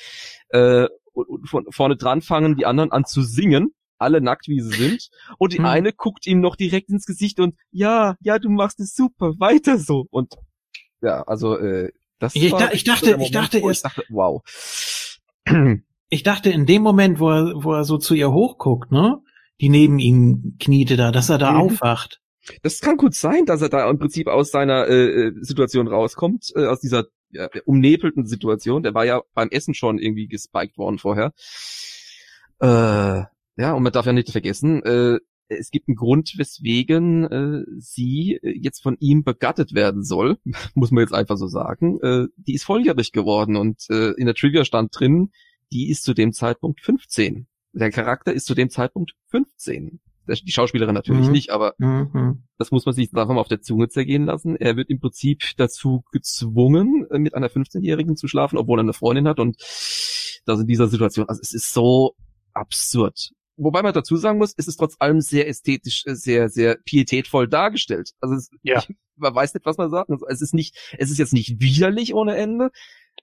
Und 1.13 1.29
und 1.29 1.49
von 1.49 1.67
vorne 1.71 1.97
dran 1.97 2.23
fangen 2.23 2.57
die 2.57 2.67
anderen 2.67 2.91
an 2.93 3.05
zu 3.05 3.23
singen, 3.23 3.73
alle 3.99 4.21
nackt 4.21 4.49
wie 4.49 4.61
sie 4.61 4.71
sind. 4.77 5.09
Und 5.39 5.53
die 5.53 5.59
Hm. 5.59 5.67
eine 5.67 5.93
guckt 5.93 6.27
ihm 6.27 6.41
noch 6.41 6.57
direkt 6.57 6.89
ins 6.91 7.07
Gesicht 7.07 7.39
und 7.41 7.55
ja, 7.71 8.17
ja, 8.21 8.39
du 8.39 8.49
machst 8.51 8.81
es 8.81 8.95
super, 8.95 9.35
weiter 9.39 9.79
so. 9.79 10.07
Und 10.11 10.35
ja, 11.01 11.23
also 11.23 11.57
äh, 11.59 11.91
das 12.19 12.35
Ich 12.35 12.51
war 12.53 12.73
ich 12.73 12.85
dachte- 12.85 13.07
der 13.07 13.15
ich 13.15 13.19
Moment, 13.19 13.35
dachte 13.35 13.59
erst- 13.59 13.85
dachte, 13.85 14.05
wow. 14.09 14.43
Ich 16.09 16.23
dachte 16.23 16.51
in 16.51 16.67
dem 16.67 16.83
Moment, 16.83 17.21
wo 17.21 17.31
er, 17.31 17.53
wo 17.65 17.73
er 17.73 17.85
so 17.85 17.99
zu 17.99 18.15
ihr 18.15 18.33
hochguckt, 18.33 18.93
ne? 18.93 19.19
Die 19.61 19.69
neben 19.69 19.99
ihm 19.99 20.57
kniete 20.61 20.97
da, 20.97 21.11
dass 21.13 21.29
er 21.31 21.39
da 21.39 21.53
Mhm. 21.53 21.61
aufwacht. 21.61 22.21
Das 22.63 22.81
kann 22.81 22.97
gut 22.97 23.15
sein, 23.15 23.45
dass 23.47 23.63
er 23.63 23.69
da 23.69 23.89
im 23.89 23.99
Prinzip 23.99 24.27
aus 24.27 24.51
seiner 24.51 24.89
äh, 24.89 25.29
äh, 25.29 25.33
Situation 25.41 25.87
rauskommt, 25.89 26.53
äh, 26.57 26.67
aus 26.67 26.81
dieser 26.81 27.05
ja, 27.33 27.49
umnebelten 27.65 28.27
Situation. 28.27 28.83
Der 28.83 28.95
war 28.95 29.05
ja 29.05 29.23
beim 29.35 29.49
Essen 29.51 29.75
schon 29.75 29.99
irgendwie 29.99 30.29
gespiked 30.29 30.79
worden 30.79 30.99
vorher. 30.99 31.33
Äh, 32.61 33.25
ja, 33.57 33.73
und 33.75 33.83
man 33.83 33.93
darf 33.93 34.07
ja 34.07 34.13
nicht 34.13 34.31
vergessen, 34.31 34.83
äh, 34.83 35.19
es 35.49 35.71
gibt 35.71 35.89
einen 35.89 35.97
Grund, 35.97 36.35
weswegen 36.37 37.25
äh, 37.25 37.65
sie 37.79 38.39
äh, 38.43 38.57
jetzt 38.59 38.83
von 38.83 38.97
ihm 39.01 39.25
begattet 39.25 39.75
werden 39.75 40.05
soll, 40.05 40.39
muss 40.75 40.91
man 40.91 41.03
jetzt 41.03 41.15
einfach 41.15 41.37
so 41.37 41.49
sagen. 41.49 42.01
Äh, 42.01 42.29
die 42.37 42.55
ist 42.55 42.65
volljährig 42.65 43.13
geworden 43.13 43.57
und 43.57 43.87
äh, 43.91 44.13
in 44.13 44.27
der 44.27 44.35
Trivia 44.35 44.65
stand 44.65 44.99
drin, 44.99 45.31
die 45.73 45.91
ist 45.91 46.05
zu 46.05 46.15
dem 46.15 46.33
Zeitpunkt 46.33 46.81
15. 46.81 47.47
Der 47.73 47.91
Charakter 47.91 48.33
ist 48.33 48.47
zu 48.47 48.55
dem 48.55 48.71
Zeitpunkt 48.71 49.13
15. 49.29 50.01
Die 50.29 50.53
Schauspielerin 50.53 50.95
natürlich 50.95 51.27
Mhm. 51.27 51.33
nicht, 51.33 51.51
aber 51.51 51.75
Mhm. 51.79 52.45
das 52.59 52.71
muss 52.71 52.87
man 52.87 52.95
sich 52.95 53.09
einfach 53.15 53.35
mal 53.35 53.41
auf 53.41 53.49
der 53.49 53.61
Zunge 53.61 53.89
zergehen 53.89 54.25
lassen. 54.25 54.57
Er 54.57 54.77
wird 54.77 54.89
im 54.91 55.01
Prinzip 55.01 55.43
dazu 55.57 56.05
gezwungen, 56.13 57.07
äh, 57.11 57.19
mit 57.19 57.35
einer 57.35 57.49
15-Jährigen 57.51 58.17
zu 58.17 58.29
schlafen, 58.29 58.57
obwohl 58.59 58.79
er 58.79 58.83
eine 58.85 58.93
Freundin 58.93 59.27
hat 59.29 59.41
und 59.41 59.57
das 60.45 60.61
in 60.61 60.67
dieser 60.67 60.89
Situation, 60.89 61.29
also 61.29 61.41
es 61.41 61.53
ist 61.53 61.73
so 61.73 62.15
absurd. 62.53 63.31
Wobei 63.57 63.83
man 63.83 63.93
dazu 63.93 64.17
sagen 64.17 64.39
muss, 64.39 64.55
es 64.57 64.67
ist 64.67 64.77
trotz 64.77 64.97
allem 64.99 65.21
sehr 65.21 65.47
ästhetisch, 65.49 66.05
äh, 66.07 66.15
sehr, 66.15 66.49
sehr 66.49 66.77
pietätvoll 66.85 67.49
dargestellt. 67.49 68.13
Also 68.21 68.35
es, 68.35 68.51
Ja. 68.63 68.79
ich, 68.79 68.95
man 69.17 69.35
weiß 69.35 69.55
nicht, 69.55 69.67
was 69.67 69.77
man 69.77 69.91
sagt. 69.91 70.11
Also 70.11 70.27
es 70.29 70.41
ist 70.41 70.55
nicht, 70.55 70.77
es 70.99 71.11
ist 71.11 71.19
jetzt 71.19 71.33
nicht 71.35 71.61
widerlich 71.61 72.15
ohne 72.15 72.35
Ende. 72.37 72.71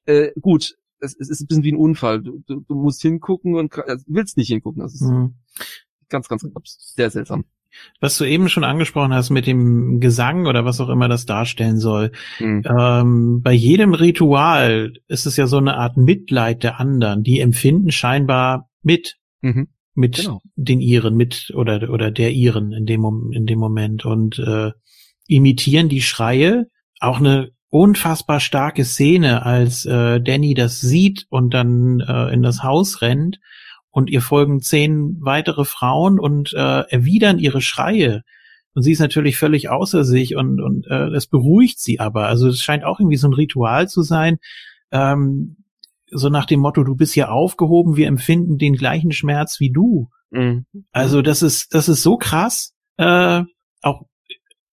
Äh, 0.05 0.31
gut, 0.39 0.75
es, 0.99 1.15
es 1.17 1.29
ist 1.29 1.41
ein 1.41 1.47
bisschen 1.47 1.63
wie 1.63 1.71
ein 1.71 1.77
Unfall. 1.77 2.21
Du, 2.21 2.43
du, 2.45 2.59
du 2.61 2.75
musst 2.75 3.01
hingucken 3.01 3.55
und 3.55 3.75
also, 3.79 4.03
willst 4.07 4.37
nicht 4.37 4.49
hingucken. 4.49 4.81
Das 4.81 4.93
ist 4.93 5.01
Mhm. 5.01 5.35
Ganz, 6.09 6.27
ganz, 6.27 6.45
abs- 6.55 6.93
sehr 6.95 7.09
seltsam. 7.09 7.45
Was 8.01 8.17
du 8.17 8.25
eben 8.25 8.49
schon 8.49 8.63
angesprochen 8.63 9.13
hast 9.13 9.29
mit 9.29 9.45
dem 9.45 9.99
Gesang 9.99 10.47
oder 10.47 10.65
was 10.65 10.81
auch 10.81 10.89
immer 10.89 11.07
das 11.07 11.27
darstellen 11.27 11.77
soll. 11.77 12.11
Hm. 12.37 12.63
Ähm, 12.67 13.41
bei 13.43 13.53
jedem 13.53 13.93
Ritual 13.93 14.93
ist 15.07 15.27
es 15.27 15.37
ja 15.37 15.45
so 15.45 15.57
eine 15.57 15.77
Art 15.77 15.95
Mitleid 15.95 16.63
der 16.63 16.79
anderen. 16.79 17.21
Die 17.23 17.39
empfinden 17.39 17.91
scheinbar 17.91 18.69
mit, 18.81 19.17
Mhm. 19.41 19.67
mit 19.93 20.15
Genau. 20.17 20.41
den 20.55 20.81
Iren, 20.81 21.15
mit 21.15 21.51
oder 21.55 21.89
oder 21.91 22.09
der 22.09 22.31
Iren 22.33 22.71
in 22.73 22.85
dem 22.87 23.31
in 23.33 23.45
dem 23.45 23.59
Moment 23.59 24.03
und 24.03 24.39
äh, 24.39 24.71
imitieren 25.27 25.89
die 25.89 26.01
Schreie. 26.01 26.65
Auch 26.99 27.19
eine 27.19 27.51
unfassbar 27.69 28.39
starke 28.39 28.83
Szene, 28.83 29.45
als 29.45 29.85
äh, 29.85 30.19
Danny 30.19 30.55
das 30.55 30.81
sieht 30.81 31.27
und 31.29 31.53
dann 31.53 31.99
äh, 31.99 32.33
in 32.33 32.41
das 32.41 32.63
Haus 32.63 33.03
rennt 33.03 33.39
und 33.91 34.09
ihr 34.09 34.21
folgen 34.21 34.61
zehn 34.61 35.17
weitere 35.19 35.65
Frauen 35.65 36.19
und 36.19 36.53
äh, 36.53 36.81
erwidern 36.89 37.39
ihre 37.39 37.61
Schreie. 37.61 38.23
Und 38.73 38.83
sie 38.83 38.91
ist 38.91 38.99
natürlich 38.99 39.37
völlig 39.37 39.69
außer 39.69 40.03
sich 40.03 40.35
und, 40.35 40.61
und 40.61 40.85
äh, 40.87 41.09
das 41.09 41.27
beruhigt 41.27 41.79
sie 41.79 41.99
aber. 41.99 42.27
Also 42.27 42.47
es 42.47 42.61
scheint 42.61 42.83
auch 42.83 42.99
irgendwie 42.99 43.17
so 43.17 43.27
ein 43.27 43.33
Ritual 43.33 43.89
zu 43.89 44.03
sein. 44.03 44.37
Ähm, 44.91 45.57
so 46.11 46.29
nach 46.29 46.45
dem 46.45 46.59
Motto, 46.59 46.83
du 46.83 46.95
bist 46.95 47.13
hier 47.13 47.31
aufgehoben, 47.31 47.95
wir 47.95 48.07
empfinden 48.07 48.57
den 48.57 48.75
gleichen 48.75 49.11
Schmerz 49.11 49.59
wie 49.59 49.71
du. 49.71 50.09
Mhm. 50.31 50.65
Also 50.91 51.21
das 51.21 51.41
ist, 51.41 51.73
das 51.73 51.89
ist 51.89 52.03
so 52.03 52.17
krass. 52.17 52.73
Äh, 52.97 53.43
auch 53.81 54.03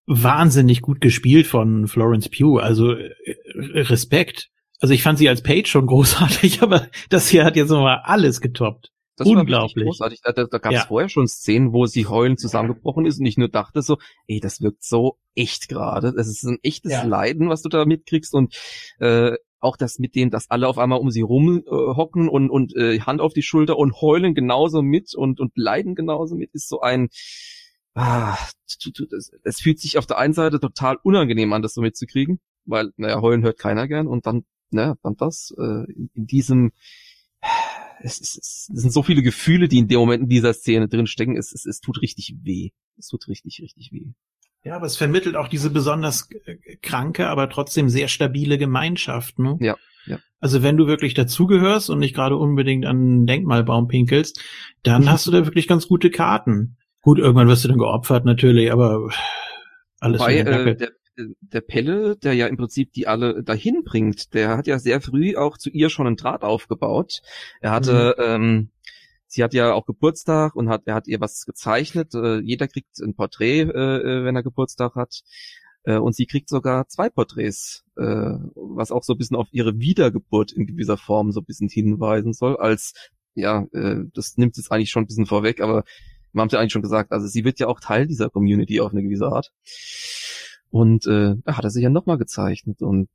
wahnsinnig 0.05 0.81
gut 0.81 1.01
gespielt 1.01 1.47
von 1.47 1.87
Florence 1.87 2.29
Pugh. 2.29 2.59
Also 2.59 2.93
äh, 2.93 3.35
Respekt. 3.55 4.49
Also 4.79 4.93
ich 4.93 5.01
fand 5.01 5.17
sie 5.17 5.29
als 5.29 5.41
Page 5.41 5.69
schon 5.69 5.85
großartig, 5.87 6.61
aber 6.61 6.87
das 7.09 7.27
hier 7.27 7.45
hat 7.45 7.55
jetzt 7.55 7.69
nochmal 7.69 8.01
alles 8.03 8.41
getoppt. 8.41 8.91
Das 9.17 9.27
Unglaublich. 9.27 9.83
großartig. 9.83 10.21
Da, 10.21 10.31
da, 10.31 10.45
da 10.45 10.57
gab 10.59 10.71
es 10.71 10.79
ja. 10.81 10.85
vorher 10.85 11.09
schon 11.09 11.27
Szenen, 11.27 11.73
wo 11.73 11.87
sie 11.87 12.05
heulend 12.05 12.39
zusammengebrochen 12.39 13.07
ist 13.07 13.19
und 13.19 13.25
ich 13.25 13.37
nur 13.37 13.49
dachte 13.49 13.81
so, 13.81 13.97
ey, 14.27 14.39
das 14.39 14.61
wirkt 14.61 14.83
so 14.83 15.17
echt 15.33 15.67
gerade. 15.69 16.13
Das 16.13 16.27
ist 16.27 16.43
ein 16.43 16.59
echtes 16.61 16.91
ja. 16.91 17.03
Leiden, 17.03 17.49
was 17.49 17.63
du 17.63 17.69
da 17.69 17.83
mitkriegst 17.85 18.35
und 18.35 18.55
äh, 18.99 19.33
auch 19.59 19.75
das 19.75 19.97
mit 19.97 20.15
dem, 20.15 20.29
dass 20.29 20.51
alle 20.51 20.67
auf 20.67 20.77
einmal 20.77 20.99
um 20.99 21.09
sie 21.09 21.21
rum 21.21 21.63
äh, 21.65 21.69
und, 21.71 22.49
und 22.49 22.75
äh, 22.75 22.99
Hand 23.01 23.21
auf 23.21 23.33
die 23.33 23.41
Schulter 23.41 23.77
und 23.77 24.01
heulen 24.01 24.35
genauso 24.35 24.83
mit 24.83 25.15
und, 25.15 25.39
und 25.39 25.51
leiden 25.55 25.95
genauso 25.95 26.35
mit, 26.35 26.53
ist 26.53 26.69
so 26.69 26.81
ein, 26.81 27.09
ah, 27.95 28.37
es 29.43 29.59
fühlt 29.59 29.79
sich 29.79 29.97
auf 29.97 30.05
der 30.05 30.19
einen 30.19 30.33
Seite 30.33 30.59
total 30.59 30.97
unangenehm 31.01 31.51
an, 31.53 31.63
das 31.63 31.73
so 31.73 31.81
mitzukriegen, 31.81 32.39
weil, 32.65 32.91
naja, 32.97 33.19
heulen 33.21 33.41
hört 33.41 33.57
keiner 33.57 33.87
gern 33.87 34.07
und 34.07 34.27
dann, 34.27 34.45
naja, 34.69 34.95
dann 35.01 35.15
das, 35.17 35.53
äh, 35.57 35.91
in 35.91 36.09
diesem, 36.13 36.71
es, 38.01 38.19
es, 38.21 38.37
es 38.37 38.65
sind 38.67 38.91
so 38.91 39.03
viele 39.03 39.21
Gefühle, 39.21 39.67
die 39.67 39.79
in 39.79 39.87
dem 39.87 39.99
Moment 39.99 40.23
in 40.23 40.29
dieser 40.29 40.53
Szene 40.53 40.87
drin 40.87 41.07
stecken, 41.07 41.37
es, 41.37 41.53
es, 41.53 41.65
es 41.65 41.79
tut 41.79 42.01
richtig 42.01 42.35
weh. 42.43 42.69
Es 42.97 43.07
tut 43.07 43.27
richtig, 43.27 43.59
richtig 43.61 43.91
weh. 43.91 44.13
Ja, 44.63 44.75
aber 44.75 44.85
es 44.85 44.97
vermittelt 44.97 45.35
auch 45.35 45.47
diese 45.47 45.69
besonders 45.69 46.29
kranke, 46.81 47.27
aber 47.27 47.49
trotzdem 47.49 47.89
sehr 47.89 48.07
stabile 48.07 48.57
Gemeinschaft. 48.57 49.39
Ne? 49.39 49.57
Ja, 49.61 49.77
ja. 50.05 50.19
Also 50.39 50.63
wenn 50.63 50.77
du 50.77 50.87
wirklich 50.87 51.13
dazugehörst 51.13 51.89
und 51.89 51.99
nicht 51.99 52.15
gerade 52.15 52.35
unbedingt 52.35 52.85
an 52.85 52.97
einen 52.97 53.27
Denkmalbaum 53.27 53.87
pinkelst, 53.87 54.41
dann 54.83 55.09
hast 55.09 55.27
du 55.27 55.31
da 55.31 55.45
wirklich 55.45 55.67
ganz 55.67 55.87
gute 55.87 56.09
Karten. 56.09 56.77
Gut, 57.01 57.19
irgendwann 57.19 57.47
wirst 57.47 57.63
du 57.63 57.69
dann 57.69 57.77
geopfert 57.77 58.25
natürlich, 58.25 58.71
aber 58.71 59.09
alles 59.99 60.19
Wobei, 60.19 60.37
äh, 60.39 60.75
der, 60.75 60.91
der 61.41 61.61
Pelle, 61.61 62.15
der 62.17 62.33
ja 62.33 62.47
im 62.47 62.57
Prinzip 62.57 62.93
die 62.93 63.07
alle 63.07 63.43
dahin 63.43 63.83
bringt, 63.83 64.33
der 64.33 64.57
hat 64.57 64.67
ja 64.67 64.79
sehr 64.79 65.01
früh 65.01 65.35
auch 65.35 65.57
zu 65.57 65.69
ihr 65.69 65.89
schon 65.89 66.07
einen 66.07 66.15
Draht 66.15 66.43
aufgebaut. 66.43 67.21
Er 67.61 67.71
hatte 67.71 68.15
mhm. 68.17 68.23
ähm, 68.23 68.69
sie 69.27 69.43
hat 69.43 69.53
ja 69.53 69.73
auch 69.73 69.85
Geburtstag 69.85 70.55
und 70.55 70.69
hat, 70.69 70.83
er 70.85 70.95
hat 70.95 71.07
ihr 71.07 71.19
was 71.19 71.45
gezeichnet. 71.45 72.13
Äh, 72.15 72.39
jeder 72.39 72.67
kriegt 72.67 72.99
ein 73.01 73.15
Porträt, 73.15 73.61
äh, 73.61 73.97
äh, 73.97 74.23
wenn 74.23 74.35
er 74.35 74.43
Geburtstag 74.43 74.95
hat. 74.95 75.21
Äh, 75.83 75.97
und 75.97 76.15
sie 76.15 76.25
kriegt 76.25 76.49
sogar 76.49 76.87
zwei 76.87 77.09
Porträts, 77.09 77.85
äh, 77.97 78.03
was 78.55 78.91
auch 78.91 79.03
so 79.03 79.13
ein 79.13 79.17
bisschen 79.17 79.37
auf 79.37 79.47
ihre 79.51 79.79
Wiedergeburt 79.79 80.51
in 80.51 80.65
gewisser 80.65 80.97
Form 80.97 81.31
so 81.31 81.41
ein 81.41 81.45
bisschen 81.45 81.69
hinweisen 81.69 82.33
soll. 82.33 82.57
Als, 82.57 82.93
ja, 83.35 83.67
äh, 83.73 84.03
das 84.13 84.37
nimmt 84.37 84.57
es 84.57 84.71
eigentlich 84.71 84.91
schon 84.91 85.03
ein 85.03 85.07
bisschen 85.07 85.25
vorweg, 85.25 85.61
aber 85.61 85.83
wir 86.33 86.41
haben 86.41 86.47
es 86.47 86.53
ja 86.53 86.59
eigentlich 86.59 86.73
schon 86.73 86.81
gesagt, 86.81 87.11
also 87.11 87.27
sie 87.27 87.45
wird 87.45 87.59
ja 87.59 87.67
auch 87.67 87.79
Teil 87.79 88.07
dieser 88.07 88.29
Community 88.29 88.79
auf 88.79 88.91
eine 88.91 89.03
gewisse 89.03 89.27
Art. 89.27 89.51
Und 90.69 91.07
äh, 91.07 91.35
da 91.43 91.57
hat 91.57 91.63
er 91.63 91.69
sich 91.69 91.83
ja 91.83 91.89
nochmal 91.89 92.17
gezeichnet. 92.17 92.81
Und 92.81 93.09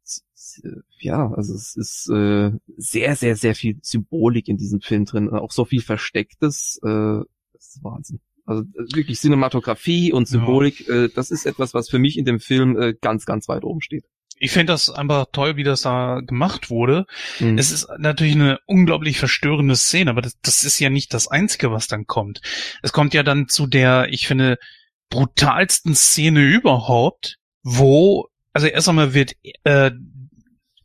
äh, 0.65 0.69
ja, 0.99 1.33
also 1.33 1.55
es 1.55 1.77
ist 1.77 2.09
äh, 2.11 2.53
sehr, 2.77 3.17
sehr, 3.17 3.37
sehr 3.37 3.55
viel 3.55 3.79
Symbolik 3.83 4.49
in 4.49 4.57
diesem 4.57 4.81
Film 4.81 5.05
drin. 5.05 5.31
Auch 5.31 5.53
so 5.53 5.65
viel 5.65 5.83
Verstecktes. 5.83 6.81
Äh, 6.83 7.21
das 7.53 7.77
ist 7.77 7.85
Wahnsinn. 7.85 8.21
Also 8.45 8.63
äh, 8.63 8.95
wirklich 8.95 9.21
Cinematografie 9.21 10.13
und 10.13 10.27
Symbolik, 10.27 10.89
ja. 10.89 11.05
äh, 11.05 11.09
das 11.15 11.31
ist 11.31 11.47
etwas, 11.47 11.75
was 11.75 11.89
für 11.89 11.99
mich 11.99 12.19
in 12.19 12.25
dem 12.25 12.41
Film 12.41 12.81
äh, 12.81 12.95
ganz, 13.01 13.27
ganz 13.27 13.49
weit 13.49 13.65
oben 13.65 13.81
steht. 13.81 14.05
Ich 14.39 14.51
finde 14.51 14.73
das 14.73 14.91
einfach 14.91 15.27
toll, 15.31 15.57
wie 15.57 15.63
das 15.63 15.83
da 15.83 16.21
gemacht 16.21 16.69
wurde. 16.69 17.07
Mhm. 17.39 17.59
Es 17.59 17.71
ist 17.71 17.89
natürlich 17.99 18.35
eine 18.35 18.59
unglaublich 18.67 19.19
verstörende 19.19 19.77
Szene, 19.77 20.11
aber 20.11 20.23
das, 20.23 20.37
das 20.43 20.65
ist 20.65 20.81
ja 20.81 20.91
nicht 20.91 21.15
das 21.15 21.29
Einzige, 21.29 21.71
was 21.71 21.87
dann 21.87 22.07
kommt. 22.07 22.41
Es 22.83 22.93
kommt 22.93 23.15
ja 23.15 23.23
dann 23.23 23.47
zu 23.47 23.69
der, 23.69 24.09
ich 24.11 24.27
finde, 24.27 24.59
brutalsten 25.11 25.95
Szene 25.95 26.43
überhaupt, 26.43 27.39
wo, 27.63 28.29
also 28.53 28.67
erst 28.67 28.89
einmal 28.89 29.15
wird 29.15 29.35
äh, 29.65 29.91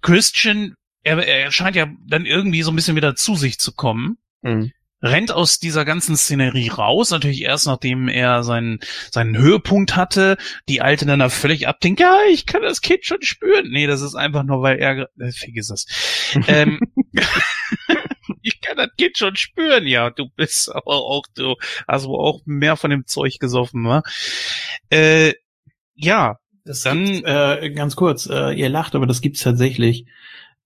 Christian, 0.02 0.76
er, 1.04 1.26
er 1.26 1.52
scheint 1.52 1.76
ja 1.76 1.88
dann 2.08 2.26
irgendwie 2.26 2.62
so 2.62 2.72
ein 2.72 2.76
bisschen 2.76 2.96
wieder 2.96 3.16
zu 3.16 3.36
sich 3.36 3.60
zu 3.60 3.74
kommen. 3.74 4.18
Mhm. 4.42 4.72
Rennt 5.00 5.32
aus 5.32 5.60
dieser 5.60 5.86
ganzen 5.86 6.18
Szenerie 6.18 6.70
raus, 6.70 7.12
natürlich 7.12 7.44
erst 7.44 7.68
nachdem 7.68 8.08
er 8.08 8.44
seinen, 8.44 8.80
seinen 9.12 9.38
Höhepunkt 9.38 9.96
hatte, 9.96 10.38
die 10.68 10.82
Alte 10.82 11.06
dann 11.06 11.20
da 11.20 11.30
völlig 11.30 11.68
abdenkt, 11.68 12.00
ja, 12.00 12.18
ich 12.32 12.48
kann 12.48 12.64
das 12.64 12.82
Kind 12.82 13.06
schon 13.06 13.22
spüren. 13.22 13.70
Nee, 13.70 13.86
das 13.86 14.02
ist 14.02 14.16
einfach 14.16 14.44
nur, 14.44 14.64
weil 14.64 14.80
er, 14.80 15.08
äh, 15.20 15.32
vergiss 15.32 15.70
es. 15.70 15.86
ähm, 16.48 16.80
ich 18.42 18.60
kann 18.62 18.78
das 18.78 18.90
Kind 18.98 19.18
schon 19.20 19.36
spüren, 19.36 19.86
ja, 19.86 20.10
du 20.10 20.30
bist 20.30 20.74
aber 20.74 20.96
auch, 20.96 21.26
du 21.36 21.56
hast 21.88 22.06
wohl 22.06 22.20
auch 22.20 22.42
mehr 22.46 22.76
von 22.76 22.90
dem 22.90 23.06
Zeug 23.06 23.38
gesoffen, 23.40 23.86
wa? 23.86 24.02
Äh, 24.90 25.34
ja, 25.94 26.40
das 26.68 26.82
dann 26.82 27.06
äh, 27.24 27.72
ganz 27.74 27.96
kurz, 27.96 28.28
äh, 28.28 28.52
ihr 28.54 28.70
lacht, 28.70 28.96
aber 28.96 29.08
das 29.08 29.22
gibt's 29.22 29.42
tatsächlich. 29.42 30.06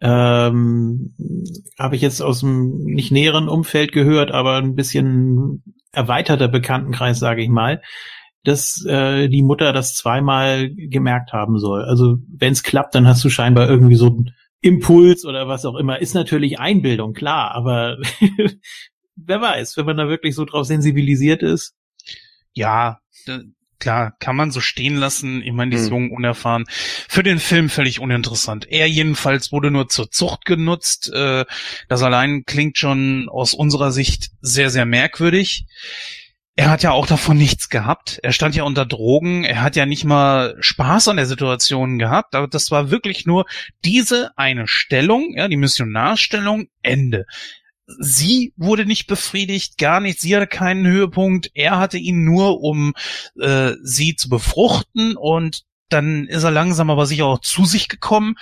Ähm, 0.02 1.14
Habe 1.78 1.95
ich 1.95 2.02
jetzt 2.02 2.22
aus 2.22 2.39
dem 2.39 2.86
nicht 2.86 3.12
näheren 3.12 3.47
Umfeld 3.47 3.91
gehört, 3.91 4.32
aber 4.32 4.58
ein 4.58 4.76
bisschen 4.76 5.64
erweiterter 5.91 6.47
Bekanntenkreis, 6.47 7.20
sage 7.20 7.43
ich 7.43 7.49
mal, 7.49 7.82
dass 8.43 8.84
äh, 8.86 9.28
die 9.28 9.43
Mutter 9.43 9.74
das 9.74 9.93
zweimal 9.93 10.72
gemerkt 10.74 11.34
haben 11.34 11.60
soll. 11.60 11.84
Also 11.84 12.18
wenn 12.28 12.54
es 12.54 12.64
klappt, 12.64 12.95
dann 12.95 13.08
hast 13.08 13.24
du 13.24 13.30
scheinbar 13.30 13.70
irgendwie 13.70 13.95
so 13.95 14.08
einen 14.08 14.32
Impuls 14.62 15.26
oder 15.26 15.47
was 15.47 15.66
auch 15.66 15.76
immer. 15.76 16.02
Ist 16.02 16.16
natürlich 16.16 16.60
Einbildung, 16.60 17.14
klar, 17.14 17.52
aber 17.52 17.97
wer 19.16 19.41
weiß, 19.41 19.78
wenn 19.78 19.86
man 19.86 19.97
da 19.97 20.08
wirklich 20.08 20.34
so 20.34 20.45
drauf 20.45 20.66
sensibilisiert 20.66 21.43
ist. 21.43 21.76
Ja, 22.54 22.99
klar, 23.82 24.14
kann 24.20 24.38
man 24.38 24.52
so 24.52 24.62
stehen 24.62 24.96
lassen. 24.96 25.42
Ich 25.42 25.52
meine, 25.52 25.72
die 25.72 25.78
ist 25.78 25.90
hm. 25.90 25.92
jung, 25.92 26.12
unerfahren. 26.12 26.66
Für 27.10 27.24
den 27.24 27.40
Film 27.40 27.70
völlig 27.70 28.00
uninteressant. 28.00 28.66
Er 28.70 28.88
jedenfalls 28.88 29.52
wurde 29.52 29.72
nur 29.72 29.90
zur 29.90 30.10
Zucht 30.10 30.46
genutzt. 30.46 31.12
Äh, 31.14 31.44
das 31.90 32.02
allein 32.02 32.46
klingt 32.46 32.78
schon 32.78 33.28
aus 33.28 33.54
unserer 33.54 33.92
Sicht 33.92 34.30
sehr, 34.40 34.70
sehr 34.70 34.86
merkwürdig. 34.86 35.66
Er 36.56 36.70
hat 36.70 36.84
ja 36.84 36.92
auch 36.92 37.08
davon 37.08 37.38
nichts 37.38 37.70
gehabt. 37.70 38.20
Er 38.24 38.34
stand 38.34 38.56
ja 38.56 38.64
unter 38.64 38.86
Drogen. 38.86 39.44
Er 39.44 39.62
hat 39.62 39.76
ja 39.76 39.86
nicht 39.86 40.04
mal 40.04 40.56
Spaß 40.60 41.08
an 41.08 41.18
der 41.18 41.26
Situation 41.26 41.98
gehabt. 41.98 42.36
Aber 42.36 42.48
das 42.48 42.72
war 42.72 42.92
wirklich 42.92 43.26
nur 43.26 43.46
diese 43.84 44.32
eine 44.38 44.68
Stellung, 44.68 45.34
ja, 45.36 45.48
die 45.48 45.58
Missionarstellung, 45.58 46.68
Ende 46.82 47.26
sie 48.00 48.54
wurde 48.58 48.86
nicht 48.86 49.08
befriedigt, 49.08 49.78
gar 49.78 50.00
nicht. 50.00 50.20
Sie 50.20 50.36
hatte 50.36 50.48
keinen 50.48 50.86
Höhepunkt. 50.86 51.52
Er 51.54 51.80
hatte 51.80 51.98
ihn 51.98 52.24
nur, 52.24 52.62
um 52.62 52.94
äh, 53.39 53.74
sie 53.84 54.16
zu 54.16 54.30
befruchten. 54.30 55.16
Und 55.16 55.64
dann 55.89 56.28
ist 56.28 56.44
er 56.44 56.52
langsam 56.52 56.89
aber 56.89 57.06
sicher 57.06 57.26
auch 57.26 57.39
zu 57.39 57.66
sich 57.66 57.88
gekommen, 57.88 58.36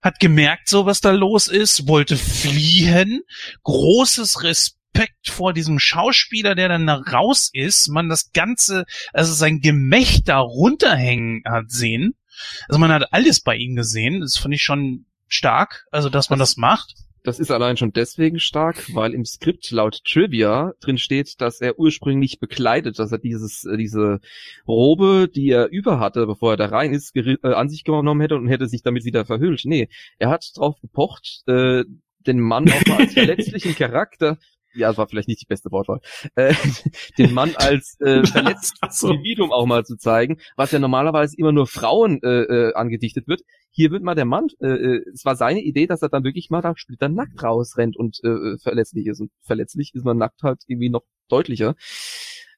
hat 0.00 0.18
gemerkt, 0.18 0.68
so 0.68 0.86
was 0.86 1.00
da 1.00 1.12
los 1.12 1.48
ist, 1.48 1.86
wollte 1.86 2.16
fliehen. 2.16 3.22
Großes 3.62 4.42
Respekt 4.42 5.28
vor 5.28 5.52
diesem 5.52 5.78
Schauspieler, 5.78 6.54
der 6.54 6.68
dann 6.68 6.86
da 6.86 6.96
raus 6.96 7.50
ist, 7.52 7.88
man 7.88 8.08
das 8.08 8.32
Ganze, 8.32 8.84
also 9.12 9.32
sein 9.32 9.60
Gemächt 9.60 10.28
da 10.28 10.38
runterhängen 10.38 11.42
hat 11.44 11.70
sehen. 11.70 12.14
Also 12.68 12.78
man 12.78 12.92
hat 12.92 13.12
alles 13.12 13.40
bei 13.40 13.56
ihm 13.56 13.76
gesehen. 13.76 14.20
Das 14.20 14.36
fand 14.36 14.54
ich 14.54 14.62
schon 14.62 15.06
stark, 15.28 15.86
also 15.90 16.08
dass 16.08 16.30
man 16.30 16.38
das 16.38 16.56
macht. 16.56 16.94
Das 17.24 17.38
ist 17.38 17.52
allein 17.52 17.76
schon 17.76 17.92
deswegen 17.92 18.40
stark, 18.40 18.94
weil 18.94 19.14
im 19.14 19.24
Skript 19.24 19.70
laut 19.70 20.02
Trivia 20.04 20.72
drin 20.80 20.98
steht, 20.98 21.40
dass 21.40 21.60
er 21.60 21.78
ursprünglich 21.78 22.40
bekleidet, 22.40 22.98
dass 22.98 23.12
er 23.12 23.18
dieses, 23.18 23.64
äh, 23.64 23.76
diese 23.76 24.20
Robe, 24.66 25.28
die 25.32 25.50
er 25.50 25.68
über 25.70 26.00
hatte, 26.00 26.26
bevor 26.26 26.52
er 26.52 26.56
da 26.56 26.66
rein 26.66 26.92
ist, 26.92 27.14
äh, 27.14 27.36
an 27.42 27.68
sich 27.68 27.84
genommen 27.84 28.20
hätte 28.20 28.34
und 28.34 28.48
hätte 28.48 28.66
sich 28.66 28.82
damit 28.82 29.04
wieder 29.04 29.24
verhüllt. 29.24 29.62
Nee, 29.64 29.88
er 30.18 30.30
hat 30.30 30.50
drauf 30.56 30.80
gepocht, 30.80 31.42
äh, 31.46 31.84
den 32.26 32.40
Mann 32.40 32.68
auch 32.68 32.86
mal 32.86 32.98
als 32.98 33.12
verletzlichen 33.14 33.76
Charakter 33.76 34.38
ja, 34.74 34.88
das 34.88 34.98
war 34.98 35.06
vielleicht 35.06 35.28
nicht 35.28 35.42
die 35.42 35.46
beste 35.46 35.70
Wortwahl, 35.70 36.00
äh, 36.34 36.54
den 37.18 37.34
Mann 37.34 37.54
als 37.56 37.98
äh, 38.00 38.24
verletztes 38.26 39.00
so. 39.00 39.10
Individuum 39.10 39.52
auch 39.52 39.66
mal 39.66 39.84
zu 39.84 39.96
zeigen, 39.96 40.38
was 40.56 40.72
ja 40.72 40.78
normalerweise 40.78 41.36
immer 41.36 41.52
nur 41.52 41.66
Frauen 41.66 42.20
äh, 42.22 42.42
äh, 42.42 42.74
angedichtet 42.74 43.28
wird. 43.28 43.42
Hier 43.74 43.90
wird 43.90 44.02
mal 44.02 44.14
der 44.14 44.26
Mann, 44.26 44.48
äh, 44.60 44.66
äh, 44.66 45.04
es 45.12 45.24
war 45.24 45.34
seine 45.34 45.62
Idee, 45.62 45.86
dass 45.86 46.02
er 46.02 46.10
dann 46.10 46.24
wirklich 46.24 46.50
mal 46.50 46.60
da 46.60 46.74
splitter 46.76 47.08
nackt 47.08 47.42
rausrennt 47.42 47.96
und 47.96 48.22
äh, 48.22 48.58
verletzlich 48.58 49.06
ist. 49.06 49.20
Und 49.20 49.30
verletzlich 49.40 49.94
ist 49.94 50.04
man 50.04 50.18
nackt 50.18 50.42
halt 50.42 50.62
irgendwie 50.66 50.90
noch 50.90 51.04
deutlicher. 51.28 51.74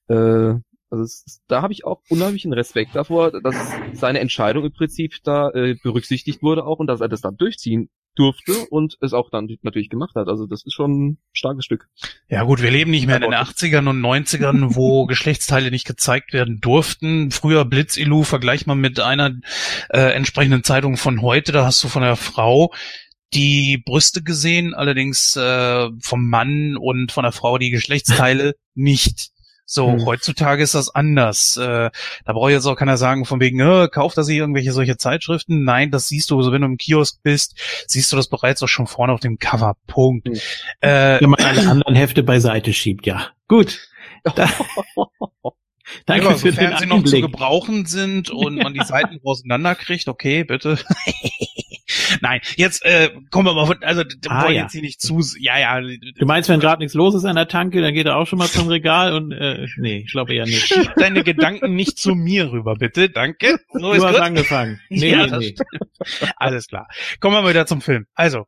Äh, 0.09 0.55
also 0.91 1.05
es, 1.05 1.41
da 1.47 1.63
habe 1.63 1.73
ich 1.73 1.85
auch 1.85 2.03
unheimlichen 2.09 2.53
Respekt 2.53 2.95
davor, 2.95 3.41
dass 3.41 3.57
seine 3.93 4.21
Entscheidung 4.21 4.65
im 4.65 4.73
Prinzip 4.73 5.15
da 5.23 5.51
äh, 5.51 5.77
berücksichtigt 5.83 6.43
wurde 6.43 6.65
auch 6.65 6.81
und 6.81 6.89
dass 6.89 7.01
er 7.01 7.09
das 7.09 7.21
dann 7.21 7.37
durchziehen 7.37 7.91
durfte 8.15 8.67
und 8.71 8.97
es 9.01 9.13
auch 9.13 9.31
dann 9.31 9.49
natürlich 9.63 9.91
gemacht 9.91 10.15
hat. 10.15 10.29
Also 10.29 10.47
das 10.47 10.65
ist 10.65 10.75
schon 10.75 10.93
ein 10.93 11.19
starkes 11.33 11.65
Stück. 11.65 11.89
Ja 12.29 12.43
gut, 12.45 12.63
wir 12.63 12.71
leben 12.71 12.91
nicht 12.91 13.07
mehr 13.07 13.17
in 13.17 13.23
den 13.23 13.35
80ern 13.35 13.89
und 13.89 14.01
90ern, 14.01 14.75
wo 14.75 15.07
Geschlechtsteile 15.07 15.71
nicht 15.71 15.87
gezeigt 15.87 16.33
werden 16.33 16.61
durften. 16.61 17.31
Früher 17.31 17.65
Blitzilu, 17.65 18.23
vergleich 18.23 18.67
mal 18.67 18.75
mit 18.75 19.01
einer 19.01 19.33
äh, 19.91 20.13
entsprechenden 20.13 20.65
Zeitung 20.65 20.97
von 20.97 21.23
heute, 21.23 21.53
da 21.53 21.65
hast 21.65 21.83
du 21.83 21.89
von 21.89 22.03
der 22.03 22.17
Frau 22.17 22.73
die 23.35 23.79
Brüste 23.85 24.23
gesehen, 24.23 24.75
allerdings 24.75 25.37
äh, 25.37 25.89
vom 26.01 26.29
Mann 26.29 26.77
und 26.77 27.11
von 27.11 27.25
der 27.25 27.33
Frau 27.33 27.59
die 27.59 27.71
Geschlechtsteile 27.71 28.55
nicht. 28.75 29.34
So, 29.67 29.93
hm. 29.93 30.05
heutzutage 30.05 30.63
ist 30.63 30.75
das 30.75 30.95
anders. 30.95 31.57
Äh, 31.57 31.91
da 32.25 32.33
braucht 32.33 32.51
jetzt 32.51 32.67
auch 32.67 32.77
keiner 32.77 32.97
sagen, 32.97 33.25
von 33.25 33.41
wegen, 33.41 33.61
äh, 33.61 33.89
kauft 33.89 34.17
er 34.19 34.25
sich 34.25 34.37
irgendwelche 34.37 34.73
solche 34.73 34.97
Zeitschriften. 34.97 35.65
Nein, 35.65 35.91
das 35.91 36.09
siehst 36.09 36.31
du, 36.31 36.37
also 36.37 36.53
wenn 36.53 36.63
du 36.63 36.67
im 36.67 36.77
Kiosk 36.77 37.23
bist, 37.23 37.59
siehst 37.87 38.13
du 38.13 38.17
das 38.17 38.29
bereits 38.29 38.63
auch 38.63 38.69
schon 38.69 38.87
vorne 38.87 39.13
auf 39.13 39.21
dem 39.21 39.39
Cover. 39.39 39.77
Punkt. 39.87 40.29
Hm. 40.29 40.35
Äh, 40.81 41.21
wenn 41.21 41.31
man 41.31 41.41
alle 41.41 41.69
anderen 41.69 41.95
Hefte 41.95 42.23
beiseite 42.23 42.73
schiebt, 42.73 43.07
ja. 43.07 43.29
Gut. 43.49 43.89
Da, 44.35 44.49
Danke 46.07 46.25
ja, 46.27 46.31
für 46.33 46.51
sofern 46.51 46.71
den 46.71 46.79
sie 46.79 46.87
noch 46.87 47.05
zu 47.05 47.21
gebrauchen 47.21 47.85
sind 47.87 48.31
und 48.31 48.57
man 48.57 48.73
die 48.73 48.85
Seiten 48.85 49.21
auseinanderkriegt, 49.25 50.09
okay, 50.09 50.45
bitte. 50.45 50.79
Nein, 52.25 52.41
jetzt 52.57 52.83
äh, 52.87 53.11
kommen 53.31 53.49
wir 53.49 53.53
mal, 53.53 53.77
also 53.83 54.03
ah, 54.29 54.45
wollen 54.45 54.55
ja. 54.55 54.63
jetzt 54.63 54.73
hier 54.73 54.81
nicht 54.81 54.99
zu, 55.03 55.21
ja, 55.39 55.59
ja. 55.59 55.79
Du 55.79 56.25
meinst, 56.25 56.49
wenn 56.49 56.59
gerade 56.59 56.81
nichts 56.81 56.95
los 56.95 57.15
ist 57.15 57.27
an 57.27 57.37
der 57.37 57.49
Tanke, 57.49 57.83
dann 57.83 57.93
geht 57.93 58.07
er 58.07 58.17
auch 58.17 58.27
schon 58.27 58.39
mal 58.39 58.49
zum 58.49 58.67
Regal 58.69 59.13
und 59.13 59.31
äh, 59.31 59.67
nee, 59.77 60.05
ich 60.07 60.13
glaube 60.13 60.35
eher 60.35 60.47
nicht. 60.47 60.67
Schieb 60.67 60.91
deine 60.97 61.23
Gedanken 61.23 61.75
nicht 61.75 61.99
zu 61.99 62.15
mir 62.15 62.51
rüber, 62.51 62.77
bitte, 62.77 63.11
danke. 63.11 63.59
So 63.75 63.93
du 63.93 64.03
hast 64.03 64.15
gut. 64.15 64.23
angefangen. 64.23 64.81
Nee, 64.89 65.11
ja, 65.13 65.27
nee, 65.27 65.55
nee. 65.55 66.29
Alles 66.37 66.67
klar. 66.69 66.89
Kommen 67.21 67.37
wir 67.37 67.43
mal 67.43 67.51
wieder 67.51 67.67
zum 67.67 67.83
Film. 67.83 68.07
Also, 68.15 68.47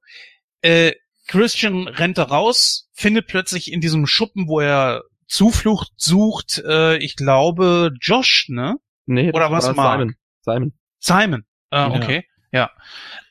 äh, 0.63 0.93
Christian 1.27 1.87
rennt 1.87 2.17
da 2.17 2.23
raus, 2.23 2.89
findet 2.95 3.27
plötzlich 3.27 3.71
in 3.71 3.83
diesem 3.83 4.07
Schuppen, 4.07 4.49
wo 4.49 4.61
er 4.61 5.03
Zuflucht 5.27 5.93
sucht, 5.97 6.63
äh, 6.67 6.97
ich 6.97 7.15
glaube, 7.15 7.91
Josh, 8.01 8.47
ne? 8.49 8.77
Nee, 9.05 9.33
oder 9.33 9.51
was 9.51 9.71
Mark? 9.77 10.01
Simon. 10.01 10.15
Simon. 10.41 10.73
Simon. 10.99 11.45
Äh, 11.71 11.85
okay, 11.91 12.17
ja. 12.27 12.36
Ja. 12.53 12.71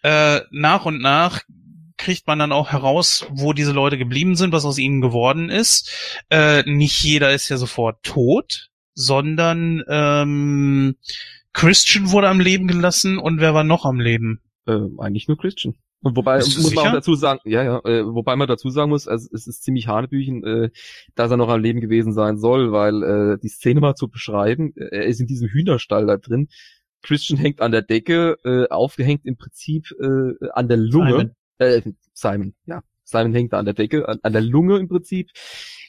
Äh, 0.04 0.42
nach 0.52 0.86
und 0.86 1.02
nach 1.02 1.42
kriegt 1.98 2.28
man 2.28 2.40
dann 2.40 2.52
auch 2.52 2.72
heraus, 2.72 3.26
wo 3.32 3.54
diese 3.54 3.72
Leute 3.72 3.98
geblieben 3.98 4.36
sind, 4.36 4.52
was 4.52 4.66
aus 4.66 4.78
ihnen 4.78 5.02
geworden 5.02 5.50
ist. 5.50 6.24
Äh, 6.30 6.64
nicht 6.70 7.02
jeder 7.04 7.34
ist 7.34 7.50
ja 7.50 7.58
sofort 7.58 8.04
tot, 8.04 8.70
sondern 8.94 9.84
ähm, 9.88 10.96
Christian 11.54 12.12
wurde 12.12 12.30
am 12.30 12.40
Leben 12.40 12.68
gelassen 12.68 13.18
und 13.18 13.40
wer 13.40 13.54
war 13.54 13.64
noch 13.64 13.86
am 13.86 14.00
Leben? 14.00 14.42
Äh, 14.68 14.80
eigentlich 14.98 15.28
nur 15.28 15.38
Christian. 15.38 15.76
Und 16.02 16.16
wobei 16.18 16.38
muss 16.38 16.54
sicher? 16.54 16.76
man 16.76 16.88
auch 16.88 16.94
dazu 16.94 17.16
sagen, 17.16 17.40
ja, 17.46 17.64
ja, 17.64 17.80
äh, 17.84 18.06
wobei 18.06 18.36
man 18.36 18.48
dazu 18.48 18.70
sagen 18.70 18.92
muss, 18.92 19.08
also 19.08 19.28
es 19.34 19.48
ist 19.48 19.64
ziemlich 19.64 19.88
hanebüchen, 19.88 20.44
äh, 20.44 20.70
dass 21.16 21.32
er 21.32 21.38
noch 21.38 21.50
am 21.50 21.62
Leben 21.62 21.82
gewesen 21.82 22.14
sein 22.14 22.38
soll, 22.38 22.72
weil 22.72 23.02
äh, 23.02 23.38
die 23.42 23.48
Szene 23.48 23.80
mal 23.80 23.96
zu 23.96 24.08
beschreiben, 24.08 24.74
äh, 24.76 24.90
er 24.92 25.06
ist 25.06 25.20
in 25.20 25.26
diesem 25.26 25.48
Hühnerstall 25.48 26.06
da 26.06 26.18
drin. 26.18 26.50
Christian 27.02 27.38
hängt 27.38 27.62
an 27.62 27.72
der 27.72 27.82
Decke, 27.82 28.38
äh, 28.44 28.68
aufgehängt 28.70 29.26
im 29.26 29.38
Prinzip 29.38 29.92
äh, 30.00 30.50
an 30.54 30.68
der 30.68 30.78
Lunge. 30.78 31.12
Simon. 31.12 31.36
Äh, 31.60 31.82
Simon, 32.14 32.56
ja. 32.66 32.82
Simon 33.04 33.34
hängt 33.34 33.54
da 33.54 33.60
an 33.60 33.66
der 33.66 33.76
Decke, 33.76 34.08
an, 34.08 34.20
an 34.24 34.34
der 34.34 34.42
Lunge 34.42 34.78
im 34.78 34.88
Prinzip. 34.88 35.30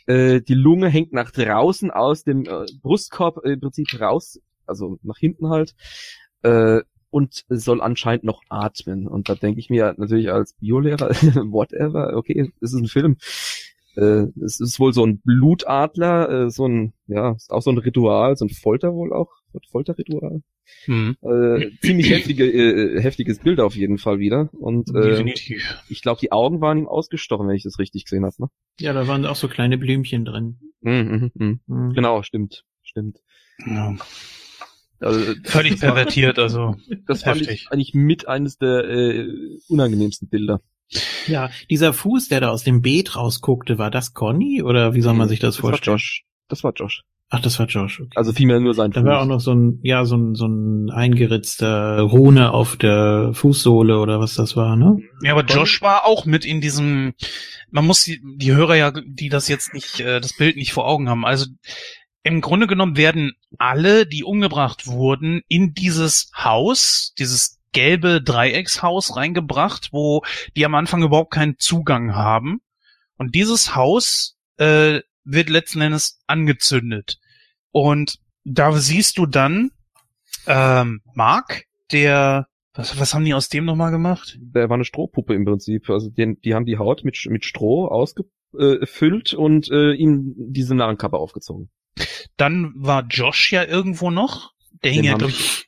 Äh, 0.06 0.40
die 0.42 0.54
Lunge 0.54 0.88
hängt 0.88 1.12
nach 1.12 1.30
draußen 1.30 1.90
aus 1.90 2.24
dem 2.24 2.44
äh, 2.44 2.66
Brustkorb 2.82 3.44
äh, 3.44 3.52
im 3.52 3.60
Prinzip 3.60 4.00
raus, 4.00 4.38
also 4.66 4.98
nach 5.02 5.18
hinten 5.18 5.48
halt. 5.48 5.74
Äh, 6.42 6.82
und 7.10 7.44
soll 7.48 7.80
anscheinend 7.80 8.24
noch 8.24 8.42
atmen. 8.50 9.06
Und 9.06 9.28
da 9.30 9.34
denke 9.34 9.58
ich 9.58 9.70
mir 9.70 9.94
natürlich 9.96 10.30
als 10.30 10.52
Biolehrer, 10.54 11.08
whatever, 11.50 12.14
okay, 12.14 12.52
es 12.60 12.72
ist 12.72 12.80
ein 12.80 12.88
Film. 12.88 13.16
Äh, 13.96 14.26
es 14.44 14.60
ist 14.60 14.78
wohl 14.78 14.92
so 14.92 15.06
ein 15.06 15.20
Blutadler, 15.20 16.28
äh, 16.28 16.50
so 16.50 16.66
ein, 16.66 16.92
ja, 17.06 17.32
ist 17.32 17.50
auch 17.50 17.62
so 17.62 17.70
ein 17.70 17.78
Ritual, 17.78 18.36
so 18.36 18.44
ein 18.44 18.50
Folter 18.50 18.92
wohl 18.92 19.14
auch, 19.14 19.30
Folterritual. 19.70 20.42
Mhm. 20.86 21.16
Äh, 21.22 21.70
ziemlich 21.80 22.10
heftige, 22.10 22.44
äh, 22.44 23.00
heftiges 23.00 23.38
Bild 23.38 23.60
auf 23.60 23.76
jeden 23.76 23.98
Fall 23.98 24.18
wieder. 24.18 24.50
Und 24.52 24.90
äh, 24.90 25.10
Definitiv. 25.10 25.78
ich 25.88 26.02
glaube, 26.02 26.20
die 26.20 26.32
Augen 26.32 26.60
waren 26.60 26.78
ihm 26.78 26.88
ausgestochen, 26.88 27.48
wenn 27.48 27.56
ich 27.56 27.62
das 27.62 27.78
richtig 27.78 28.04
gesehen 28.04 28.24
habe. 28.24 28.34
Ne? 28.38 28.48
Ja, 28.80 28.92
da 28.92 29.06
waren 29.06 29.26
auch 29.26 29.36
so 29.36 29.48
kleine 29.48 29.78
Blümchen 29.78 30.24
drin. 30.24 30.58
Mhm, 30.80 31.30
mh, 31.34 31.44
mh. 31.46 31.58
Mhm. 31.66 31.92
Genau, 31.94 32.22
stimmt, 32.22 32.64
stimmt. 32.82 33.18
Ja. 33.66 33.96
Also, 34.98 35.34
Völlig 35.44 35.80
pervertiert, 35.80 36.38
also. 36.38 36.76
Das 37.06 37.22
fand 37.22 37.40
heftig. 37.40 37.62
ich 37.66 37.72
eigentlich 37.72 37.94
mit 37.94 38.28
eines 38.28 38.58
der 38.58 38.84
äh, 38.88 39.28
unangenehmsten 39.68 40.28
Bilder. 40.28 40.60
Ja, 41.26 41.50
dieser 41.68 41.92
Fuß, 41.92 42.28
der 42.28 42.40
da 42.40 42.50
aus 42.50 42.62
dem 42.62 42.80
Beet 42.80 43.16
rausguckte, 43.16 43.78
war 43.78 43.90
das 43.90 44.14
Conny 44.14 44.62
oder 44.62 44.94
wie 44.94 45.00
soll 45.00 45.14
man 45.14 45.28
sich 45.28 45.40
das, 45.40 45.56
das 45.56 45.60
vorstellen? 45.60 45.94
War 45.94 45.96
Josh. 45.96 46.24
Das 46.48 46.62
war 46.64 46.72
Josh. 46.74 47.02
Ach, 47.28 47.40
das 47.40 47.58
war 47.58 47.66
Josh. 47.66 48.00
Okay. 48.00 48.10
Also 48.14 48.32
vielmehr 48.32 48.60
nur 48.60 48.74
sein 48.74 48.92
da 48.92 49.00
Fuß. 49.00 49.06
Da 49.06 49.12
war 49.14 49.22
auch 49.22 49.26
noch 49.26 49.40
so 49.40 49.52
ein, 49.52 49.80
ja, 49.82 50.04
so 50.04 50.16
ein, 50.16 50.34
so 50.36 50.46
ein 50.46 50.90
eingeritzter 50.90 52.00
Rune 52.00 52.52
auf 52.52 52.76
der 52.76 53.30
Fußsohle 53.32 53.98
oder 53.98 54.20
was 54.20 54.34
das 54.34 54.56
war, 54.56 54.76
ne? 54.76 54.98
Ja, 55.22 55.32
aber 55.32 55.44
Josh 55.44 55.82
war 55.82 56.06
auch 56.06 56.24
mit 56.24 56.44
in 56.44 56.60
diesem, 56.60 57.14
man 57.70 57.84
muss 57.84 58.04
die, 58.04 58.20
die 58.36 58.52
Hörer 58.52 58.76
ja, 58.76 58.92
die 58.92 59.28
das 59.28 59.48
jetzt 59.48 59.74
nicht, 59.74 59.98
äh, 59.98 60.20
das 60.20 60.36
Bild 60.36 60.56
nicht 60.56 60.72
vor 60.72 60.86
Augen 60.86 61.08
haben. 61.08 61.24
Also 61.24 61.46
im 62.22 62.40
Grunde 62.40 62.68
genommen 62.68 62.96
werden 62.96 63.32
alle, 63.58 64.06
die 64.06 64.22
umgebracht 64.22 64.86
wurden, 64.86 65.42
in 65.48 65.74
dieses 65.74 66.30
Haus, 66.36 67.12
dieses 67.18 67.58
gelbe 67.72 68.22
Dreieckshaus 68.22 69.16
reingebracht, 69.16 69.88
wo 69.92 70.22
die 70.56 70.64
am 70.64 70.74
Anfang 70.76 71.02
überhaupt 71.02 71.32
keinen 71.32 71.58
Zugang 71.58 72.14
haben. 72.14 72.60
Und 73.16 73.34
dieses 73.34 73.74
Haus 73.74 74.36
äh, 74.58 75.00
wird 75.26 75.50
letzten 75.50 75.80
Endes 75.80 76.18
angezündet. 76.26 77.18
Und 77.72 78.18
da 78.44 78.72
siehst 78.72 79.18
du 79.18 79.26
dann 79.26 79.70
ähm, 80.46 81.02
Mark, 81.14 81.64
der 81.92 82.46
was, 82.76 83.00
was 83.00 83.14
haben 83.14 83.24
die 83.24 83.34
aus 83.34 83.48
dem 83.48 83.64
nochmal 83.64 83.90
gemacht? 83.90 84.38
Der 84.40 84.68
war 84.68 84.74
eine 84.74 84.84
Strohpuppe 84.84 85.34
im 85.34 85.44
Prinzip. 85.44 85.88
Also 85.88 86.10
die, 86.10 86.38
die 86.38 86.54
haben 86.54 86.66
die 86.66 86.78
Haut 86.78 87.04
mit, 87.04 87.18
mit 87.28 87.44
Stroh 87.44 87.86
ausgefüllt 87.86 89.32
und 89.32 89.70
äh, 89.70 89.92
ihm 89.92 90.34
diese 90.36 90.74
Narrenkappe 90.74 91.16
aufgezogen. 91.16 91.70
Dann 92.36 92.74
war 92.76 93.06
Josh 93.08 93.50
ja 93.52 93.64
irgendwo 93.64 94.10
noch. 94.10 94.52
Der 94.84 94.92
hing 94.92 95.04
ja, 95.04 95.16
glaube 95.16 95.32
ich. 95.32 95.66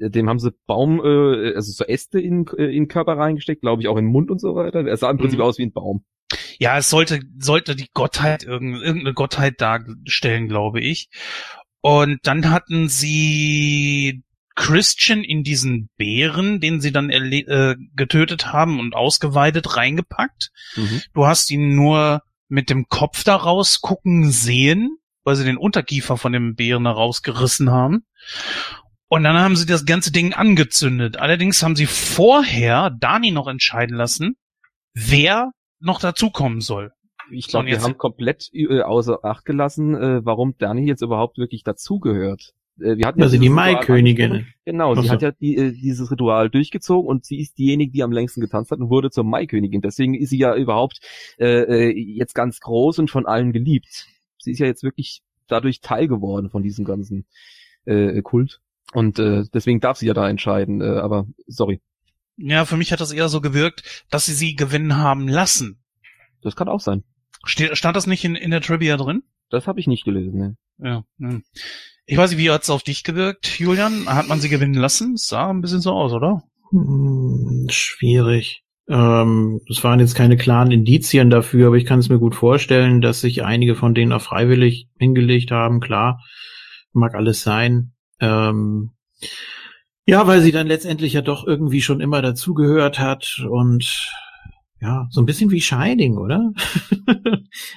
Dem 0.00 0.28
haben 0.28 0.40
sie 0.40 0.52
Baum, 0.66 1.00
äh, 1.04 1.54
also 1.54 1.70
so 1.72 1.84
Äste 1.84 2.18
in, 2.18 2.46
in 2.46 2.70
den 2.70 2.88
Körper 2.88 3.16
reingesteckt, 3.16 3.60
glaube 3.60 3.82
ich, 3.82 3.88
auch 3.88 3.96
in 3.96 4.06
den 4.06 4.12
Mund 4.12 4.30
und 4.30 4.40
so 4.40 4.54
weiter. 4.54 4.84
Er 4.84 4.96
sah 4.96 5.10
im 5.10 5.18
Prinzip 5.18 5.38
mhm. 5.38 5.44
aus 5.44 5.58
wie 5.58 5.66
ein 5.66 5.72
Baum. 5.72 6.04
Ja, 6.60 6.78
es 6.78 6.88
sollte, 6.88 7.20
sollte 7.38 7.74
die 7.74 7.88
Gottheit, 7.92 8.44
irgendeine 8.44 9.12
Gottheit 9.12 9.60
darstellen, 9.60 10.46
glaube 10.46 10.80
ich. 10.80 11.08
Und 11.80 12.20
dann 12.22 12.50
hatten 12.50 12.88
sie 12.88 14.22
Christian 14.54 15.24
in 15.24 15.42
diesen 15.42 15.88
Bären, 15.96 16.60
den 16.60 16.80
sie 16.80 16.92
dann 16.92 17.10
äh, 17.10 17.74
getötet 17.96 18.52
haben 18.52 18.78
und 18.78 18.94
ausgeweidet, 18.94 19.76
reingepackt. 19.76 20.50
Mhm. 20.76 21.02
Du 21.14 21.26
hast 21.26 21.50
ihn 21.50 21.74
nur 21.74 22.22
mit 22.48 22.70
dem 22.70 22.86
Kopf 22.88 23.24
da 23.24 23.34
rausgucken 23.34 24.30
sehen 24.30 25.00
weil 25.24 25.36
sie 25.36 25.44
den 25.44 25.56
Unterkiefer 25.56 26.16
von 26.16 26.32
dem 26.32 26.54
Bären 26.54 26.86
rausgerissen 26.86 27.70
haben. 27.70 28.04
Und 29.08 29.24
dann 29.24 29.38
haben 29.38 29.56
sie 29.56 29.66
das 29.66 29.84
ganze 29.84 30.12
Ding 30.12 30.34
angezündet. 30.34 31.16
Allerdings 31.16 31.62
haben 31.62 31.76
sie 31.76 31.86
vorher 31.86 32.90
Dani 32.90 33.32
noch 33.32 33.48
entscheiden 33.48 33.96
lassen, 33.96 34.36
wer 34.94 35.50
noch 35.80 36.00
dazukommen 36.00 36.60
soll. 36.60 36.92
Ich 37.30 37.48
glaube, 37.48 37.68
wir 37.68 37.80
haben 37.80 37.96
komplett 37.96 38.50
äh, 38.52 38.80
außer 38.80 39.24
Acht 39.24 39.44
gelassen, 39.44 39.94
äh, 39.94 40.24
warum 40.24 40.56
Dani 40.58 40.86
jetzt 40.86 41.02
überhaupt 41.02 41.38
wirklich 41.38 41.62
dazugehört. 41.62 42.54
Äh, 42.80 42.96
wir 42.96 43.06
hatten 43.06 43.20
ja 43.20 43.26
also 43.26 43.38
die 43.38 43.48
Maikönigin. 43.48 44.46
Genau, 44.64 44.94
sie 44.96 45.08
hat 45.08 45.22
ja 45.22 45.30
die, 45.30 45.56
äh, 45.56 45.72
dieses 45.72 46.10
Ritual 46.10 46.50
durchgezogen 46.50 47.08
und 47.08 47.24
sie 47.24 47.40
ist 47.40 47.56
diejenige, 47.56 47.92
die 47.92 48.02
am 48.02 48.10
längsten 48.10 48.40
getanzt 48.40 48.72
hat 48.72 48.80
und 48.80 48.90
wurde 48.90 49.10
zur 49.10 49.24
Maikönigin. 49.24 49.80
Deswegen 49.80 50.14
ist 50.14 50.30
sie 50.30 50.38
ja 50.38 50.56
überhaupt 50.56 51.00
äh, 51.38 51.90
äh 51.90 51.90
jetzt 51.96 52.34
ganz 52.34 52.58
groß 52.58 52.98
und 52.98 53.10
von 53.10 53.26
allen 53.26 53.52
geliebt 53.52 54.08
sie 54.42 54.52
ist 54.52 54.58
ja 54.58 54.66
jetzt 54.66 54.82
wirklich 54.82 55.22
dadurch 55.46 55.80
Teil 55.80 56.08
geworden 56.08 56.50
von 56.50 56.62
diesem 56.62 56.84
ganzen 56.84 57.26
äh, 57.84 58.22
Kult. 58.22 58.60
Und 58.92 59.18
äh, 59.18 59.44
deswegen 59.54 59.80
darf 59.80 59.98
sie 59.98 60.06
ja 60.06 60.14
da 60.14 60.28
entscheiden, 60.28 60.80
äh, 60.80 60.98
aber 60.98 61.26
sorry. 61.46 61.80
Ja, 62.42 62.64
für 62.64 62.76
mich 62.76 62.90
hat 62.90 63.00
das 63.00 63.12
eher 63.12 63.28
so 63.28 63.40
gewirkt, 63.40 64.04
dass 64.10 64.26
sie 64.26 64.32
sie 64.32 64.54
gewinnen 64.54 64.96
haben 64.96 65.28
lassen. 65.28 65.82
Das 66.42 66.56
kann 66.56 66.68
auch 66.68 66.80
sein. 66.80 67.04
Ste 67.44 67.76
stand 67.76 67.96
das 67.96 68.06
nicht 68.06 68.24
in, 68.24 68.34
in 68.34 68.50
der 68.50 68.62
Trivia 68.62 68.96
drin? 68.96 69.22
Das 69.50 69.66
habe 69.66 69.80
ich 69.80 69.86
nicht 69.86 70.04
gelesen, 70.04 70.38
ne. 70.38 70.56
Ja. 70.78 71.04
Ne. 71.18 71.42
Ich 72.06 72.16
weiß 72.16 72.30
nicht, 72.30 72.38
wie 72.38 72.50
hat's 72.50 72.70
auf 72.70 72.82
dich 72.82 73.04
gewirkt, 73.04 73.58
Julian? 73.58 74.06
Hat 74.06 74.28
man 74.28 74.40
sie 74.40 74.48
gewinnen 74.48 74.74
lassen? 74.74 75.16
sah 75.16 75.50
ein 75.50 75.60
bisschen 75.60 75.80
so 75.80 75.92
aus, 75.92 76.12
oder? 76.12 76.42
Hm, 76.70 77.66
schwierig. 77.70 78.64
Ähm, 78.88 79.60
es 79.68 79.84
waren 79.84 80.00
jetzt 80.00 80.14
keine 80.14 80.36
klaren 80.36 80.70
Indizien 80.70 81.30
dafür, 81.30 81.68
aber 81.68 81.76
ich 81.76 81.84
kann 81.84 82.00
es 82.00 82.08
mir 82.08 82.18
gut 82.18 82.34
vorstellen, 82.34 83.00
dass 83.00 83.20
sich 83.20 83.44
einige 83.44 83.74
von 83.74 83.94
denen 83.94 84.12
auch 84.12 84.22
freiwillig 84.22 84.88
hingelegt 84.98 85.50
haben. 85.50 85.80
Klar, 85.80 86.20
mag 86.92 87.14
alles 87.14 87.42
sein. 87.42 87.92
Ähm, 88.18 88.90
Ja, 90.10 90.26
weil 90.26 90.40
sie 90.40 90.50
dann 90.50 90.66
letztendlich 90.66 91.12
ja 91.12 91.22
doch 91.22 91.46
irgendwie 91.46 91.80
schon 91.80 92.00
immer 92.00 92.20
dazugehört 92.20 92.98
hat 92.98 93.46
und 93.48 94.10
ja, 94.80 95.06
so 95.08 95.22
ein 95.22 95.24
bisschen 95.24 95.52
wie 95.52 95.60
Shining, 95.60 96.16
oder? 96.16 96.52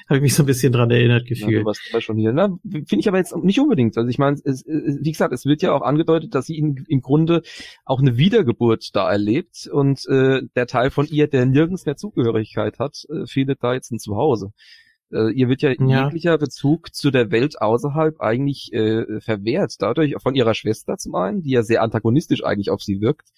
Habe 0.09 0.15
ich 0.15 0.21
mich 0.21 0.33
so 0.33 0.41
ein 0.41 0.47
bisschen 0.47 0.73
dran 0.73 0.89
erinnert 0.89 1.27
gefühlt. 1.27 1.51
Ja, 1.51 1.59
du 1.59 1.65
warst 1.65 2.03
schon 2.03 2.17
hier. 2.17 2.33
Na, 2.33 2.57
finde 2.63 2.97
ich 2.97 3.07
aber 3.07 3.19
jetzt 3.19 3.35
nicht 3.35 3.59
unbedingt. 3.59 3.95
Also 3.99 4.09
ich 4.09 4.17
meine, 4.17 4.37
wie 4.37 5.11
gesagt, 5.11 5.31
es 5.31 5.45
wird 5.45 5.61
ja 5.61 5.73
auch 5.73 5.83
angedeutet, 5.83 6.33
dass 6.33 6.47
sie 6.47 6.57
in, 6.57 6.83
im 6.87 7.01
Grunde 7.01 7.43
auch 7.85 7.99
eine 7.99 8.17
Wiedergeburt 8.17 8.95
da 8.95 9.11
erlebt 9.11 9.69
und 9.71 10.03
äh, 10.07 10.41
der 10.55 10.65
Teil 10.65 10.89
von 10.89 11.05
ihr, 11.05 11.27
der 11.27 11.45
nirgends 11.45 11.85
mehr 11.85 11.97
Zugehörigkeit 11.97 12.79
hat, 12.79 13.03
äh, 13.09 13.27
findet 13.27 13.61
da 13.61 13.75
jetzt 13.75 13.91
ein 13.91 13.99
Zuhause. 13.99 14.53
Äh, 15.13 15.31
ihr 15.31 15.47
wird 15.47 15.61
ja, 15.61 15.71
ja, 15.71 16.05
jeglicher 16.05 16.37
Bezug 16.37 16.93
zu 16.93 17.11
der 17.11 17.31
Welt 17.31 17.61
außerhalb 17.61 18.19
eigentlich 18.19 18.73
äh, 18.73 19.19
verwehrt. 19.21 19.75
Dadurch 19.79 20.15
von 20.21 20.35
ihrer 20.35 20.53
Schwester 20.53 20.97
zum 20.97 21.15
einen, 21.15 21.41
die 21.41 21.51
ja 21.51 21.63
sehr 21.63 21.81
antagonistisch 21.81 22.43
eigentlich 22.43 22.69
auf 22.69 22.81
sie 22.81 22.99
wirkt, 23.01 23.29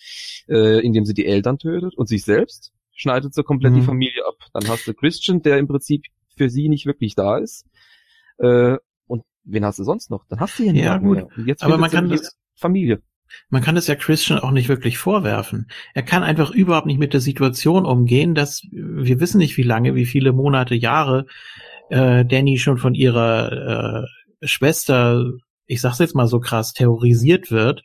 äh, 0.48 0.80
indem 0.86 1.06
sie 1.06 1.14
die 1.14 1.26
Eltern 1.26 1.58
tötet 1.58 1.96
und 1.96 2.08
sich 2.08 2.24
selbst 2.24 2.74
schneidet 2.96 3.34
so 3.34 3.44
komplett 3.44 3.74
mhm. 3.74 3.78
die 3.78 3.86
Familie 3.86 4.26
ab. 4.26 4.36
Dann 4.54 4.68
hast 4.70 4.88
du 4.88 4.94
Christian, 4.94 5.42
der 5.42 5.58
im 5.58 5.68
Prinzip 5.68 6.06
für 6.38 6.50
sie 6.50 6.70
nicht 6.70 6.86
wirklich 6.86 7.16
da 7.16 7.38
ist. 7.38 7.66
Äh, 8.38 8.78
und 9.08 9.24
wen 9.44 9.66
hast 9.66 9.80
du 9.80 9.84
sonst 9.84 10.10
noch? 10.10 10.26
Dann 10.28 10.40
hast 10.40 10.58
du 10.58 10.64
ja 10.64 10.72
ja, 10.72 10.98
gut. 10.98 11.18
Mehr. 11.18 11.28
Und 11.36 11.48
jetzt 11.48 11.64
Aber 11.64 11.78
man 11.78 11.92
kann 11.92 12.10
das, 12.10 12.38
Familie. 12.56 13.02
Man 13.50 13.62
kann 13.62 13.78
es 13.78 13.88
ja 13.88 13.96
Christian 13.96 14.40
auch 14.40 14.52
nicht 14.52 14.70
wirklich 14.70 14.98
vorwerfen. 14.98 15.68
Er 15.94 16.04
kann 16.04 16.24
einfach 16.24 16.52
überhaupt 16.52 16.88
nicht 16.88 17.00
mit 17.00 17.14
der 17.14 17.22
Situation 17.22 17.86
umgehen, 17.86 18.36
dass 18.36 18.64
wir 18.72 19.20
wissen 19.20 19.38
nicht 19.38 19.58
wie 19.58 19.64
lange, 19.64 19.96
wie 19.96 20.06
viele 20.06 20.32
Monate, 20.32 20.76
Jahre 20.76 21.26
äh, 21.90 22.26
Danny 22.26 22.58
schon 22.58 22.78
von 22.78 22.96
ihrer 22.96 24.04
äh, 24.42 24.48
Schwester, 24.48 25.26
ich 25.66 25.82
sag's 25.82 26.00
jetzt 26.00 26.16
mal 26.16 26.28
so 26.28 26.40
krass, 26.40 26.74
terrorisiert 26.74 27.52
wird. 27.52 27.84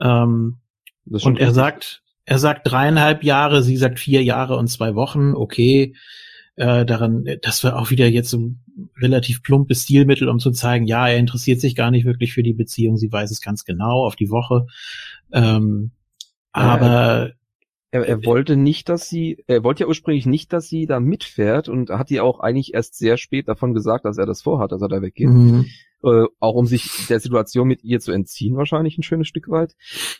Ähm, 0.00 0.58
und 1.04 1.38
er 1.38 1.52
sagt, 1.52 2.02
er 2.24 2.38
sagt 2.38 2.70
dreieinhalb 2.70 3.24
Jahre, 3.24 3.62
sie 3.62 3.76
sagt 3.76 3.98
vier 3.98 4.22
Jahre 4.22 4.56
und 4.56 4.68
zwei 4.68 4.94
Wochen. 4.94 5.34
Okay, 5.34 5.94
äh, 6.56 6.84
daran, 6.84 7.24
das 7.42 7.64
war 7.64 7.78
auch 7.78 7.90
wieder 7.90 8.08
jetzt 8.08 8.30
so 8.30 8.38
ein 8.38 8.60
relativ 9.00 9.42
plumpes 9.42 9.84
Stilmittel, 9.84 10.28
um 10.28 10.38
zu 10.38 10.50
zeigen, 10.50 10.86
ja, 10.86 11.08
er 11.08 11.18
interessiert 11.18 11.60
sich 11.60 11.74
gar 11.74 11.90
nicht 11.90 12.04
wirklich 12.04 12.32
für 12.32 12.42
die 12.42 12.52
Beziehung. 12.52 12.96
Sie 12.96 13.10
weiß 13.10 13.30
es 13.30 13.40
ganz 13.40 13.64
genau 13.64 14.04
auf 14.04 14.16
die 14.16 14.30
Woche. 14.30 14.66
Ähm, 15.32 15.92
aber 16.52 17.32
er, 17.90 18.06
er 18.06 18.24
wollte 18.24 18.56
nicht, 18.56 18.88
dass 18.88 19.08
sie, 19.08 19.44
er 19.46 19.64
wollte 19.64 19.84
ja 19.84 19.86
ursprünglich 19.86 20.26
nicht, 20.26 20.52
dass 20.52 20.68
sie 20.68 20.86
da 20.86 20.98
mitfährt 20.98 21.68
und 21.68 21.90
hat 21.90 22.10
ihr 22.10 22.24
auch 22.24 22.40
eigentlich 22.40 22.74
erst 22.74 22.96
sehr 22.96 23.18
spät 23.18 23.48
davon 23.48 23.74
gesagt, 23.74 24.04
dass 24.04 24.18
er 24.18 24.26
das 24.26 24.42
vorhat, 24.42 24.72
dass 24.72 24.82
er 24.82 24.88
da 24.88 25.02
weggeht. 25.02 25.28
Mhm. 25.28 25.66
Äh, 26.04 26.24
auch 26.40 26.54
um 26.54 26.66
sich 26.66 27.06
der 27.08 27.20
Situation 27.20 27.68
mit 27.68 27.84
ihr 27.84 28.00
zu 28.00 28.10
entziehen, 28.10 28.56
wahrscheinlich 28.56 28.98
ein 28.98 29.04
schönes 29.04 29.28
Stück 29.28 29.48
weit. 29.48 29.74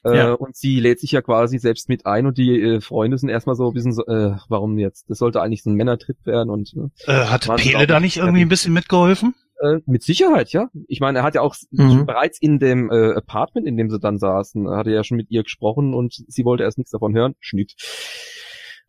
Äh, 0.05 0.17
ja. 0.17 0.33
Und 0.33 0.55
sie 0.57 0.79
lädt 0.79 1.01
sich 1.01 1.13
ja 1.13 1.23
quasi 1.23 1.59
selbst 1.59 1.89
mit 1.89 2.07
ein 2.07 2.27
und 2.27 2.39
die 2.39 2.61
äh, 2.61 2.81
Freunde 2.81 3.19
sind 3.19 3.31
erstmal 3.31 3.57
so 3.57 3.69
ein 3.69 3.75
bisschen 3.75 3.93
so, 3.93 4.07
äh, 4.07 4.37
warum 4.49 4.79
jetzt? 4.79 5.11
Das 5.11 5.19
sollte 5.19 5.43
eigentlich 5.43 5.65
so 5.65 5.71
ein 5.71 5.75
Männertritt 5.75 6.25
werden 6.25 6.51
und 6.51 6.75
ne? 6.77 6.91
äh, 7.07 7.27
hat 7.27 7.49
Pele 7.57 7.87
da 7.87 7.99
nicht 7.99 8.19
irgendwie 8.19 8.43
ein 8.43 8.49
bisschen 8.49 8.73
mitgeholfen? 8.73 9.35
Äh, 9.63 9.81
mit 9.87 10.03
Sicherheit, 10.03 10.51
ja. 10.53 10.71
Ich 10.89 11.01
meine, 11.01 11.19
er 11.19 11.25
hat 11.25 11.35
ja 11.35 11.41
auch 11.41 11.55
mhm. 11.71 12.05
bereits 12.07 12.41
in 12.41 12.59
dem 12.59 12.91
äh, 12.91 13.15
Apartment, 13.15 13.67
in 13.67 13.77
dem 13.77 13.91
sie 13.91 14.01
dann 14.01 14.19
saßen, 14.19 14.69
hat 14.71 14.87
er 14.87 14.93
ja 14.93 15.05
schon 15.05 15.17
mit 15.17 15.31
ihr 15.31 15.45
gesprochen 15.45 15.95
und 15.95 16.25
sie 16.27 16.45
wollte 16.45 16.65
erst 16.65 16.79
nichts 16.79 16.91
davon 16.91 17.15
hören. 17.15 17.35
Schnitt. 17.39 17.75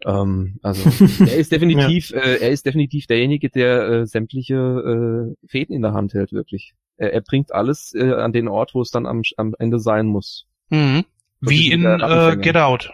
Ähm, 0.06 0.60
also 0.62 0.90
er 1.26 1.38
ist 1.38 1.52
definitiv, 1.52 2.12
ja. 2.12 2.20
äh, 2.20 2.42
er 2.42 2.50
ist 2.50 2.66
definitiv 2.66 3.08
derjenige, 3.08 3.50
der 3.50 3.88
äh, 3.88 4.06
sämtliche 4.06 4.56
äh, 4.56 5.48
Fäden 5.48 5.76
in 5.76 5.82
der 5.82 5.94
Hand 5.94 6.14
hält, 6.14 6.32
wirklich. 6.32 6.74
Er, 6.98 7.14
er 7.14 7.22
bringt 7.22 7.54
alles 7.54 7.94
äh, 7.96 8.14
an 8.14 8.34
den 8.34 8.48
Ort, 8.48 8.74
wo 8.74 8.82
es 8.82 8.92
dann 8.92 9.06
am, 9.06 9.22
am 9.38 9.56
Ende 9.60 9.80
sein 9.80 10.06
muss. 10.06 10.48
Mhm. 10.70 11.06
Wie 11.42 11.72
in 11.72 11.86
äh, 11.86 12.38
Get 12.40 12.58
Out. 12.58 12.92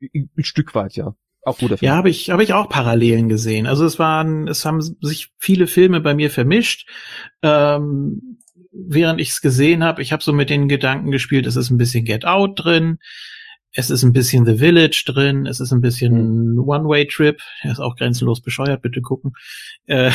Ein 0.00 0.28
Stück 0.44 0.74
weit, 0.74 0.96
ja. 0.96 1.14
Auch 1.42 1.58
guter 1.58 1.76
Film. 1.76 1.88
Ja, 1.88 1.96
habe 1.96 2.08
ich, 2.08 2.30
habe 2.30 2.42
ich 2.42 2.54
auch 2.54 2.68
Parallelen 2.68 3.28
gesehen. 3.28 3.66
Also 3.66 3.84
es 3.84 3.98
waren, 3.98 4.48
es 4.48 4.64
haben 4.64 4.80
sich 4.80 5.30
viele 5.38 5.66
Filme 5.66 6.00
bei 6.00 6.14
mir 6.14 6.30
vermischt. 6.30 6.88
Ähm, 7.42 8.38
während 8.72 9.20
ich 9.20 9.30
es 9.30 9.40
gesehen 9.40 9.84
habe, 9.84 10.02
ich 10.02 10.12
habe 10.12 10.22
so 10.22 10.32
mit 10.32 10.50
den 10.50 10.68
Gedanken 10.68 11.10
gespielt, 11.10 11.46
es 11.46 11.56
ist 11.56 11.70
ein 11.70 11.78
bisschen 11.78 12.04
Get 12.04 12.24
Out 12.24 12.64
drin, 12.64 12.98
es 13.74 13.90
ist 13.90 14.04
ein 14.04 14.12
bisschen 14.12 14.46
The 14.46 14.56
Village 14.56 15.04
drin, 15.06 15.46
es 15.46 15.60
ist 15.60 15.72
ein 15.72 15.80
bisschen 15.80 16.52
mhm. 16.52 16.58
One-Way-Trip, 16.60 17.40
er 17.62 17.72
ist 17.72 17.80
auch 17.80 17.96
grenzenlos 17.96 18.40
bescheuert, 18.40 18.82
bitte 18.82 19.00
gucken. 19.00 19.32
Äh, 19.86 20.12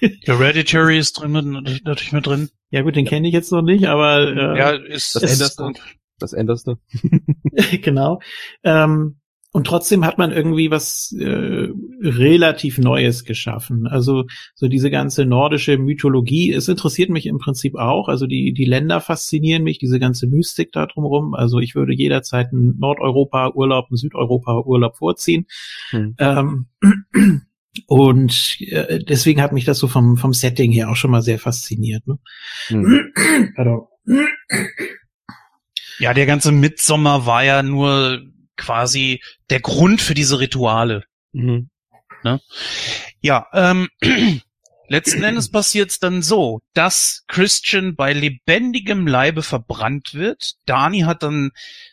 Hereditary 0.24 0.98
ist 0.98 1.20
drin, 1.20 1.80
natürlich 1.84 2.12
mit 2.12 2.26
drin. 2.26 2.48
Ja 2.70 2.82
gut, 2.82 2.96
den 2.96 3.06
kenne 3.06 3.28
ich 3.28 3.34
jetzt 3.34 3.52
noch 3.52 3.62
nicht, 3.62 3.86
aber 3.86 4.28
äh, 4.28 4.58
ja, 4.58 4.70
ist 4.70 5.14
das 5.14 5.22
Änderste. 5.22 5.72
Das 6.18 6.32
Änderste. 6.32 6.78
genau. 7.82 8.20
Ähm, 8.64 9.20
und 9.54 9.66
trotzdem 9.66 10.06
hat 10.06 10.16
man 10.16 10.32
irgendwie 10.32 10.70
was 10.70 11.14
äh, 11.18 11.68
relativ 12.00 12.78
Neues 12.78 13.24
geschaffen. 13.24 13.86
Also 13.86 14.24
so 14.54 14.66
diese 14.66 14.90
ganze 14.90 15.26
nordische 15.26 15.76
Mythologie, 15.76 16.52
es 16.52 16.68
interessiert 16.68 17.10
mich 17.10 17.26
im 17.26 17.38
Prinzip 17.38 17.76
auch. 17.76 18.08
Also 18.08 18.26
die, 18.26 18.54
die 18.54 18.64
Länder 18.64 19.02
faszinieren 19.02 19.62
mich, 19.62 19.78
diese 19.78 20.00
ganze 20.00 20.26
Mystik 20.26 20.72
da 20.72 20.86
drumherum. 20.86 21.34
Also 21.34 21.58
ich 21.58 21.74
würde 21.74 21.92
jederzeit 21.92 22.50
einen 22.50 22.78
Nordeuropa-Urlaub, 22.78 23.88
einen 23.90 23.98
Südeuropa-Urlaub 23.98 24.96
vorziehen. 24.96 25.46
Hm. 25.90 26.14
Ähm, 26.18 26.66
und 27.86 28.56
äh, 28.60 29.04
deswegen 29.04 29.42
hat 29.42 29.52
mich 29.52 29.66
das 29.66 29.78
so 29.78 29.86
vom, 29.86 30.16
vom 30.16 30.32
Setting 30.32 30.72
her 30.72 30.88
auch 30.88 30.96
schon 30.96 31.10
mal 31.10 31.22
sehr 31.22 31.38
fasziniert. 31.38 32.06
Ne? 32.06 32.18
Hm. 32.68 33.12
Ja, 35.98 36.14
der 36.14 36.26
ganze 36.26 36.50
Mitsommer 36.50 37.26
war 37.26 37.44
ja 37.44 37.62
nur 37.62 38.22
quasi 38.62 39.20
der 39.50 39.60
Grund 39.60 40.00
für 40.00 40.14
diese 40.14 40.38
Rituale. 40.38 41.04
Mhm. 41.32 41.68
Ne? 42.22 42.40
Ja, 43.20 43.46
ähm, 43.52 43.88
letzten 44.88 45.22
Endes 45.24 45.50
passiert 45.50 45.90
es 45.90 45.98
dann 45.98 46.22
so, 46.22 46.60
dass 46.74 47.24
Christian 47.26 47.96
bei 47.96 48.12
lebendigem 48.12 49.06
Leibe 49.06 49.42
verbrannt 49.42 50.14
wird. 50.14 50.54
Dani 50.66 51.00
hat 51.00 51.22
dann 51.22 51.50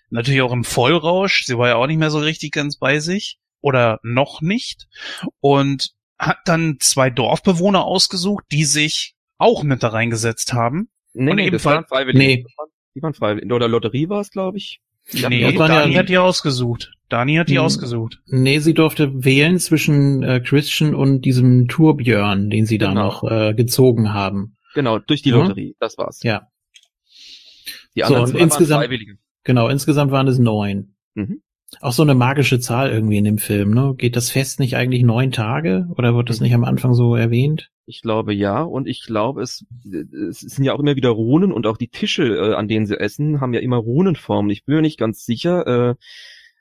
natürlich 0.09 0.41
auch 0.41 0.53
im 0.53 0.63
Vollrausch, 0.63 1.45
sie 1.45 1.57
war 1.57 1.69
ja 1.69 1.75
auch 1.75 1.87
nicht 1.87 1.97
mehr 1.97 2.11
so 2.11 2.19
richtig 2.19 2.51
ganz 2.51 2.77
bei 2.77 2.99
sich 2.99 3.39
oder 3.61 3.99
noch 4.03 4.41
nicht 4.41 4.87
und 5.39 5.91
hat 6.17 6.39
dann 6.45 6.77
zwei 6.79 7.09
Dorfbewohner 7.09 7.83
ausgesucht, 7.83 8.43
die 8.51 8.65
sich 8.65 9.15
auch 9.37 9.63
mit 9.63 9.83
da 9.83 9.89
reingesetzt 9.89 10.53
haben. 10.53 10.89
Nee, 11.13 11.31
und 11.31 11.35
nee, 11.37 11.49
das 11.49 11.65
waren 11.65 11.85
freiwillig. 11.85 12.17
Nee. 12.17 12.45
Die 12.95 13.01
waren 13.01 13.13
freiwillig. 13.13 13.51
Oder 13.51 13.67
Lotterie 13.67 14.09
war 14.09 14.21
es, 14.21 14.29
glaube 14.29 14.57
ich. 14.57 14.81
Nee, 15.11 15.53
Dani 15.53 15.93
ja, 15.93 15.99
hat 15.99 16.09
die 16.09 16.17
ausgesucht. 16.17 16.91
Dani 17.09 17.35
hat 17.35 17.49
die 17.49 17.57
hm, 17.57 17.65
ausgesucht. 17.65 18.19
Nee, 18.27 18.59
sie 18.59 18.73
durfte 18.73 19.23
wählen 19.23 19.57
zwischen 19.57 20.21
äh, 20.21 20.39
Christian 20.39 20.93
und 20.93 21.21
diesem 21.21 21.67
Tourbjörn, 21.67 22.49
den 22.49 22.65
sie 22.65 22.77
da 22.77 22.89
genau. 22.89 23.05
noch 23.05 23.23
äh, 23.23 23.53
gezogen 23.55 24.13
haben. 24.13 24.57
Genau, 24.75 24.99
durch 24.99 25.23
die 25.23 25.31
Lotterie, 25.31 25.69
ja? 25.69 25.75
das 25.79 25.97
war's. 25.97 26.21
Ja. 26.23 26.43
Die 27.95 28.03
anderen 28.03 28.27
so, 28.27 28.37
insgesamt, 28.37 28.87
Genau, 29.43 29.67
insgesamt 29.67 30.11
waren 30.11 30.27
es 30.27 30.37
neun. 30.37 30.95
Mhm. 31.15 31.41
Auch 31.81 31.93
so 31.93 32.03
eine 32.03 32.15
magische 32.15 32.59
Zahl 32.59 32.89
irgendwie 32.89 33.17
in 33.17 33.23
dem 33.23 33.37
Film, 33.37 33.73
ne? 33.73 33.93
Geht 33.95 34.15
das 34.15 34.31
Fest 34.31 34.59
nicht 34.59 34.75
eigentlich 34.75 35.03
neun 35.03 35.31
Tage? 35.31 35.87
Oder 35.95 36.15
wird 36.15 36.29
das 36.29 36.41
nicht 36.41 36.53
am 36.53 36.63
Anfang 36.65 36.93
so 36.93 37.15
erwähnt? 37.15 37.69
Ich 37.85 38.01
glaube 38.01 38.33
ja, 38.33 38.61
und 38.61 38.87
ich 38.87 39.03
glaube, 39.03 39.41
es, 39.41 39.65
es 40.29 40.39
sind 40.39 40.63
ja 40.63 40.73
auch 40.73 40.79
immer 40.79 40.95
wieder 40.95 41.09
Runen 41.09 41.51
und 41.51 41.65
auch 41.67 41.77
die 41.77 41.87
Tische, 41.87 42.23
äh, 42.23 42.53
an 42.53 42.67
denen 42.67 42.85
sie 42.85 42.99
essen, 42.99 43.39
haben 43.39 43.53
ja 43.53 43.61
immer 43.61 43.77
Runenformen. 43.77 44.51
Ich 44.51 44.65
bin 44.65 44.75
mir 44.75 44.81
nicht 44.81 44.99
ganz 44.99 45.25
sicher. 45.25 45.65
Äh, 45.67 45.95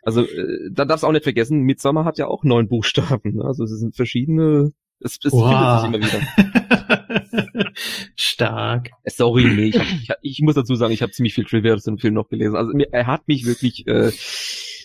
also 0.02 0.22
äh, 0.22 0.70
da 0.72 0.84
darfst 0.84 1.02
du 1.02 1.08
auch 1.08 1.12
nicht 1.12 1.24
vergessen, 1.24 1.60
Midsummer 1.60 2.04
hat 2.04 2.18
ja 2.18 2.28
auch 2.28 2.44
neun 2.44 2.68
Buchstaben. 2.68 3.36
Ne? 3.36 3.44
Also 3.44 3.64
es 3.64 3.78
sind 3.78 3.96
verschiedene. 3.96 4.72
Es, 5.00 5.18
es 5.22 5.32
wow. 5.32 5.82
findet 5.82 6.02
sich 6.02 6.12
immer 6.12 6.18
wieder. 6.18 7.72
Stark. 8.16 8.90
Sorry, 9.04 9.44
nee, 9.44 9.66
ich, 9.66 9.78
hab, 9.78 9.86
ich, 9.86 10.10
ich 10.22 10.40
muss 10.42 10.54
dazu 10.54 10.74
sagen, 10.74 10.92
ich 10.92 11.02
habe 11.02 11.12
ziemlich 11.12 11.34
viel 11.34 11.44
Trivia 11.44 11.74
aus 11.74 11.84
dem 11.84 11.98
Film 11.98 12.14
noch 12.14 12.28
gelesen. 12.28 12.56
Also 12.56 12.72
er 12.72 13.06
hat 13.06 13.28
mich 13.28 13.46
wirklich 13.46 13.86
äh, 13.86 14.12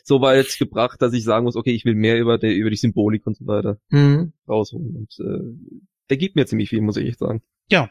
so 0.04 0.22
weit 0.22 0.58
gebracht, 0.60 1.02
dass 1.02 1.14
ich 1.14 1.24
sagen 1.24 1.46
muss, 1.46 1.56
okay, 1.56 1.72
ich 1.72 1.86
will 1.86 1.96
mehr 1.96 2.20
über, 2.20 2.38
die, 2.38 2.54
über 2.54 2.70
die 2.70 2.76
Symbolik 2.76 3.26
und 3.26 3.38
so 3.38 3.48
weiter 3.48 3.80
mhm. 3.90 4.34
rausholen. 4.48 4.96
Und 4.96 5.18
äh, 5.20 5.82
der 6.10 6.18
gibt 6.18 6.36
mir 6.36 6.46
ziemlich 6.46 6.70
viel, 6.70 6.82
muss 6.82 6.98
ich 6.98 7.08
echt 7.08 7.20
sagen. 7.20 7.42
Ja. 7.70 7.90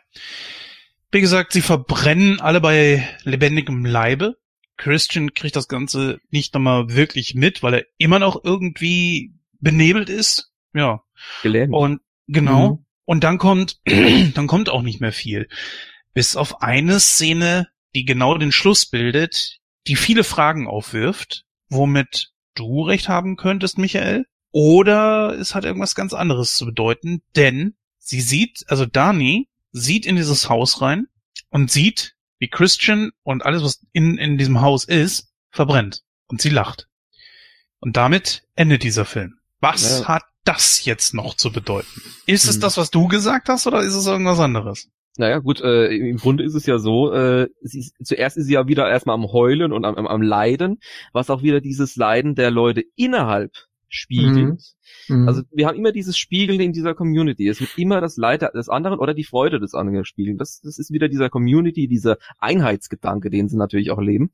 Wie 1.10 1.20
gesagt, 1.20 1.52
sie 1.52 1.62
verbrennen 1.62 2.40
alle 2.40 2.60
bei 2.60 3.06
lebendigem 3.24 3.84
Leibe. 3.84 4.36
Christian 4.76 5.34
kriegt 5.34 5.56
das 5.56 5.68
Ganze 5.68 6.20
nicht 6.30 6.54
nochmal 6.54 6.94
wirklich 6.94 7.34
mit, 7.34 7.62
weil 7.62 7.74
er 7.74 7.86
immer 7.98 8.18
noch 8.18 8.44
irgendwie 8.44 9.34
benebelt 9.60 10.08
ist. 10.08 10.52
Ja. 10.74 11.02
Gelähmt. 11.42 11.74
Und 11.74 12.00
genau. 12.28 12.74
Mhm. 12.74 12.86
Und 13.04 13.24
dann 13.24 13.38
kommt, 13.38 13.80
dann 14.34 14.46
kommt 14.46 14.68
auch 14.68 14.82
nicht 14.82 15.00
mehr 15.00 15.12
viel. 15.12 15.48
Bis 16.14 16.36
auf 16.36 16.62
eine 16.62 17.00
Szene, 17.00 17.68
die 17.94 18.04
genau 18.04 18.36
den 18.36 18.52
Schluss 18.52 18.86
bildet, 18.86 19.60
die 19.86 19.96
viele 19.96 20.24
Fragen 20.24 20.66
aufwirft, 20.66 21.44
womit 21.72 22.30
du 22.54 22.82
recht 22.82 23.08
haben 23.08 23.36
könntest, 23.36 23.78
Michael. 23.78 24.26
Oder 24.50 25.36
es 25.38 25.54
hat 25.54 25.64
irgendwas 25.64 25.94
ganz 25.94 26.12
anderes 26.12 26.56
zu 26.56 26.66
bedeuten, 26.66 27.22
denn 27.36 27.74
sie 27.98 28.20
sieht, 28.20 28.64
also 28.68 28.84
Dani 28.84 29.48
sieht 29.72 30.04
in 30.04 30.16
dieses 30.16 30.48
Haus 30.50 30.82
rein 30.82 31.06
und 31.48 31.70
sieht, 31.70 32.14
wie 32.38 32.48
Christian 32.48 33.12
und 33.22 33.46
alles, 33.46 33.62
was 33.62 33.80
in, 33.92 34.18
in 34.18 34.36
diesem 34.36 34.60
Haus 34.60 34.84
ist, 34.84 35.32
verbrennt 35.50 36.02
und 36.26 36.42
sie 36.42 36.50
lacht. 36.50 36.88
Und 37.80 37.96
damit 37.96 38.42
endet 38.54 38.82
dieser 38.82 39.04
Film. 39.04 39.38
Was 39.60 40.00
Ja. 40.00 40.08
hat 40.08 40.24
das 40.44 40.84
jetzt 40.84 41.14
noch 41.14 41.34
zu 41.34 41.50
bedeuten? 41.52 42.02
Ist 42.26 42.44
es 42.44 42.56
Hm. 42.56 42.60
das, 42.62 42.76
was 42.76 42.90
du 42.90 43.08
gesagt 43.08 43.48
hast, 43.48 43.66
oder 43.66 43.80
ist 43.80 43.94
es 43.94 44.06
irgendwas 44.06 44.40
anderes? 44.40 44.88
Naja, 45.18 45.38
gut, 45.40 45.60
äh, 45.60 45.94
im 45.94 46.16
Grunde 46.16 46.42
ist 46.42 46.54
es 46.54 46.64
ja 46.64 46.78
so, 46.78 47.12
äh, 47.12 47.48
sie 47.60 47.92
zuerst 48.02 48.38
ist 48.38 48.46
sie 48.46 48.54
ja 48.54 48.66
wieder 48.66 48.88
erstmal 48.88 49.14
am 49.14 49.30
Heulen 49.30 49.72
und 49.72 49.84
am, 49.84 49.94
am, 49.94 50.06
am 50.06 50.22
Leiden, 50.22 50.78
was 51.12 51.28
auch 51.28 51.42
wieder 51.42 51.60
dieses 51.60 51.96
Leiden 51.96 52.34
der 52.34 52.50
Leute 52.50 52.82
innerhalb 52.96 53.52
spiegelt. 53.92 54.62
Mhm. 55.08 55.28
Also 55.28 55.42
wir 55.52 55.66
haben 55.66 55.76
immer 55.76 55.92
dieses 55.92 56.16
Spiegeln 56.16 56.60
in 56.60 56.72
dieser 56.72 56.94
Community. 56.94 57.46
Es 57.46 57.60
wird 57.60 57.76
immer 57.76 58.00
das 58.00 58.16
Leid 58.16 58.42
des 58.54 58.70
anderen 58.70 58.98
oder 58.98 59.12
die 59.12 59.24
Freude 59.24 59.60
des 59.60 59.74
anderen 59.74 59.98
gespiegelt. 59.98 60.40
Das, 60.40 60.60
das 60.62 60.78
ist 60.78 60.90
wieder 60.90 61.08
dieser 61.08 61.28
Community, 61.28 61.88
dieser 61.88 62.16
Einheitsgedanke, 62.38 63.28
den 63.28 63.48
sie 63.48 63.58
natürlich 63.58 63.90
auch 63.90 64.00
leben. 64.00 64.30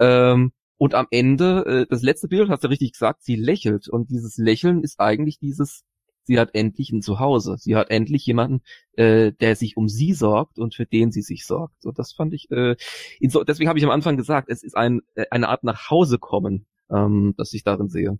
Ähm, 0.00 0.52
und 0.78 0.94
am 0.94 1.06
Ende, 1.10 1.64
äh, 1.66 1.86
das 1.88 2.02
letzte 2.02 2.28
Bild, 2.28 2.48
hast 2.48 2.64
du 2.64 2.68
richtig 2.68 2.92
gesagt, 2.92 3.22
sie 3.22 3.36
lächelt. 3.36 3.88
Und 3.88 4.10
dieses 4.10 4.36
Lächeln 4.36 4.82
ist 4.82 4.98
eigentlich 4.98 5.38
dieses, 5.38 5.84
sie 6.28 6.38
hat 6.38 6.50
endlich 6.52 6.92
ein 6.92 7.02
Zuhause. 7.02 7.56
Sie 7.58 7.74
hat 7.74 7.90
endlich 7.90 8.24
jemanden, 8.26 8.60
äh, 8.92 9.32
der 9.32 9.56
sich 9.56 9.76
um 9.76 9.88
sie 9.88 10.12
sorgt 10.12 10.58
und 10.58 10.74
für 10.74 10.84
den 10.84 11.10
sie 11.10 11.22
sich 11.22 11.46
sorgt. 11.46 11.86
Und 11.86 11.98
das 11.98 12.12
fand 12.12 12.34
ich, 12.34 12.50
äh, 12.50 12.76
inso, 13.18 13.42
deswegen 13.44 13.68
habe 13.68 13.78
ich 13.78 13.84
am 13.84 13.90
Anfang 13.90 14.16
gesagt, 14.16 14.48
es 14.50 14.62
ist 14.62 14.76
ein, 14.76 15.00
äh, 15.14 15.24
eine 15.30 15.48
Art 15.48 15.64
nach 15.64 15.90
Hause 15.90 16.18
kommen, 16.18 16.66
ähm, 16.90 17.34
das 17.38 17.52
ich 17.54 17.64
darin 17.64 17.88
sehe. 17.88 18.18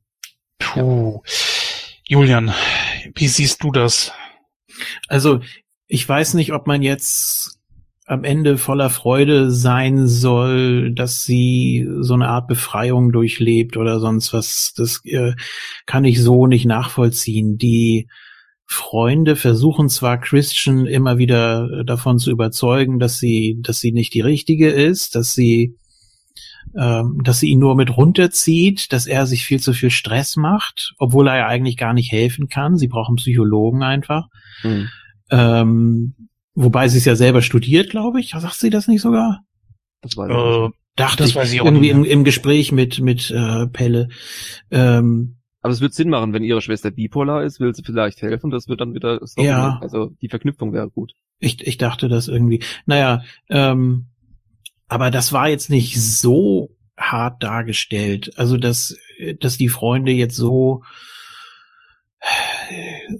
Puh. 0.59 1.23
Julian, 2.05 2.53
wie 3.15 3.29
siehst 3.29 3.63
du 3.63 3.71
das? 3.71 4.13
Also, 5.09 5.41
ich 5.87 6.09
weiß 6.09 6.33
nicht, 6.35 6.53
ob 6.53 6.67
man 6.67 6.81
jetzt 6.81 7.58
am 8.09 8.25
Ende 8.25 8.57
voller 8.57 8.89
Freude 8.89 9.51
sein 9.51 10.09
soll, 10.09 10.93
dass 10.93 11.25
sie 11.25 11.87
so 12.01 12.15
eine 12.15 12.29
Art 12.29 12.49
Befreiung 12.49 13.13
durchlebt 13.13 13.77
oder 13.77 14.01
sonst 14.01 14.33
was. 14.33 14.73
Das 14.75 15.03
äh, 15.05 15.35
kann 15.85 16.05
ich 16.05 16.23
so 16.23 16.47
nicht 16.47 16.65
nachvollziehen. 16.65 17.59
Die 17.59 18.09
Freunde 18.65 19.37
versuchen 19.37 19.91
zwar 19.91 20.19
Christian 20.19 20.87
immer 20.87 21.19
wieder 21.19 21.85
davon 21.85 22.19
zu 22.19 22.31
überzeugen, 22.31 22.99
dass 22.99 23.19
sie, 23.19 23.59
dass 23.61 23.81
sie 23.81 23.93
nicht 23.93 24.15
die 24.15 24.23
richtige 24.23 24.71
ist, 24.71 25.15
dass 25.15 25.35
sie, 25.35 25.77
ähm, 26.75 27.21
dass 27.23 27.41
sie 27.41 27.49
ihn 27.49 27.59
nur 27.59 27.77
mit 27.77 27.95
runterzieht, 27.95 28.91
dass 28.95 29.07
er 29.07 29.27
sich 29.27 29.45
viel 29.45 29.61
zu 29.61 29.75
viel 29.75 29.91
Stress 29.91 30.37
macht, 30.37 30.95
obwohl 30.99 31.29
er 31.29 31.37
ja 31.37 31.47
eigentlich 31.47 31.77
gar 31.77 31.93
nicht 31.93 32.11
helfen 32.11 32.49
kann. 32.49 32.79
Sie 32.79 32.89
brauchen 32.89 33.17
Psychologen 33.17 33.83
einfach. 33.83 34.29
Mhm. 34.63 34.89
Ähm, 35.31 36.15
wobei 36.63 36.89
sie 36.89 36.99
es 36.99 37.05
ja 37.05 37.17
selber 37.17 37.43
studiert, 37.43 37.91
glaube 37.91 38.21
ich. 38.21 38.31
Sagt 38.37 38.55
sie 38.55 38.71
das 38.71 38.89
nicht 38.89 39.01
sogar? 39.01 39.43
Das 40.03 40.17
weiß 40.17 40.29
ich 40.31 40.37
nicht. 40.37 40.75
Äh, 40.75 40.79
Dachte 40.97 41.19
Das 41.19 41.31
ich 41.31 41.37
weiß 41.37 41.53
ich 41.53 41.61
auch 41.61 41.67
irgendwie 41.67 41.93
nicht 41.95 42.07
im, 42.11 42.19
im 42.21 42.25
Gespräch 42.25 42.73
mit 42.73 43.01
mit 43.01 43.31
äh, 43.31 43.67
Pelle. 43.69 44.09
Ähm, 44.71 45.37
Aber 45.63 45.73
es 45.73 45.81
wird 45.81 45.95
Sinn 45.95 46.09
machen, 46.11 46.33
wenn 46.33 46.43
ihre 46.43 46.61
Schwester 46.61 46.91
bipolar 46.91 47.45
ist, 47.45 47.61
will 47.61 47.73
sie 47.75 47.85
vielleicht 47.85 48.21
helfen. 48.21 48.51
Das 48.51 48.67
wird 48.69 48.81
dann 48.81 48.95
wieder 48.95 49.17
stoppen. 49.25 49.45
Ja. 49.45 49.79
Also 49.81 50.11
die 50.21 50.29
Verknüpfung 50.29 50.73
wäre 50.73 50.91
gut. 50.91 51.13
ich, 51.39 51.65
ich 51.67 51.79
dachte 51.79 52.09
das 52.09 52.27
irgendwie. 52.27 52.65
Naja, 52.87 53.23
ähm, 53.49 54.07
aber 54.89 55.11
das 55.13 55.33
war 55.33 55.49
jetzt 55.49 55.71
nicht 55.71 56.01
so 56.01 56.71
hart 56.97 57.43
dargestellt. 57.45 58.33
Also 58.37 58.57
dass 58.57 58.97
dass 59.39 59.57
die 59.57 59.69
Freunde 59.69 60.11
jetzt 60.11 60.35
so 60.35 60.83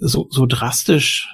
so 0.01 0.27
so 0.31 0.47
drastisch 0.47 1.29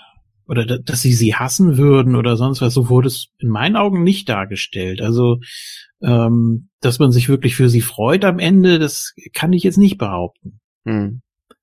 oder 0.47 0.67
da- 0.67 0.79
dass 0.79 1.03
sie 1.03 1.13
sie 1.13 1.35
hassen 1.35 1.77
würden 1.77 2.17
oder 2.17 2.37
sonst 2.37 2.61
was, 2.61 2.75
so 2.75 2.89
wurde 2.89 3.09
es 3.09 3.29
in 3.39 3.49
meinen 3.49 3.77
Augen 3.77 4.03
nicht 4.03 4.29
dargestellt. 4.29 5.01
Also, 5.01 5.39
ähm, 6.03 6.69
dass 6.81 6.99
man 6.99 7.13
sich 7.13 7.29
wirklich 7.29 7.55
für 7.57 7.69
sie 7.69 7.81
freut 7.81 8.25
am 8.25 8.39
Ende, 8.39 8.79
das 8.79 9.15
kann 9.33 9.53
ich 9.53 9.63
jetzt 9.63 9.79
nicht 9.79 9.99
behaupten. 9.99 10.61
Hm. 10.85 11.21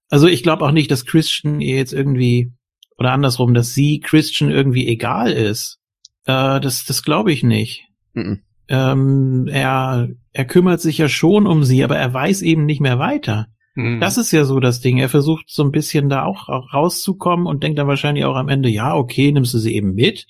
Also 0.09 0.27
ich 0.27 0.43
glaube 0.43 0.65
auch 0.65 0.71
nicht, 0.71 0.91
dass 0.91 1.05
Christian 1.05 1.61
ihr 1.61 1.75
jetzt 1.77 1.93
irgendwie, 1.93 2.51
oder 2.97 3.11
andersrum, 3.11 3.53
dass 3.53 3.73
sie 3.73 3.99
Christian 3.99 4.51
irgendwie 4.51 4.87
egal 4.87 5.31
ist. 5.31 5.79
Äh, 6.25 6.59
das 6.59 6.85
das 6.85 7.03
glaube 7.03 7.31
ich 7.31 7.43
nicht. 7.43 7.85
Mhm. 8.13 8.41
Ähm, 8.67 9.47
er, 9.51 10.09
er 10.33 10.45
kümmert 10.45 10.81
sich 10.81 10.97
ja 10.97 11.09
schon 11.09 11.45
um 11.45 11.63
sie, 11.63 11.83
aber 11.83 11.97
er 11.97 12.13
weiß 12.13 12.41
eben 12.41 12.65
nicht 12.65 12.81
mehr 12.81 12.99
weiter. 12.99 13.47
Hm. 13.75 13.99
Das 13.99 14.17
ist 14.17 14.31
ja 14.31 14.43
so 14.43 14.59
das 14.59 14.81
Ding. 14.81 14.97
Er 14.97 15.09
versucht 15.09 15.45
so 15.47 15.63
ein 15.63 15.71
bisschen 15.71 16.09
da 16.09 16.23
auch 16.23 16.49
rauszukommen 16.49 17.45
und 17.45 17.63
denkt 17.63 17.79
dann 17.79 17.87
wahrscheinlich 17.87 18.25
auch 18.25 18.35
am 18.35 18.49
Ende, 18.49 18.69
ja, 18.69 18.95
okay, 18.95 19.31
nimmst 19.31 19.53
du 19.53 19.59
sie 19.59 19.75
eben 19.75 19.93
mit. 19.93 20.27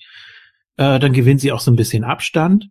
Äh, 0.76 0.98
dann 0.98 1.12
gewinnt 1.12 1.40
sie 1.40 1.52
auch 1.52 1.60
so 1.60 1.70
ein 1.70 1.76
bisschen 1.76 2.04
Abstand. 2.04 2.68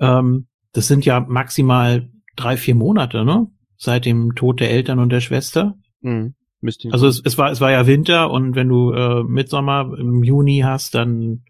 Ähm, 0.00 0.46
das 0.72 0.88
sind 0.88 1.04
ja 1.04 1.20
maximal 1.20 2.08
drei, 2.36 2.56
vier 2.56 2.74
Monate, 2.74 3.24
ne? 3.24 3.48
Seit 3.76 4.04
dem 4.06 4.34
Tod 4.34 4.60
der 4.60 4.70
Eltern 4.70 5.00
und 5.00 5.10
der 5.10 5.20
Schwester. 5.20 5.74
Hm. 6.02 6.34
Müsste 6.60 6.90
Also 6.92 7.08
es, 7.08 7.20
es 7.24 7.36
war 7.36 7.50
es 7.50 7.60
war 7.60 7.72
ja 7.72 7.88
Winter 7.88 8.30
und 8.30 8.54
wenn 8.54 8.68
du 8.68 8.92
äh, 8.92 9.24
Mitsommer 9.24 9.92
im 9.98 10.22
Juni 10.22 10.60
hast, 10.64 10.94
dann 10.94 11.42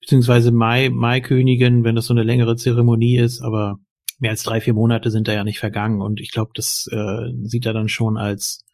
beziehungsweise 0.00 0.50
Mai 0.50 0.90
Maikönigin, 0.90 1.84
wenn 1.84 1.94
das 1.94 2.06
so 2.06 2.14
eine 2.14 2.24
längere 2.24 2.56
Zeremonie 2.56 3.18
ist, 3.18 3.40
aber 3.40 3.78
mehr 4.20 4.30
als 4.30 4.42
drei 4.42 4.60
vier 4.60 4.74
Monate 4.74 5.10
sind 5.10 5.28
da 5.28 5.32
ja 5.32 5.44
nicht 5.44 5.58
vergangen 5.58 6.00
und 6.00 6.20
ich 6.20 6.30
glaube, 6.30 6.52
das 6.54 6.88
äh, 6.92 7.32
sieht 7.42 7.66
er 7.66 7.72
dann 7.72 7.88
schon 7.88 8.16
als 8.16 8.64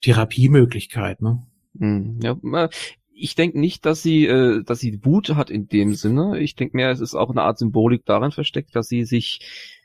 Therapiemöglichkeit, 0.00 1.22
ne? 1.22 1.46
Hm. 1.78 2.18
Ja, 2.22 2.36
äh, 2.54 2.68
ich 3.12 3.34
denke 3.34 3.58
nicht, 3.58 3.84
dass 3.84 4.02
sie, 4.02 4.26
äh, 4.26 4.62
dass 4.62 4.80
sie 4.80 5.04
Wut 5.04 5.30
hat 5.34 5.50
in 5.50 5.68
dem 5.68 5.94
Sinne. 5.94 6.38
Ich 6.38 6.54
denke 6.54 6.76
mehr, 6.76 6.90
es 6.90 7.00
ist 7.00 7.14
auch 7.14 7.30
eine 7.30 7.42
Art 7.42 7.58
Symbolik 7.58 8.04
darin 8.04 8.30
versteckt, 8.30 8.74
dass 8.74 8.88
sie 8.88 9.04
sich 9.04 9.40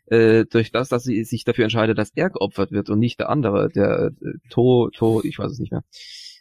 äh, 0.06 0.46
durch 0.46 0.72
das, 0.72 0.90
dass 0.90 1.04
sie 1.04 1.24
sich 1.24 1.44
dafür 1.44 1.64
entscheidet, 1.64 1.98
dass 1.98 2.12
er 2.16 2.30
geopfert 2.30 2.72
wird 2.72 2.90
und 2.90 3.00
nicht 3.00 3.20
der 3.20 3.30
andere, 3.30 3.70
der 3.70 4.12
äh, 4.22 4.32
To, 4.50 4.90
To, 4.92 5.22
ich 5.24 5.40
weiß 5.40 5.52
es 5.52 5.60
nicht 5.60 5.72
mehr. 5.72 5.84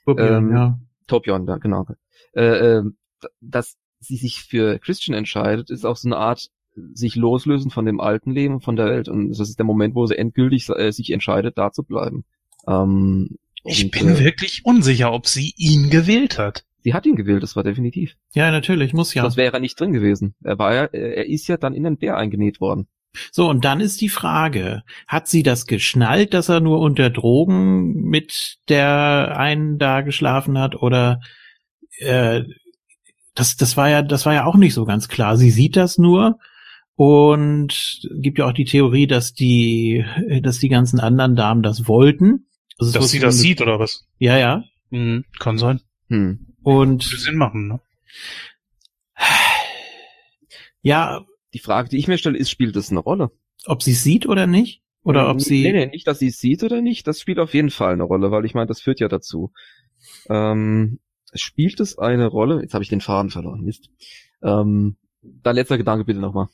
Ähm, 0.06 0.52
ja. 0.52 0.78
Topion, 1.06 1.46
da, 1.46 1.56
genau. 1.56 1.86
Äh, 2.34 2.78
äh, 2.78 2.82
dass 3.40 3.76
sie 4.00 4.16
sich 4.16 4.42
für 4.42 4.78
Christian 4.78 5.16
entscheidet, 5.16 5.70
ist 5.70 5.84
auch 5.84 5.96
so 5.96 6.08
eine 6.08 6.16
Art 6.16 6.50
sich 6.74 7.16
loslösen 7.16 7.70
von 7.70 7.84
dem 7.84 8.00
alten 8.00 8.30
Leben, 8.30 8.60
von 8.60 8.76
der 8.76 8.86
Welt. 8.86 9.08
Und 9.08 9.30
das 9.30 9.40
ist 9.40 9.58
der 9.58 9.66
Moment, 9.66 9.94
wo 9.94 10.06
sie 10.06 10.16
endgültig 10.16 10.68
äh, 10.68 10.90
sich 10.90 11.10
entscheidet, 11.10 11.58
da 11.58 11.72
zu 11.72 11.82
bleiben. 11.82 12.24
Ähm, 12.66 13.36
ich 13.64 13.84
und, 13.84 13.92
bin 13.92 14.08
äh, 14.08 14.18
wirklich 14.18 14.62
unsicher, 14.64 15.12
ob 15.12 15.26
sie 15.26 15.52
ihn 15.56 15.90
gewählt 15.90 16.38
hat. 16.38 16.64
Sie 16.82 16.94
hat 16.94 17.06
ihn 17.06 17.14
gewählt, 17.14 17.42
das 17.42 17.54
war 17.54 17.62
definitiv. 17.62 18.16
ja, 18.34 18.50
natürlich, 18.50 18.92
muss 18.92 19.14
ja. 19.14 19.22
Sonst 19.22 19.36
wäre 19.36 19.52
er 19.52 19.60
nicht 19.60 19.78
drin 19.78 19.92
gewesen. 19.92 20.34
Er 20.42 20.58
war 20.58 20.74
ja, 20.74 20.84
äh, 20.86 21.14
er 21.14 21.26
ist 21.28 21.46
ja 21.46 21.56
dann 21.56 21.74
in 21.74 21.84
den 21.84 21.96
Bär 21.96 22.16
eingenäht 22.16 22.60
worden. 22.60 22.88
So, 23.30 23.48
und 23.48 23.64
dann 23.64 23.80
ist 23.80 24.00
die 24.00 24.08
Frage, 24.08 24.82
hat 25.06 25.28
sie 25.28 25.42
das 25.42 25.66
geschnallt, 25.66 26.32
dass 26.32 26.48
er 26.48 26.60
nur 26.60 26.80
unter 26.80 27.10
Drogen 27.10 27.92
mit 28.08 28.56
der 28.68 29.36
einen 29.36 29.78
da 29.78 30.00
geschlafen 30.00 30.58
hat 30.58 30.76
oder 30.76 31.20
äh, 31.98 32.42
das, 33.34 33.56
das 33.56 33.76
war 33.76 33.88
ja, 33.88 34.02
das 34.02 34.26
war 34.26 34.34
ja 34.34 34.44
auch 34.46 34.56
nicht 34.56 34.74
so 34.74 34.84
ganz 34.84 35.08
klar. 35.08 35.36
Sie 35.36 35.50
sieht 35.50 35.76
das 35.76 35.98
nur 35.98 36.38
und 36.96 38.00
gibt 38.20 38.38
ja 38.38 38.46
auch 38.46 38.52
die 38.52 38.64
Theorie, 38.64 39.06
dass 39.06 39.32
die, 39.34 40.04
dass 40.42 40.58
die 40.58 40.68
ganzen 40.68 41.00
anderen 41.00 41.36
Damen 41.36 41.62
das 41.62 41.88
wollten. 41.88 42.46
Also 42.78 42.92
Dass 42.92 43.10
sie 43.10 43.18
das 43.20 43.38
sieht, 43.38 43.60
oder 43.60 43.78
was? 43.78 44.06
Ja, 44.18 44.38
ja. 44.38 44.64
Hm, 44.90 45.24
kann 45.38 45.58
sein. 45.58 45.80
Hm. 46.08 46.54
Und 46.62 47.10
Würde 47.10 47.22
Sinn 47.22 47.36
machen, 47.36 47.68
ne? 47.68 47.80
ja, 50.82 51.24
Die 51.54 51.58
Frage, 51.58 51.88
die 51.88 51.98
ich 51.98 52.08
mir 52.08 52.18
stelle, 52.18 52.38
ist, 52.38 52.50
spielt 52.50 52.76
das 52.76 52.90
eine 52.90 53.00
Rolle? 53.00 53.30
ob 53.66 53.82
sie 53.82 53.92
es 53.92 54.02
sieht 54.02 54.26
oder 54.26 54.46
nicht? 54.46 54.82
Oder 55.04 55.28
ob 55.30 55.40
sie. 55.40 55.62
Nee, 55.62 55.72
nee, 55.72 55.86
nicht, 55.86 56.06
dass 56.06 56.18
sie 56.18 56.28
es 56.28 56.38
sieht 56.38 56.62
oder 56.62 56.80
nicht. 56.80 57.06
Das 57.06 57.20
spielt 57.20 57.38
auf 57.38 57.54
jeden 57.54 57.70
Fall 57.70 57.92
eine 57.92 58.04
Rolle, 58.04 58.30
weil 58.30 58.44
ich 58.44 58.54
meine, 58.54 58.66
das 58.66 58.80
führt 58.80 59.00
ja 59.00 59.08
dazu. 59.08 59.52
Ähm, 60.28 61.00
spielt 61.34 61.80
es 61.80 61.98
eine 61.98 62.26
Rolle? 62.26 62.60
Jetzt 62.60 62.74
habe 62.74 62.84
ich 62.84 62.90
den 62.90 63.00
Faden 63.00 63.30
verloren. 63.30 63.62
Mist. 63.62 63.90
Ähm, 64.42 64.96
dein 65.22 65.56
letzter 65.56 65.78
Gedanke 65.78 66.04
bitte 66.04 66.20
nochmal. 66.20 66.48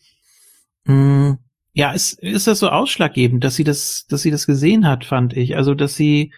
Mm, 0.88 1.34
Ja, 1.74 1.92
ist, 1.92 2.14
ist 2.20 2.46
das 2.46 2.58
so 2.58 2.68
ausschlaggebend, 2.70 3.44
dass 3.44 3.54
sie 3.56 3.64
das, 3.64 4.06
dass 4.08 4.22
sie 4.22 4.30
das 4.32 4.46
gesehen 4.46 4.86
hat, 4.86 5.04
fand 5.04 5.36
ich. 5.36 5.56
Also, 5.56 5.74
dass 5.74 5.94
sie, 5.94 6.32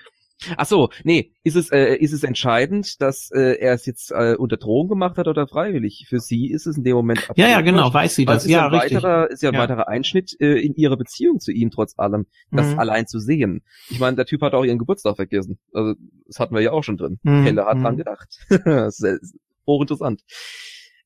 Ach 0.56 0.64
so, 0.64 0.88
nee, 1.04 1.32
ist 1.44 1.54
es, 1.54 1.70
äh, 1.70 1.96
ist 1.96 2.12
es 2.14 2.22
entscheidend, 2.24 3.02
dass 3.02 3.30
äh, 3.30 3.58
er 3.60 3.74
es 3.74 3.84
jetzt 3.84 4.10
äh, 4.10 4.36
unter 4.38 4.56
Drohung 4.56 4.88
gemacht 4.88 5.18
hat 5.18 5.28
oder 5.28 5.46
freiwillig? 5.46 6.06
Für 6.08 6.18
sie 6.18 6.50
ist 6.50 6.66
es 6.66 6.78
in 6.78 6.82
dem 6.82 6.96
Moment 6.96 7.28
ja, 7.36 7.46
ja, 7.46 7.60
genau, 7.60 7.92
weiß 7.92 8.14
sie 8.14 8.26
Weil 8.26 8.36
das. 8.36 8.46
ist 8.46 8.50
Ja, 8.50 8.66
ein 8.68 8.72
richtig. 8.74 8.96
weiterer, 8.96 9.30
ist 9.30 9.42
ja 9.42 9.50
ein 9.50 9.54
Ja. 9.54 9.60
weiterer 9.60 9.88
Einschnitt 9.88 10.34
äh, 10.40 10.58
in 10.64 10.74
ihrer 10.76 10.96
Beziehung 10.96 11.40
zu 11.40 11.52
ihm 11.52 11.70
trotz 11.70 11.92
allem, 11.98 12.24
das 12.50 12.72
Mhm. 12.72 12.78
allein 12.78 13.06
zu 13.06 13.18
sehen. 13.20 13.62
Ich 13.90 13.98
meine, 13.98 14.16
der 14.16 14.24
Typ 14.24 14.40
hat 14.40 14.54
auch 14.54 14.64
ihren 14.64 14.78
Geburtstag 14.78 15.16
vergessen. 15.16 15.58
Also 15.74 15.94
das 16.26 16.38
hatten 16.40 16.54
wir 16.54 16.62
ja 16.62 16.72
auch 16.72 16.84
schon 16.84 16.96
drin. 16.96 17.18
Mhm, 17.22 17.42
Helle 17.42 17.66
hat 17.66 17.76
mhm. 17.76 17.82
dran 17.82 17.96
gedacht. 17.98 18.28
das 18.64 18.98
ist 19.00 19.36
hochinteressant. 19.66 20.22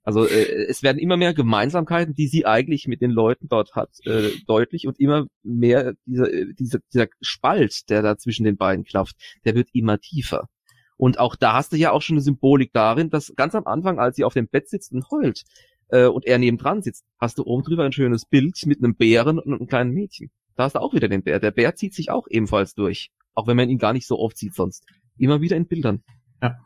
Also 0.05 0.27
äh, 0.27 0.67
es 0.69 0.83
werden 0.83 0.99
immer 0.99 1.17
mehr 1.17 1.33
Gemeinsamkeiten, 1.33 2.15
die 2.15 2.29
sie 2.29 2.45
eigentlich 2.45 2.87
mit 2.87 3.01
den 3.01 3.11
Leuten 3.11 3.49
dort 3.49 3.75
hat, 3.75 3.91
äh, 4.05 4.31
deutlich 4.47 4.87
und 4.87 5.01
immer 5.01 5.27
mehr 5.43 5.95
dieser, 6.05 6.33
äh, 6.33 6.53
dieser, 6.59 6.79
dieser 6.93 7.07
Spalt, 7.23 7.89
der 7.89 8.03
da 8.03 8.17
zwischen 8.19 8.45
den 8.45 8.59
beiden 8.59 8.85
klafft, 8.85 9.17
der 9.45 9.55
wird 9.55 9.71
immer 9.73 9.99
tiefer. 9.99 10.49
Und 10.97 11.19
auch 11.19 11.37
da 11.37 11.55
hast 11.55 11.73
du 11.73 11.77
ja 11.77 11.91
auch 11.91 12.03
schon 12.03 12.15
eine 12.15 12.23
Symbolik 12.23 12.73
darin, 12.73 13.11
dass 13.11 13.33
ganz 13.35 13.55
am 13.55 13.67
Anfang, 13.67 13.99
als 13.99 14.17
sie 14.17 14.25
auf 14.25 14.35
dem 14.35 14.47
Bett 14.47 14.69
sitzt 14.69 14.93
und 14.93 15.11
heult 15.11 15.43
äh, 15.89 16.05
und 16.05 16.27
er 16.27 16.39
nebendran 16.39 16.83
sitzt, 16.83 17.05
hast 17.19 17.39
du 17.39 17.45
oben 17.45 17.65
drüber 17.65 17.85
ein 17.85 17.93
schönes 17.93 18.27
Bild 18.27 18.65
mit 18.67 18.79
einem 18.79 18.95
Bären 18.95 19.39
und 19.39 19.55
einem 19.55 19.67
kleinen 19.67 19.93
Mädchen. 19.93 20.31
Da 20.55 20.65
hast 20.65 20.77
du 20.77 20.81
auch 20.81 20.95
wieder 20.95 21.09
den 21.09 21.23
Bär. 21.23 21.41
Der 21.41 21.51
Bär 21.51 21.75
zieht 21.75 21.95
sich 21.95 22.11
auch 22.11 22.27
ebenfalls 22.29 22.75
durch. 22.75 23.11
Auch 23.35 23.47
wenn 23.47 23.57
man 23.57 23.69
ihn 23.71 23.79
gar 23.79 23.93
nicht 23.93 24.07
so 24.07 24.19
oft 24.19 24.37
sieht 24.37 24.55
sonst. 24.55 24.85
Immer 25.19 25.41
wieder 25.41 25.57
in 25.57 25.67
Bildern. 25.67 26.05
Ja. 26.41 26.59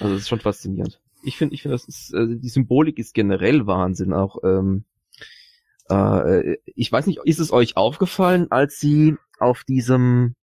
Also 0.00 0.14
das 0.14 0.22
ist 0.22 0.28
schon 0.28 0.40
faszinierend. 0.40 1.00
Ich 1.28 1.36
finde, 1.36 1.54
ich 1.54 1.62
finde, 1.62 1.74
das 1.74 1.86
ist, 1.86 2.14
äh, 2.14 2.26
die 2.26 2.48
Symbolik 2.48 2.98
ist 2.98 3.12
generell 3.12 3.66
Wahnsinn. 3.66 4.14
Auch, 4.14 4.38
ähm, 4.42 4.84
äh, 5.90 6.56
ich 6.64 6.90
weiß 6.90 7.06
nicht, 7.06 7.20
ist 7.24 7.38
es 7.38 7.52
euch 7.52 7.76
aufgefallen, 7.76 8.50
als 8.50 8.80
sie 8.80 9.16
auf 9.38 9.62
diesem, 9.64 10.34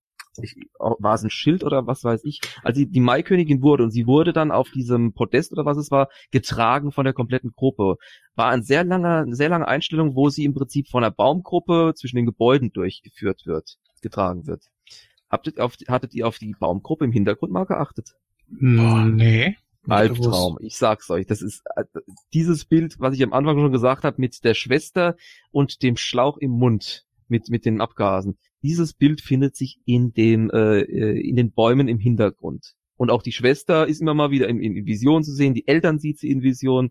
war 0.78 1.15
es 1.15 1.23
ein 1.23 1.31
Schild 1.31 1.65
oder 1.65 1.86
was 1.86 2.05
weiß 2.05 2.24
ich, 2.24 2.40
als 2.62 2.77
sie 2.77 2.86
die 2.86 3.01
Maikönigin 3.01 3.62
wurde 3.62 3.85
und 3.85 3.93
sie 3.93 4.06
wurde 4.06 4.35
dann 4.35 4.51
auf 4.51 4.70
diesem 4.70 5.15
Podest 5.15 5.52
oder 5.52 5.65
was 5.65 5.78
es 5.78 5.90
war, 5.90 6.11
getragen 6.31 6.93
von 6.93 7.05
der 7.05 7.15
kompletten 7.15 7.52
Gruppe. 7.56 7.97
War 8.35 8.51
ein 8.51 8.62
sehr 8.62 8.85
langer, 8.85 9.23
eine 9.23 9.36
sehr 9.36 9.48
lange 9.48 9.66
Einstellung, 9.66 10.15
wo 10.15 10.28
sie 10.28 10.44
im 10.44 10.52
Prinzip 10.52 10.89
von 10.89 11.02
einer 11.02 11.12
Baumgruppe 11.12 11.94
zwischen 11.97 12.16
den 12.16 12.27
Gebäuden 12.27 12.73
durchgeführt 12.73 13.47
wird, 13.47 13.78
getragen 14.02 14.47
wird. 14.47 14.65
Habt 15.31 15.47
ihr 15.47 15.65
auf, 15.65 15.77
hattet 15.89 16.12
ihr 16.15 16.28
auf 16.28 16.39
die 16.39 16.55
Baumgruppe 16.59 17.06
im 17.06 17.12
Hintergrund 17.12 17.52
mal 17.52 17.65
geachtet? 17.65 18.16
Boah, 18.48 19.05
nee. 19.06 19.56
Albtraum. 19.89 20.59
Ich 20.61 20.77
sag's 20.77 21.11
euch, 21.11 21.27
das 21.27 21.43
ist 21.43 21.62
äh, 21.77 21.85
dieses 22.32 22.65
Bild, 22.65 22.97
was 22.98 23.15
ich 23.15 23.23
am 23.23 23.32
Anfang 23.32 23.59
schon 23.59 23.73
gesagt 23.73 24.05
habe, 24.05 24.20
mit 24.20 24.44
der 24.44 24.55
Schwester 24.55 25.16
und 25.51 25.82
dem 25.82 25.97
Schlauch 25.97 26.39
im 26.39 26.52
Mund, 26.52 27.06
mit 27.28 27.48
mit 27.51 27.65
den 27.65 27.81
Abgasen. 27.81 28.39
Dieses 28.62 28.94
Bild 28.94 29.20
findet 29.20 29.56
sich 29.56 29.81
in 29.85 30.12
dem 30.12 30.51
äh, 30.51 30.81
äh 30.81 31.20
in 31.20 31.36
den 31.36 31.52
Bäumen 31.52 31.89
im 31.89 31.98
Hintergrund. 31.98 32.74
Und 32.97 33.11
auch 33.11 33.23
die 33.23 33.32
Schwester 33.32 33.86
ist 33.86 34.01
immer 34.01 34.15
mal 34.15 34.31
wieder 34.31 34.48
in, 34.48 34.61
in 34.61 34.86
Vision 34.86 35.24
zu 35.24 35.32
sehen. 35.32 35.55
Die 35.55 35.66
Eltern 35.66 35.98
sieht 35.98 36.19
sie 36.19 36.31
in 36.31 36.43
Vision. 36.43 36.90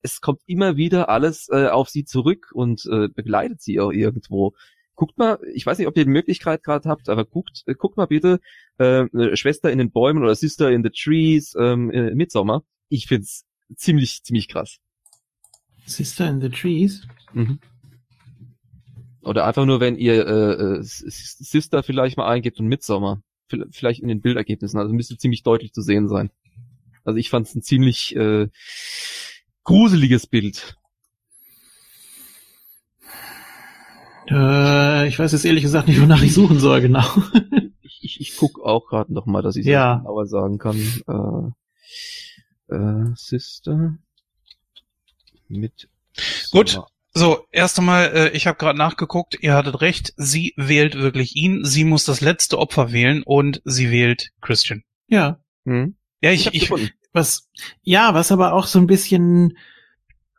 Es 0.00 0.20
kommt 0.20 0.40
immer 0.46 0.76
wieder 0.76 1.08
alles 1.08 1.48
äh, 1.50 1.68
auf 1.68 1.88
sie 1.88 2.04
zurück 2.04 2.50
und 2.52 2.86
äh, 2.86 3.08
begleitet 3.08 3.60
sie 3.60 3.78
auch 3.78 3.92
irgendwo 3.92 4.54
guckt 4.94 5.18
mal, 5.18 5.38
ich 5.54 5.66
weiß 5.66 5.78
nicht, 5.78 5.88
ob 5.88 5.96
ihr 5.96 6.04
die 6.04 6.10
Möglichkeit 6.10 6.62
gerade 6.62 6.88
habt, 6.88 7.08
aber 7.08 7.24
guckt, 7.24 7.62
äh, 7.66 7.74
guckt 7.74 7.96
mal 7.96 8.06
bitte 8.06 8.40
äh, 8.78 9.06
Schwester 9.36 9.70
in 9.70 9.78
den 9.78 9.90
Bäumen 9.90 10.22
oder 10.22 10.34
Sister 10.34 10.70
in 10.70 10.82
the 10.82 10.90
Trees 10.90 11.54
ähm, 11.58 11.90
äh, 11.90 12.14
Midsommer. 12.14 12.64
Ich 12.88 13.06
find's 13.06 13.46
ziemlich, 13.74 14.22
ziemlich 14.22 14.48
krass. 14.48 14.78
Sister 15.86 16.28
in 16.28 16.40
the 16.40 16.50
Trees? 16.50 17.06
Mhm. 17.32 17.58
Oder 19.22 19.46
einfach 19.46 19.64
nur, 19.64 19.80
wenn 19.80 19.96
ihr 19.96 20.26
äh, 20.26 20.78
äh 20.78 20.82
Sister 20.82 21.82
vielleicht 21.82 22.16
mal 22.16 22.28
eingebt 22.28 22.58
und 22.58 22.66
Midsommer. 22.66 23.22
Vielleicht 23.70 24.00
in 24.00 24.08
den 24.08 24.20
Bildergebnissen. 24.20 24.80
Also 24.80 24.94
müsste 24.94 25.18
ziemlich 25.18 25.42
deutlich 25.42 25.72
zu 25.72 25.82
sehen 25.82 26.08
sein. 26.08 26.30
Also 27.04 27.18
ich 27.18 27.30
fand 27.30 27.46
es 27.46 27.54
ein 27.54 27.62
ziemlich 27.62 28.16
äh, 28.16 28.48
gruseliges 29.64 30.26
Bild. 30.26 30.76
Äh, 34.34 35.08
ich 35.08 35.18
weiß 35.18 35.32
jetzt 35.32 35.44
ehrlich 35.44 35.62
gesagt 35.62 35.88
nicht, 35.88 36.00
wonach 36.00 36.22
ich 36.22 36.34
suchen 36.34 36.58
soll, 36.58 36.80
genau. 36.80 37.04
ich 37.82 37.98
ich, 38.02 38.20
ich 38.20 38.36
gucke 38.36 38.62
auch 38.62 38.88
gerade 38.88 39.12
noch 39.12 39.26
mal, 39.26 39.42
dass 39.42 39.56
ich 39.56 39.66
ja. 39.66 39.96
genauer 39.98 40.26
sagen 40.26 40.58
kann. 40.58 40.76
Äh, 42.68 42.74
äh, 42.74 43.12
Sister 43.14 43.96
mit 45.48 45.88
Gut. 46.50 46.80
So, 47.14 47.46
erst 47.52 47.78
einmal, 47.78 48.10
äh, 48.14 48.28
ich 48.30 48.46
habe 48.46 48.56
gerade 48.56 48.78
nachgeguckt, 48.78 49.36
ihr 49.42 49.52
hattet 49.52 49.82
recht, 49.82 50.14
sie 50.16 50.54
wählt 50.56 50.94
wirklich 50.94 51.36
ihn, 51.36 51.62
sie 51.62 51.84
muss 51.84 52.04
das 52.04 52.22
letzte 52.22 52.58
Opfer 52.58 52.90
wählen 52.90 53.22
und 53.22 53.60
sie 53.66 53.90
wählt 53.90 54.30
Christian. 54.40 54.82
Ja. 55.08 55.38
Hm? 55.66 55.96
Ja, 56.22 56.30
ich, 56.30 56.46
ich, 56.54 56.70
ich 56.70 56.92
was, 57.12 57.50
ja, 57.82 58.14
was 58.14 58.32
aber 58.32 58.54
auch 58.54 58.66
so 58.66 58.78
ein 58.78 58.86
bisschen 58.86 59.58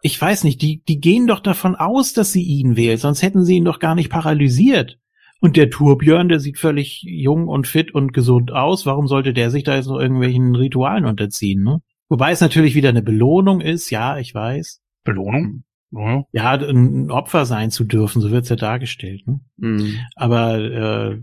ich 0.06 0.22
weiß 0.22 0.44
nicht, 0.44 0.62
die, 0.62 0.84
die 0.84 1.00
gehen 1.00 1.28
doch 1.28 1.40
davon 1.40 1.76
aus, 1.78 2.12
dass 2.12 2.34
sie 2.34 2.44
ihn 2.44 2.76
wählt, 2.76 3.00
sonst 3.00 3.22
hätten 3.22 3.46
sie 3.46 3.56
ihn 3.56 3.66
doch 3.66 3.80
gar 3.80 3.96
nicht 3.96 4.10
paralysiert. 4.10 5.00
Und 5.40 5.56
der 5.56 5.70
Turbjörn, 5.70 6.28
der 6.28 6.42
sieht 6.42 6.58
völlig 6.58 7.04
jung 7.04 7.48
und 7.48 7.68
fit 7.68 7.94
und 7.96 8.14
gesund 8.14 8.52
aus. 8.52 8.86
Warum 8.86 9.08
sollte 9.08 9.34
der 9.34 9.50
sich 9.50 9.64
da 9.64 9.76
jetzt 9.76 9.88
noch 9.88 10.00
irgendwelchen 10.00 10.56
Ritualen 10.56 11.06
unterziehen, 11.06 11.64
ne? 11.64 11.82
Wobei 12.10 12.32
es 12.32 12.42
natürlich 12.42 12.76
wieder 12.76 12.90
eine 12.90 13.02
Belohnung 13.02 13.62
ist, 13.62 13.90
ja, 13.90 14.18
ich 14.18 14.36
weiß. 14.36 14.82
Belohnung? 15.06 15.64
Ja, 15.92 16.24
ja 16.34 16.52
ein 16.52 17.10
Opfer 17.10 17.46
sein 17.46 17.72
zu 17.72 17.86
dürfen, 17.86 18.22
so 18.22 18.30
wird's 18.30 18.50
ja 18.50 18.58
dargestellt, 18.58 19.26
ne? 19.26 19.40
Mhm. 19.56 19.96
Aber 20.16 20.60
äh, 20.60 21.22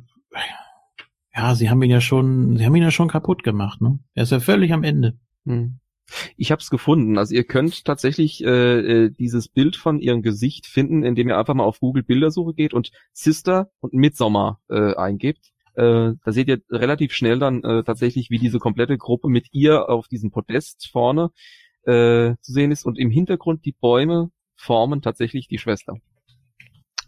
ja, 1.34 1.54
sie 1.54 1.68
haben 1.68 1.82
ihn 1.82 1.90
ja 1.90 2.00
schon, 2.00 2.56
sie 2.56 2.64
haben 2.64 2.74
ihn 2.76 2.82
ja 2.82 2.90
schon 2.90 3.08
kaputt 3.08 3.42
gemacht, 3.42 3.82
ne? 3.82 3.98
Er 4.14 4.22
ist 4.22 4.32
ja 4.32 4.40
völlig 4.40 4.72
am 4.72 4.84
Ende. 4.84 5.18
Mhm. 5.44 5.80
Ich 6.36 6.50
habe 6.50 6.60
es 6.60 6.70
gefunden. 6.70 7.18
Also 7.18 7.34
ihr 7.34 7.44
könnt 7.44 7.84
tatsächlich 7.84 8.44
äh, 8.44 8.46
äh, 9.06 9.10
dieses 9.10 9.48
Bild 9.48 9.76
von 9.76 10.00
ihrem 10.00 10.22
Gesicht 10.22 10.66
finden, 10.66 11.02
indem 11.02 11.28
ihr 11.28 11.38
einfach 11.38 11.54
mal 11.54 11.64
auf 11.64 11.80
Google 11.80 12.02
Bildersuche 12.02 12.54
geht 12.54 12.74
und 12.74 12.90
Sister 13.12 13.70
und 13.80 13.94
Midsommar 13.94 14.60
äh, 14.68 14.94
eingebt. 14.94 15.52
Äh, 15.74 16.14
da 16.24 16.32
seht 16.32 16.48
ihr 16.48 16.60
relativ 16.70 17.12
schnell 17.12 17.38
dann 17.38 17.62
äh, 17.62 17.84
tatsächlich, 17.84 18.30
wie 18.30 18.38
diese 18.38 18.58
komplette 18.58 18.98
Gruppe 18.98 19.28
mit 19.28 19.48
ihr 19.52 19.88
auf 19.88 20.08
diesem 20.08 20.30
Podest 20.30 20.88
vorne 20.90 21.30
äh, 21.84 22.34
zu 22.40 22.52
sehen 22.52 22.72
ist 22.72 22.84
und 22.84 22.98
im 22.98 23.10
Hintergrund 23.10 23.64
die 23.64 23.72
Bäume 23.72 24.30
formen 24.56 25.00
tatsächlich 25.00 25.48
die 25.48 25.58
Schwester. 25.58 25.94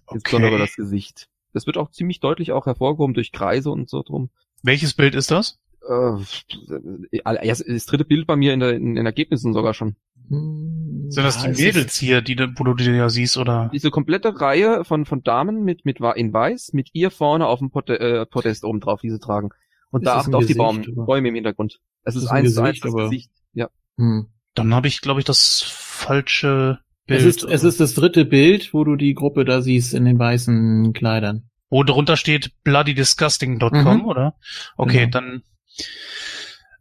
Okay. 0.06 0.14
Insbesondere 0.14 0.58
das 0.58 0.74
Gesicht. 0.74 1.28
Das 1.52 1.66
wird 1.66 1.76
auch 1.76 1.90
ziemlich 1.90 2.20
deutlich 2.20 2.52
auch 2.52 2.66
hervorgehoben 2.66 3.14
durch 3.14 3.32
Kreise 3.32 3.70
und 3.70 3.90
so 3.90 4.02
drum. 4.02 4.30
Welches 4.62 4.94
Bild 4.94 5.14
ist 5.14 5.30
das? 5.30 5.58
Äh, 5.88 7.22
das 7.46 7.86
dritte 7.86 8.04
Bild 8.04 8.26
bei 8.26 8.36
mir 8.36 8.52
in, 8.52 8.60
der, 8.60 8.74
in 8.74 8.94
den 8.94 9.06
Ergebnissen 9.06 9.52
sogar 9.52 9.74
schon. 9.74 9.96
Sind 10.28 11.24
das 11.24 11.42
die 11.42 11.48
Mädels 11.48 11.98
hier, 11.98 12.22
die, 12.22 12.38
wo 12.38 12.64
du 12.64 12.74
die 12.74 12.84
ja 12.84 13.10
siehst, 13.10 13.36
oder? 13.36 13.70
Diese 13.72 13.90
komplette 13.90 14.40
Reihe 14.40 14.84
von, 14.84 15.04
von 15.04 15.22
Damen 15.22 15.64
mit, 15.64 15.84
mit 15.84 15.98
in 16.00 16.32
weiß, 16.32 16.72
mit 16.72 16.90
ihr 16.94 17.10
vorne 17.10 17.46
auf 17.46 17.58
dem 17.58 17.70
Pod 17.70 17.90
äh, 17.90 18.24
Podest 18.26 18.64
oben 18.64 18.80
drauf, 18.80 19.00
die 19.02 19.10
sie 19.10 19.18
tragen. 19.18 19.50
Und 19.90 20.02
ist 20.02 20.06
da 20.06 20.16
acht 20.16 20.34
auf 20.34 20.46
die 20.46 20.54
Baum, 20.54 20.82
Bäume 20.94 21.28
im 21.28 21.34
Hintergrund. 21.34 21.80
Es 22.04 22.16
ist, 22.16 22.24
ist 22.24 22.30
eins 22.30 22.54
zu 22.54 22.62
eins 22.62 22.80
das 22.80 22.94
Gesicht, 22.94 23.30
ja. 23.52 23.68
Hm. 23.98 24.28
Dann 24.54 24.74
habe 24.74 24.88
ich, 24.88 25.02
glaube 25.02 25.20
ich, 25.20 25.26
das 25.26 25.62
falsche 25.66 26.78
Bild. 27.06 27.20
Es 27.20 27.26
ist, 27.26 27.44
es 27.44 27.64
ist 27.64 27.80
das 27.80 27.94
dritte 27.94 28.24
Bild, 28.24 28.72
wo 28.72 28.84
du 28.84 28.96
die 28.96 29.14
Gruppe 29.14 29.44
da 29.44 29.60
siehst 29.60 29.92
in 29.92 30.06
den 30.06 30.18
weißen 30.18 30.94
Kleidern. 30.94 31.50
Wo 31.68 31.82
drunter 31.84 32.16
steht 32.16 32.52
bloodydisgusting.com, 32.64 33.98
mhm. 33.98 34.04
oder? 34.04 34.34
Okay, 34.76 35.06
genau. 35.06 35.10
dann 35.10 35.42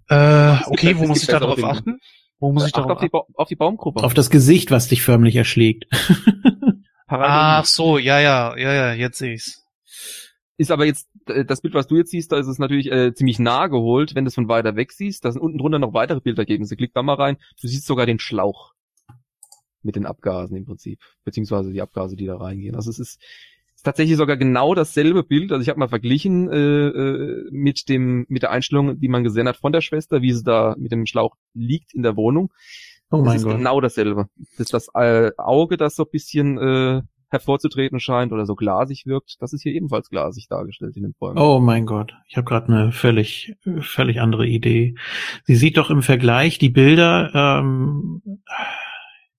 äh, 0.09 0.57
okay, 0.67 0.97
wo 0.97 1.05
muss 1.07 1.21
ich 1.21 1.27
da 1.27 1.39
drauf 1.39 1.63
achten? 1.63 1.99
Wo 2.39 2.51
muss 2.51 2.65
ich 2.65 2.71
darauf 2.71 2.91
auf 2.91 2.99
die, 2.99 3.09
auf 3.11 3.47
die 3.47 3.55
Baumgruppe? 3.55 4.03
Auf 4.03 4.15
das 4.15 4.31
Gesicht, 4.31 4.71
was 4.71 4.87
dich 4.87 5.03
förmlich 5.03 5.35
erschlägt. 5.35 5.85
Ach 7.07 7.65
so, 7.65 7.97
ja, 7.97 8.19
ja, 8.19 8.57
ja, 8.57 8.73
ja, 8.73 8.93
jetzt 8.93 9.19
sehe 9.19 9.33
ich's. 9.33 9.63
Ist 10.57 10.71
aber 10.71 10.85
jetzt, 10.85 11.07
äh, 11.27 11.45
das 11.45 11.61
Bild, 11.61 11.73
was 11.75 11.87
du 11.87 11.97
jetzt 11.97 12.11
siehst, 12.11 12.31
da 12.31 12.37
ist 12.37 12.47
es 12.47 12.57
natürlich 12.57 12.91
äh, 12.91 13.13
ziemlich 13.13 13.37
nah 13.37 13.67
geholt, 13.67 14.15
wenn 14.15 14.25
du 14.25 14.29
es 14.29 14.35
von 14.35 14.47
weiter 14.47 14.75
weg 14.75 14.91
siehst. 14.91 15.23
Da 15.23 15.31
sind 15.31 15.41
unten 15.41 15.59
drunter 15.59 15.77
noch 15.77 15.93
weitere 15.93 16.19
Bildergebnisse. 16.19 16.75
Klick 16.75 16.93
da 16.93 17.03
mal 17.03 17.13
rein. 17.15 17.37
Du 17.61 17.67
siehst 17.67 17.85
sogar 17.85 18.05
den 18.05 18.19
Schlauch 18.19 18.73
mit 19.83 19.95
den 19.95 20.05
Abgasen 20.05 20.57
im 20.57 20.65
Prinzip. 20.65 20.99
Beziehungsweise 21.23 21.71
die 21.71 21.81
Abgase, 21.81 22.15
die 22.15 22.25
da 22.25 22.37
reingehen. 22.37 22.75
Also 22.75 22.89
es 22.89 22.99
ist, 22.99 23.21
ist 23.81 23.85
tatsächlich 23.85 24.17
sogar 24.17 24.37
genau 24.37 24.75
dasselbe 24.75 25.23
Bild. 25.23 25.51
Also 25.51 25.63
ich 25.63 25.69
habe 25.69 25.79
mal 25.79 25.87
verglichen 25.87 26.51
äh, 26.51 26.87
äh, 26.87 27.49
mit 27.49 27.89
dem 27.89 28.27
mit 28.29 28.43
der 28.43 28.51
Einstellung, 28.51 28.99
die 28.99 29.07
man 29.07 29.23
gesehen 29.23 29.47
hat 29.47 29.57
von 29.57 29.71
der 29.71 29.81
Schwester, 29.81 30.21
wie 30.21 30.33
sie 30.33 30.43
da 30.43 30.75
mit 30.77 30.91
dem 30.91 31.07
Schlauch 31.07 31.35
liegt 31.55 31.95
in 31.95 32.03
der 32.03 32.15
Wohnung. 32.15 32.53
Oh 33.09 33.17
das 33.17 33.25
mein 33.25 33.35
ist 33.37 33.43
Gott. 33.43 33.57
genau 33.57 33.81
dasselbe. 33.81 34.27
Das 34.37 34.59
ist 34.59 34.73
das 34.75 34.87
äh, 34.93 35.31
Auge, 35.35 35.77
das 35.77 35.95
so 35.95 36.03
ein 36.03 36.11
bisschen 36.11 36.59
äh, 36.59 37.01
hervorzutreten 37.29 37.99
scheint 37.99 38.31
oder 38.31 38.45
so 38.45 38.53
glasig 38.53 39.07
wirkt. 39.07 39.37
Das 39.39 39.51
ist 39.51 39.63
hier 39.63 39.73
ebenfalls 39.73 40.11
glasig 40.11 40.47
dargestellt 40.47 40.95
in 40.95 41.01
den 41.01 41.13
Bäumen. 41.13 41.39
Oh 41.39 41.59
mein 41.59 41.87
Gott, 41.87 42.13
ich 42.27 42.37
habe 42.37 42.45
gerade 42.45 42.67
eine 42.67 42.91
völlig 42.91 43.55
völlig 43.79 44.21
andere 44.21 44.45
Idee. 44.45 44.93
Sie 45.45 45.55
sieht 45.55 45.77
doch 45.77 45.89
im 45.89 46.03
Vergleich 46.03 46.59
die 46.59 46.69
Bilder 46.69 47.31
ähm, 47.33 48.43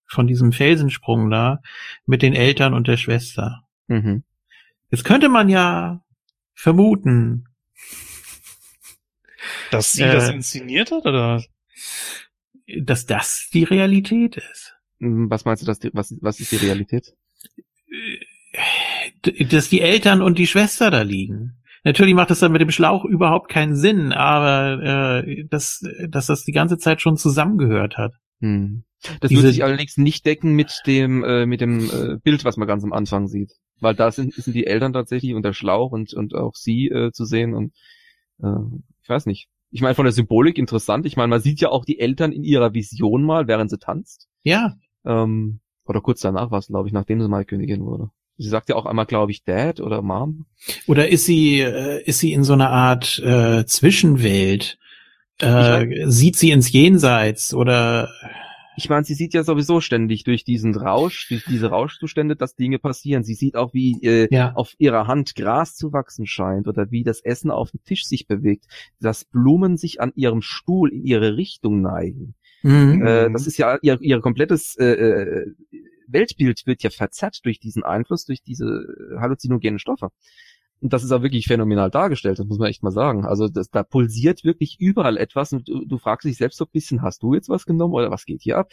von 0.04 0.26
diesem 0.26 0.50
Felsensprung 0.50 1.30
da 1.30 1.60
mit 2.06 2.22
den 2.22 2.34
Eltern 2.34 2.74
und 2.74 2.88
der 2.88 2.96
Schwester. 2.96 3.62
Mhm. 3.86 4.24
Jetzt 4.92 5.04
könnte 5.04 5.30
man 5.30 5.48
ja 5.48 6.04
vermuten, 6.52 7.46
dass 9.70 9.94
sie 9.94 10.02
äh, 10.02 10.12
das 10.12 10.28
inszeniert 10.28 10.92
hat, 10.92 11.06
oder? 11.06 11.42
Dass 12.78 13.06
das 13.06 13.48
die 13.54 13.64
Realität 13.64 14.36
ist. 14.36 14.74
Hm, 15.00 15.30
was 15.30 15.46
meinst 15.46 15.62
du, 15.62 15.66
dass 15.66 15.78
die, 15.78 15.90
was, 15.94 16.14
was 16.20 16.40
ist 16.40 16.52
die 16.52 16.56
Realität? 16.56 17.14
Dass 19.50 19.70
die 19.70 19.80
Eltern 19.80 20.20
und 20.20 20.38
die 20.38 20.46
Schwester 20.46 20.90
da 20.90 21.00
liegen. 21.00 21.56
Natürlich 21.84 22.14
macht 22.14 22.30
das 22.30 22.40
dann 22.40 22.52
mit 22.52 22.60
dem 22.60 22.70
Schlauch 22.70 23.06
überhaupt 23.06 23.48
keinen 23.48 23.74
Sinn, 23.74 24.12
aber 24.12 25.24
äh, 25.26 25.44
dass, 25.48 25.82
dass 26.06 26.26
das 26.26 26.44
die 26.44 26.52
ganze 26.52 26.76
Zeit 26.76 27.00
schon 27.00 27.16
zusammengehört 27.16 27.96
hat. 27.96 28.12
Hm. 28.40 28.84
Das 29.20 29.30
Diese, 29.30 29.42
würde 29.42 29.52
sich 29.52 29.64
allerdings 29.64 29.96
nicht 29.96 30.26
decken 30.26 30.52
mit 30.52 30.82
dem 30.86 31.24
äh, 31.24 31.46
mit 31.46 31.62
dem 31.62 31.90
äh, 31.90 32.18
Bild, 32.22 32.44
was 32.44 32.56
man 32.56 32.68
ganz 32.68 32.84
am 32.84 32.92
Anfang 32.92 33.26
sieht 33.26 33.52
weil 33.82 33.94
da 33.94 34.10
sind, 34.10 34.32
sind 34.34 34.54
die 34.54 34.66
Eltern 34.66 34.92
tatsächlich 34.92 35.34
und 35.34 35.42
der 35.42 35.52
Schlauch 35.52 35.92
und, 35.92 36.14
und 36.14 36.34
auch 36.34 36.54
sie 36.54 36.88
äh, 36.88 37.12
zu 37.12 37.24
sehen 37.24 37.54
und 37.54 37.72
äh, 38.42 38.78
ich 39.02 39.08
weiß 39.08 39.26
nicht. 39.26 39.48
Ich 39.70 39.80
meine, 39.80 39.94
von 39.94 40.04
der 40.04 40.12
Symbolik 40.12 40.58
interessant. 40.58 41.06
Ich 41.06 41.16
meine, 41.16 41.28
man 41.28 41.40
sieht 41.40 41.60
ja 41.60 41.70
auch 41.70 41.84
die 41.84 41.98
Eltern 41.98 42.30
in 42.30 42.44
ihrer 42.44 42.74
Vision 42.74 43.22
mal, 43.22 43.48
während 43.48 43.70
sie 43.70 43.78
tanzt. 43.78 44.28
Ja. 44.42 44.74
Ähm, 45.04 45.60
oder 45.86 46.00
kurz 46.00 46.20
danach 46.20 46.50
war 46.50 46.58
es, 46.58 46.68
glaube 46.68 46.88
ich, 46.88 46.92
nachdem 46.92 47.20
sie 47.20 47.28
mal 47.28 47.44
Königin 47.44 47.84
wurde. 47.84 48.10
Sie 48.36 48.48
sagt 48.48 48.68
ja 48.68 48.76
auch 48.76 48.86
einmal, 48.86 49.06
glaube 49.06 49.32
ich, 49.32 49.44
Dad 49.44 49.80
oder 49.80 50.02
Mom. 50.02 50.46
Oder 50.86 51.08
ist 51.08 51.24
sie, 51.24 51.60
äh, 51.60 52.02
ist 52.04 52.18
sie 52.18 52.32
in 52.32 52.44
so 52.44 52.52
einer 52.52 52.70
Art 52.70 53.18
äh, 53.18 53.64
Zwischenwelt? 53.64 54.78
Äh, 55.40 56.08
sieht 56.08 56.36
sie 56.36 56.50
ins 56.50 56.70
Jenseits 56.70 57.52
oder 57.54 58.10
ich 58.76 58.88
meine, 58.88 59.04
sie 59.04 59.14
sieht 59.14 59.34
ja 59.34 59.44
sowieso 59.44 59.80
ständig 59.80 60.24
durch 60.24 60.44
diesen 60.44 60.74
Rausch, 60.74 61.28
durch 61.28 61.44
diese 61.44 61.68
Rauschzustände, 61.68 62.36
dass 62.36 62.56
Dinge 62.56 62.78
passieren. 62.78 63.22
Sie 63.22 63.34
sieht 63.34 63.56
auch, 63.56 63.74
wie 63.74 64.02
äh, 64.02 64.28
ja. 64.30 64.52
auf 64.54 64.74
ihrer 64.78 65.06
Hand 65.06 65.34
Gras 65.34 65.74
zu 65.76 65.92
wachsen 65.92 66.26
scheint 66.26 66.68
oder 66.68 66.90
wie 66.90 67.02
das 67.02 67.20
Essen 67.20 67.50
auf 67.50 67.70
dem 67.70 67.82
Tisch 67.84 68.04
sich 68.04 68.26
bewegt, 68.26 68.66
dass 69.00 69.24
Blumen 69.24 69.76
sich 69.76 70.00
an 70.00 70.12
ihrem 70.14 70.42
Stuhl 70.42 70.90
in 70.90 71.04
ihre 71.04 71.36
Richtung 71.36 71.82
neigen. 71.82 72.34
Mhm. 72.62 73.04
Äh, 73.04 73.30
das 73.30 73.46
ist 73.46 73.58
ja 73.58 73.78
ihr, 73.82 74.00
ihr 74.00 74.20
komplettes 74.20 74.76
äh, 74.76 74.84
äh 74.84 75.54
Weltbild 76.08 76.66
wird 76.66 76.82
ja 76.82 76.90
verzerrt 76.90 77.38
durch 77.44 77.58
diesen 77.58 77.84
Einfluss, 77.84 78.26
durch 78.26 78.42
diese 78.42 78.86
halluzinogenen 79.18 79.78
Stoffe. 79.78 80.10
Und 80.82 80.92
das 80.92 81.04
ist 81.04 81.12
auch 81.12 81.22
wirklich 81.22 81.46
phänomenal 81.46 81.90
dargestellt, 81.90 82.40
das 82.40 82.46
muss 82.46 82.58
man 82.58 82.68
echt 82.68 82.82
mal 82.82 82.90
sagen. 82.90 83.24
Also 83.24 83.46
das, 83.46 83.70
da 83.70 83.84
pulsiert 83.84 84.42
wirklich 84.42 84.80
überall 84.80 85.16
etwas 85.16 85.52
und 85.52 85.68
du, 85.68 85.84
du 85.84 85.96
fragst 85.96 86.26
dich 86.26 86.36
selbst 86.36 86.58
so 86.58 86.64
ein 86.64 86.72
bisschen, 86.72 87.02
hast 87.02 87.22
du 87.22 87.34
jetzt 87.34 87.48
was 87.48 87.66
genommen 87.66 87.94
oder 87.94 88.10
was 88.10 88.26
geht 88.26 88.42
hier 88.42 88.58
ab? 88.58 88.68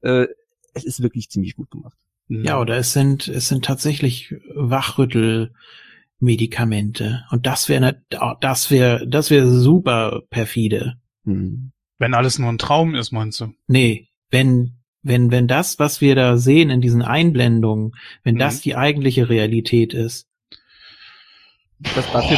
Äh, 0.00 0.26
es 0.74 0.84
ist 0.84 1.04
wirklich 1.04 1.30
ziemlich 1.30 1.54
gut 1.54 1.70
gemacht. 1.70 1.96
Ja, 2.28 2.60
oder 2.60 2.78
es 2.78 2.92
sind, 2.92 3.28
es 3.28 3.46
sind 3.48 3.64
tatsächlich 3.64 4.34
Wachrüttelmedikamente. 4.54 7.22
Und 7.30 7.46
das 7.46 7.68
wäre, 7.68 8.02
das 8.40 8.72
wäre, 8.72 9.06
das 9.06 9.30
wäre 9.30 9.46
super 9.46 10.22
perfide. 10.30 10.94
Hm. 11.24 11.70
Wenn 11.98 12.14
alles 12.14 12.40
nur 12.40 12.48
ein 12.48 12.58
Traum 12.58 12.96
ist, 12.96 13.12
meinst 13.12 13.40
du? 13.40 13.54
Nee, 13.68 14.08
wenn, 14.30 14.78
wenn, 15.02 15.30
wenn 15.30 15.46
das, 15.46 15.78
was 15.78 16.00
wir 16.00 16.16
da 16.16 16.38
sehen 16.38 16.70
in 16.70 16.80
diesen 16.80 17.02
Einblendungen, 17.02 17.92
wenn 18.24 18.34
hm. 18.34 18.40
das 18.40 18.62
die 18.62 18.74
eigentliche 18.74 19.28
Realität 19.28 19.94
ist, 19.94 20.26
das, 21.94 22.10
dafür 22.12 22.36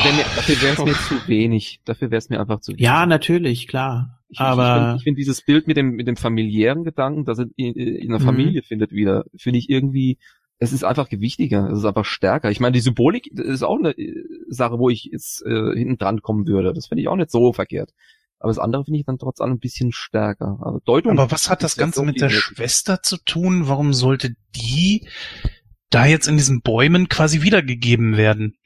wäre 0.63 0.73
es 0.73 0.85
mir 0.85 0.95
zu 0.95 1.29
wenig. 1.29 1.81
Dafür 1.85 2.11
wäre 2.11 2.19
es 2.19 2.29
mir 2.29 2.41
einfach 2.41 2.61
zu 2.61 2.73
wenig. 2.73 2.83
Ja, 2.83 3.07
natürlich, 3.07 3.69
klar. 3.69 4.21
Ich, 4.29 4.41
aber 4.41 4.97
ich 4.97 5.03
finde 5.03 5.03
find 5.03 5.19
dieses 5.19 5.43
Bild 5.43 5.67
mit 5.67 5.77
dem 5.77 5.93
mit 5.93 6.09
dem 6.09 6.17
familiären 6.17 6.85
Gedanken, 6.85 7.25
dass 7.25 7.39
er 7.39 7.47
in, 7.57 7.75
in 7.75 8.11
einer 8.11 8.21
mhm. 8.21 8.25
Familie 8.25 8.63
findet 8.63 8.93
wieder, 8.93 9.25
finde 9.37 9.59
ich 9.59 9.71
irgendwie. 9.71 10.19
Es 10.59 10.73
ist 10.73 10.85
einfach 10.85 11.09
gewichtiger, 11.09 11.69
es 11.71 11.79
ist 11.79 11.85
einfach 11.85 12.05
stärker. 12.05 12.51
Ich 12.51 12.61
meine, 12.61 12.73
die 12.73 12.81
Symbolik 12.81 13.27
ist 13.27 13.65
auch 13.65 13.77
eine 13.77 13.91
äh, 13.91 14.25
Sache, 14.49 14.79
wo 14.79 14.89
ich 14.89 15.05
jetzt 15.11 15.45
äh, 15.45 15.75
hinten 15.75 15.99
dran 15.99 16.23
kommen 16.23 16.47
würde. 16.47 16.73
Das 16.73 16.87
finde 16.87 17.03
ich 17.03 17.09
auch 17.09 17.17
nicht 17.17 17.31
so 17.31 17.53
verkehrt. 17.53 17.91
Aber 18.39 18.51
das 18.51 18.59
andere 18.59 18.85
finde 18.85 19.01
ich 19.01 19.07
dann 19.07 19.19
trotz 19.19 19.41
allem 19.41 19.55
ein 19.55 19.59
bisschen 19.59 19.91
stärker. 19.93 20.59
Aber 20.61 20.81
Deutung. 20.85 21.19
Aber 21.19 21.31
was 21.31 21.51
hat 21.51 21.63
das 21.63 21.77
Ganze 21.77 22.03
mit 22.03 22.21
der 22.21 22.31
Schwester 22.31 23.03
zu 23.03 23.17
tun? 23.17 23.69
Warum 23.69 23.93
sollte 23.93 24.37
die 24.55 25.09
da 25.91 26.07
jetzt 26.07 26.29
in 26.29 26.37
diesen 26.37 26.61
Bäumen 26.61 27.09
quasi 27.09 27.43
wiedergegeben 27.43 28.17
werden? 28.17 28.57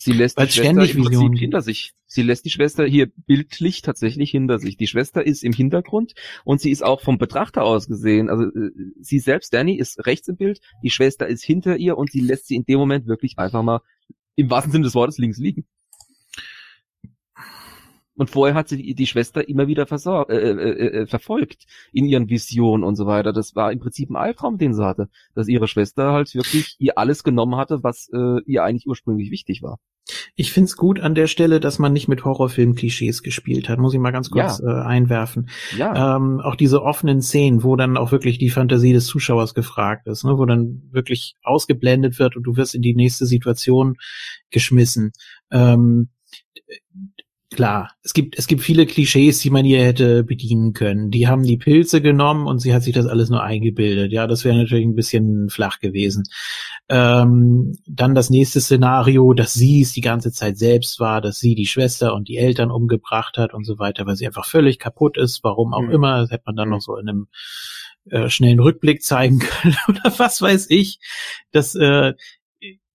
Sie 0.00 0.12
lässt 0.12 0.36
Weil 0.36 0.46
die 0.46 0.52
Schwester 0.52 0.88
im 0.88 1.02
Prinzip 1.02 1.38
hinter 1.38 1.60
sich. 1.60 1.92
Sie 2.06 2.22
lässt 2.22 2.44
die 2.44 2.50
Schwester 2.50 2.86
hier 2.86 3.10
bildlich 3.26 3.82
tatsächlich 3.82 4.30
hinter 4.30 4.60
sich. 4.60 4.76
Die 4.76 4.86
Schwester 4.86 5.26
ist 5.26 5.42
im 5.42 5.52
Hintergrund 5.52 6.14
und 6.44 6.60
sie 6.60 6.70
ist 6.70 6.84
auch 6.84 7.00
vom 7.00 7.18
Betrachter 7.18 7.64
aus 7.64 7.88
gesehen. 7.88 8.30
Also 8.30 8.44
äh, 8.44 8.70
sie 9.00 9.18
selbst, 9.18 9.52
Danny, 9.52 9.76
ist 9.76 10.06
rechts 10.06 10.28
im 10.28 10.36
Bild, 10.36 10.60
die 10.84 10.90
Schwester 10.90 11.26
ist 11.26 11.42
hinter 11.42 11.76
ihr 11.76 11.98
und 11.98 12.12
sie 12.12 12.20
lässt 12.20 12.46
sie 12.46 12.54
in 12.54 12.64
dem 12.64 12.78
Moment 12.78 13.08
wirklich 13.08 13.38
einfach 13.38 13.62
mal 13.64 13.80
im 14.36 14.50
wahrsten 14.50 14.70
Sinne 14.70 14.84
des 14.84 14.94
Wortes 14.94 15.18
links 15.18 15.38
liegen. 15.38 15.66
Und 18.18 18.28
vorher 18.28 18.54
hat 18.54 18.68
sie 18.68 18.76
die, 18.76 18.94
die 18.94 19.06
Schwester 19.06 19.48
immer 19.48 19.68
wieder 19.68 19.86
versor- 19.86 20.28
äh, 20.28 20.50
äh, 20.50 21.02
äh, 21.02 21.06
verfolgt 21.06 21.64
in 21.92 22.04
ihren 22.04 22.28
Visionen 22.28 22.84
und 22.84 22.96
so 22.96 23.06
weiter. 23.06 23.32
Das 23.32 23.54
war 23.54 23.72
im 23.72 23.78
Prinzip 23.78 24.10
ein 24.10 24.16
Albtraum, 24.16 24.58
den 24.58 24.74
sie 24.74 24.84
hatte, 24.84 25.08
dass 25.34 25.48
ihre 25.48 25.68
Schwester 25.68 26.12
halt 26.12 26.34
wirklich 26.34 26.76
ihr 26.78 26.98
alles 26.98 27.22
genommen 27.22 27.56
hatte, 27.56 27.82
was 27.82 28.10
äh, 28.12 28.42
ihr 28.44 28.64
eigentlich 28.64 28.86
ursprünglich 28.86 29.30
wichtig 29.30 29.62
war. 29.62 29.78
Ich 30.34 30.52
find's 30.52 30.76
gut 30.76 31.00
an 31.00 31.14
der 31.14 31.26
Stelle, 31.26 31.60
dass 31.60 31.78
man 31.78 31.92
nicht 31.92 32.08
mit 32.08 32.24
Horrorfilm-Klischees 32.24 33.22
gespielt 33.22 33.68
hat, 33.68 33.78
muss 33.78 33.92
ich 33.92 34.00
mal 34.00 34.10
ganz 34.10 34.30
kurz 34.30 34.60
ja. 34.60 34.82
äh, 34.82 34.86
einwerfen. 34.86 35.50
Ja. 35.76 36.16
Ähm, 36.16 36.40
auch 36.40 36.56
diese 36.56 36.82
offenen 36.82 37.20
Szenen, 37.20 37.62
wo 37.62 37.76
dann 37.76 37.96
auch 37.96 38.10
wirklich 38.10 38.38
die 38.38 38.50
Fantasie 38.50 38.92
des 38.92 39.06
Zuschauers 39.06 39.54
gefragt 39.54 40.06
ist, 40.06 40.24
ne, 40.24 40.38
wo 40.38 40.46
dann 40.46 40.82
wirklich 40.90 41.36
ausgeblendet 41.42 42.18
wird 42.18 42.36
und 42.36 42.44
du 42.44 42.56
wirst 42.56 42.74
in 42.74 42.82
die 42.82 42.94
nächste 42.94 43.26
Situation 43.26 43.96
geschmissen. 44.50 45.12
Ähm, 45.50 46.08
klar, 47.50 47.92
es 48.02 48.12
gibt, 48.12 48.38
es 48.38 48.46
gibt 48.46 48.62
viele 48.62 48.86
Klischees, 48.86 49.38
die 49.38 49.50
man 49.50 49.64
hier 49.64 49.82
hätte 49.82 50.22
bedienen 50.24 50.72
können. 50.72 51.10
Die 51.10 51.28
haben 51.28 51.42
die 51.42 51.56
Pilze 51.56 52.02
genommen 52.02 52.46
und 52.46 52.58
sie 52.58 52.74
hat 52.74 52.82
sich 52.82 52.94
das 52.94 53.06
alles 53.06 53.30
nur 53.30 53.42
eingebildet. 53.42 54.12
Ja, 54.12 54.26
das 54.26 54.44
wäre 54.44 54.56
natürlich 54.56 54.84
ein 54.84 54.94
bisschen 54.94 55.48
flach 55.48 55.80
gewesen. 55.80 56.24
Ähm, 56.88 57.78
dann 57.86 58.14
das 58.14 58.30
nächste 58.30 58.60
Szenario, 58.60 59.32
dass 59.32 59.54
sie 59.54 59.82
es 59.82 59.92
die 59.92 60.00
ganze 60.00 60.32
Zeit 60.32 60.58
selbst 60.58 61.00
war, 61.00 61.20
dass 61.20 61.38
sie 61.38 61.54
die 61.54 61.66
Schwester 61.66 62.14
und 62.14 62.28
die 62.28 62.36
Eltern 62.36 62.70
umgebracht 62.70 63.38
hat 63.38 63.54
und 63.54 63.64
so 63.64 63.78
weiter, 63.78 64.06
weil 64.06 64.16
sie 64.16 64.26
einfach 64.26 64.46
völlig 64.46 64.78
kaputt 64.78 65.16
ist, 65.16 65.42
warum 65.42 65.72
auch 65.72 65.82
mhm. 65.82 65.90
immer. 65.92 66.20
Das 66.20 66.30
hätte 66.30 66.44
man 66.46 66.56
dann 66.56 66.68
noch 66.68 66.80
so 66.80 66.96
in 66.96 67.08
einem 67.08 67.28
äh, 68.10 68.28
schnellen 68.28 68.60
Rückblick 68.60 69.02
zeigen 69.02 69.38
können 69.40 69.76
oder 69.88 70.12
was 70.18 70.40
weiß 70.40 70.66
ich. 70.70 70.98
Das, 71.50 71.74
äh, 71.74 72.12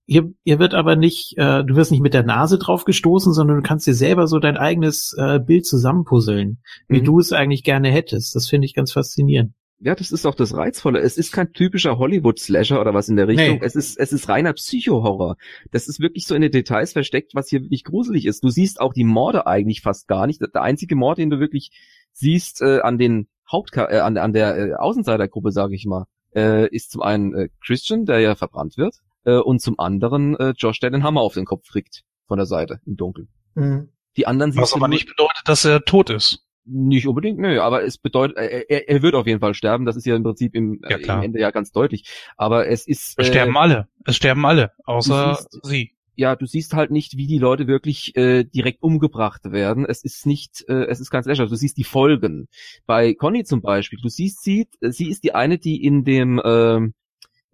Hier, 0.06 0.34
hier 0.44 0.60
wird 0.60 0.74
aber 0.74 0.96
nicht, 0.98 1.38
äh, 1.38 1.64
du 1.64 1.76
wirst 1.76 1.92
nicht 1.92 2.02
mit 2.02 2.14
der 2.14 2.24
Nase 2.24 2.58
drauf 2.58 2.84
gestoßen, 2.84 3.32
sondern 3.32 3.58
du 3.58 3.64
kannst 3.64 3.88
dir 3.88 3.94
selber 3.94 4.28
so 4.28 4.40
dein 4.40 4.58
eigenes 4.58 5.16
äh, 5.18 5.40
Bild 5.40 5.66
zusammenpuzzeln, 5.66 6.62
wie 6.90 7.00
mhm. 7.00 7.06
du 7.06 7.20
es 7.20 7.32
eigentlich 7.32 7.64
gerne 7.64 7.90
hättest. 7.90 8.36
Das 8.36 8.50
finde 8.50 8.66
ich 8.66 8.74
ganz 8.74 8.92
faszinierend. 8.92 9.54
Ja, 9.80 9.96
das 9.96 10.12
ist 10.12 10.26
auch 10.26 10.36
das 10.36 10.56
Reizvolle. 10.56 11.00
Es 11.00 11.18
ist 11.18 11.34
kein 11.34 11.52
typischer 11.52 11.98
Hollywood-Slasher 11.98 12.80
oder 12.80 12.94
was 12.94 13.10
in 13.10 13.18
der 13.18 13.28
Richtung. 13.28 13.60
Nee. 13.60 13.66
Es 13.66 13.76
ist, 13.76 13.98
es 13.98 14.14
ist 14.14 14.30
reiner 14.30 14.54
Psycho-Horror. 14.54 15.36
Das 15.72 15.90
ist 15.90 16.00
wirklich 16.00 16.26
so 16.26 16.36
in 16.36 16.42
den 16.42 16.52
Details 16.52 16.94
versteckt, 16.94 17.36
was 17.36 17.50
hier 17.50 17.62
wirklich 17.62 17.84
gruselig 17.84 18.26
ist. 18.26 18.44
Du 18.44 18.50
siehst 18.50 18.80
auch 18.80 18.94
die 18.94 19.04
Morde 19.04 19.46
eigentlich 19.46 19.82
fast 19.82 20.08
gar 20.08 20.26
nicht. 20.26 20.42
Der 20.42 20.62
einzige 20.62 20.96
Mord, 20.96 21.18
den 21.18 21.30
du 21.30 21.40
wirklich 21.40 21.72
siehst 22.14 22.62
äh, 22.62 22.80
an 22.80 22.98
den 22.98 23.28
Haupt, 23.52 23.76
äh, 23.76 24.00
an, 24.00 24.18
an 24.18 24.32
der 24.32 24.58
äh, 24.58 24.74
Außenseitergruppe, 24.74 25.52
sage 25.52 25.76
ich 25.76 25.86
mal, 25.86 26.06
äh, 26.34 26.68
ist 26.74 26.92
zum 26.92 27.02
einen 27.02 27.34
äh, 27.34 27.50
Christian, 27.66 28.06
der 28.06 28.20
ja 28.20 28.36
verbrannt 28.36 28.78
wird 28.78 28.96
äh, 29.26 29.38
und 29.38 29.60
zum 29.62 29.80
anderen 29.80 30.36
äh, 30.38 30.54
Josh, 30.58 30.80
der 30.80 30.90
den 30.90 31.04
Hammer 31.04 31.22
auf 31.22 31.34
den 31.34 31.46
Kopf 31.46 31.68
kriegt 31.70 32.04
von 32.28 32.38
der 32.38 32.46
Seite 32.46 32.80
im 32.86 32.96
Dunkeln. 32.96 33.30
Mhm. 33.56 33.90
Die 34.18 34.28
anderen 34.28 34.56
Was 34.56 34.74
aber 34.74 34.88
nicht 34.88 35.08
bedeutet, 35.08 35.42
dass 35.46 35.66
er 35.66 35.84
tot 35.84 36.10
ist. 36.10 36.46
Nicht 36.66 37.08
unbedingt, 37.08 37.40
nö, 37.40 37.60
aber 37.60 37.84
es 37.84 37.98
bedeutet, 37.98 38.38
er, 38.38 38.88
er 38.88 39.02
wird 39.02 39.16
auf 39.16 39.28
jeden 39.28 39.42
Fall 39.42 39.54
sterben, 39.54 39.86
das 39.86 39.98
ist 39.98 40.06
ja 40.06 40.16
im 40.16 40.24
Prinzip 40.24 40.56
im, 40.56 40.80
ja, 40.88 40.96
äh, 40.96 41.04
im 41.04 41.24
Ende 41.24 41.40
ja 41.40 41.52
ganz 41.52 41.72
deutlich. 41.72 42.10
Aber 42.38 42.68
es 42.68 42.88
ist. 42.88 43.16
Es 43.18 43.28
sterben 43.28 43.56
äh, 43.56 43.60
alle. 43.60 43.88
Es 44.06 44.16
sterben 44.16 44.46
alle, 44.46 44.72
außer 44.86 45.36
siehst, 45.36 45.60
sie. 45.64 45.92
Ja, 46.16 46.36
du 46.36 46.46
siehst 46.46 46.74
halt 46.74 46.92
nicht, 46.92 47.18
wie 47.18 47.28
die 47.28 47.40
Leute 47.40 47.68
wirklich 47.68 48.16
äh, 48.16 48.46
direkt 48.46 48.82
umgebracht 48.82 49.52
werden. 49.52 49.86
Es 49.86 50.04
ist 50.04 50.26
nicht, 50.26 50.64
äh, 50.70 50.86
es 50.86 51.02
ist 51.02 51.10
ganz 51.10 51.26
lächerlich. 51.26 51.50
Du 51.50 51.58
siehst 51.58 51.76
die 51.78 51.84
Folgen. 51.84 52.48
Bei 52.86 53.14
Conny 53.14 53.44
zum 53.44 53.62
Beispiel, 53.62 54.00
du 54.02 54.10
siehst 54.10 54.44
sie, 54.44 54.70
sie 54.80 55.10
ist 55.10 55.24
die 55.24 55.36
eine, 55.36 55.58
die 55.58 55.84
in 55.84 56.06
dem 56.06 56.40
ähm, 56.46 56.94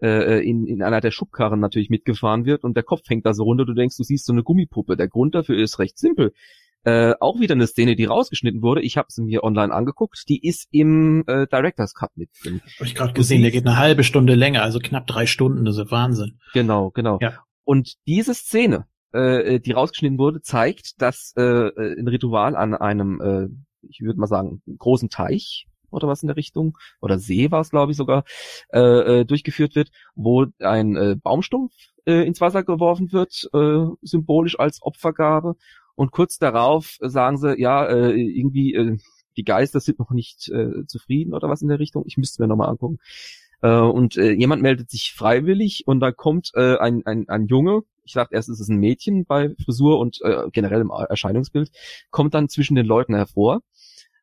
äh, 0.02 0.40
in, 0.40 0.66
in 0.66 0.82
einer 0.82 1.02
der 1.02 1.12
Schubkarren 1.12 1.60
natürlich 1.60 1.90
mitgefahren 1.90 2.46
wird 2.46 2.64
und 2.64 2.76
der 2.76 2.84
Kopf 2.84 3.02
hängt 3.08 3.26
da 3.26 3.34
so 3.34 3.44
runter, 3.44 3.66
du 3.66 3.74
denkst, 3.74 3.98
du 3.98 4.04
siehst 4.04 4.26
so 4.26 4.34
eine 4.34 4.44
Gummipuppe. 4.44 4.98
Der 4.98 5.08
Grund 5.08 5.36
dafür 5.36 5.58
ist 5.58 5.80
recht 5.80 5.98
simpel. 5.98 6.34
Äh, 6.86 7.14
auch 7.20 7.40
wieder 7.42 7.56
eine 7.56 7.68
Szene, 7.68 7.98
die 7.98 8.06
rausgeschnitten 8.06 8.62
wurde. 8.62 8.82
Ich 8.82 8.96
habe 8.96 9.08
sie 9.10 9.22
mir 9.22 9.44
online 9.44 9.74
angeguckt. 9.74 10.24
Die 10.30 10.46
ist 10.48 10.68
im 10.72 11.26
äh, 11.28 11.46
Director's 11.48 11.94
Cut 11.94 12.12
mit 12.16 12.30
drin. 12.42 12.62
Habe 12.78 12.86
ich 12.86 12.96
gerade 12.96 13.14
gesehen, 13.14 13.42
der 13.42 13.52
geht 13.52 13.68
eine 13.68 13.78
halbe 13.78 14.06
Stunde 14.06 14.36
länger, 14.36 14.64
also 14.64 14.80
knapp 14.80 15.06
drei 15.06 15.26
Stunden. 15.26 15.66
Das 15.66 15.78
ist 15.78 15.92
Wahnsinn. 15.92 16.40
Genau, 16.54 16.92
genau. 16.92 17.20
Ja. 17.22 17.44
Und 17.66 17.96
diese 18.08 18.34
Szene, 18.34 18.86
äh, 19.12 19.60
die 19.60 19.74
rausgeschnitten 19.74 20.18
wurde, 20.18 20.42
zeigt, 20.42 21.02
dass 21.02 21.34
äh, 21.36 21.42
ein 21.42 22.08
Ritual 22.08 22.56
an 22.56 22.74
einem, 22.74 23.20
äh, 23.22 23.48
ich 23.88 24.00
würde 24.00 24.20
mal 24.20 24.28
sagen, 24.28 24.62
großen 24.78 25.10
Teich 25.10 25.68
oder 25.92 26.08
was 26.08 26.24
in 26.24 26.28
der 26.28 26.38
Richtung, 26.38 26.78
oder 27.02 27.20
See 27.20 27.52
war 27.52 27.62
es, 27.62 27.70
glaube 27.70 27.92
ich, 27.92 27.98
sogar, 27.98 28.24
äh, 28.74 28.80
äh, 29.22 29.26
durchgeführt 29.26 29.76
wird, 29.76 29.92
wo 30.16 30.46
ein 30.60 30.96
äh, 30.96 31.16
Baumstumpf 31.22 31.74
äh, 32.06 32.26
ins 32.26 32.42
Wasser 32.42 32.64
geworfen 32.64 33.12
wird, 33.12 33.50
äh, 33.54 33.86
symbolisch 34.02 34.60
als 34.60 34.82
Opfergabe. 34.82 35.56
Und 35.96 36.12
kurz 36.12 36.38
darauf 36.38 36.98
sagen 37.02 37.38
sie, 37.38 37.60
ja, 37.60 37.86
äh, 37.86 38.12
irgendwie, 38.12 38.74
äh, 38.74 38.98
die 39.38 39.44
Geister 39.44 39.80
sind 39.80 40.00
noch 40.00 40.12
nicht 40.12 40.50
äh, 40.50 40.86
zufrieden 40.86 41.34
oder 41.34 41.50
was 41.50 41.62
in 41.62 41.68
der 41.68 41.80
Richtung. 41.80 42.04
Ich 42.06 42.18
müsste 42.18 42.42
mir 42.42 42.48
nochmal 42.48 42.70
angucken. 42.70 43.00
Äh, 43.62 43.70
und 43.70 44.18
äh, 44.18 44.32
jemand 44.32 44.62
meldet 44.62 44.90
sich 44.90 45.14
freiwillig 45.14 45.84
und 45.86 46.00
da 46.00 46.12
kommt 46.12 46.52
äh, 46.56 46.78
ein, 46.78 47.06
ein, 47.06 47.28
ein 47.28 47.48
Junge, 47.48 47.82
ich 48.04 48.14
dachte 48.14 48.34
erst 48.34 48.50
ist 48.50 48.60
es 48.60 48.70
ein 48.70 48.78
Mädchen 48.78 49.26
bei 49.26 49.54
Frisur 49.64 50.00
und 50.00 50.20
äh, 50.24 50.50
generell 50.52 50.82
im 50.82 50.90
Erscheinungsbild, 50.90 51.72
kommt 52.10 52.34
dann 52.34 52.50
zwischen 52.50 52.76
den 52.76 52.86
Leuten 52.86 53.14
hervor 53.16 53.62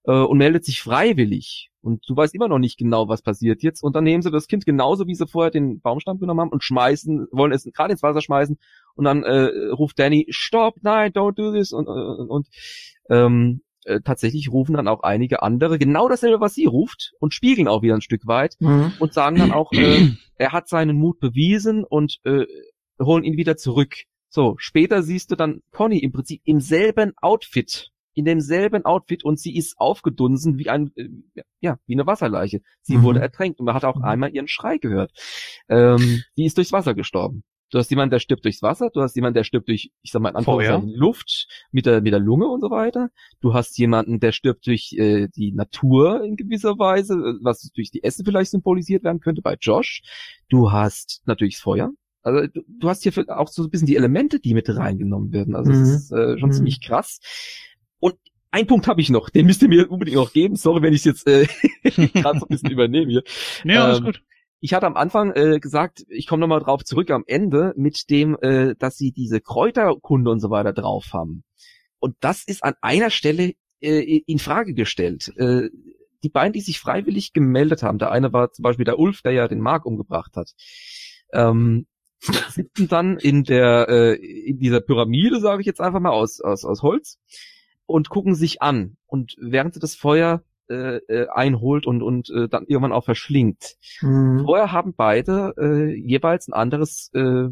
äh, 0.06 0.12
und 0.12 0.38
meldet 0.38 0.64
sich 0.64 0.82
freiwillig. 0.82 1.70
Und 1.82 2.02
du 2.08 2.16
weißt 2.16 2.34
immer 2.34 2.48
noch 2.48 2.58
nicht 2.58 2.78
genau, 2.78 3.08
was 3.08 3.22
passiert 3.22 3.62
jetzt. 3.62 3.82
Und 3.82 3.94
dann 3.94 4.04
nehmen 4.04 4.22
sie 4.22 4.32
das 4.32 4.48
Kind 4.48 4.66
genauso, 4.66 5.06
wie 5.06 5.14
sie 5.14 5.26
vorher 5.26 5.52
den 5.52 5.80
Baumstamm 5.80 6.18
genommen 6.18 6.40
haben 6.40 6.50
und 6.50 6.64
schmeißen, 6.64 7.28
wollen 7.30 7.52
es 7.52 7.64
gerade 7.72 7.92
ins 7.92 8.02
Wasser 8.02 8.20
schmeißen. 8.20 8.58
Und 8.96 9.04
dann 9.04 9.22
äh, 9.22 9.68
ruft 9.70 9.98
Danny, 9.98 10.26
stop, 10.30 10.76
nein, 10.82 11.12
don't 11.12 11.34
do 11.34 11.52
this. 11.52 11.72
Und, 11.72 11.86
und, 11.86 12.28
und 12.28 12.48
ähm, 13.08 13.60
äh, 13.84 14.00
tatsächlich 14.00 14.50
rufen 14.50 14.74
dann 14.74 14.88
auch 14.88 15.04
einige 15.04 15.42
andere 15.42 15.78
genau 15.78 16.08
dasselbe, 16.08 16.40
was 16.40 16.54
sie 16.54 16.66
ruft 16.66 17.12
und 17.20 17.34
spiegeln 17.34 17.68
auch 17.68 17.82
wieder 17.82 17.94
ein 17.94 18.00
Stück 18.00 18.26
weit 18.26 18.56
mhm. 18.58 18.92
und 18.98 19.12
sagen 19.12 19.36
dann 19.36 19.52
auch, 19.52 19.72
äh, 19.72 20.10
er 20.36 20.52
hat 20.52 20.68
seinen 20.68 20.96
Mut 20.96 21.20
bewiesen 21.20 21.84
und 21.84 22.18
äh, 22.24 22.46
holen 23.00 23.22
ihn 23.22 23.36
wieder 23.36 23.56
zurück. 23.56 23.94
So, 24.28 24.56
später 24.58 25.02
siehst 25.02 25.30
du 25.30 25.36
dann 25.36 25.62
Conny 25.70 25.98
im 25.98 26.10
Prinzip 26.10 26.42
im 26.44 26.60
selben 26.60 27.12
Outfit, 27.20 27.90
in 28.16 28.24
demselben 28.24 28.84
Outfit 28.84 29.24
und 29.24 29.38
sie 29.38 29.54
ist 29.56 29.78
aufgedunsen 29.78 30.58
wie 30.58 30.68
ein, 30.70 30.90
äh, 30.96 31.08
ja, 31.60 31.78
wie 31.86 31.94
eine 31.94 32.06
Wasserleiche. 32.06 32.60
Sie 32.82 32.96
Mhm. 32.98 33.02
wurde 33.02 33.20
ertränkt 33.20 33.60
und 33.60 33.66
man 33.66 33.74
hat 33.74 33.84
auch 33.84 33.96
Mhm. 33.96 34.04
einmal 34.04 34.30
ihren 34.34 34.48
Schrei 34.48 34.78
gehört. 34.78 35.12
Ähm, 35.68 36.22
die 36.36 36.44
ist 36.46 36.56
durchs 36.56 36.72
Wasser 36.72 36.94
gestorben. 36.94 37.44
Du 37.70 37.78
hast 37.78 37.90
jemanden, 37.90 38.12
der 38.12 38.20
stirbt 38.20 38.44
durchs 38.44 38.62
Wasser, 38.62 38.90
du 38.94 39.00
hast 39.02 39.16
jemanden, 39.16 39.34
der 39.34 39.42
stirbt 39.44 39.68
durch, 39.68 39.90
ich 40.02 40.12
sag 40.12 40.22
mal, 40.22 40.28
in 40.30 40.36
Anführungszeichen 40.36 40.88
Luft, 40.94 41.48
mit 41.72 41.84
der, 41.84 42.00
mit 42.00 42.12
der 42.12 42.20
Lunge 42.20 42.46
und 42.46 42.60
so 42.60 42.70
weiter. 42.70 43.10
Du 43.40 43.54
hast 43.54 43.76
jemanden, 43.76 44.20
der 44.20 44.30
stirbt 44.32 44.66
durch 44.68 44.92
äh, 44.96 45.26
die 45.34 45.52
Natur 45.52 46.22
in 46.24 46.36
gewisser 46.36 46.78
Weise, 46.78 47.14
äh, 47.14 47.34
was 47.42 47.62
durch 47.74 47.90
die 47.90 48.04
Essen 48.04 48.24
vielleicht 48.24 48.52
symbolisiert 48.52 49.02
werden 49.02 49.18
könnte 49.20 49.42
bei 49.42 49.56
Josh. 49.60 50.02
Du 50.48 50.70
hast 50.70 51.22
natürlich 51.26 51.54
das 51.56 51.62
Feuer. 51.62 51.90
Also 52.22 52.46
du, 52.46 52.62
du 52.68 52.88
hast 52.88 53.02
hier 53.02 53.12
auch 53.36 53.48
so 53.48 53.64
ein 53.64 53.70
bisschen 53.70 53.86
die 53.86 53.96
Elemente, 53.96 54.38
die 54.38 54.54
mit 54.54 54.68
reingenommen 54.68 55.32
werden. 55.32 55.56
Also 55.56 55.70
Mhm. 55.70 55.74
das 55.74 55.88
ist 56.04 56.12
äh, 56.12 56.38
schon 56.38 56.50
Mhm. 56.50 56.54
ziemlich 56.54 56.80
krass. 56.80 57.18
Und 58.06 58.18
ein 58.52 58.66
Punkt 58.66 58.86
habe 58.86 59.00
ich 59.00 59.10
noch, 59.10 59.30
den 59.30 59.46
müsst 59.46 59.62
ihr 59.62 59.68
mir 59.68 59.90
unbedingt 59.90 60.16
noch 60.16 60.32
geben. 60.32 60.54
Sorry, 60.54 60.80
wenn 60.82 60.94
ich 60.94 61.04
jetzt 61.04 61.26
äh, 61.26 61.46
gerade 61.82 62.38
so 62.38 62.46
ein 62.46 62.48
bisschen 62.48 62.70
übernehme 62.70 63.10
hier. 63.10 63.22
Ja, 63.64 63.84
alles 63.84 63.98
Ähm, 63.98 64.04
gut. 64.04 64.22
Ich 64.60 64.72
hatte 64.72 64.86
am 64.86 64.96
Anfang 64.96 65.32
äh, 65.32 65.58
gesagt, 65.58 66.04
ich 66.08 66.26
komme 66.26 66.40
nochmal 66.40 66.60
drauf 66.60 66.84
zurück 66.84 67.10
am 67.10 67.24
Ende 67.26 67.74
mit 67.76 68.08
dem, 68.08 68.36
äh, 68.40 68.74
dass 68.78 68.96
sie 68.96 69.12
diese 69.12 69.40
Kräuterkunde 69.40 70.30
und 70.30 70.40
so 70.40 70.50
weiter 70.50 70.72
drauf 70.72 71.08
haben. 71.12 71.44
Und 71.98 72.16
das 72.20 72.44
ist 72.46 72.64
an 72.64 72.74
einer 72.80 73.10
Stelle 73.10 73.52
äh, 73.80 74.20
in 74.26 74.38
Frage 74.38 74.72
gestellt. 74.72 75.32
Äh, 75.36 75.68
die 76.22 76.30
beiden, 76.30 76.52
die 76.52 76.60
sich 76.60 76.78
freiwillig 76.78 77.32
gemeldet 77.32 77.82
haben, 77.82 77.98
der 77.98 78.10
eine 78.12 78.32
war 78.32 78.52
zum 78.52 78.62
Beispiel 78.62 78.84
der 78.84 78.98
Ulf, 78.98 79.22
der 79.22 79.32
ja 79.32 79.48
den 79.48 79.60
Mark 79.60 79.84
umgebracht 79.84 80.36
hat, 80.36 80.52
ähm, 81.32 81.86
sitzen 82.50 82.88
dann 82.88 83.18
in 83.18 83.44
der 83.44 83.88
äh, 83.88 84.14
in 84.14 84.58
dieser 84.58 84.80
Pyramide, 84.80 85.40
sage 85.40 85.60
ich 85.60 85.66
jetzt 85.66 85.80
einfach 85.80 86.00
mal 86.00 86.12
aus 86.12 86.40
aus 86.40 86.64
aus 86.64 86.82
Holz 86.82 87.18
und 87.86 88.08
gucken 88.08 88.34
sich 88.34 88.62
an 88.62 88.96
und 89.06 89.34
während 89.40 89.74
sie 89.74 89.80
das 89.80 89.94
Feuer 89.94 90.42
äh, 90.68 90.96
äh, 90.96 91.28
einholt 91.28 91.86
und 91.86 92.02
und 92.02 92.28
äh, 92.30 92.48
dann 92.48 92.66
irgendwann 92.66 92.92
auch 92.92 93.04
verschlingt. 93.04 93.76
Mhm. 94.00 94.42
Vorher 94.44 94.72
haben 94.72 94.94
beide 94.96 95.54
äh, 95.58 95.94
jeweils 95.94 96.48
ein 96.48 96.52
anderes 96.54 97.10
äh, 97.14 97.48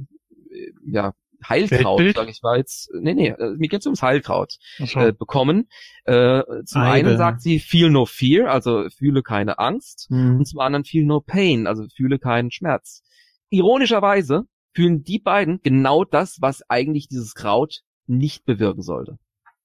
ja 0.85 1.15
Heilkraut, 1.47 2.15
sage 2.15 2.31
ich 2.31 2.41
mal 2.43 2.57
jetzt. 2.57 2.91
Nee, 2.95 3.15
nee, 3.15 3.29
äh, 3.29 3.55
mir 3.57 3.69
geht's 3.69 3.87
ums 3.87 4.03
Heilkraut 4.03 4.57
so. 4.79 4.99
äh, 4.99 5.13
bekommen. 5.13 5.69
Äh, 6.05 6.43
zum 6.65 6.83
Eibe. 6.83 7.09
einen 7.09 7.19
sagt 7.19 7.43
sie 7.43 7.59
feel 7.59 7.91
no 7.91 8.07
fear, 8.07 8.51
also 8.51 8.89
fühle 8.89 9.23
keine 9.23 9.59
Angst 9.59 10.07
Mhm. 10.11 10.39
und 10.39 10.47
zum 10.47 10.61
anderen 10.61 10.85
feel 10.85 11.05
no 11.05 11.21
pain, 11.21 11.67
also 11.67 11.85
fühle 11.95 12.19
keinen 12.19 12.51
Schmerz. 12.51 13.03
Ironischerweise 13.51 14.45
fühlen 14.73 15.03
die 15.05 15.19
beiden 15.19 15.61
genau 15.63 16.05
das, 16.05 16.39
was 16.41 16.63
eigentlich 16.69 17.09
dieses 17.09 17.35
Kraut 17.35 17.83
nicht 18.07 18.45
bewirken 18.45 18.83
sollte. 18.83 19.19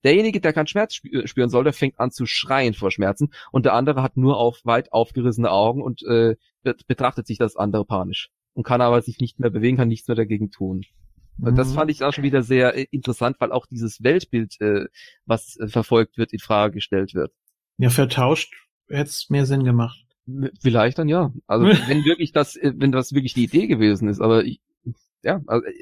Derjenige, 0.04 0.40
der 0.40 0.54
keinen 0.54 0.68
Schmerz 0.68 0.94
spü- 0.94 1.28
spüren 1.28 1.50
sollte, 1.50 1.74
fängt 1.74 2.00
an 2.00 2.12
zu 2.12 2.26
schreien 2.26 2.74
vor 2.74 2.92
Schmerzen 2.92 3.32
und 3.52 3.66
der 3.66 3.74
andere 3.74 4.02
hat 4.02 4.16
nur 4.18 4.38
auf 4.38 4.62
weit 4.64 4.92
aufgerissene 4.94 5.52
Augen 5.52 5.82
und 5.82 6.04
äh, 6.04 6.36
bet- 6.64 6.88
betrachtet 6.88 7.28
sich 7.28 7.38
das 7.38 7.56
andere 7.56 7.86
panisch 7.86 8.30
und 8.54 8.64
kann 8.64 8.82
aber 8.82 9.02
sich 9.02 9.20
nicht 9.20 9.40
mehr 9.40 9.50
bewegen, 9.50 9.78
kann 9.78 9.88
nichts 9.90 10.08
mehr 10.08 10.16
dagegen 10.16 10.52
tun. 10.52 10.84
Und 11.42 11.58
Das 11.58 11.70
Mhm. 11.70 11.76
fand 11.76 11.92
ich 11.92 12.04
auch 12.04 12.12
schon 12.14 12.24
wieder 12.24 12.44
sehr 12.44 12.76
äh, 12.76 12.86
interessant, 12.92 13.38
weil 13.40 13.52
auch 13.52 13.66
dieses 13.66 14.04
Weltbild, 14.04 14.60
äh, 14.62 14.86
was 15.26 15.58
äh, 15.58 15.68
verfolgt 15.68 16.18
wird, 16.18 16.34
in 16.34 16.40
Frage 16.40 16.74
gestellt 16.76 17.14
wird. 17.14 17.32
Ja, 17.78 17.90
vertauscht 17.90 18.54
hätte 18.90 19.04
es 19.10 19.30
mehr 19.30 19.46
Sinn 19.46 19.64
gemacht. 19.64 19.98
Vielleicht 20.62 20.98
dann 21.00 21.08
ja. 21.08 21.32
Also 21.48 21.66
wenn 21.88 22.04
wirklich 22.04 22.32
das, 22.34 22.56
äh, 22.58 22.74
wenn 22.76 22.92
das 22.92 23.14
wirklich 23.14 23.34
die 23.34 23.46
Idee 23.46 23.68
gewesen 23.68 24.10
ist, 24.10 24.20
aber 24.20 24.44
ich, 24.44 24.60
ja, 25.24 25.42
also, 25.48 25.66
äh, 25.66 25.74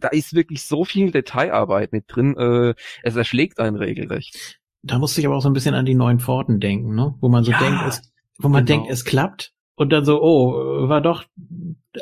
da 0.00 0.08
ist 0.08 0.34
wirklich 0.34 0.62
so 0.62 0.84
viel 0.84 1.10
Detailarbeit 1.10 1.92
mit 1.92 2.04
drin. 2.08 2.36
Äh, 2.36 2.74
es 3.02 3.16
erschlägt 3.16 3.60
einen 3.60 3.76
regelrecht. 3.76 4.58
Da 4.82 4.98
musste 4.98 5.20
ich 5.20 5.26
aber 5.26 5.36
auch 5.36 5.42
so 5.42 5.50
ein 5.50 5.54
bisschen 5.54 5.74
an 5.74 5.84
die 5.84 5.94
neuen 5.94 6.20
Pforten 6.20 6.58
denken, 6.58 6.94
ne? 6.94 7.14
Wo 7.20 7.28
man 7.28 7.44
so 7.44 7.52
Ja, 7.52 7.58
denkt, 7.58 7.82
es, 7.86 8.12
wo 8.38 8.48
man 8.48 8.64
genau. 8.64 8.80
denkt, 8.80 8.92
es 8.92 9.04
klappt 9.04 9.52
und 9.74 9.90
dann 9.92 10.04
so, 10.04 10.22
oh, 10.22 10.88
war 10.88 11.00
doch, 11.00 11.24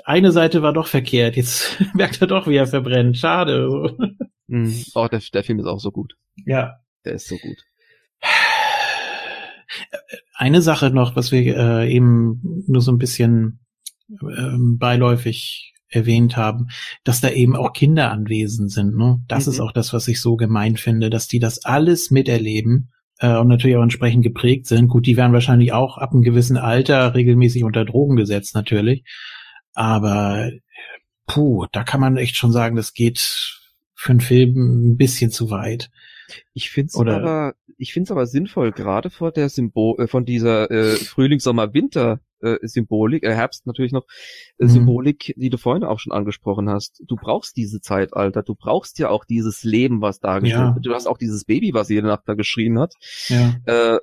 eine 0.04 0.32
Seite 0.32 0.62
war 0.62 0.72
doch 0.72 0.86
verkehrt, 0.86 1.36
jetzt 1.36 1.76
merkt 1.94 2.20
er 2.20 2.26
doch, 2.28 2.46
wie 2.46 2.56
er 2.56 2.66
verbrennt. 2.66 3.16
Schade. 3.18 3.96
Mhm. 4.46 4.84
Oh, 4.94 5.08
der, 5.08 5.20
der 5.32 5.44
Film 5.44 5.58
ist 5.58 5.66
auch 5.66 5.80
so 5.80 5.90
gut. 5.90 6.14
Ja. 6.46 6.76
Der 7.04 7.14
ist 7.14 7.28
so 7.28 7.36
gut. 7.36 7.64
Eine 10.34 10.62
Sache 10.62 10.90
noch, 10.90 11.16
was 11.16 11.32
wir 11.32 11.56
äh, 11.56 11.92
eben 11.92 12.64
nur 12.66 12.80
so 12.80 12.92
ein 12.92 12.98
bisschen 12.98 13.60
ähm, 14.22 14.78
beiläufig 14.78 15.74
erwähnt 15.90 16.36
haben, 16.36 16.69
dass 17.05 17.20
da 17.20 17.31
eben 17.31 17.56
auch 17.56 17.73
Kinder 17.73 18.10
anwesend 18.10 18.70
sind. 18.70 18.97
Ne? 18.97 19.20
Das 19.28 19.47
Mhm. 19.47 19.52
ist 19.52 19.60
auch 19.60 19.73
das, 19.73 19.93
was 19.93 20.06
ich 20.09 20.20
so 20.20 20.36
gemein 20.36 20.77
finde, 20.77 21.10
dass 21.10 21.28
die 21.28 21.39
das 21.39 21.65
alles 21.65 22.10
miterleben 22.10 22.90
äh, 23.20 23.36
und 23.36 23.48
natürlich 23.48 23.77
auch 23.77 23.82
entsprechend 23.82 24.23
geprägt 24.23 24.66
sind. 24.66 24.89
Gut, 24.89 25.06
die 25.06 25.16
werden 25.16 25.32
wahrscheinlich 25.32 25.73
auch 25.73 25.98
ab 25.98 26.12
einem 26.12 26.23
gewissen 26.23 26.56
Alter 26.56 27.15
regelmäßig 27.15 27.65
unter 27.65 27.85
Drogen 27.85 28.16
gesetzt, 28.16 28.55
natürlich. 28.55 29.02
Aber 29.74 30.51
puh, 31.27 31.66
da 31.73 31.85
kann 31.85 32.01
man 32.01 32.16
echt 32.16 32.36
schon 32.36 32.52
sagen, 32.52 32.77
das 32.77 32.94
geht 32.94 33.55
für 33.94 34.10
einen 34.10 34.20
Film 34.20 34.93
ein 34.93 34.97
bisschen 34.97 35.31
zu 35.31 35.51
weit. 35.51 35.90
Ich 36.55 36.70
find's 36.70 36.94
Oder- 36.94 37.16
aber, 37.16 37.55
ich 37.78 37.93
find's 37.93 38.10
aber 38.10 38.27
sinnvoll, 38.27 38.73
gerade 38.73 39.10
vor 39.10 39.32
der 39.32 39.48
Symbol, 39.48 39.98
äh, 40.01 40.06
von 40.06 40.24
dieser 40.24 40.70
äh, 40.70 40.97
Frühling, 40.97 41.40
Sommer, 41.40 41.73
Winter 41.74 42.20
äh, 42.43 42.56
Symbolik, 42.62 43.24
äh, 43.24 43.35
Herbst 43.35 43.66
natürlich 43.66 43.93
noch 43.93 44.05
äh, 44.59 44.65
Mhm. 44.65 44.69
Symbolik, 44.69 45.35
die 45.36 45.51
du 45.51 45.59
vorhin 45.59 45.85
auch 45.85 45.98
schon 45.98 46.12
angesprochen 46.12 46.69
hast. 46.69 47.02
Du 47.06 47.16
brauchst 47.16 47.56
diese 47.56 47.81
Zeitalter, 47.81 48.43
du 48.43 48.55
brauchst 48.55 48.98
ja 48.98 49.09
auch 49.10 49.24
dieses 49.24 49.65
Leben, 49.65 50.01
was 50.01 50.20
dargestellt 50.20 50.60
Ja. 50.69 50.74
wird. 50.74 50.86
Du 50.86 50.94
hast 50.94 51.06
auch 51.06 51.19
dieses 51.19 51.44
Baby, 51.44 51.74
was 51.74 51.89
jede 51.89 52.06
Nacht 52.06 52.23
da 52.27 52.35
geschrien 52.35 52.78
hat. 52.78 52.94
Ja. 53.28 53.55
Äh, 53.66 53.98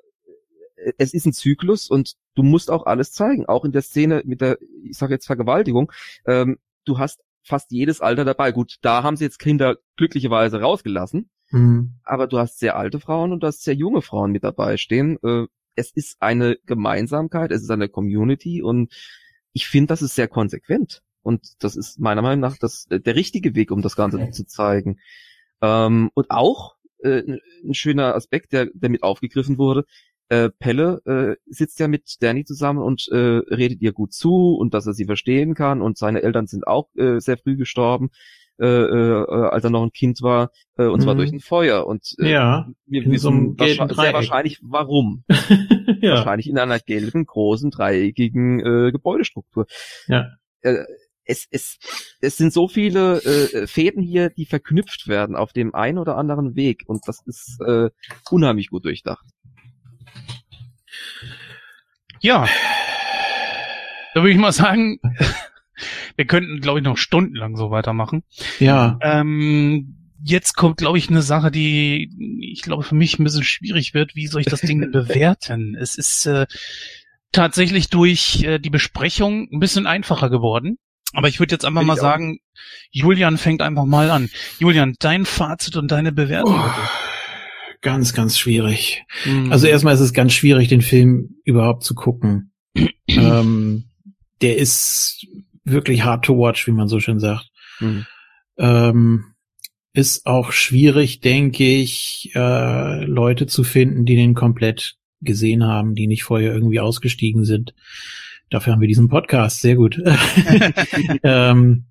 es 0.97 1.13
ist 1.13 1.25
ein 1.25 1.33
Zyklus 1.33 1.89
und 1.89 2.13
du 2.35 2.43
musst 2.43 2.69
auch 2.69 2.85
alles 2.85 3.11
zeigen. 3.11 3.45
Auch 3.45 3.65
in 3.65 3.71
der 3.71 3.81
Szene 3.81 4.21
mit 4.25 4.41
der, 4.41 4.57
ich 4.83 4.97
sage 4.97 5.13
jetzt 5.13 5.25
Vergewaltigung, 5.25 5.91
ähm, 6.27 6.57
du 6.85 6.99
hast 6.99 7.21
fast 7.41 7.71
jedes 7.71 8.01
Alter 8.01 8.25
dabei. 8.25 8.51
Gut, 8.51 8.75
da 8.81 9.01
haben 9.03 9.15
sie 9.17 9.23
jetzt 9.23 9.39
Kinder 9.39 9.77
glücklicherweise 9.97 10.61
rausgelassen 10.61 11.29
Mhm. 11.51 11.93
aber 12.03 12.25
du 12.25 12.39
hast 12.39 12.57
sehr 12.57 12.75
alte 12.75 12.99
Frauen 12.99 13.31
und 13.31 13.43
du 13.43 13.47
hast 13.47 13.63
sehr 13.63 13.75
junge 13.75 14.01
Frauen 14.01 14.31
mit 14.31 14.43
dabei 14.43 14.77
stehen. 14.77 15.17
Äh, 15.23 15.45
Es 15.75 15.91
ist 15.91 16.17
eine 16.21 16.57
Gemeinsamkeit, 16.65 17.51
es 17.51 17.63
ist 17.63 17.71
eine 17.71 17.89
Community 17.89 18.61
und 18.61 18.93
ich 19.53 19.67
finde, 19.67 19.87
das 19.87 20.01
ist 20.01 20.15
sehr 20.15 20.27
konsequent. 20.27 21.01
Und 21.21 21.63
das 21.63 21.75
ist 21.75 21.99
meiner 21.99 22.21
Meinung 22.21 22.41
nach 22.41 22.57
das, 22.57 22.85
der 22.89 23.15
richtige 23.15 23.55
Weg, 23.55 23.71
um 23.71 23.81
das 23.81 23.95
Ganze 23.95 24.29
zu 24.29 24.45
zeigen. 24.45 24.99
Ähm, 25.61 26.11
und 26.13 26.29
auch 26.29 26.75
äh, 26.99 27.23
ein 27.63 27.73
schöner 27.73 28.13
Aspekt, 28.13 28.53
der, 28.53 28.67
der 28.73 28.89
mit 28.89 29.01
aufgegriffen 29.01 29.57
wurde, 29.57 29.85
äh, 30.29 30.49
Pelle 30.49 31.01
äh, 31.05 31.35
sitzt 31.45 31.79
ja 31.79 31.87
mit 31.87 32.17
Danny 32.21 32.45
zusammen 32.45 32.79
und 32.79 33.07
äh, 33.11 33.17
redet 33.17 33.81
ihr 33.81 33.93
gut 33.93 34.13
zu 34.13 34.55
und 34.55 34.73
dass 34.73 34.87
er 34.87 34.93
sie 34.93 35.05
verstehen 35.05 35.53
kann 35.53 35.81
und 35.81 35.97
seine 35.97 36.23
Eltern 36.23 36.47
sind 36.47 36.67
auch 36.67 36.89
äh, 36.95 37.19
sehr 37.19 37.37
früh 37.37 37.57
gestorben, 37.57 38.09
äh, 38.59 38.65
äh, 38.65 39.49
als 39.49 39.63
er 39.63 39.69
noch 39.69 39.83
ein 39.83 39.91
Kind 39.91 40.21
war, 40.21 40.51
äh, 40.77 40.85
und 40.85 41.01
zwar 41.01 41.13
Mhm. 41.13 41.17
durch 41.19 41.31
ein 41.31 41.39
Feuer. 41.39 41.85
Und 41.87 42.15
äh, 42.19 42.31
Ja, 42.31 42.67
wir 42.85 43.03
so 43.03 43.11
wissen 43.11 43.55
gelben 43.55 43.79
wahrscheinlich, 43.79 43.97
sehr 43.97 44.13
wahrscheinlich 44.13 44.59
warum. 44.63 45.23
ja. 46.01 46.15
Wahrscheinlich 46.15 46.49
in 46.49 46.57
einer 46.57 46.79
gelben, 46.79 47.25
großen, 47.25 47.71
dreieckigen 47.71 48.59
äh, 48.59 48.91
Gebäudestruktur. 48.91 49.65
Ja. 50.07 50.29
Äh, 50.61 50.83
es, 51.27 51.47
es, 51.49 51.79
es 52.21 52.37
sind 52.37 52.53
so 52.53 52.67
viele 52.67 53.17
äh, 53.23 53.65
Fäden 53.67 54.03
hier, 54.03 54.29
die 54.29 54.45
verknüpft 54.45 55.07
werden 55.07 55.35
auf 55.35 55.53
dem 55.53 55.73
einen 55.73 55.97
oder 55.97 56.17
anderen 56.17 56.55
Weg. 56.55 56.83
Und 56.85 57.07
das 57.07 57.21
ist 57.25 57.59
äh, 57.65 57.89
unheimlich 58.29 58.69
gut 58.69 58.85
durchdacht. 58.85 59.25
Ja. 62.21 62.47
Da 64.13 64.21
würde 64.21 64.31
ich 64.31 64.37
mal 64.37 64.51
sagen, 64.53 64.99
wir 66.15 66.25
könnten, 66.25 66.61
glaube 66.61 66.79
ich, 66.79 66.85
noch 66.85 66.97
stundenlang 66.97 67.55
so 67.55 67.71
weitermachen. 67.71 68.23
Ja. 68.59 68.97
Ähm, 69.01 69.97
jetzt 70.23 70.55
kommt, 70.55 70.77
glaube 70.77 70.97
ich, 70.97 71.09
eine 71.09 71.21
Sache, 71.21 71.51
die 71.51 72.09
ich 72.41 72.61
glaube 72.61 72.83
für 72.83 72.95
mich 72.95 73.19
ein 73.19 73.23
bisschen 73.23 73.43
schwierig 73.43 73.93
wird. 73.93 74.15
Wie 74.15 74.27
soll 74.27 74.41
ich 74.41 74.47
das 74.47 74.61
Ding 74.61 74.79
bewerten? 74.91 75.75
Es 75.79 75.97
ist 75.97 76.25
äh, 76.25 76.45
tatsächlich 77.31 77.89
durch 77.89 78.43
äh, 78.43 78.59
die 78.59 78.69
Besprechung 78.69 79.47
ein 79.51 79.59
bisschen 79.59 79.87
einfacher 79.87 80.29
geworden. 80.29 80.77
Aber 81.13 81.29
ich 81.29 81.39
würde 81.39 81.53
jetzt 81.53 81.65
einfach 81.65 81.81
Find 81.81 81.87
mal 81.87 81.93
auch. 81.93 82.01
sagen, 82.01 82.39
Julian 82.91 83.37
fängt 83.37 83.61
einfach 83.61 83.85
mal 83.85 84.11
an. 84.11 84.29
Julian, 84.59 84.95
dein 84.99 85.25
Fazit 85.25 85.77
und 85.77 85.91
deine 85.91 86.11
Bewertung. 86.11 86.59
Oh, 86.59 86.71
ganz, 87.81 88.13
ganz 88.13 88.37
schwierig. 88.37 89.03
Mhm. 89.25 89.51
Also 89.51 89.67
erstmal 89.67 89.93
ist 89.93 90.01
es 90.01 90.13
ganz 90.13 90.33
schwierig, 90.33 90.67
den 90.67 90.81
Film 90.81 91.35
überhaupt 91.45 91.83
zu 91.83 91.95
gucken. 91.95 92.51
ähm, 93.07 93.85
der 94.41 94.57
ist 94.57 95.25
wirklich 95.65 96.03
hard 96.03 96.25
to 96.25 96.37
watch, 96.37 96.65
wie 96.67 96.71
man 96.71 96.87
so 96.87 96.99
schön 96.99 97.19
sagt. 97.19 97.51
Mhm. 97.79 98.05
Ähm, 98.57 99.25
ist 99.93 100.25
auch 100.25 100.51
schwierig, 100.51 101.21
denke 101.21 101.65
ich, 101.65 102.31
äh, 102.35 103.03
Leute 103.05 103.47
zu 103.47 103.63
finden, 103.63 104.05
die 104.05 104.15
den 104.15 104.33
komplett 104.33 104.97
gesehen 105.21 105.63
haben, 105.65 105.95
die 105.95 106.07
nicht 106.07 106.23
vorher 106.23 106.53
irgendwie 106.53 106.79
ausgestiegen 106.79 107.45
sind. 107.45 107.73
Dafür 108.49 108.73
haben 108.73 108.81
wir 108.81 108.87
diesen 108.87 109.09
Podcast. 109.09 109.61
Sehr 109.61 109.75
gut. 109.75 110.01
ähm, 111.23 111.85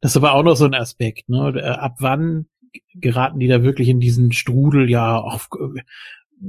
Das 0.00 0.12
ist 0.12 0.16
aber 0.16 0.34
auch 0.34 0.42
noch 0.42 0.56
so 0.56 0.66
ein 0.66 0.74
Aspekt, 0.74 1.28
ne? 1.28 1.54
Äh, 1.56 1.68
ab 1.68 1.96
wann 2.00 2.46
geraten 2.94 3.38
die 3.38 3.48
da 3.48 3.62
wirklich 3.62 3.88
in 3.88 4.00
diesen 4.00 4.32
Strudel, 4.32 4.90
ja, 4.90 5.16
auf, 5.16 5.48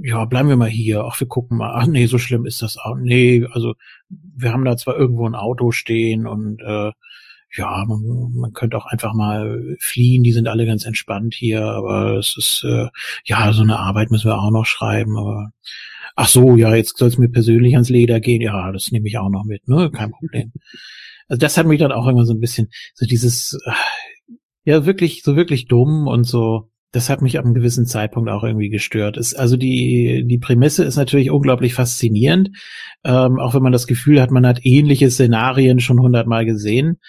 ja, 0.04 0.26
bleiben 0.26 0.49
wir 0.49 0.58
mal 0.58 0.70
hier, 0.70 1.06
ach, 1.06 1.20
wir 1.20 1.28
gucken 1.28 1.58
mal, 1.58 1.74
ach 1.74 1.88
nee, 1.88 2.06
so 2.08 2.18
schlimm 2.18 2.45
ist 2.45 2.62
das 2.62 2.78
auch, 2.78 2.95
nee, 2.95 3.45
also 3.52 3.76
wir 4.09 4.53
haben 4.53 4.65
da 4.65 4.77
zwar 4.77 4.97
irgendwo 4.97 5.27
ein 5.27 5.35
Auto 5.35 5.71
stehen 5.71 6.27
und 6.27 6.61
äh, 6.61 6.91
ja, 7.55 7.85
man, 7.88 8.34
man 8.35 8.53
könnte 8.53 8.77
auch 8.77 8.85
einfach 8.85 9.13
mal 9.13 9.77
fliehen, 9.79 10.23
die 10.23 10.34
sind 10.34 10.47
alle 10.47 10.65
ganz 10.65 10.85
entspannt 10.85 11.34
hier, 11.34 11.63
aber 11.63 12.17
es 12.17 12.35
ist, 12.38 12.63
äh, 12.65 12.88
ja, 13.25 13.53
so 13.53 13.63
eine 13.63 13.79
Arbeit 13.79 14.11
müssen 14.11 14.29
wir 14.29 14.38
auch 14.38 14.51
noch 14.51 14.65
schreiben, 14.65 15.17
aber 15.17 15.51
ach 16.15 16.27
so, 16.27 16.55
ja, 16.55 16.75
jetzt 16.75 16.97
soll 16.97 17.07
es 17.07 17.17
mir 17.17 17.29
persönlich 17.29 17.73
ans 17.73 17.89
Leder 17.89 18.19
gehen, 18.19 18.41
ja, 18.41 18.71
das 18.71 18.91
nehme 18.91 19.07
ich 19.07 19.17
auch 19.17 19.29
noch 19.29 19.45
mit, 19.45 19.67
ne, 19.67 19.89
kein 19.91 20.11
Problem. 20.11 20.51
Also 21.27 21.39
das 21.39 21.57
hat 21.57 21.67
mich 21.67 21.79
dann 21.79 21.91
auch 21.91 22.07
immer 22.07 22.25
so 22.25 22.34
ein 22.34 22.39
bisschen, 22.39 22.69
so 22.93 23.05
dieses, 23.05 23.57
ja, 24.63 24.85
wirklich, 24.85 25.23
so 25.23 25.35
wirklich 25.35 25.67
dumm 25.67 26.07
und 26.07 26.25
so, 26.25 26.69
das 26.91 27.09
hat 27.09 27.22
mich 27.22 27.38
ab 27.38 27.45
einem 27.45 27.53
gewissen 27.53 27.85
Zeitpunkt 27.85 28.30
auch 28.30 28.43
irgendwie 28.43 28.69
gestört. 28.69 29.18
Ist, 29.18 29.34
also 29.35 29.57
die, 29.57 30.23
die 30.26 30.38
Prämisse 30.38 30.84
ist 30.84 30.95
natürlich 30.95 31.30
unglaublich 31.30 31.73
faszinierend, 31.73 32.49
ähm, 33.03 33.39
auch 33.39 33.53
wenn 33.53 33.64
man 33.64 33.73
das 33.73 33.88
Gefühl 33.88 34.22
hat, 34.22 34.31
man 34.31 34.45
hat 34.45 34.59
ähnliche 34.64 35.11
Szenarien 35.11 35.80
schon 35.80 35.99
hundertmal 35.99 36.45
gesehen. 36.45 36.99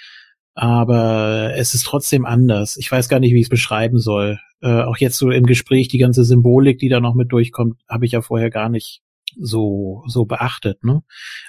Aber 0.54 1.52
es 1.54 1.74
ist 1.74 1.84
trotzdem 1.84 2.26
anders. 2.26 2.76
Ich 2.76 2.90
weiß 2.90 3.08
gar 3.08 3.20
nicht, 3.20 3.32
wie 3.32 3.38
ich 3.38 3.46
es 3.46 3.50
beschreiben 3.50 3.98
soll. 3.98 4.40
Äh, 4.60 4.82
auch 4.82 4.96
jetzt 4.96 5.16
so 5.16 5.30
im 5.30 5.46
Gespräch, 5.46 5.86
die 5.86 5.98
ganze 5.98 6.24
Symbolik, 6.24 6.78
die 6.78 6.88
da 6.88 6.98
noch 6.98 7.14
mit 7.14 7.30
durchkommt, 7.30 7.80
habe 7.88 8.06
ich 8.06 8.12
ja 8.12 8.22
vorher 8.22 8.50
gar 8.50 8.68
nicht 8.68 9.00
so 9.40 10.02
so 10.06 10.24
beachtet. 10.24 10.84
Ne? 10.84 11.02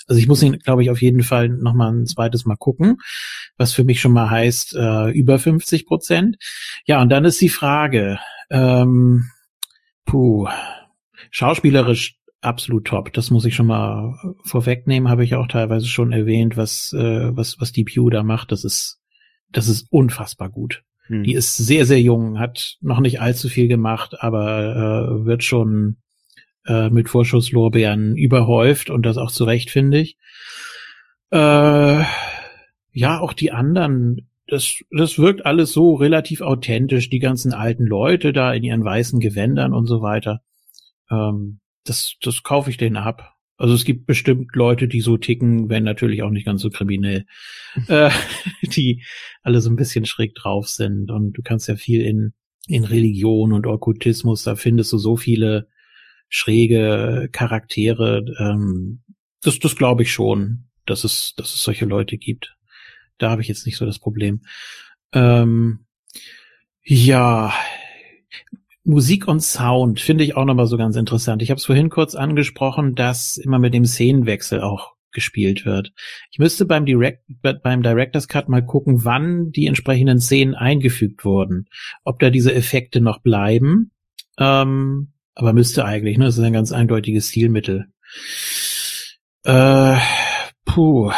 Also 0.08 0.20
ich 0.20 0.28
muss 0.28 0.44
ihn, 0.44 0.60
glaube 0.60 0.84
ich, 0.84 0.90
auf 0.90 1.02
jeden 1.02 1.24
Fall 1.24 1.50
noch 1.50 1.74
mal 1.74 1.92
ein 1.92 2.06
zweites 2.06 2.46
Mal 2.46 2.58
gucken, 2.58 2.98
was 3.58 3.74
für 3.74 3.84
mich 3.84 4.02
schon 4.02 4.14
mal 4.14 4.30
heißt 4.30 4.76
äh, 4.76 5.12
über 5.12 5.40
50 5.40 5.86
Prozent. 5.86 6.38
Ja, 6.86 7.02
und 7.02 7.10
dann 7.10 7.26
ist 7.26 7.42
die 7.42 7.50
Frage, 7.50 8.20
ähm, 8.50 9.30
puh, 10.06 10.48
schauspielerisch 11.32 12.16
absolut 12.42 12.86
top. 12.86 13.14
Das 13.14 13.32
muss 13.32 13.46
ich 13.46 13.56
schon 13.56 13.68
mal 13.68 14.16
vorwegnehmen. 14.44 15.10
Habe 15.10 15.24
ich 15.24 15.36
auch 15.36 15.48
teilweise 15.48 15.88
schon 15.88 16.12
erwähnt, 16.12 16.58
was 16.58 16.94
äh, 16.94 17.36
was 17.36 17.60
was 17.60 17.72
die 17.72 17.84
Pew 17.84 18.10
da 18.10 18.24
macht. 18.24 18.52
Das 18.52 18.64
ist 18.64 19.00
das 19.52 19.68
ist 19.68 19.88
unfassbar 19.92 20.50
gut. 20.50 20.84
Hm. 21.08 21.24
Die 21.24 21.34
ist 21.34 21.58
sehr 21.58 21.86
sehr 21.86 22.02
jung, 22.02 22.40
hat 22.40 22.78
noch 22.82 23.00
nicht 23.00 23.22
allzu 23.22 23.50
viel 23.50 23.68
gemacht, 23.68 24.22
aber 24.22 25.22
äh, 25.22 25.26
wird 25.26 25.44
schon 25.44 25.98
äh, 26.70 26.90
mit 26.92 27.10
Vorschusslorbeeren 27.10 28.16
überhäuft 28.16 28.92
und 28.92 29.04
das 29.04 29.18
auch 29.18 29.32
zu 29.32 29.44
Recht, 29.44 29.72
finde 29.72 29.98
ich. 29.98 30.18
Äh, 31.32 32.04
ja, 32.92 33.20
auch 33.20 33.34
die 33.34 33.52
anderen, 33.52 34.30
das, 34.48 34.76
das 34.92 35.18
wirkt 35.18 35.46
alles 35.46 35.74
so 35.74 35.96
relativ 35.96 36.42
authentisch, 36.42 37.10
die 37.10 37.20
ganzen 37.20 37.54
alten 37.54 37.86
Leute 37.86 38.34
da 38.34 38.54
in 38.54 38.64
ihren 38.64 38.84
weißen 38.84 39.20
Gewändern 39.20 39.74
und 39.74 39.88
so 39.88 40.02
weiter. 40.02 40.42
Ähm, 41.10 41.60
das, 41.86 42.18
das 42.22 42.44
kaufe 42.44 42.70
ich 42.70 42.78
denen 42.78 42.98
ab. 42.98 43.34
Also 43.58 43.74
es 43.74 43.84
gibt 43.84 44.06
bestimmt 44.06 44.56
Leute, 44.56 44.88
die 44.88 45.02
so 45.02 45.18
ticken, 45.18 45.70
wenn 45.70 45.84
natürlich 45.84 46.22
auch 46.22 46.30
nicht 46.30 46.46
ganz 46.46 46.62
so 46.62 46.70
kriminell, 46.70 47.26
äh, 47.88 48.12
die 48.62 49.04
alle 49.42 49.60
so 49.60 49.72
ein 49.72 49.76
bisschen 49.76 50.06
schräg 50.06 50.36
drauf 50.36 50.70
sind. 50.70 51.10
Und 51.10 51.34
du 51.34 51.42
kannst 51.42 51.68
ja 51.68 51.76
viel 51.76 52.02
in, 52.02 52.34
in 52.68 52.84
Religion 52.84 53.54
und 53.54 53.66
Okkultismus, 53.66 54.44
da 54.44 54.56
findest 54.56 54.94
du 54.94 55.00
so 55.00 55.18
viele 55.18 55.68
schräge 56.30 57.30
Charaktere. 57.32 58.24
Ähm, 58.40 59.02
das 59.42 59.60
das 59.60 59.76
glaube 59.76 60.04
ich 60.04 60.12
schon, 60.12 60.66
dass 60.86 61.04
es, 61.04 61.34
dass 61.36 61.54
es 61.54 61.64
solche 61.64 61.86
Leute 61.86 62.18
gibt. 62.18 62.56
Da 63.18 63.30
habe 63.30 63.42
ich 63.42 63.48
jetzt 63.48 63.66
nicht 63.66 63.78
so 63.78 63.86
das 63.86 64.00
Problem. 64.00 64.42
Ähm, 65.12 65.86
ja, 66.84 67.54
Musik 68.84 69.28
und 69.28 69.42
Sound 69.42 70.00
finde 70.00 70.24
ich 70.24 70.36
auch 70.36 70.46
nochmal 70.46 70.68
so 70.68 70.78
ganz 70.78 70.96
interessant. 70.96 71.42
Ich 71.42 71.52
habe 71.52 71.60
es 71.60 71.66
vorhin 71.66 71.90
kurz 71.90 72.16
angesprochen, 72.16 72.96
dass 72.96 73.38
immer 73.38 73.60
mit 73.60 73.74
dem 73.74 73.86
Szenenwechsel 73.86 74.62
auch 74.62 74.96
gespielt 75.12 75.66
wird. 75.66 75.92
Ich 76.32 76.40
müsste 76.40 76.66
beim, 76.66 76.86
Direct, 76.86 77.24
beim 77.42 77.84
Director's 77.84 78.28
Cut 78.28 78.48
mal 78.48 78.66
gucken, 78.66 79.04
wann 79.06 79.52
die 79.52 79.68
entsprechenden 79.68 80.20
Szenen 80.20 80.56
eingefügt 80.56 81.26
wurden. 81.26 81.68
Ob 82.04 82.20
da 82.20 82.30
diese 82.30 82.54
Effekte 82.54 83.02
noch 83.02 83.20
bleiben. 83.22 83.92
Ähm, 84.38 85.14
aber 85.36 85.54
müsste 85.54 85.86
eigentlich, 85.86 86.18
ne? 86.18 86.26
Das 86.26 86.38
ist 86.38 86.44
ein 86.44 86.54
ganz 86.54 86.72
eindeutiges 86.72 87.30
Stilmittel. 87.30 87.88
Äh, 89.44 89.98
puh. 90.66 91.12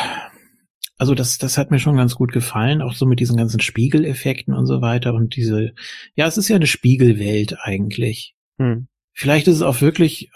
Also 0.97 1.15
das, 1.15 1.39
das 1.39 1.57
hat 1.57 1.71
mir 1.71 1.79
schon 1.79 1.97
ganz 1.97 2.13
gut 2.13 2.31
gefallen, 2.31 2.83
auch 2.83 2.93
so 2.93 3.07
mit 3.07 3.19
diesen 3.19 3.35
ganzen 3.35 3.59
Spiegeleffekten 3.59 4.53
und 4.53 4.67
so 4.67 4.81
weiter 4.81 5.15
und 5.15 5.35
diese, 5.35 5.73
ja, 6.13 6.27
es 6.27 6.37
ist 6.37 6.47
ja 6.47 6.55
eine 6.55 6.67
Spiegelwelt 6.67 7.57
eigentlich. 7.59 8.35
Hm. 8.59 8.87
Vielleicht 9.11 9.47
ist 9.47 9.55
es 9.55 9.61
auch 9.63 9.81
wirklich, 9.81 10.29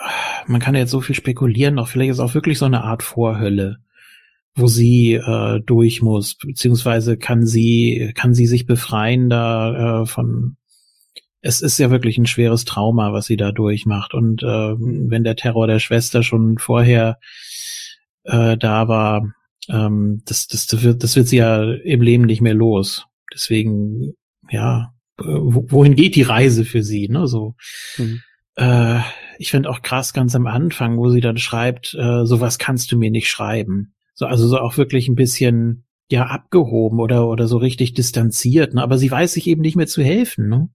man 0.47 0.60
kann 0.60 0.73
ja 0.73 0.81
jetzt 0.81 0.91
so 0.91 1.02
viel 1.02 1.15
spekulieren, 1.15 1.77
auch 1.77 1.88
vielleicht 1.88 2.10
ist 2.10 2.18
es 2.18 2.23
auch 2.23 2.34
wirklich 2.34 2.57
so 2.57 2.65
eine 2.65 2.84
Art 2.84 3.03
Vorhölle, 3.03 3.77
wo 4.56 4.65
sie 4.65 5.14
äh, 5.14 5.61
durch 5.64 6.02
muss, 6.02 6.35
beziehungsweise 6.35 7.18
kann 7.18 7.45
sie, 7.45 8.11
kann 8.15 8.34
sie 8.34 8.47
sich 8.47 8.65
befreien 8.65 9.30
da 9.30 10.02
äh, 10.02 10.06
von 10.07 10.57
es 11.45 11.61
ist 11.61 11.77
ja 11.77 11.91
wirklich 11.91 12.17
ein 12.17 12.26
schweres 12.26 12.65
Trauma, 12.65 13.13
was 13.13 13.27
sie 13.27 13.38
da 13.38 13.51
durchmacht. 13.51 14.15
Und 14.15 14.41
äh, 14.41 14.45
wenn 14.47 15.23
der 15.23 15.35
Terror 15.35 15.67
der 15.67 15.77
Schwester 15.77 16.23
schon 16.23 16.57
vorher 16.57 17.19
äh, 18.23 18.57
da 18.57 18.88
war, 18.88 19.31
ähm, 19.69 20.23
das, 20.26 20.47
das, 20.47 20.65
das, 20.65 20.81
wird, 20.81 21.03
das 21.03 21.15
wird 21.15 21.27
sie 21.27 21.38
ja 21.38 21.72
im 21.72 22.01
Leben 22.01 22.26
nicht 22.26 22.41
mehr 22.41 22.55
los. 22.55 23.05
Deswegen, 23.31 24.13
ja, 24.49 24.91
wohin 25.19 25.95
geht 25.95 26.15
die 26.15 26.23
Reise 26.23 26.65
für 26.65 26.81
sie? 26.81 27.09
Ne? 27.09 27.27
So. 27.27 27.53
Mhm. 27.99 28.22
Äh, 28.55 29.01
ich 29.38 29.51
finde 29.51 29.69
auch 29.69 29.84
krass 29.84 30.13
ganz 30.13 30.35
am 30.35 30.47
Anfang, 30.47 30.97
wo 30.97 31.09
sie 31.09 31.22
dann 31.22 31.38
schreibt, 31.38 31.93
äh, 31.93 32.26
sowas 32.26 32.57
kannst 32.57 32.91
du 32.91 32.97
mir 32.97 33.11
nicht 33.11 33.30
schreiben. 33.30 33.93
So, 34.15 34.26
also 34.26 34.47
so 34.47 34.57
auch 34.57 34.77
wirklich 34.77 35.07
ein 35.09 35.15
bisschen 35.15 35.85
ja 36.09 36.26
abgehoben 36.26 36.99
oder 36.99 37.27
oder 37.27 37.47
so 37.47 37.57
richtig 37.57 37.93
distanziert, 37.93 38.73
ne? 38.73 38.81
aber 38.81 38.97
sie 38.97 39.09
weiß 39.09 39.34
sich 39.34 39.47
eben 39.47 39.61
nicht 39.61 39.76
mehr 39.76 39.88
zu 39.88 40.03
helfen. 40.03 40.49
Ne? 40.49 40.69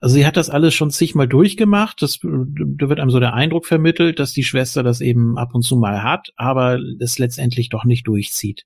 Also 0.00 0.14
sie 0.14 0.26
hat 0.26 0.38
das 0.38 0.48
alles 0.48 0.74
schon 0.74 0.90
zigmal 0.90 1.28
durchgemacht. 1.28 2.00
Das, 2.00 2.18
da 2.20 2.88
wird 2.88 3.00
einem 3.00 3.10
so 3.10 3.20
der 3.20 3.34
Eindruck 3.34 3.66
vermittelt, 3.66 4.18
dass 4.18 4.32
die 4.32 4.44
Schwester 4.44 4.82
das 4.82 5.02
eben 5.02 5.36
ab 5.36 5.54
und 5.54 5.62
zu 5.62 5.76
mal 5.76 6.02
hat, 6.02 6.32
aber 6.36 6.78
es 6.98 7.18
letztendlich 7.18 7.68
doch 7.68 7.84
nicht 7.84 8.06
durchzieht. 8.06 8.64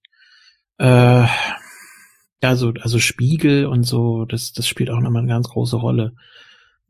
Äh, 0.79 1.27
also, 2.41 2.73
also 2.81 2.99
Spiegel 3.01 3.67
und 3.67 3.83
so, 3.83 4.27
das, 4.27 4.53
das 4.53 4.69
spielt 4.69 4.91
auch 4.91 5.01
nochmal 5.01 5.23
eine 5.23 5.33
ganz 5.33 5.49
große 5.49 5.77
Rolle. 5.77 6.15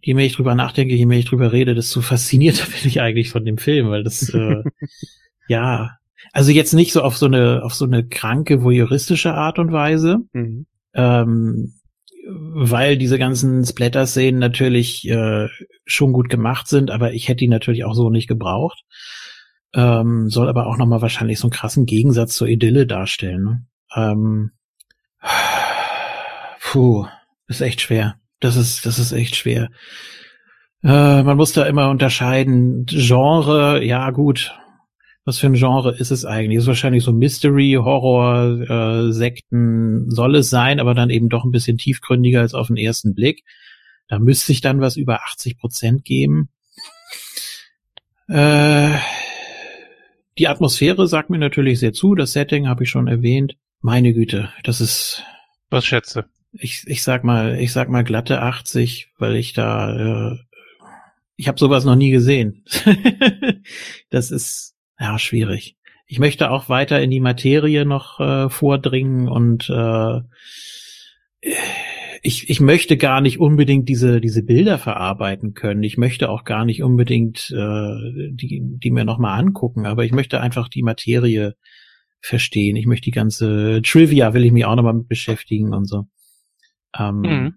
Je 0.02 0.12
mehr 0.12 0.26
ich 0.26 0.36
drüber 0.36 0.54
nachdenke, 0.54 0.94
je 0.94 1.06
mehr 1.06 1.18
ich 1.18 1.24
drüber 1.24 1.52
rede, 1.52 1.74
desto 1.74 2.02
faszinierter 2.02 2.66
bin 2.82 2.88
ich 2.88 3.00
eigentlich 3.00 3.30
von 3.30 3.46
dem 3.46 3.56
Film, 3.56 3.88
weil 3.88 4.04
das, 4.04 4.28
äh, 4.28 4.62
ja, 5.48 5.92
also 6.32 6.50
jetzt 6.50 6.74
nicht 6.74 6.92
so 6.92 7.02
auf 7.02 7.16
so 7.16 7.26
eine, 7.26 7.62
auf 7.64 7.74
so 7.74 7.86
eine 7.86 8.06
kranke, 8.06 8.62
voyeuristische 8.62 9.32
Art 9.32 9.58
und 9.58 9.72
Weise. 9.72 10.18
Mhm. 10.32 10.66
Ähm, 10.92 11.74
weil 12.26 12.96
diese 12.96 13.18
ganzen 13.18 13.64
Splatter-Szenen 13.64 14.38
natürlich 14.40 15.08
äh, 15.08 15.48
schon 15.84 16.12
gut 16.12 16.28
gemacht 16.28 16.68
sind, 16.68 16.90
aber 16.90 17.12
ich 17.12 17.28
hätte 17.28 17.38
die 17.38 17.48
natürlich 17.48 17.84
auch 17.84 17.94
so 17.94 18.10
nicht 18.10 18.28
gebraucht. 18.28 18.84
Ähm, 19.74 20.30
soll 20.30 20.48
aber 20.48 20.66
auch 20.66 20.76
nochmal 20.76 21.02
wahrscheinlich 21.02 21.38
so 21.38 21.48
einen 21.48 21.52
krassen 21.52 21.84
Gegensatz 21.84 22.36
zur 22.36 22.48
Idylle 22.48 22.86
darstellen. 22.86 23.42
Ne? 23.42 23.66
Ähm, 23.96 24.50
puh, 26.60 27.06
ist 27.48 27.60
echt 27.60 27.80
schwer. 27.80 28.16
Das 28.40 28.56
ist, 28.56 28.86
das 28.86 28.98
ist 28.98 29.12
echt 29.12 29.36
schwer. 29.36 29.70
Äh, 30.82 31.22
man 31.22 31.36
muss 31.36 31.52
da 31.52 31.64
immer 31.64 31.90
unterscheiden. 31.90 32.86
Genre, 32.86 33.82
ja 33.84 34.10
gut, 34.10 34.54
was 35.24 35.38
für 35.38 35.46
ein 35.46 35.54
Genre 35.54 35.96
ist 35.96 36.10
es 36.10 36.24
eigentlich? 36.24 36.58
Ist 36.58 36.66
wahrscheinlich 36.66 37.02
so 37.02 37.12
Mystery, 37.12 37.78
Horror, 37.80 39.08
äh, 39.08 39.12
Sekten 39.12 40.10
soll 40.10 40.36
es 40.36 40.50
sein, 40.50 40.80
aber 40.80 40.94
dann 40.94 41.10
eben 41.10 41.30
doch 41.30 41.44
ein 41.44 41.50
bisschen 41.50 41.78
tiefgründiger 41.78 42.40
als 42.40 42.54
auf 42.54 42.66
den 42.66 42.76
ersten 42.76 43.14
Blick. 43.14 43.42
Da 44.08 44.18
müsste 44.18 44.52
ich 44.52 44.60
dann 44.60 44.80
was 44.80 44.96
über 44.96 45.22
80 45.24 45.58
Prozent 45.58 46.04
geben. 46.04 46.50
Äh, 48.28 48.98
die 50.36 50.48
Atmosphäre 50.48 51.06
sagt 51.06 51.30
mir 51.30 51.38
natürlich 51.38 51.78
sehr 51.78 51.94
zu. 51.94 52.14
Das 52.14 52.32
Setting 52.32 52.68
habe 52.68 52.84
ich 52.84 52.90
schon 52.90 53.08
erwähnt. 53.08 53.56
Meine 53.80 54.12
Güte, 54.12 54.52
das 54.62 54.80
ist. 54.80 55.22
Was 55.70 55.86
schätze? 55.86 56.26
Ich, 56.52 56.84
ich 56.86 57.02
sag 57.02 57.24
mal, 57.24 57.58
ich 57.58 57.72
sag 57.72 57.88
mal 57.88 58.04
glatte 58.04 58.42
80, 58.42 59.08
weil 59.18 59.36
ich 59.36 59.54
da, 59.54 60.32
äh, 60.32 60.38
ich 61.36 61.48
habe 61.48 61.58
sowas 61.58 61.84
noch 61.84 61.96
nie 61.96 62.10
gesehen. 62.10 62.64
das 64.10 64.30
ist 64.30 64.73
ja, 64.98 65.18
schwierig. 65.18 65.76
Ich 66.06 66.18
möchte 66.18 66.50
auch 66.50 66.68
weiter 66.68 67.00
in 67.00 67.10
die 67.10 67.20
Materie 67.20 67.84
noch 67.84 68.20
äh, 68.20 68.48
vordringen 68.50 69.28
und 69.28 69.70
äh, 69.70 70.20
ich, 72.22 72.48
ich 72.48 72.60
möchte 72.60 72.96
gar 72.96 73.20
nicht 73.20 73.38
unbedingt 73.38 73.88
diese, 73.88 74.20
diese 74.20 74.42
Bilder 74.42 74.78
verarbeiten 74.78 75.54
können. 75.54 75.82
Ich 75.82 75.98
möchte 75.98 76.30
auch 76.30 76.44
gar 76.44 76.64
nicht 76.64 76.82
unbedingt 76.82 77.50
äh, 77.50 78.30
die, 78.32 78.60
die 78.62 78.90
mir 78.90 79.04
nochmal 79.04 79.38
angucken, 79.38 79.86
aber 79.86 80.04
ich 80.04 80.12
möchte 80.12 80.40
einfach 80.40 80.68
die 80.68 80.82
Materie 80.82 81.54
verstehen. 82.20 82.76
Ich 82.76 82.86
möchte 82.86 83.04
die 83.04 83.10
ganze 83.10 83.82
Trivia 83.82 84.32
will 84.32 84.44
ich 84.44 84.52
mich 84.52 84.64
auch 84.64 84.76
nochmal 84.76 84.94
mit 84.94 85.08
beschäftigen 85.08 85.74
und 85.74 85.84
so. 85.84 86.06
Ähm, 86.98 87.20
mhm. 87.20 87.54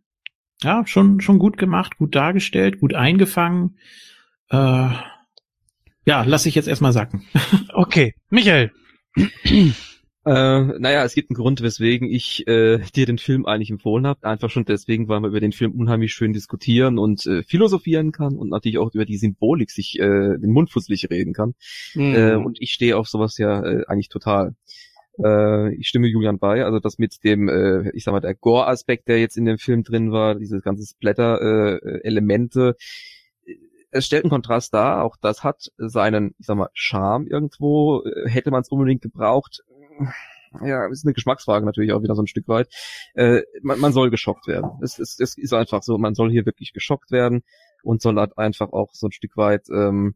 Ja, 0.62 0.86
schon, 0.86 1.22
schon 1.22 1.40
gut 1.40 1.58
gemacht, 1.58 1.98
gut 1.98 2.16
dargestellt, 2.16 2.80
gut 2.80 2.94
eingefangen. 2.94 3.78
Äh, 4.50 4.90
ja, 6.08 6.24
lass 6.24 6.46
ich 6.46 6.56
jetzt 6.56 6.70
erstmal 6.70 6.94
sacken. 6.94 7.24
okay, 7.74 8.16
Michael. 8.30 8.72
Äh, 10.26 10.80
naja, 10.80 11.04
es 11.04 11.16
gibt 11.16 11.30
einen 11.30 11.36
Grund, 11.36 11.62
weswegen 11.62 12.10
ich 12.10 12.48
äh, 12.48 12.80
dir 12.96 13.06
den 13.06 13.18
Film 13.18 13.46
eigentlich 13.46 13.72
empfohlen 13.72 14.08
habe. 14.08 14.26
Einfach 14.26 14.50
schon 14.50 14.64
deswegen, 14.64 15.10
weil 15.10 15.20
man 15.20 15.32
über 15.32 15.42
den 15.42 15.52
Film 15.52 15.74
unheimlich 15.74 16.14
schön 16.14 16.32
diskutieren 16.32 16.98
und 16.98 17.26
äh, 17.26 17.44
philosophieren 17.44 18.14
kann 18.14 18.36
und 18.36 18.50
natürlich 18.50 18.78
auch 18.78 18.94
über 18.94 19.04
die 19.04 19.18
Symbolik 19.18 19.70
sich 19.70 20.00
äh, 20.00 20.38
den 20.38 20.52
Mund 20.52 20.70
fusselig 20.70 21.10
reden 21.10 21.34
kann. 21.34 21.56
Mhm. 21.94 22.16
Äh, 22.16 22.36
und 22.36 22.62
ich 22.62 22.72
stehe 22.72 22.96
auf 22.96 23.10
sowas 23.10 23.38
ja 23.38 23.62
äh, 23.64 23.86
eigentlich 23.88 24.10
total. 24.10 24.56
Äh, 25.22 25.76
ich 25.76 25.90
stimme 25.90 26.08
Julian 26.08 26.40
bei, 26.40 26.64
also 26.64 26.80
das 26.80 26.98
mit 27.00 27.22
dem, 27.26 27.50
äh, 27.50 27.90
ich 27.92 28.06
sag 28.06 28.14
mal, 28.14 28.22
der 28.22 28.36
Gore-Aspekt, 28.36 29.10
der 29.10 29.20
jetzt 29.20 29.36
in 29.36 29.46
dem 29.46 29.58
Film 29.58 29.84
drin 29.84 30.12
war, 30.14 30.36
diese 30.36 30.60
ganzen 30.62 30.86
Splatter-Elemente, 30.86 32.76
äh, 32.78 32.82
es 33.92 34.06
stellt 34.06 34.24
einen 34.24 34.32
Kontrast 34.32 34.74
dar, 34.74 35.04
auch 35.04 35.16
das 35.22 35.44
hat 35.44 35.72
seinen, 35.78 36.36
ich 36.40 36.46
sag 36.46 36.58
mal, 36.58 36.70
Charme 36.74 37.28
irgendwo, 37.28 38.04
äh, 38.04 38.30
hätte 38.30 38.52
man 38.52 38.62
es 38.62 38.70
unbedingt 38.70 39.02
gebraucht, 39.02 39.64
ja, 40.64 40.88
ist 40.88 41.06
eine 41.06 41.14
Geschmacksfrage 41.14 41.66
natürlich 41.66 41.92
auch 41.92 42.02
wieder 42.02 42.16
so 42.16 42.22
ein 42.22 42.28
Stück 42.28 42.48
weit. 42.48 42.70
Äh, 43.14 43.42
man, 43.62 43.80
man 43.80 43.94
soll 43.94 44.10
geschockt 44.10 44.48
werden. 44.48 44.72
Es, 44.82 44.98
es, 44.98 45.20
es 45.20 45.38
ist 45.38 45.54
einfach 45.54 45.84
so, 45.84 45.98
man 45.98 46.16
soll 46.16 46.32
hier 46.32 46.46
wirklich 46.46 46.74
geschockt 46.74 47.12
werden 47.12 47.44
und 47.84 48.02
soll 48.02 48.16
halt 48.16 48.38
einfach 48.38 48.72
auch 48.72 48.94
so 48.94 49.08
ein 49.08 49.12
Stück 49.12 49.38
weit 49.38 49.68
ähm, 49.70 50.16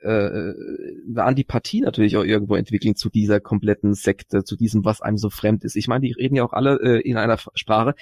äh, 0.00 0.08
eine 0.08 1.24
Antipathie 1.24 1.80
natürlich 1.80 2.16
auch 2.16 2.24
irgendwo 2.24 2.56
entwickeln 2.56 2.94
zu 2.94 3.08
dieser 3.08 3.40
kompletten 3.40 3.94
Sekte, 3.94 4.44
zu 4.44 4.56
diesem, 4.56 4.84
was 4.84 5.00
einem 5.00 5.16
so 5.16 5.30
fremd 5.30 5.64
ist. 5.64 5.76
Ich 5.76 5.88
meine, 5.88 6.06
die 6.06 6.12
reden 6.12 6.36
ja 6.36 6.44
auch 6.44 6.52
alle 6.52 6.78
äh, 6.80 7.00
in 7.00 7.16
einer 7.16 7.38
Sprache, 7.54 7.94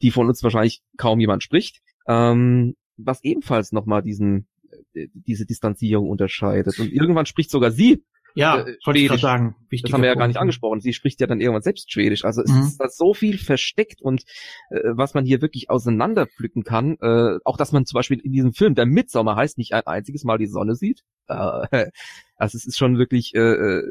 die 0.00 0.10
von 0.10 0.28
uns 0.28 0.42
wahrscheinlich 0.42 0.82
kaum 0.96 1.20
jemand 1.20 1.42
spricht, 1.42 1.82
ähm, 2.06 2.76
was 3.04 3.22
ebenfalls 3.24 3.72
nochmal 3.72 4.02
diesen 4.02 4.46
äh, 4.94 5.08
diese 5.14 5.46
Distanzierung 5.46 6.08
unterscheidet. 6.08 6.78
Und 6.78 6.92
irgendwann 6.92 7.26
spricht 7.26 7.50
sogar 7.50 7.70
sie 7.70 8.04
ja, 8.34 8.60
äh, 8.60 8.76
wollte 8.84 9.00
ich 9.00 9.20
sagen. 9.20 9.56
Das 9.70 9.92
haben 9.92 10.02
wir 10.02 10.08
ja 10.08 10.14
gar 10.14 10.28
nicht 10.28 10.38
angesprochen. 10.38 10.80
Sie 10.80 10.92
spricht 10.92 11.20
ja 11.20 11.26
dann 11.26 11.40
irgendwann 11.40 11.62
selbst 11.62 11.92
Schwedisch. 11.92 12.24
Also 12.24 12.42
es 12.42 12.50
mhm. 12.50 12.62
ist 12.62 12.78
da 12.78 12.88
so 12.88 13.14
viel 13.14 13.38
versteckt 13.38 14.02
und 14.02 14.24
äh, 14.70 14.80
was 14.84 15.14
man 15.14 15.24
hier 15.24 15.42
wirklich 15.42 15.70
auseinanderpflücken 15.70 16.64
kann. 16.64 16.96
Äh, 17.00 17.38
auch 17.44 17.56
dass 17.56 17.72
man 17.72 17.86
zum 17.86 17.96
Beispiel 17.96 18.20
in 18.20 18.32
diesem 18.32 18.52
Film, 18.52 18.74
der 18.74 18.86
Midsommer 18.86 19.36
heißt, 19.36 19.58
nicht 19.58 19.72
ein 19.74 19.86
einziges 19.86 20.24
Mal 20.24 20.38
die 20.38 20.46
Sonne 20.46 20.74
sieht. 20.74 21.02
Äh, 21.28 21.34
also 22.36 22.56
es 22.56 22.66
ist 22.66 22.78
schon 22.78 22.98
wirklich 22.98 23.34
äh, 23.34 23.40
äh, 23.40 23.82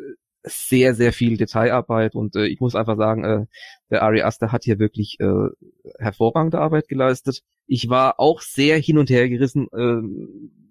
sehr, 0.43 0.93
sehr 0.95 1.13
viel 1.13 1.37
Detailarbeit 1.37 2.15
und 2.15 2.35
äh, 2.35 2.45
ich 2.47 2.59
muss 2.59 2.75
einfach 2.75 2.97
sagen, 2.97 3.23
äh, 3.23 3.45
der 3.89 4.03
Ari 4.03 4.21
Aster 4.21 4.51
hat 4.51 4.63
hier 4.63 4.79
wirklich 4.79 5.19
äh, 5.19 5.49
hervorragende 5.97 6.59
Arbeit 6.59 6.87
geleistet. 6.87 7.41
Ich 7.67 7.89
war 7.89 8.19
auch 8.19 8.41
sehr 8.41 8.77
hin 8.77 8.97
und 8.97 9.09
her 9.09 9.27
gerissen, 9.29 9.67
äh, 9.73 10.01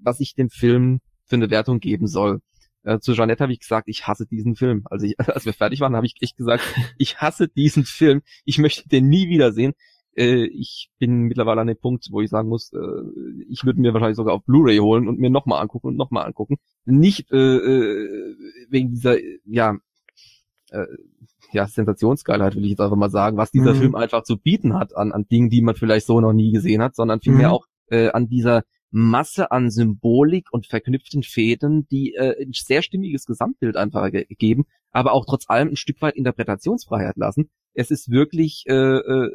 was 0.03 0.21
ich 0.21 0.35
dem 0.35 0.51
Film 0.51 1.01
für 1.27 1.37
eine 1.37 1.51
Wertung 1.51 1.81
geben 1.81 2.07
soll. 2.07 2.41
Äh, 2.83 3.01
zu 3.01 3.13
Jeanette 3.13 3.43
habe 3.43 3.53
ich 3.53 3.61
gesagt, 3.61 3.89
ich 3.89 4.07
hasse 4.07 4.27
diesen 4.27 4.57
Film. 4.57 4.85
Also 4.87 5.07
ich, 5.07 5.19
als 5.21 5.45
wir 5.45 5.53
fertig 5.53 5.81
waren, 5.81 5.97
habe 5.97 6.07
ich 6.07 6.15
echt 6.21 6.37
gesagt, 6.37 6.63
ich 6.99 7.21
hasse 7.21 7.49
diesen 7.49 7.85
Film. 7.85 8.23
Ich 8.45 8.59
möchte 8.59 8.89
den 8.89 9.09
nie 9.09 9.29
wiedersehen. 9.29 9.75
Äh, 10.19 10.47
ich 10.47 10.91
bin 10.99 11.23
mittlerweile 11.23 11.61
an 11.61 11.69
dem 11.69 11.79
Punkt, 11.79 12.09
wo 12.11 12.21
ich 12.21 12.29
sagen 12.29 12.49
muss, 12.49 12.73
äh, 12.73 12.79
ich 13.49 13.65
würde 13.65 13.81
mir 13.81 13.95
wahrscheinlich 13.95 14.17
sogar 14.17 14.35
auf 14.35 14.45
Blu-ray 14.45 14.79
holen 14.79 15.07
und 15.07 15.19
mir 15.19 15.31
nochmal 15.31 15.63
angucken 15.63 15.89
und 15.89 15.97
nochmal 15.97 16.27
angucken. 16.27 16.57
Nicht 16.85 17.31
äh, 17.31 17.37
äh, 17.37 18.37
wegen 18.69 18.91
dieser, 18.91 19.17
ja, 19.45 19.77
äh, 20.71 20.87
ja, 21.53 21.67
Sensationsgeilheit 21.67 22.57
will 22.57 22.65
ich 22.65 22.71
jetzt 22.71 22.81
einfach 22.81 22.97
mal 22.97 23.11
sagen, 23.11 23.37
was 23.37 23.53
dieser 23.53 23.75
mhm. 23.75 23.79
Film 23.79 23.95
einfach 23.95 24.25
zu 24.25 24.37
bieten 24.37 24.75
hat 24.75 24.95
an, 24.97 25.13
an 25.13 25.27
Dingen, 25.29 25.51
die 25.51 25.63
man 25.63 25.77
vielleicht 25.77 26.07
so 26.07 26.21
noch 26.21 26.33
nie 26.33 26.53
gesehen 26.53 26.83
hat, 26.83 26.97
sondern 26.97 27.21
vielmehr 27.21 27.49
mhm. 27.49 27.55
auch 27.55 27.67
äh, 27.91 28.09
an 28.11 28.29
dieser 28.29 28.65
Masse 28.91 29.51
an 29.51 29.71
Symbolik 29.71 30.49
und 30.51 30.67
verknüpften 30.67 31.23
Fäden, 31.23 31.87
die 31.89 32.15
äh, 32.15 32.43
ein 32.43 32.53
sehr 32.53 32.83
stimmiges 32.83 33.25
Gesamtbild 33.27 33.77
einfach 33.77 34.11
ge 34.11 34.27
geben, 34.31 34.65
aber 34.91 35.13
auch 35.13 35.27
trotz 35.27 35.45
allem 35.49 35.69
ein 35.69 35.77
Stück 35.77 36.01
weit 36.03 36.17
Interpretationsfreiheit 36.17 37.17
lassen. 37.17 37.51
Es 37.75 37.91
ist 37.91 38.11
wirklich, 38.11 38.65
äh, 38.67 38.75
äh, 38.75 39.31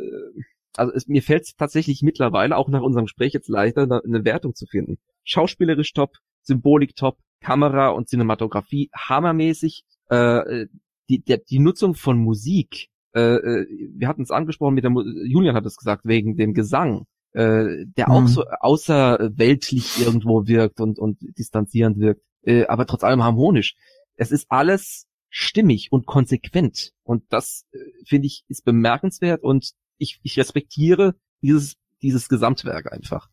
also 0.78 0.94
es, 0.94 1.08
mir 1.08 1.22
fällt 1.22 1.44
es 1.44 1.56
tatsächlich 1.56 2.02
mittlerweile 2.02 2.58
auch 2.58 2.70
nach 2.70 2.82
unserem 2.82 3.06
Gespräch 3.06 3.34
jetzt 3.34 3.50
leichter, 3.50 3.84
eine, 3.84 4.26
Wertung 4.26 4.56
zu 4.56 4.66
finden. 4.66 4.98
Schauspielerisch 5.24 5.94
top, 5.94 6.18
Symbolik 6.42 6.96
top, 6.96 7.18
Kamera 7.42 7.90
und 7.90 8.10
Cinematografie 8.10 8.90
hammermäßig, 8.96 9.84
äh, 10.10 10.68
die, 11.10 11.24
der, 11.24 11.38
die 11.38 11.60
Nutzung 11.60 11.96
von 11.96 12.18
Musik, 12.18 12.90
äh, 13.14 13.20
äh 13.20 13.68
wir 13.96 14.08
hatten 14.08 14.24
es 14.24 14.32
angesprochen 14.32 14.76
mit 14.76 14.84
der, 14.84 14.92
Julian 14.92 15.56
hat 15.56 15.66
es 15.66 15.78
gesagt, 15.78 16.06
wegen 16.06 16.38
dem 16.38 16.54
Gesang 16.54 17.06
äh, 17.34 17.86
der 17.98 18.10
mhm. 18.10 18.14
auch 18.14 18.28
so 18.28 18.46
außerweltlich 18.46 20.00
irgendwo 20.00 20.48
wirkt 20.48 20.80
und, 20.80 21.00
und 21.00 21.18
distanzierend 21.38 22.00
wirkt, 22.00 22.22
äh, 22.44 22.66
aber 22.68 22.86
trotz 22.86 23.04
allem 23.04 23.24
harmonisch. 23.24 23.76
Es 24.16 24.32
ist 24.32 24.46
alles 24.50 25.08
stimmig 25.30 25.92
und 25.92 26.06
konsequent 26.06 26.92
und 27.04 27.24
das 27.30 27.66
äh, 27.72 27.80
finde 28.06 28.28
ich 28.28 28.44
ist 28.48 28.64
bemerkenswert 28.66 29.44
und 29.44 29.74
ich, 29.98 30.20
ich 30.24 30.38
respektiere 30.38 31.16
dieses 31.42 31.78
dieses 32.04 32.30
Gesamtwerk 32.30 32.92
einfach. 32.92 33.30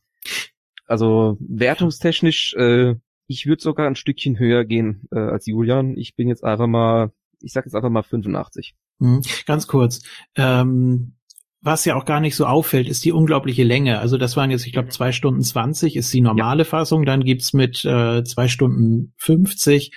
Also 0.86 1.36
wertungstechnisch, 1.40 2.54
äh, 2.54 2.94
ich 3.26 3.46
würde 3.46 3.62
sogar 3.62 3.86
ein 3.86 3.96
Stückchen 3.96 4.38
höher 4.38 4.64
gehen 4.64 5.06
äh, 5.12 5.18
als 5.18 5.46
Julian. 5.46 5.96
Ich 5.96 6.16
bin 6.16 6.28
jetzt 6.28 6.42
einfach 6.42 6.66
mal, 6.66 7.12
ich 7.40 7.52
sag 7.52 7.64
jetzt 7.64 7.74
einfach 7.74 7.90
mal 7.90 8.02
85. 8.02 8.74
Mhm. 8.98 9.22
Ganz 9.46 9.66
kurz. 9.66 10.02
Ähm, 10.34 11.14
was 11.62 11.84
ja 11.84 11.94
auch 11.94 12.06
gar 12.06 12.20
nicht 12.20 12.36
so 12.36 12.46
auffällt, 12.46 12.88
ist 12.88 13.04
die 13.04 13.12
unglaubliche 13.12 13.64
Länge. 13.64 13.98
Also 13.98 14.16
das 14.16 14.36
waren 14.36 14.50
jetzt, 14.50 14.66
ich 14.66 14.72
glaube, 14.72 14.88
zwei 14.88 15.12
Stunden 15.12 15.42
zwanzig 15.42 15.94
ist 15.94 16.12
die 16.14 16.22
normale 16.22 16.62
ja. 16.62 16.68
Fassung. 16.68 17.04
Dann 17.04 17.22
gibt's 17.22 17.52
mit 17.52 17.84
äh, 17.84 18.24
zwei 18.24 18.48
Stunden 18.48 19.12
fünfzig 19.16 19.92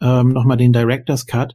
ähm, 0.00 0.28
nochmal 0.28 0.56
den 0.56 0.72
Director's 0.72 1.26
Cut. 1.26 1.54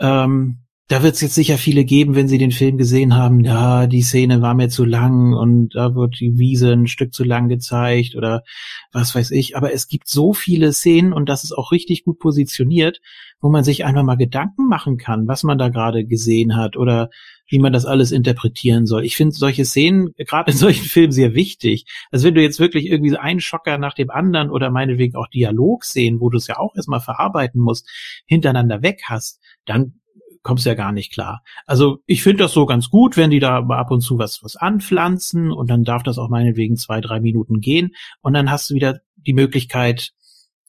Ähm, 0.00 0.65
da 0.88 1.02
wird 1.02 1.14
es 1.16 1.20
jetzt 1.20 1.34
sicher 1.34 1.58
viele 1.58 1.84
geben, 1.84 2.14
wenn 2.14 2.28
sie 2.28 2.38
den 2.38 2.52
Film 2.52 2.78
gesehen 2.78 3.16
haben, 3.16 3.40
ja, 3.44 3.88
die 3.88 4.02
Szene 4.02 4.40
war 4.40 4.54
mir 4.54 4.68
zu 4.68 4.84
lang 4.84 5.32
und 5.32 5.74
da 5.74 5.96
wird 5.96 6.20
die 6.20 6.38
Wiese 6.38 6.72
ein 6.72 6.86
Stück 6.86 7.12
zu 7.12 7.24
lang 7.24 7.48
gezeigt 7.48 8.14
oder 8.14 8.44
was 8.92 9.12
weiß 9.12 9.32
ich. 9.32 9.56
Aber 9.56 9.72
es 9.72 9.88
gibt 9.88 10.06
so 10.06 10.32
viele 10.32 10.72
Szenen 10.72 11.12
und 11.12 11.28
das 11.28 11.42
ist 11.42 11.50
auch 11.50 11.72
richtig 11.72 12.04
gut 12.04 12.20
positioniert, 12.20 13.00
wo 13.40 13.50
man 13.50 13.64
sich 13.64 13.84
einfach 13.84 14.04
mal 14.04 14.14
Gedanken 14.14 14.68
machen 14.68 14.96
kann, 14.96 15.26
was 15.26 15.42
man 15.42 15.58
da 15.58 15.70
gerade 15.70 16.04
gesehen 16.04 16.54
hat 16.54 16.76
oder 16.76 17.10
wie 17.48 17.58
man 17.58 17.72
das 17.72 17.84
alles 17.84 18.12
interpretieren 18.12 18.86
soll. 18.86 19.04
Ich 19.04 19.16
finde 19.16 19.34
solche 19.34 19.64
Szenen 19.64 20.12
gerade 20.16 20.52
in 20.52 20.56
solchen 20.56 20.84
Filmen 20.84 21.12
sehr 21.12 21.34
wichtig. 21.34 21.86
Also 22.12 22.28
wenn 22.28 22.34
du 22.36 22.42
jetzt 22.42 22.60
wirklich 22.60 22.86
irgendwie 22.86 23.10
so 23.10 23.18
einen 23.18 23.40
Schocker 23.40 23.78
nach 23.78 23.94
dem 23.94 24.10
anderen 24.10 24.50
oder 24.50 24.70
meinetwegen 24.70 25.16
auch 25.16 25.26
Dialogszenen, 25.26 26.20
wo 26.20 26.30
du 26.30 26.38
es 26.38 26.46
ja 26.46 26.58
auch 26.58 26.76
erstmal 26.76 27.00
verarbeiten 27.00 27.60
musst, 27.60 27.88
hintereinander 28.26 28.82
weg 28.82 29.00
hast, 29.08 29.40
dann 29.64 30.00
kommst 30.46 30.64
ja 30.64 30.74
gar 30.74 30.92
nicht 30.92 31.12
klar. 31.12 31.42
Also 31.66 31.98
ich 32.06 32.22
finde 32.22 32.44
das 32.44 32.52
so 32.52 32.66
ganz 32.66 32.88
gut, 32.88 33.16
wenn 33.16 33.30
die 33.30 33.40
da 33.40 33.58
ab 33.58 33.90
und 33.90 34.00
zu 34.00 34.16
was, 34.16 34.44
was 34.44 34.54
anpflanzen 34.54 35.50
und 35.50 35.68
dann 35.68 35.82
darf 35.82 36.04
das 36.04 36.18
auch 36.18 36.28
meinetwegen 36.28 36.76
zwei, 36.76 37.00
drei 37.00 37.18
Minuten 37.18 37.60
gehen 37.60 37.96
und 38.22 38.32
dann 38.32 38.48
hast 38.48 38.70
du 38.70 38.74
wieder 38.76 39.00
die 39.16 39.32
Möglichkeit, 39.32 40.12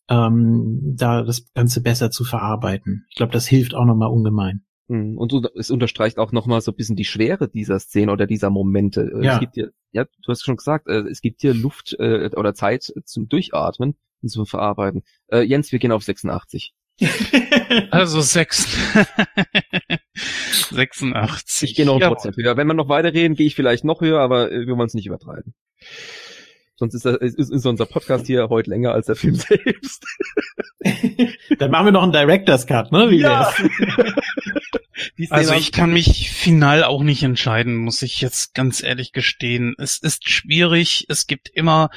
ähm, 0.10 0.96
da 0.98 1.22
das 1.22 1.54
Ganze 1.54 1.82
besser 1.82 2.10
zu 2.10 2.24
verarbeiten. 2.24 3.06
Ich 3.10 3.18
glaube, 3.18 3.34
das 3.34 3.46
hilft 3.46 3.76
auch 3.76 3.86
nochmal 3.86 4.10
ungemein. 4.10 4.64
Hm, 4.90 5.16
und 5.16 5.32
es 5.56 5.70
unterstreicht 5.70 6.18
auch 6.18 6.32
nochmal 6.32 6.62
so 6.62 6.72
ein 6.72 6.76
bisschen 6.76 6.96
die 6.96 7.06
Schwere 7.06 7.48
dieser 7.48 7.78
Szene 7.78 8.12
oder 8.12 8.26
dieser 8.26 8.50
Momente. 8.50 9.12
Äh, 9.14 9.26
ja. 9.26 9.34
Es 9.36 9.40
gibt 9.40 9.54
hier, 9.54 9.74
ja, 9.92 10.06
du 10.06 10.32
hast 10.32 10.44
schon 10.44 10.56
gesagt, 10.56 10.88
äh, 10.88 11.02
es 11.02 11.22
gibt 11.22 11.42
hier 11.42 11.54
Luft 11.54 11.96
äh, 12.00 12.32
oder 12.36 12.56
Zeit 12.56 12.92
zum 13.06 13.30
Durchatmen 13.30 13.96
und 14.24 14.30
zum 14.30 14.48
Verarbeiten. 14.48 15.04
Jens, 15.32 15.72
wir 15.72 15.78
gehen 15.78 15.92
auf 15.92 16.04
86. 16.04 16.74
also 17.92 18.22
6. 18.22 18.68
86. 20.72 21.70
Ich 21.70 21.76
gehe 21.76 21.86
noch 21.86 22.00
ein 22.00 22.08
Prozent 22.08 22.38
höher. 22.38 22.58
Wenn 22.58 22.68
wir 22.68 22.74
noch 22.74 22.90
weiterreden, 22.90 23.36
gehe 23.36 23.48
ich 23.48 23.56
vielleicht 23.56 23.84
noch 23.84 24.02
höher, 24.02 24.20
aber 24.20 24.52
äh, 24.52 24.68
wir 24.68 24.78
wollen 24.78 24.88
es 24.88 24.94
nicht 24.94 25.08
übertreiben. 25.08 25.54
Sonst 26.76 26.94
ist, 26.94 27.06
das, 27.06 27.18
ist, 27.18 27.52
ist 27.52 27.66
unser 27.66 27.88
Podcast 27.88 28.28
hier 28.28 28.50
heute 28.50 28.70
länger 28.70 28.92
als 28.92 29.08
der 29.08 29.16
Film 29.16 29.36
selbst. 29.36 30.06
Dann 31.58 31.72
machen 31.72 31.86
wir 31.86 31.92
noch 31.92 32.04
einen 32.04 32.12
Director's 32.12 32.68
Cut, 32.68 32.92
ne? 32.92 33.10
Wie 33.10 33.20
ja. 33.20 33.52
also 35.32 35.54
ich 35.54 35.72
kann 35.72 35.92
mich 35.92 36.30
final 36.30 36.84
auch 36.84 37.02
nicht 37.02 37.24
entscheiden, 37.24 37.76
muss 37.78 38.04
ich 38.04 38.22
jetzt 38.22 38.54
ganz 38.54 38.84
ehrlich 38.84 39.12
gestehen. 39.12 39.74
Es 39.80 39.98
ist 39.98 40.30
schwierig. 40.30 41.08
Es 41.10 41.26
gibt 41.26 41.50
immer 41.50 41.90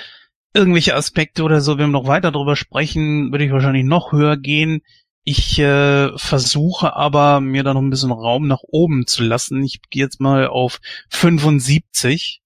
irgendwelche 0.55 0.97
Aspekte 0.97 1.43
oder 1.43 1.61
so, 1.61 1.79
wenn 1.79 1.91
wir 1.91 2.01
noch 2.01 2.09
weiter 2.09 2.33
darüber 2.33 2.57
sprechen, 2.57 3.31
würde 3.33 3.45
ich 3.45 3.53
wahrscheinlich 3.53 3.85
noch 3.85 4.13
höher 4.13 4.39
gehen. 4.39 4.81
Ich 5.25 5.59
äh, 5.59 6.17
versuche 6.17 6.97
aber, 6.97 7.41
mir 7.41 7.63
da 7.63 7.75
noch 7.75 7.83
ein 7.83 7.91
bisschen 7.91 8.11
Raum 8.11 8.47
nach 8.47 8.63
oben 8.63 9.07
zu 9.07 9.23
lassen. 9.23 9.63
Ich 9.63 9.81
gehe 9.91 10.05
jetzt 10.05 10.21
mal 10.21 10.47
auf 10.47 10.81
75. 11.11 12.41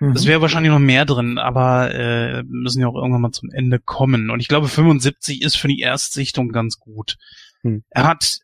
Mhm. 0.00 0.12
Es 0.12 0.26
wäre 0.26 0.40
wahrscheinlich 0.40 0.72
noch 0.72 0.78
mehr 0.78 1.04
drin, 1.04 1.38
aber 1.38 1.92
äh, 1.94 2.42
müssen 2.44 2.80
ja 2.80 2.88
auch 2.88 2.94
irgendwann 2.94 3.22
mal 3.22 3.32
zum 3.32 3.50
Ende 3.50 3.80
kommen. 3.80 4.30
Und 4.30 4.40
ich 4.40 4.48
glaube, 4.48 4.68
75 4.68 5.42
ist 5.42 5.56
für 5.56 5.68
die 5.68 5.80
Erstsichtung 5.80 6.50
ganz 6.50 6.78
gut. 6.78 7.16
Mhm. 7.62 7.84
Er 7.90 8.04
hat 8.04 8.40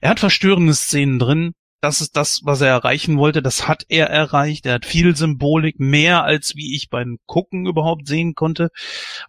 er 0.00 0.10
hat 0.10 0.20
verstörende 0.20 0.74
Szenen 0.74 1.18
drin, 1.18 1.54
das 1.80 2.00
ist 2.00 2.16
das, 2.16 2.40
was 2.44 2.60
er 2.60 2.68
erreichen 2.68 3.18
wollte. 3.18 3.42
Das 3.42 3.68
hat 3.68 3.84
er 3.88 4.10
erreicht. 4.10 4.66
Er 4.66 4.74
hat 4.74 4.84
viel 4.84 5.16
Symbolik, 5.16 5.78
mehr 5.78 6.24
als 6.24 6.56
wie 6.56 6.74
ich 6.74 6.90
beim 6.90 7.18
Gucken 7.26 7.66
überhaupt 7.66 8.08
sehen 8.08 8.34
konnte. 8.34 8.70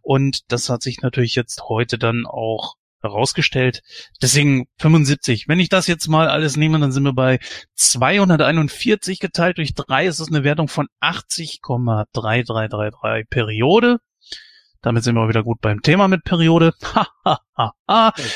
Und 0.02 0.52
das 0.52 0.70
hat 0.70 0.82
sich 0.82 1.02
natürlich 1.02 1.36
jetzt 1.36 1.64
heute 1.70 1.98
dann 1.98 2.26
auch 2.26 2.76
herausgestellt. 3.02 3.82
Deswegen 4.22 4.68
75. 4.80 5.48
Wenn 5.48 5.60
ich 5.60 5.70
das 5.70 5.88
jetzt 5.88 6.08
mal 6.08 6.28
alles 6.28 6.58
nehme, 6.58 6.80
dann 6.80 6.92
sind 6.92 7.04
wir 7.04 7.14
bei 7.14 7.40
241 7.76 9.20
geteilt 9.20 9.58
durch 9.58 9.74
drei. 9.74 10.06
Es 10.06 10.20
ist 10.20 10.28
eine 10.30 10.44
Wertung 10.44 10.68
von 10.68 10.88
80,3333 11.02 13.26
Periode. 13.30 14.00
Damit 14.82 15.04
sind 15.04 15.16
wir 15.16 15.28
wieder 15.28 15.44
gut 15.44 15.60
beim 15.62 15.82
Thema 15.82 16.08
mit 16.08 16.24
Periode. 16.24 16.74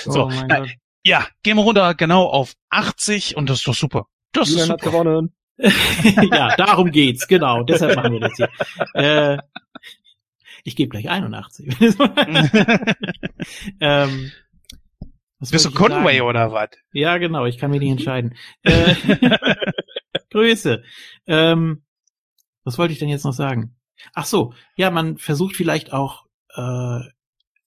so, 0.03 0.29
äh, 0.29 0.67
ja, 1.03 1.27
gehen 1.43 1.57
wir 1.57 1.63
runter 1.63 1.93
genau 1.95 2.25
auf 2.25 2.53
80 2.69 3.35
und 3.37 3.49
das 3.49 3.59
ist 3.59 3.67
doch 3.67 3.75
super. 3.75 4.07
Das 4.31 4.49
Julian 4.49 4.65
ist 4.65 4.71
hat 4.71 4.81
super. 4.81 5.03
gewonnen. 5.03 5.35
ja, 6.31 6.55
darum 6.55 6.91
geht's, 6.91 7.27
genau. 7.27 7.63
Deshalb 7.63 7.95
machen 7.95 8.13
wir 8.13 8.19
das 8.21 8.33
hier. 8.35 8.49
Äh, 8.93 9.37
ich 10.63 10.75
gebe 10.75 10.89
gleich 10.89 11.09
81. 11.09 11.75
ähm, 13.79 14.31
was 15.39 15.51
Bist 15.51 15.65
du 15.65 15.71
Conway 15.71 16.17
sagen? 16.17 16.29
oder 16.29 16.51
was? 16.53 16.69
Ja, 16.93 17.17
genau, 17.17 17.45
ich 17.45 17.57
kann 17.57 17.69
mich 17.69 17.81
nicht 17.81 17.91
entscheiden. 17.91 18.35
Äh, 18.63 18.95
Grüße. 20.31 20.83
Ähm, 21.27 21.83
was 22.63 22.77
wollte 22.77 22.93
ich 22.93 22.99
denn 22.99 23.09
jetzt 23.09 23.25
noch 23.25 23.33
sagen? 23.33 23.75
Ach 24.13 24.25
so, 24.25 24.53
ja, 24.77 24.89
man 24.89 25.17
versucht 25.17 25.55
vielleicht 25.55 25.91
auch 25.91 26.25
äh, 26.55 26.99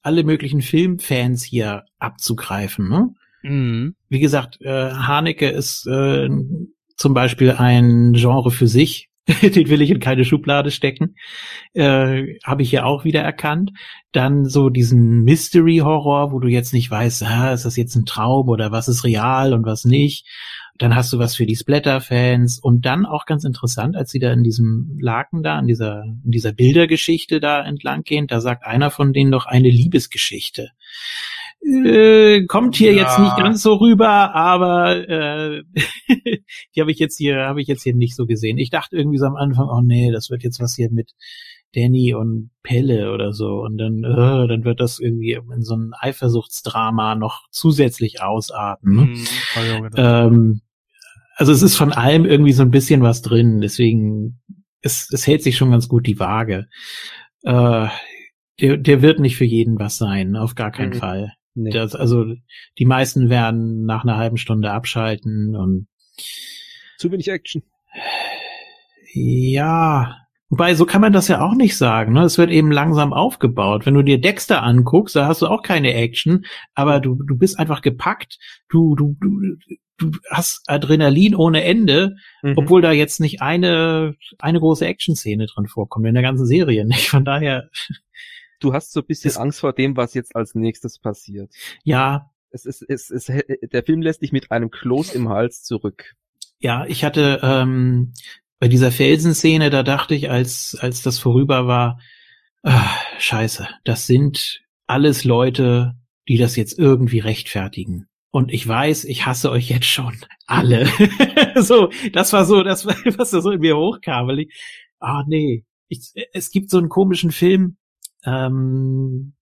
alle 0.03 0.25
möglichen 0.25 0.63
Filmfans 0.63 1.45
hier 1.45 1.85
abzugreifen. 1.99 2.89
Ne? 2.89 3.15
Mhm. 3.47 3.95
Wie 4.09 4.21
gesagt, 4.21 4.61
äh, 4.61 4.91
Haneke 4.91 5.49
ist 5.49 5.87
äh, 5.87 6.29
zum 6.97 7.15
Beispiel 7.15 7.53
ein 7.53 8.13
Genre 8.15 8.51
für 8.51 8.67
sich. 8.67 9.09
Den 9.43 9.69
will 9.69 9.83
ich 9.83 9.91
in 9.91 9.99
keine 9.99 10.25
Schublade 10.25 10.71
stecken. 10.71 11.17
Äh, 11.73 12.39
Habe 12.45 12.63
ich 12.63 12.71
hier 12.71 12.87
auch 12.87 13.05
wieder 13.05 13.23
erkannt. 13.23 13.73
Dann 14.13 14.45
so 14.45 14.71
diesen 14.71 15.25
Mystery-Horror, 15.25 16.31
wo 16.33 16.39
du 16.39 16.49
jetzt 16.49 16.73
nicht 16.73 16.91
weißt, 16.91 17.25
ah, 17.25 17.53
ist 17.53 17.65
das 17.65 17.77
jetzt 17.77 17.97
ein 17.97 18.07
Traum 18.07 18.49
oder 18.49 18.71
was 18.71 18.87
ist 18.87 19.05
real 19.05 19.53
und 19.53 19.67
was 19.67 19.85
nicht. 19.85 20.27
Dann 20.79 20.95
hast 20.95 21.13
du 21.13 21.19
was 21.19 21.35
für 21.35 21.47
die 21.47 21.57
Splatter-Fans 21.57 22.61
und 22.61 22.87
dann 22.87 23.05
auch 23.05 23.27
ganz 23.27 23.45
interessant, 23.45 23.97
als 23.97 24.11
sie 24.11 24.21
da 24.21 24.33
in 24.33 24.45
diesem 24.45 24.97
Laken 25.01 25.43
da, 25.43 25.59
in 25.59 25.67
dieser, 25.67 26.05
in 26.05 26.31
dieser 26.31 26.53
Bildergeschichte 26.53 27.41
da 27.41 27.65
entlang 27.65 28.03
gehen, 28.03 28.27
da 28.27 28.41
sagt 28.41 28.65
einer 28.65 28.91
von 28.91 29.13
denen 29.13 29.33
doch 29.33 29.47
eine 29.47 29.71
Liebesgeschichte. 29.71 30.71
Äh, 31.67 32.47
kommt 32.47 32.77
hier 32.77 32.93
Ja. 32.93 33.03
jetzt 33.03 33.19
nicht 33.19 33.37
ganz 33.37 33.63
so 33.63 33.75
rüber, 33.75 34.35
aber 34.35 35.09
äh, 35.09 35.63
die 36.75 36.81
habe 36.81 36.93
ich 36.93 36.99
jetzt 36.99 37.17
hier, 37.19 37.39
habe 37.47 37.61
ich 37.61 37.67
jetzt 37.67 37.83
hier 37.83 37.95
nicht 37.95 38.15
so 38.15 38.25
gesehen. 38.27 38.57
Ich 38.59 38.71
dachte 38.71 38.97
irgendwie 38.97 39.19
so 39.19 39.27
am 39.27 39.37
Anfang, 39.37 39.69
oh 39.69 39.81
nee, 39.81 40.11
das 40.13 40.31
wird 40.31 40.45
jetzt 40.45 40.61
was 40.61 40.77
hier 40.77 40.91
mit 40.91 41.11
Danny 41.75 42.15
und 42.15 42.51
Pelle 42.63 43.13
oder 43.13 43.33
so 43.33 43.61
und 43.63 43.79
dann, 43.79 44.05
äh, 44.05 44.47
dann 44.49 44.65
wird 44.65 44.79
das 44.81 44.99
irgendwie 45.01 45.33
in 45.33 45.63
so 45.63 45.75
ein 45.77 45.93
Eifersuchtsdrama 45.99 47.17
noch 47.17 47.43
zusätzlich 47.51 48.23
ausarten. 48.23 48.95
Ne? 48.95 49.03
Mhm. 49.03 49.27
Auch 49.57 49.83
gedacht. 49.83 49.95
Ähm, 49.99 50.61
also 51.35 51.53
es 51.53 51.63
ist 51.63 51.77
von 51.77 51.93
allem 51.93 52.25
irgendwie 52.25 52.53
so 52.53 52.63
ein 52.63 52.71
bisschen 52.71 53.03
was 53.03 53.23
drin, 53.23 53.61
deswegen 53.61 54.41
es, 54.83 55.11
es 55.13 55.27
hält 55.27 55.43
sich 55.43 55.57
schon 55.57 55.73
ganz 55.73 55.89
gut 55.89 56.07
die 56.07 56.19
Waage. 56.21 56.67
Äh, 57.43 57.89
der, 58.61 58.77
der 58.79 59.03
wird 59.03 59.19
nicht 59.21 59.37
für 59.37 59.45
jeden 59.45 59.79
was 59.79 59.99
sein, 59.99 60.37
auf 60.37 60.55
gar 60.55 60.71
keinen 60.71 60.91
Mhm. 60.95 60.99
Fall. 61.01 61.33
Nee. 61.57 61.71
Das, 61.71 61.95
also 61.95 62.25
die 62.79 62.85
meisten 62.87 63.29
werden 63.31 63.85
nach 63.87 64.05
einer 64.05 64.17
halben 64.19 64.37
Stunde 64.37 64.71
abschalten 64.71 65.57
und 65.57 65.89
Zu 66.99 67.11
wenig 67.11 67.29
Action. 67.29 67.63
ja, 69.15 70.17
wobei 70.49 70.75
so 70.75 70.85
kann 70.87 71.01
man 71.01 71.13
das 71.13 71.29
ja 71.29 71.41
auch 71.41 71.55
nicht 71.55 71.77
sagen. 71.77 72.13
Ne? 72.13 72.23
Es 72.25 72.39
wird 72.39 72.51
eben 72.51 72.71
langsam 72.71 73.13
aufgebaut. 73.13 73.87
Wenn 73.87 73.95
du 73.95 74.03
dir 74.03 74.21
Dexter 74.21 74.63
anguckst, 74.63 75.17
da 75.17 75.27
hast 75.27 75.43
du 75.43 75.47
auch 75.47 75.63
keine 75.63 75.95
Action, 75.95 76.45
aber 76.75 77.01
du 77.01 77.15
du 77.27 77.37
bist 77.37 77.59
einfach 77.59 77.81
gepackt. 77.83 78.39
Du 78.69 78.95
du 78.95 79.17
du 79.21 79.57
du 79.99 80.11
hast 80.31 80.63
Adrenalin 80.67 81.35
ohne 81.35 81.65
Ende, 81.65 82.17
Mhm. 82.43 82.53
obwohl 82.57 82.83
da 82.83 82.93
jetzt 82.93 83.19
nicht 83.19 83.41
eine 83.41 84.15
eine 84.39 84.61
große 84.61 84.87
Action-Szene 84.87 85.47
drin 85.47 85.67
vorkommt 85.69 86.07
in 86.07 86.15
der 86.15 86.23
ganzen 86.23 86.47
Serie. 86.47 86.85
Nicht 86.85 87.09
von 87.09 87.25
daher, 87.25 87.71
du 88.61 88.73
hast 88.73 88.93
so 88.93 89.01
ein 89.01 89.07
bisschen 89.07 89.31
Es- 89.31 89.37
Angst 89.37 89.61
vor 89.61 89.73
dem, 89.73 89.97
was 89.97 90.15
jetzt 90.15 90.35
als 90.37 90.55
nächstes 90.55 90.99
passiert. 90.99 91.53
ja, 91.85 92.31
Es 92.51 92.65
ist, 92.65 92.83
es 92.89 93.11
ist, 93.11 93.29
der 93.73 93.83
Film 93.83 94.03
lässt 94.03 94.23
dich 94.23 94.33
mit 94.33 94.51
einem 94.51 94.71
Kloß 94.71 95.15
im 95.15 95.29
Hals 95.29 95.63
zurück. 95.63 96.15
Ja, 96.59 96.87
ich 96.87 97.05
hatte 97.05 97.41
ähm, 97.43 98.15
bei 98.59 98.69
dieser 98.69 98.91
Felsenszene, 98.91 99.69
da 99.71 99.83
dachte 99.83 100.15
ich, 100.15 100.31
als 100.31 100.77
als 100.81 101.03
das 101.03 101.19
vorüber 101.19 101.67
war, 101.67 102.01
ah, 102.63 102.89
scheiße, 103.19 103.69
das 103.85 104.07
sind 104.07 104.63
alles 104.87 105.25
Leute, 105.25 105.95
die 106.29 106.39
das 106.39 106.57
jetzt 106.57 106.79
irgendwie 106.79 107.19
rechtfertigen. 107.19 108.07
Und 108.31 108.53
ich 108.53 108.67
weiß, 108.67 109.05
ich 109.05 109.27
hasse 109.27 109.51
euch 109.51 109.69
jetzt 109.69 109.87
schon 109.87 110.15
alle. 110.47 110.87
so, 111.57 111.91
das 112.13 112.33
war 112.33 112.45
so, 112.47 112.63
das 112.63 112.87
war, 112.87 112.95
was 113.19 113.31
da 113.31 113.41
so 113.41 113.51
in 113.51 113.61
mir 113.61 113.77
hochkam. 113.77 114.29
Weil 114.29 114.41
ich, 114.41 114.55
ah 114.99 115.25
nee, 115.27 115.65
ich, 115.89 116.13
es 116.33 116.51
gibt 116.51 116.71
so 116.71 116.79
einen 116.79 116.89
komischen 116.89 117.33
Film. 117.33 117.77
Ähm, 118.27 119.33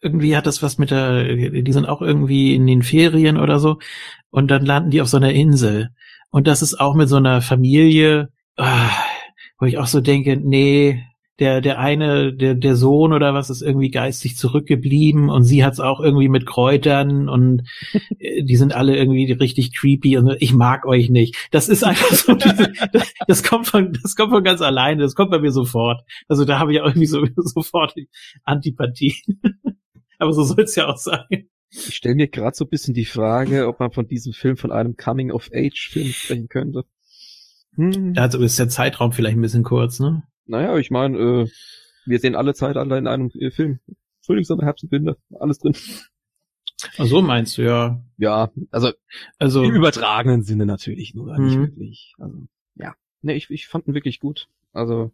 irgendwie 0.00 0.36
hat 0.36 0.46
das 0.46 0.62
was 0.62 0.78
mit 0.78 0.90
der, 0.90 1.24
die 1.24 1.72
sind 1.72 1.86
auch 1.86 2.00
irgendwie 2.00 2.54
in 2.54 2.66
den 2.66 2.82
Ferien 2.82 3.36
oder 3.36 3.58
so. 3.58 3.78
Und 4.30 4.50
dann 4.50 4.64
landen 4.64 4.90
die 4.90 5.02
auf 5.02 5.08
so 5.08 5.18
einer 5.18 5.32
Insel. 5.32 5.90
Und 6.30 6.46
das 6.46 6.62
ist 6.62 6.80
auch 6.80 6.94
mit 6.94 7.08
so 7.08 7.16
einer 7.16 7.42
Familie, 7.42 8.30
ah, 8.56 8.90
wo 9.58 9.66
ich 9.66 9.78
auch 9.78 9.86
so 9.86 10.00
denke, 10.00 10.36
nee, 10.36 11.04
der, 11.40 11.62
der 11.62 11.78
eine, 11.78 12.34
der, 12.34 12.54
der 12.54 12.76
Sohn 12.76 13.14
oder 13.14 13.32
was 13.32 13.48
ist 13.48 13.62
irgendwie 13.62 13.90
geistig 13.90 14.36
zurückgeblieben 14.36 15.30
und 15.30 15.42
sie 15.42 15.64
hat's 15.64 15.80
auch 15.80 15.98
irgendwie 16.00 16.28
mit 16.28 16.46
Kräutern 16.46 17.28
und 17.30 17.62
äh, 18.18 18.44
die 18.44 18.56
sind 18.56 18.74
alle 18.74 18.96
irgendwie 18.96 19.32
richtig 19.32 19.74
creepy 19.74 20.18
und 20.18 20.26
so. 20.26 20.34
ich 20.38 20.52
mag 20.52 20.86
euch 20.86 21.08
nicht. 21.08 21.48
Das 21.50 21.70
ist 21.70 21.82
einfach 21.82 22.12
so, 22.12 22.34
diese, 22.34 22.72
das, 22.92 23.14
das 23.26 23.42
kommt 23.42 23.66
von, 23.66 23.92
das 24.02 24.16
kommt 24.16 24.32
von 24.32 24.44
ganz 24.44 24.60
alleine, 24.60 25.02
das 25.02 25.14
kommt 25.14 25.30
bei 25.30 25.38
mir 25.38 25.50
sofort. 25.50 26.02
Also 26.28 26.44
da 26.44 26.58
habe 26.58 26.74
ich 26.74 26.80
auch 26.80 26.86
irgendwie 26.86 27.06
so, 27.06 27.24
sofort 27.36 27.94
Antipathie. 28.44 29.16
Aber 30.18 30.34
so 30.34 30.42
soll's 30.42 30.76
ja 30.76 30.88
auch 30.88 30.98
sein. 30.98 31.48
Ich 31.70 31.94
stelle 31.94 32.16
mir 32.16 32.28
gerade 32.28 32.54
so 32.54 32.66
ein 32.66 32.68
bisschen 32.68 32.92
die 32.92 33.06
Frage, 33.06 33.66
ob 33.66 33.80
man 33.80 33.92
von 33.92 34.06
diesem 34.06 34.34
Film 34.34 34.58
von 34.58 34.72
einem 34.72 34.96
Coming-of-Age-Film 34.96 36.08
sprechen 36.08 36.48
könnte. 36.48 36.84
Hm. 37.76 38.14
Also 38.16 38.38
ist 38.40 38.58
der 38.58 38.68
Zeitraum 38.68 39.12
vielleicht 39.12 39.38
ein 39.38 39.42
bisschen 39.42 39.62
kurz, 39.62 40.00
ne? 40.00 40.24
Naja, 40.50 40.76
ich 40.78 40.90
meine, 40.90 41.16
äh, 41.18 41.48
wir 42.06 42.18
sehen 42.18 42.34
alle 42.34 42.54
Zeitalter 42.54 42.98
in 42.98 43.06
einem 43.06 43.30
äh, 43.38 43.50
Film. 43.50 43.78
Frühling, 44.20 44.44
Sommer, 44.44 44.64
Herbst 44.64 44.84
und 44.84 44.92
Winter, 44.92 45.16
alles 45.38 45.58
drin. 45.60 45.74
Ach 46.98 47.06
so 47.06 47.22
meinst 47.22 47.56
du, 47.56 47.62
ja. 47.62 48.02
Ja, 48.16 48.50
also 48.70 48.90
Also, 49.38 49.62
im 49.62 49.74
übertragenen 49.74 50.42
Sinne 50.42 50.66
natürlich, 50.66 51.14
nur 51.14 51.38
nicht 51.38 51.56
Mhm. 51.56 51.62
wirklich. 51.62 52.14
Also, 52.18 52.46
ja. 52.74 52.94
Ne, 53.22 53.34
ich, 53.34 53.48
ich 53.50 53.68
fand 53.68 53.86
ihn 53.86 53.94
wirklich 53.94 54.18
gut. 54.18 54.48
Also, 54.72 55.12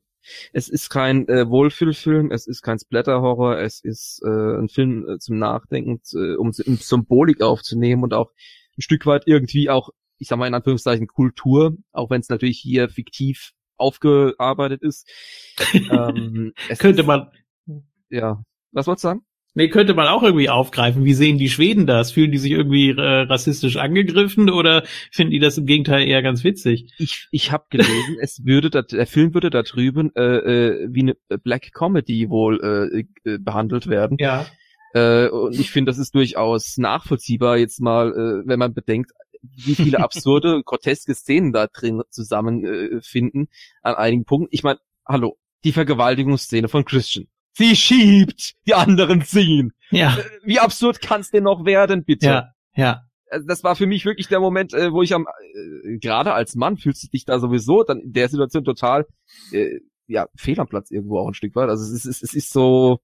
es 0.52 0.68
ist 0.68 0.88
kein 0.88 1.28
äh, 1.28 1.48
Wohlfühlfilm, 1.48 2.30
es 2.30 2.46
ist 2.46 2.62
kein 2.62 2.78
Splatter-Horror, 2.78 3.58
es 3.58 3.80
ist 3.80 4.22
äh, 4.24 4.58
ein 4.58 4.68
Film 4.68 5.06
äh, 5.08 5.18
zum 5.18 5.38
Nachdenken, 5.38 6.00
äh, 6.14 6.34
um, 6.36 6.52
um 6.66 6.76
Symbolik 6.76 7.42
aufzunehmen 7.42 8.02
und 8.04 8.14
auch 8.14 8.32
ein 8.78 8.82
Stück 8.82 9.04
weit 9.06 9.24
irgendwie 9.26 9.68
auch, 9.70 9.90
ich 10.18 10.28
sag 10.28 10.38
mal 10.38 10.46
in 10.46 10.54
Anführungszeichen, 10.54 11.06
Kultur, 11.08 11.76
auch 11.92 12.10
wenn 12.10 12.20
es 12.20 12.28
natürlich 12.28 12.58
hier 12.58 12.88
fiktiv 12.88 13.52
aufgearbeitet 13.76 14.82
ist. 14.82 15.08
ähm, 15.72 16.52
es 16.68 16.78
könnte 16.78 17.02
ist, 17.02 17.06
man, 17.06 17.28
Ja. 18.10 18.42
Was 18.72 18.86
wolltest 18.86 19.04
du 19.04 19.08
sagen? 19.08 19.26
nee, 19.56 19.68
könnte 19.68 19.94
man 19.94 20.06
auch 20.06 20.22
irgendwie 20.22 20.48
aufgreifen. 20.48 21.04
Wie 21.04 21.14
sehen 21.14 21.38
die 21.38 21.48
Schweden 21.48 21.86
das? 21.86 22.12
Fühlen 22.12 22.30
die 22.30 22.38
sich 22.38 22.52
irgendwie 22.52 22.90
äh, 22.90 23.22
rassistisch 23.22 23.76
angegriffen 23.76 24.50
oder 24.50 24.84
finden 25.10 25.32
die 25.32 25.40
das 25.40 25.58
im 25.58 25.66
Gegenteil 25.66 26.06
eher 26.06 26.22
ganz 26.22 26.44
witzig? 26.44 26.92
Ich, 26.98 27.26
ich 27.32 27.50
habe 27.50 27.64
gelesen, 27.70 28.16
es 28.20 28.44
würde 28.44 28.70
da, 28.70 28.82
der 28.82 29.06
Film 29.06 29.34
würde 29.34 29.50
da 29.50 29.62
drüben 29.62 30.14
äh, 30.14 30.22
äh, 30.22 30.88
wie 30.90 31.00
eine 31.00 31.16
Black 31.42 31.72
Comedy 31.72 32.28
wohl 32.28 32.60
äh, 32.62 33.30
äh, 33.30 33.38
behandelt 33.38 33.88
werden. 33.88 34.18
Ja. 34.20 34.46
Äh, 34.92 35.28
und 35.28 35.58
ich 35.58 35.70
finde, 35.70 35.90
das 35.90 35.98
ist 35.98 36.14
durchaus 36.14 36.76
nachvollziehbar 36.76 37.56
jetzt 37.56 37.80
mal, 37.80 38.10
äh, 38.12 38.46
wenn 38.46 38.58
man 38.58 38.74
bedenkt, 38.74 39.12
wie 39.56 39.74
viele 39.74 40.00
absurde, 40.00 40.62
groteske 40.64 41.14
Szenen 41.14 41.52
da 41.52 41.66
drin 41.66 42.02
zusammenfinden 42.10 43.44
äh, 43.44 43.88
an 43.88 43.94
einigen 43.94 44.24
Punkten. 44.24 44.48
Ich 44.50 44.62
meine, 44.62 44.78
hallo, 45.06 45.38
die 45.64 45.72
Vergewaltigungsszene 45.72 46.68
von 46.68 46.84
Christian. 46.84 47.26
Sie 47.52 47.74
schiebt, 47.74 48.54
die 48.66 48.74
anderen 48.74 49.22
ziehen. 49.22 49.72
Ja. 49.90 50.16
Äh, 50.16 50.22
Wie 50.44 50.60
absurd 50.60 51.00
kann's 51.00 51.30
denn 51.30 51.44
noch 51.44 51.64
werden, 51.64 52.04
bitte? 52.04 52.26
Ja. 52.26 52.52
Ja. 52.74 53.02
also 53.30 53.46
das 53.46 53.64
war 53.64 53.74
für 53.76 53.86
mich 53.86 54.04
wirklich 54.04 54.28
der 54.28 54.40
Moment, 54.40 54.74
äh, 54.74 54.92
wo 54.92 55.02
ich 55.02 55.14
am, 55.14 55.26
äh, 55.26 55.98
gerade 55.98 56.34
als 56.34 56.54
Mann 56.54 56.76
fühlst 56.76 57.02
du 57.04 57.08
dich 57.08 57.24
da 57.24 57.38
sowieso 57.38 57.82
dann 57.82 58.00
in 58.00 58.12
der 58.12 58.28
Situation 58.28 58.64
total, 58.64 59.06
äh, 59.52 59.80
ja, 60.06 60.26
fehl 60.36 60.60
am 60.60 60.68
Platz 60.68 60.90
irgendwo 60.90 61.18
auch 61.18 61.28
ein 61.28 61.34
Stück 61.34 61.56
weit. 61.56 61.70
Also 61.70 61.82
es 61.84 62.04
ist, 62.04 62.22
es 62.22 62.34
ist 62.34 62.52
so, 62.52 63.00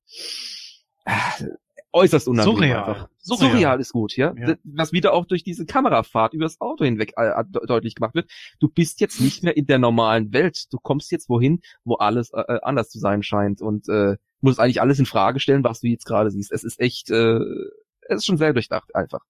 äh, 1.04 1.46
äußerst 1.92 2.28
unangenehm 2.28 2.56
Surreal. 2.56 2.84
einfach. 2.84 3.08
Surreal. 3.18 3.50
Surreal. 3.52 3.80
ist 3.80 3.92
gut, 3.92 4.16
ja? 4.16 4.34
Ja. 4.36 4.54
Was 4.64 4.92
wieder 4.92 5.12
auch 5.12 5.26
durch 5.26 5.44
diese 5.44 5.66
Kamerafahrt 5.66 6.34
übers 6.34 6.60
Auto 6.60 6.84
hinweg 6.84 7.12
äh, 7.16 7.44
de- 7.46 7.66
deutlich 7.66 7.94
gemacht 7.94 8.14
wird. 8.14 8.30
Du 8.60 8.68
bist 8.68 9.00
jetzt 9.00 9.20
nicht 9.20 9.42
mehr 9.42 9.56
in 9.56 9.66
der 9.66 9.78
normalen 9.78 10.32
Welt. 10.32 10.72
Du 10.72 10.78
kommst 10.78 11.10
jetzt 11.12 11.28
wohin, 11.28 11.60
wo 11.84 11.94
alles 11.96 12.30
äh, 12.32 12.40
äh, 12.40 12.60
anders 12.62 12.88
zu 12.90 12.98
sein 12.98 13.22
scheint 13.22 13.60
und 13.62 13.88
äh, 13.88 14.16
musst 14.40 14.58
eigentlich 14.58 14.80
alles 14.80 14.98
in 14.98 15.06
Frage 15.06 15.38
stellen, 15.40 15.62
was 15.64 15.80
du 15.80 15.86
jetzt 15.88 16.04
gerade 16.06 16.30
siehst. 16.30 16.50
Es 16.52 16.64
ist 16.64 16.80
echt, 16.80 17.10
äh, 17.10 17.38
es 18.08 18.16
ist 18.18 18.26
schon 18.26 18.38
sehr 18.38 18.52
durchdacht 18.52 18.94
einfach. 18.94 19.20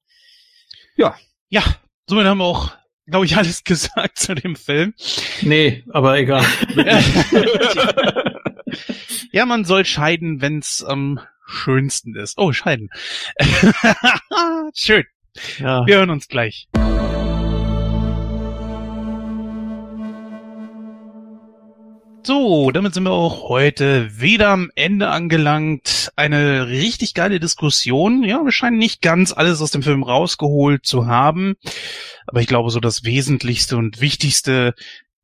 Ja, 1.48 1.62
somit 2.08 2.24
haben 2.26 2.38
wir 2.38 2.44
auch, 2.44 2.70
glaube 3.06 3.26
ich, 3.26 3.36
alles 3.36 3.64
gesagt 3.64 4.18
zu 4.18 4.34
dem 4.34 4.56
Film. 4.56 4.94
Nee, 5.42 5.84
aber 5.90 6.18
egal. 6.18 6.44
ja, 9.32 9.46
man 9.46 9.64
soll 9.64 9.84
scheiden, 9.84 10.40
wenn 10.40 10.58
es 10.58 10.84
am 10.84 11.20
schönsten 11.46 12.16
ist. 12.16 12.38
Oh, 12.38 12.52
scheiden. 12.52 12.88
Schön. 14.74 15.04
Ja. 15.58 15.86
Wir 15.86 15.96
hören 15.96 16.10
uns 16.10 16.28
gleich. 16.28 16.68
So, 22.24 22.70
damit 22.70 22.94
sind 22.94 23.02
wir 23.02 23.10
auch 23.10 23.48
heute 23.48 24.20
wieder 24.20 24.50
am 24.50 24.70
Ende 24.76 25.08
angelangt. 25.08 26.12
Eine 26.14 26.68
richtig 26.68 27.14
geile 27.14 27.40
Diskussion. 27.40 28.22
Ja, 28.22 28.44
wir 28.44 28.52
scheinen 28.52 28.78
nicht 28.78 29.02
ganz 29.02 29.32
alles 29.32 29.60
aus 29.60 29.72
dem 29.72 29.82
Film 29.82 30.04
rausgeholt 30.04 30.86
zu 30.86 31.06
haben. 31.08 31.56
Aber 32.26 32.40
ich 32.40 32.46
glaube, 32.46 32.70
so 32.70 32.80
das 32.80 33.04
Wesentlichste 33.04 33.76
und 33.76 34.00
Wichtigste, 34.00 34.74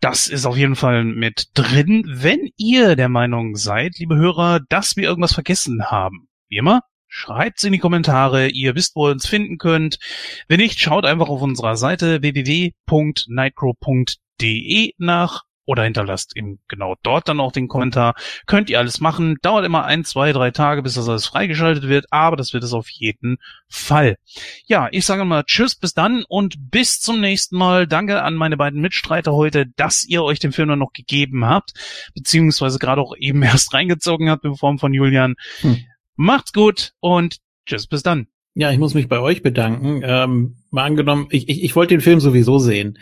das 0.00 0.28
ist 0.28 0.46
auf 0.46 0.56
jeden 0.56 0.76
Fall 0.76 1.04
mit 1.04 1.48
drin. 1.54 2.04
Wenn 2.06 2.50
ihr 2.56 2.96
der 2.96 3.08
Meinung 3.08 3.56
seid, 3.56 3.98
liebe 3.98 4.16
Hörer, 4.16 4.60
dass 4.68 4.96
wir 4.96 5.04
irgendwas 5.04 5.34
vergessen 5.34 5.86
haben, 5.86 6.28
wie 6.48 6.58
immer, 6.58 6.82
schreibt's 7.08 7.64
in 7.64 7.72
die 7.72 7.78
Kommentare. 7.78 8.48
Ihr 8.48 8.74
wisst, 8.74 8.94
wo 8.94 9.08
ihr 9.08 9.12
uns 9.12 9.26
finden 9.26 9.56
könnt. 9.58 9.98
Wenn 10.46 10.60
nicht, 10.60 10.78
schaut 10.78 11.04
einfach 11.04 11.28
auf 11.28 11.42
unserer 11.42 11.76
Seite 11.76 12.22
www.nightcrow.de 12.22 14.92
nach 14.98 15.42
oder 15.68 15.84
hinterlasst 15.84 16.34
eben 16.34 16.60
genau 16.66 16.96
dort 17.02 17.28
dann 17.28 17.40
auch 17.40 17.52
den 17.52 17.68
Kommentar. 17.68 18.14
Könnt 18.46 18.70
ihr 18.70 18.78
alles 18.78 19.00
machen. 19.00 19.36
Dauert 19.42 19.66
immer 19.66 19.84
ein, 19.84 20.02
zwei, 20.02 20.32
drei 20.32 20.50
Tage, 20.50 20.82
bis 20.82 20.94
das 20.94 21.10
alles 21.10 21.26
freigeschaltet 21.26 21.88
wird, 21.88 22.06
aber 22.10 22.36
das 22.36 22.54
wird 22.54 22.64
es 22.64 22.72
auf 22.72 22.88
jeden 22.88 23.36
Fall. 23.68 24.16
Ja, 24.64 24.88
ich 24.92 25.04
sage 25.04 25.26
mal 25.26 25.44
Tschüss, 25.44 25.76
bis 25.76 25.92
dann 25.92 26.24
und 26.26 26.70
bis 26.70 27.00
zum 27.00 27.20
nächsten 27.20 27.58
Mal. 27.58 27.86
Danke 27.86 28.22
an 28.22 28.34
meine 28.34 28.56
beiden 28.56 28.80
Mitstreiter 28.80 29.34
heute, 29.34 29.66
dass 29.76 30.06
ihr 30.06 30.24
euch 30.24 30.38
den 30.38 30.52
Film 30.52 30.70
dann 30.70 30.78
noch 30.78 30.94
gegeben 30.94 31.44
habt, 31.44 31.72
beziehungsweise 32.14 32.78
gerade 32.78 33.02
auch 33.02 33.14
eben 33.18 33.42
erst 33.42 33.74
reingezogen 33.74 34.30
habt 34.30 34.46
in 34.46 34.56
Form 34.56 34.78
von 34.78 34.94
Julian. 34.94 35.34
Hm. 35.60 35.84
Macht's 36.16 36.54
gut 36.54 36.92
und 37.00 37.36
tschüss, 37.66 37.86
bis 37.86 38.02
dann. 38.02 38.28
Ja, 38.58 38.72
ich 38.72 38.78
muss 38.78 38.94
mich 38.94 39.06
bei 39.06 39.20
euch 39.20 39.44
bedanken. 39.44 40.00
Ähm, 40.02 40.56
mal 40.72 40.82
angenommen, 40.82 41.28
ich, 41.30 41.48
ich, 41.48 41.62
ich 41.62 41.76
wollte 41.76 41.94
den 41.94 42.00
Film 42.00 42.18
sowieso 42.18 42.58
sehen. 42.58 42.98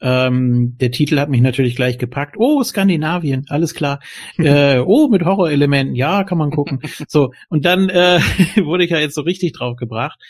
Ähm, 0.00 0.76
der 0.78 0.92
Titel 0.92 1.18
hat 1.18 1.28
mich 1.28 1.40
natürlich 1.40 1.74
gleich 1.74 1.98
gepackt. 1.98 2.36
Oh, 2.38 2.62
Skandinavien, 2.62 3.44
alles 3.48 3.74
klar. 3.74 3.98
äh, 4.38 4.78
oh, 4.78 5.08
mit 5.08 5.24
Horrorelementen, 5.24 5.96
ja, 5.96 6.22
kann 6.22 6.38
man 6.38 6.52
gucken. 6.52 6.78
So, 7.08 7.32
und 7.48 7.64
dann 7.64 7.88
äh, 7.88 8.20
wurde 8.62 8.84
ich 8.84 8.90
ja 8.90 9.00
jetzt 9.00 9.16
so 9.16 9.22
richtig 9.22 9.52
drauf 9.52 9.74
gebracht. 9.74 10.20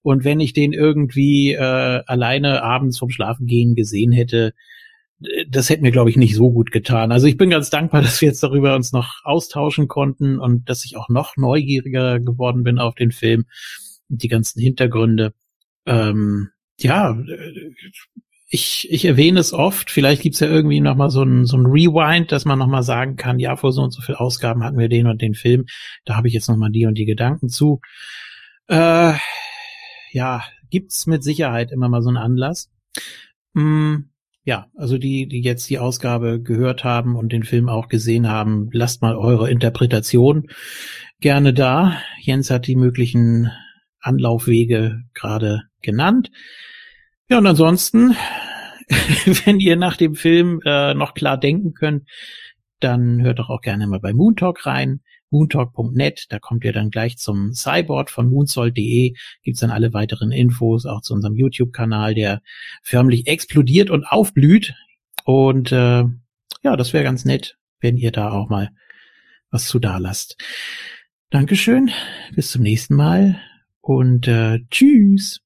Und 0.00 0.24
wenn 0.24 0.40
ich 0.40 0.54
den 0.54 0.72
irgendwie 0.72 1.52
äh, 1.52 2.00
alleine 2.06 2.62
abends 2.62 2.98
vom 2.98 3.10
Schlafengehen 3.10 3.74
gesehen 3.74 4.10
hätte, 4.10 4.54
äh, 5.22 5.44
das 5.50 5.68
hätte 5.68 5.82
mir, 5.82 5.92
glaube 5.92 6.08
ich, 6.08 6.16
nicht 6.16 6.34
so 6.34 6.50
gut 6.50 6.70
getan. 6.70 7.12
Also 7.12 7.26
ich 7.26 7.36
bin 7.36 7.50
ganz 7.50 7.68
dankbar, 7.68 8.00
dass 8.02 8.22
wir 8.22 8.28
jetzt 8.28 8.42
darüber 8.42 8.74
uns 8.74 8.94
noch 8.94 9.16
austauschen 9.22 9.86
konnten 9.86 10.38
und 10.38 10.70
dass 10.70 10.86
ich 10.86 10.96
auch 10.96 11.10
noch 11.10 11.36
neugieriger 11.36 12.20
geworden 12.20 12.64
bin 12.64 12.78
auf 12.78 12.94
den 12.94 13.12
Film 13.12 13.44
die 14.18 14.28
ganzen 14.28 14.60
Hintergründe. 14.60 15.32
Ähm, 15.86 16.50
ja, 16.78 17.16
ich, 18.48 18.88
ich 18.90 19.04
erwähne 19.04 19.40
es 19.40 19.52
oft. 19.52 19.90
Vielleicht 19.90 20.22
gibt's 20.22 20.40
ja 20.40 20.48
irgendwie 20.48 20.80
noch 20.80 20.96
mal 20.96 21.10
so 21.10 21.22
ein, 21.22 21.46
so 21.46 21.56
ein 21.56 21.66
Rewind, 21.66 22.32
dass 22.32 22.44
man 22.44 22.58
noch 22.58 22.66
mal 22.66 22.82
sagen 22.82 23.16
kann, 23.16 23.38
ja, 23.38 23.56
vor 23.56 23.72
so 23.72 23.82
und 23.82 23.92
so 23.92 24.02
viel 24.02 24.16
Ausgaben 24.16 24.64
hatten 24.64 24.78
wir 24.78 24.88
den 24.88 25.06
und 25.06 25.22
den 25.22 25.34
Film. 25.34 25.66
Da 26.04 26.16
habe 26.16 26.28
ich 26.28 26.34
jetzt 26.34 26.48
noch 26.48 26.56
mal 26.56 26.70
die 26.70 26.86
und 26.86 26.96
die 26.96 27.04
Gedanken 27.04 27.48
zu. 27.48 27.80
Äh, 28.66 29.12
ja, 30.12 30.42
gibt's 30.70 31.06
mit 31.06 31.22
Sicherheit 31.22 31.70
immer 31.70 31.88
mal 31.88 32.02
so 32.02 32.08
einen 32.08 32.16
Anlass. 32.16 32.70
Mm, 33.52 33.96
ja, 34.44 34.66
also 34.74 34.98
die, 34.98 35.28
die 35.28 35.42
jetzt 35.42 35.70
die 35.70 35.78
Ausgabe 35.78 36.40
gehört 36.42 36.82
haben 36.82 37.14
und 37.14 37.32
den 37.32 37.44
Film 37.44 37.68
auch 37.68 37.88
gesehen 37.88 38.28
haben, 38.28 38.68
lasst 38.72 39.02
mal 39.02 39.14
eure 39.14 39.50
Interpretation 39.50 40.48
gerne 41.20 41.52
da. 41.52 42.00
Jens 42.20 42.50
hat 42.50 42.66
die 42.66 42.76
möglichen 42.76 43.52
Anlaufwege 44.00 45.02
gerade 45.14 45.62
genannt. 45.82 46.30
Ja, 47.28 47.38
und 47.38 47.46
ansonsten, 47.46 48.16
wenn 49.44 49.60
ihr 49.60 49.76
nach 49.76 49.96
dem 49.96 50.14
Film 50.14 50.60
äh, 50.64 50.94
noch 50.94 51.14
klar 51.14 51.38
denken 51.38 51.74
könnt, 51.74 52.08
dann 52.80 53.22
hört 53.22 53.38
doch 53.38 53.50
auch 53.50 53.60
gerne 53.60 53.86
mal 53.86 54.00
bei 54.00 54.12
Moontalk 54.12 54.66
rein. 54.66 55.00
Moontalk.net, 55.30 56.26
da 56.30 56.40
kommt 56.40 56.64
ihr 56.64 56.72
dann 56.72 56.90
gleich 56.90 57.16
zum 57.16 57.52
Cyborg 57.52 58.10
von 58.10 58.28
moonsold.de, 58.28 59.14
gibt's 59.42 59.60
dann 59.60 59.70
alle 59.70 59.92
weiteren 59.92 60.32
Infos, 60.32 60.86
auch 60.86 61.02
zu 61.02 61.14
unserem 61.14 61.36
YouTube-Kanal, 61.36 62.14
der 62.14 62.42
förmlich 62.82 63.28
explodiert 63.28 63.90
und 63.90 64.04
aufblüht. 64.04 64.74
Und 65.24 65.70
äh, 65.70 66.04
ja, 66.62 66.76
das 66.76 66.92
wäre 66.92 67.04
ganz 67.04 67.24
nett, 67.24 67.58
wenn 67.78 67.96
ihr 67.96 68.10
da 68.10 68.32
auch 68.32 68.48
mal 68.48 68.70
was 69.50 69.66
zu 69.66 69.78
da 69.78 69.98
lasst. 69.98 70.36
Dankeschön, 71.30 71.90
bis 72.34 72.50
zum 72.50 72.62
nächsten 72.62 72.96
Mal 72.96 73.40
und 73.80 74.28
äh, 74.28 74.60
tschüss. 74.70 75.40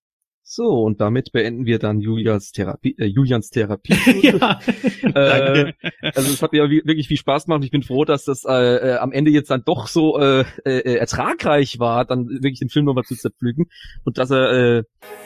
So, 0.47 0.83
und 0.85 1.01
damit 1.01 1.33
beenden 1.33 1.65
wir 1.67 1.79
dann 1.79 2.01
Julias 2.01 2.53
Therapie, 2.53 2.95
äh, 2.99 3.07
Julians 3.07 3.49
Therapie. 3.51 3.95
ja, 4.23 4.61
äh, 5.15 5.73
also 6.15 6.33
es 6.33 6.43
hat 6.43 6.53
mir 6.53 6.69
wi- 6.71 6.83
wirklich 6.85 7.09
viel 7.09 7.17
Spaß 7.17 7.47
gemacht. 7.47 7.65
Ich 7.65 7.71
bin 7.71 7.83
froh, 7.83 8.05
dass 8.05 8.25
das 8.25 8.45
äh, 8.45 8.53
äh, 8.93 8.97
am 8.99 9.11
Ende 9.11 9.31
jetzt 9.33 9.51
dann 9.51 9.63
doch 9.65 9.89
so 9.89 10.19
äh, 10.21 10.45
äh, 10.65 10.97
ertragreich 10.97 11.79
war, 11.81 12.05
dann 12.05 12.29
wirklich 12.29 12.61
den 12.61 12.69
Film 12.69 12.85
nochmal 12.85 13.05
zu 13.05 13.17
zerpflücken 13.17 13.67
und 14.05 14.19
dass 14.19 14.31
er 14.31 14.53
äh, 14.79 14.83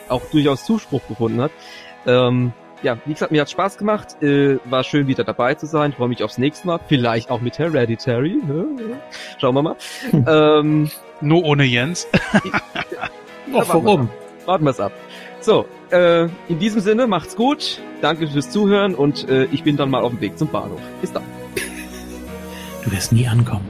auch 0.07 0.23
durchaus 0.31 0.65
Zuspruch 0.65 1.05
gefunden 1.07 1.41
hat. 1.41 1.51
Ähm, 2.07 2.53
ja, 2.81 2.97
wie 3.05 3.11
gesagt, 3.13 3.33
mir 3.33 3.41
hat 3.41 3.51
Spaß 3.51 3.77
gemacht. 3.77 4.23
Äh, 4.23 4.57
war 4.65 4.85
schön, 4.85 5.07
wieder 5.07 5.25
dabei 5.25 5.53
zu 5.53 5.65
sein. 5.67 5.91
Freue 5.91 6.07
mich 6.07 6.23
aufs 6.23 6.37
nächste 6.37 6.65
Mal. 6.65 6.79
Vielleicht 6.87 7.29
auch 7.29 7.41
mit 7.41 7.59
Hereditary. 7.59 8.37
Ne? 8.37 8.65
Schauen 9.37 9.53
wir 9.53 9.61
mal. 9.61 9.75
Hm. 10.11 10.25
Ähm, 10.27 10.89
Nur 11.21 11.43
ohne 11.43 11.63
Jens. 11.63 12.07
oh, 13.53 13.63
warum? 13.67 14.09
warten 14.45 14.65
wir's 14.65 14.79
ab. 14.79 14.91
So, 15.41 15.65
äh, 15.91 16.23
in 16.47 16.59
diesem 16.59 16.81
Sinne, 16.81 17.07
macht's 17.07 17.35
gut. 17.35 17.81
Danke 18.01 18.27
fürs 18.27 18.49
Zuhören 18.49 18.95
und 18.95 19.29
äh, 19.29 19.45
ich 19.45 19.63
bin 19.63 19.77
dann 19.77 19.89
mal 19.89 20.01
auf 20.01 20.11
dem 20.11 20.21
Weg 20.21 20.37
zum 20.37 20.47
Bahnhof. 20.49 20.81
Bis 21.01 21.11
dann. 21.13 21.23
Du 22.83 22.91
wirst 22.91 23.11
nie 23.11 23.27
ankommen. 23.27 23.67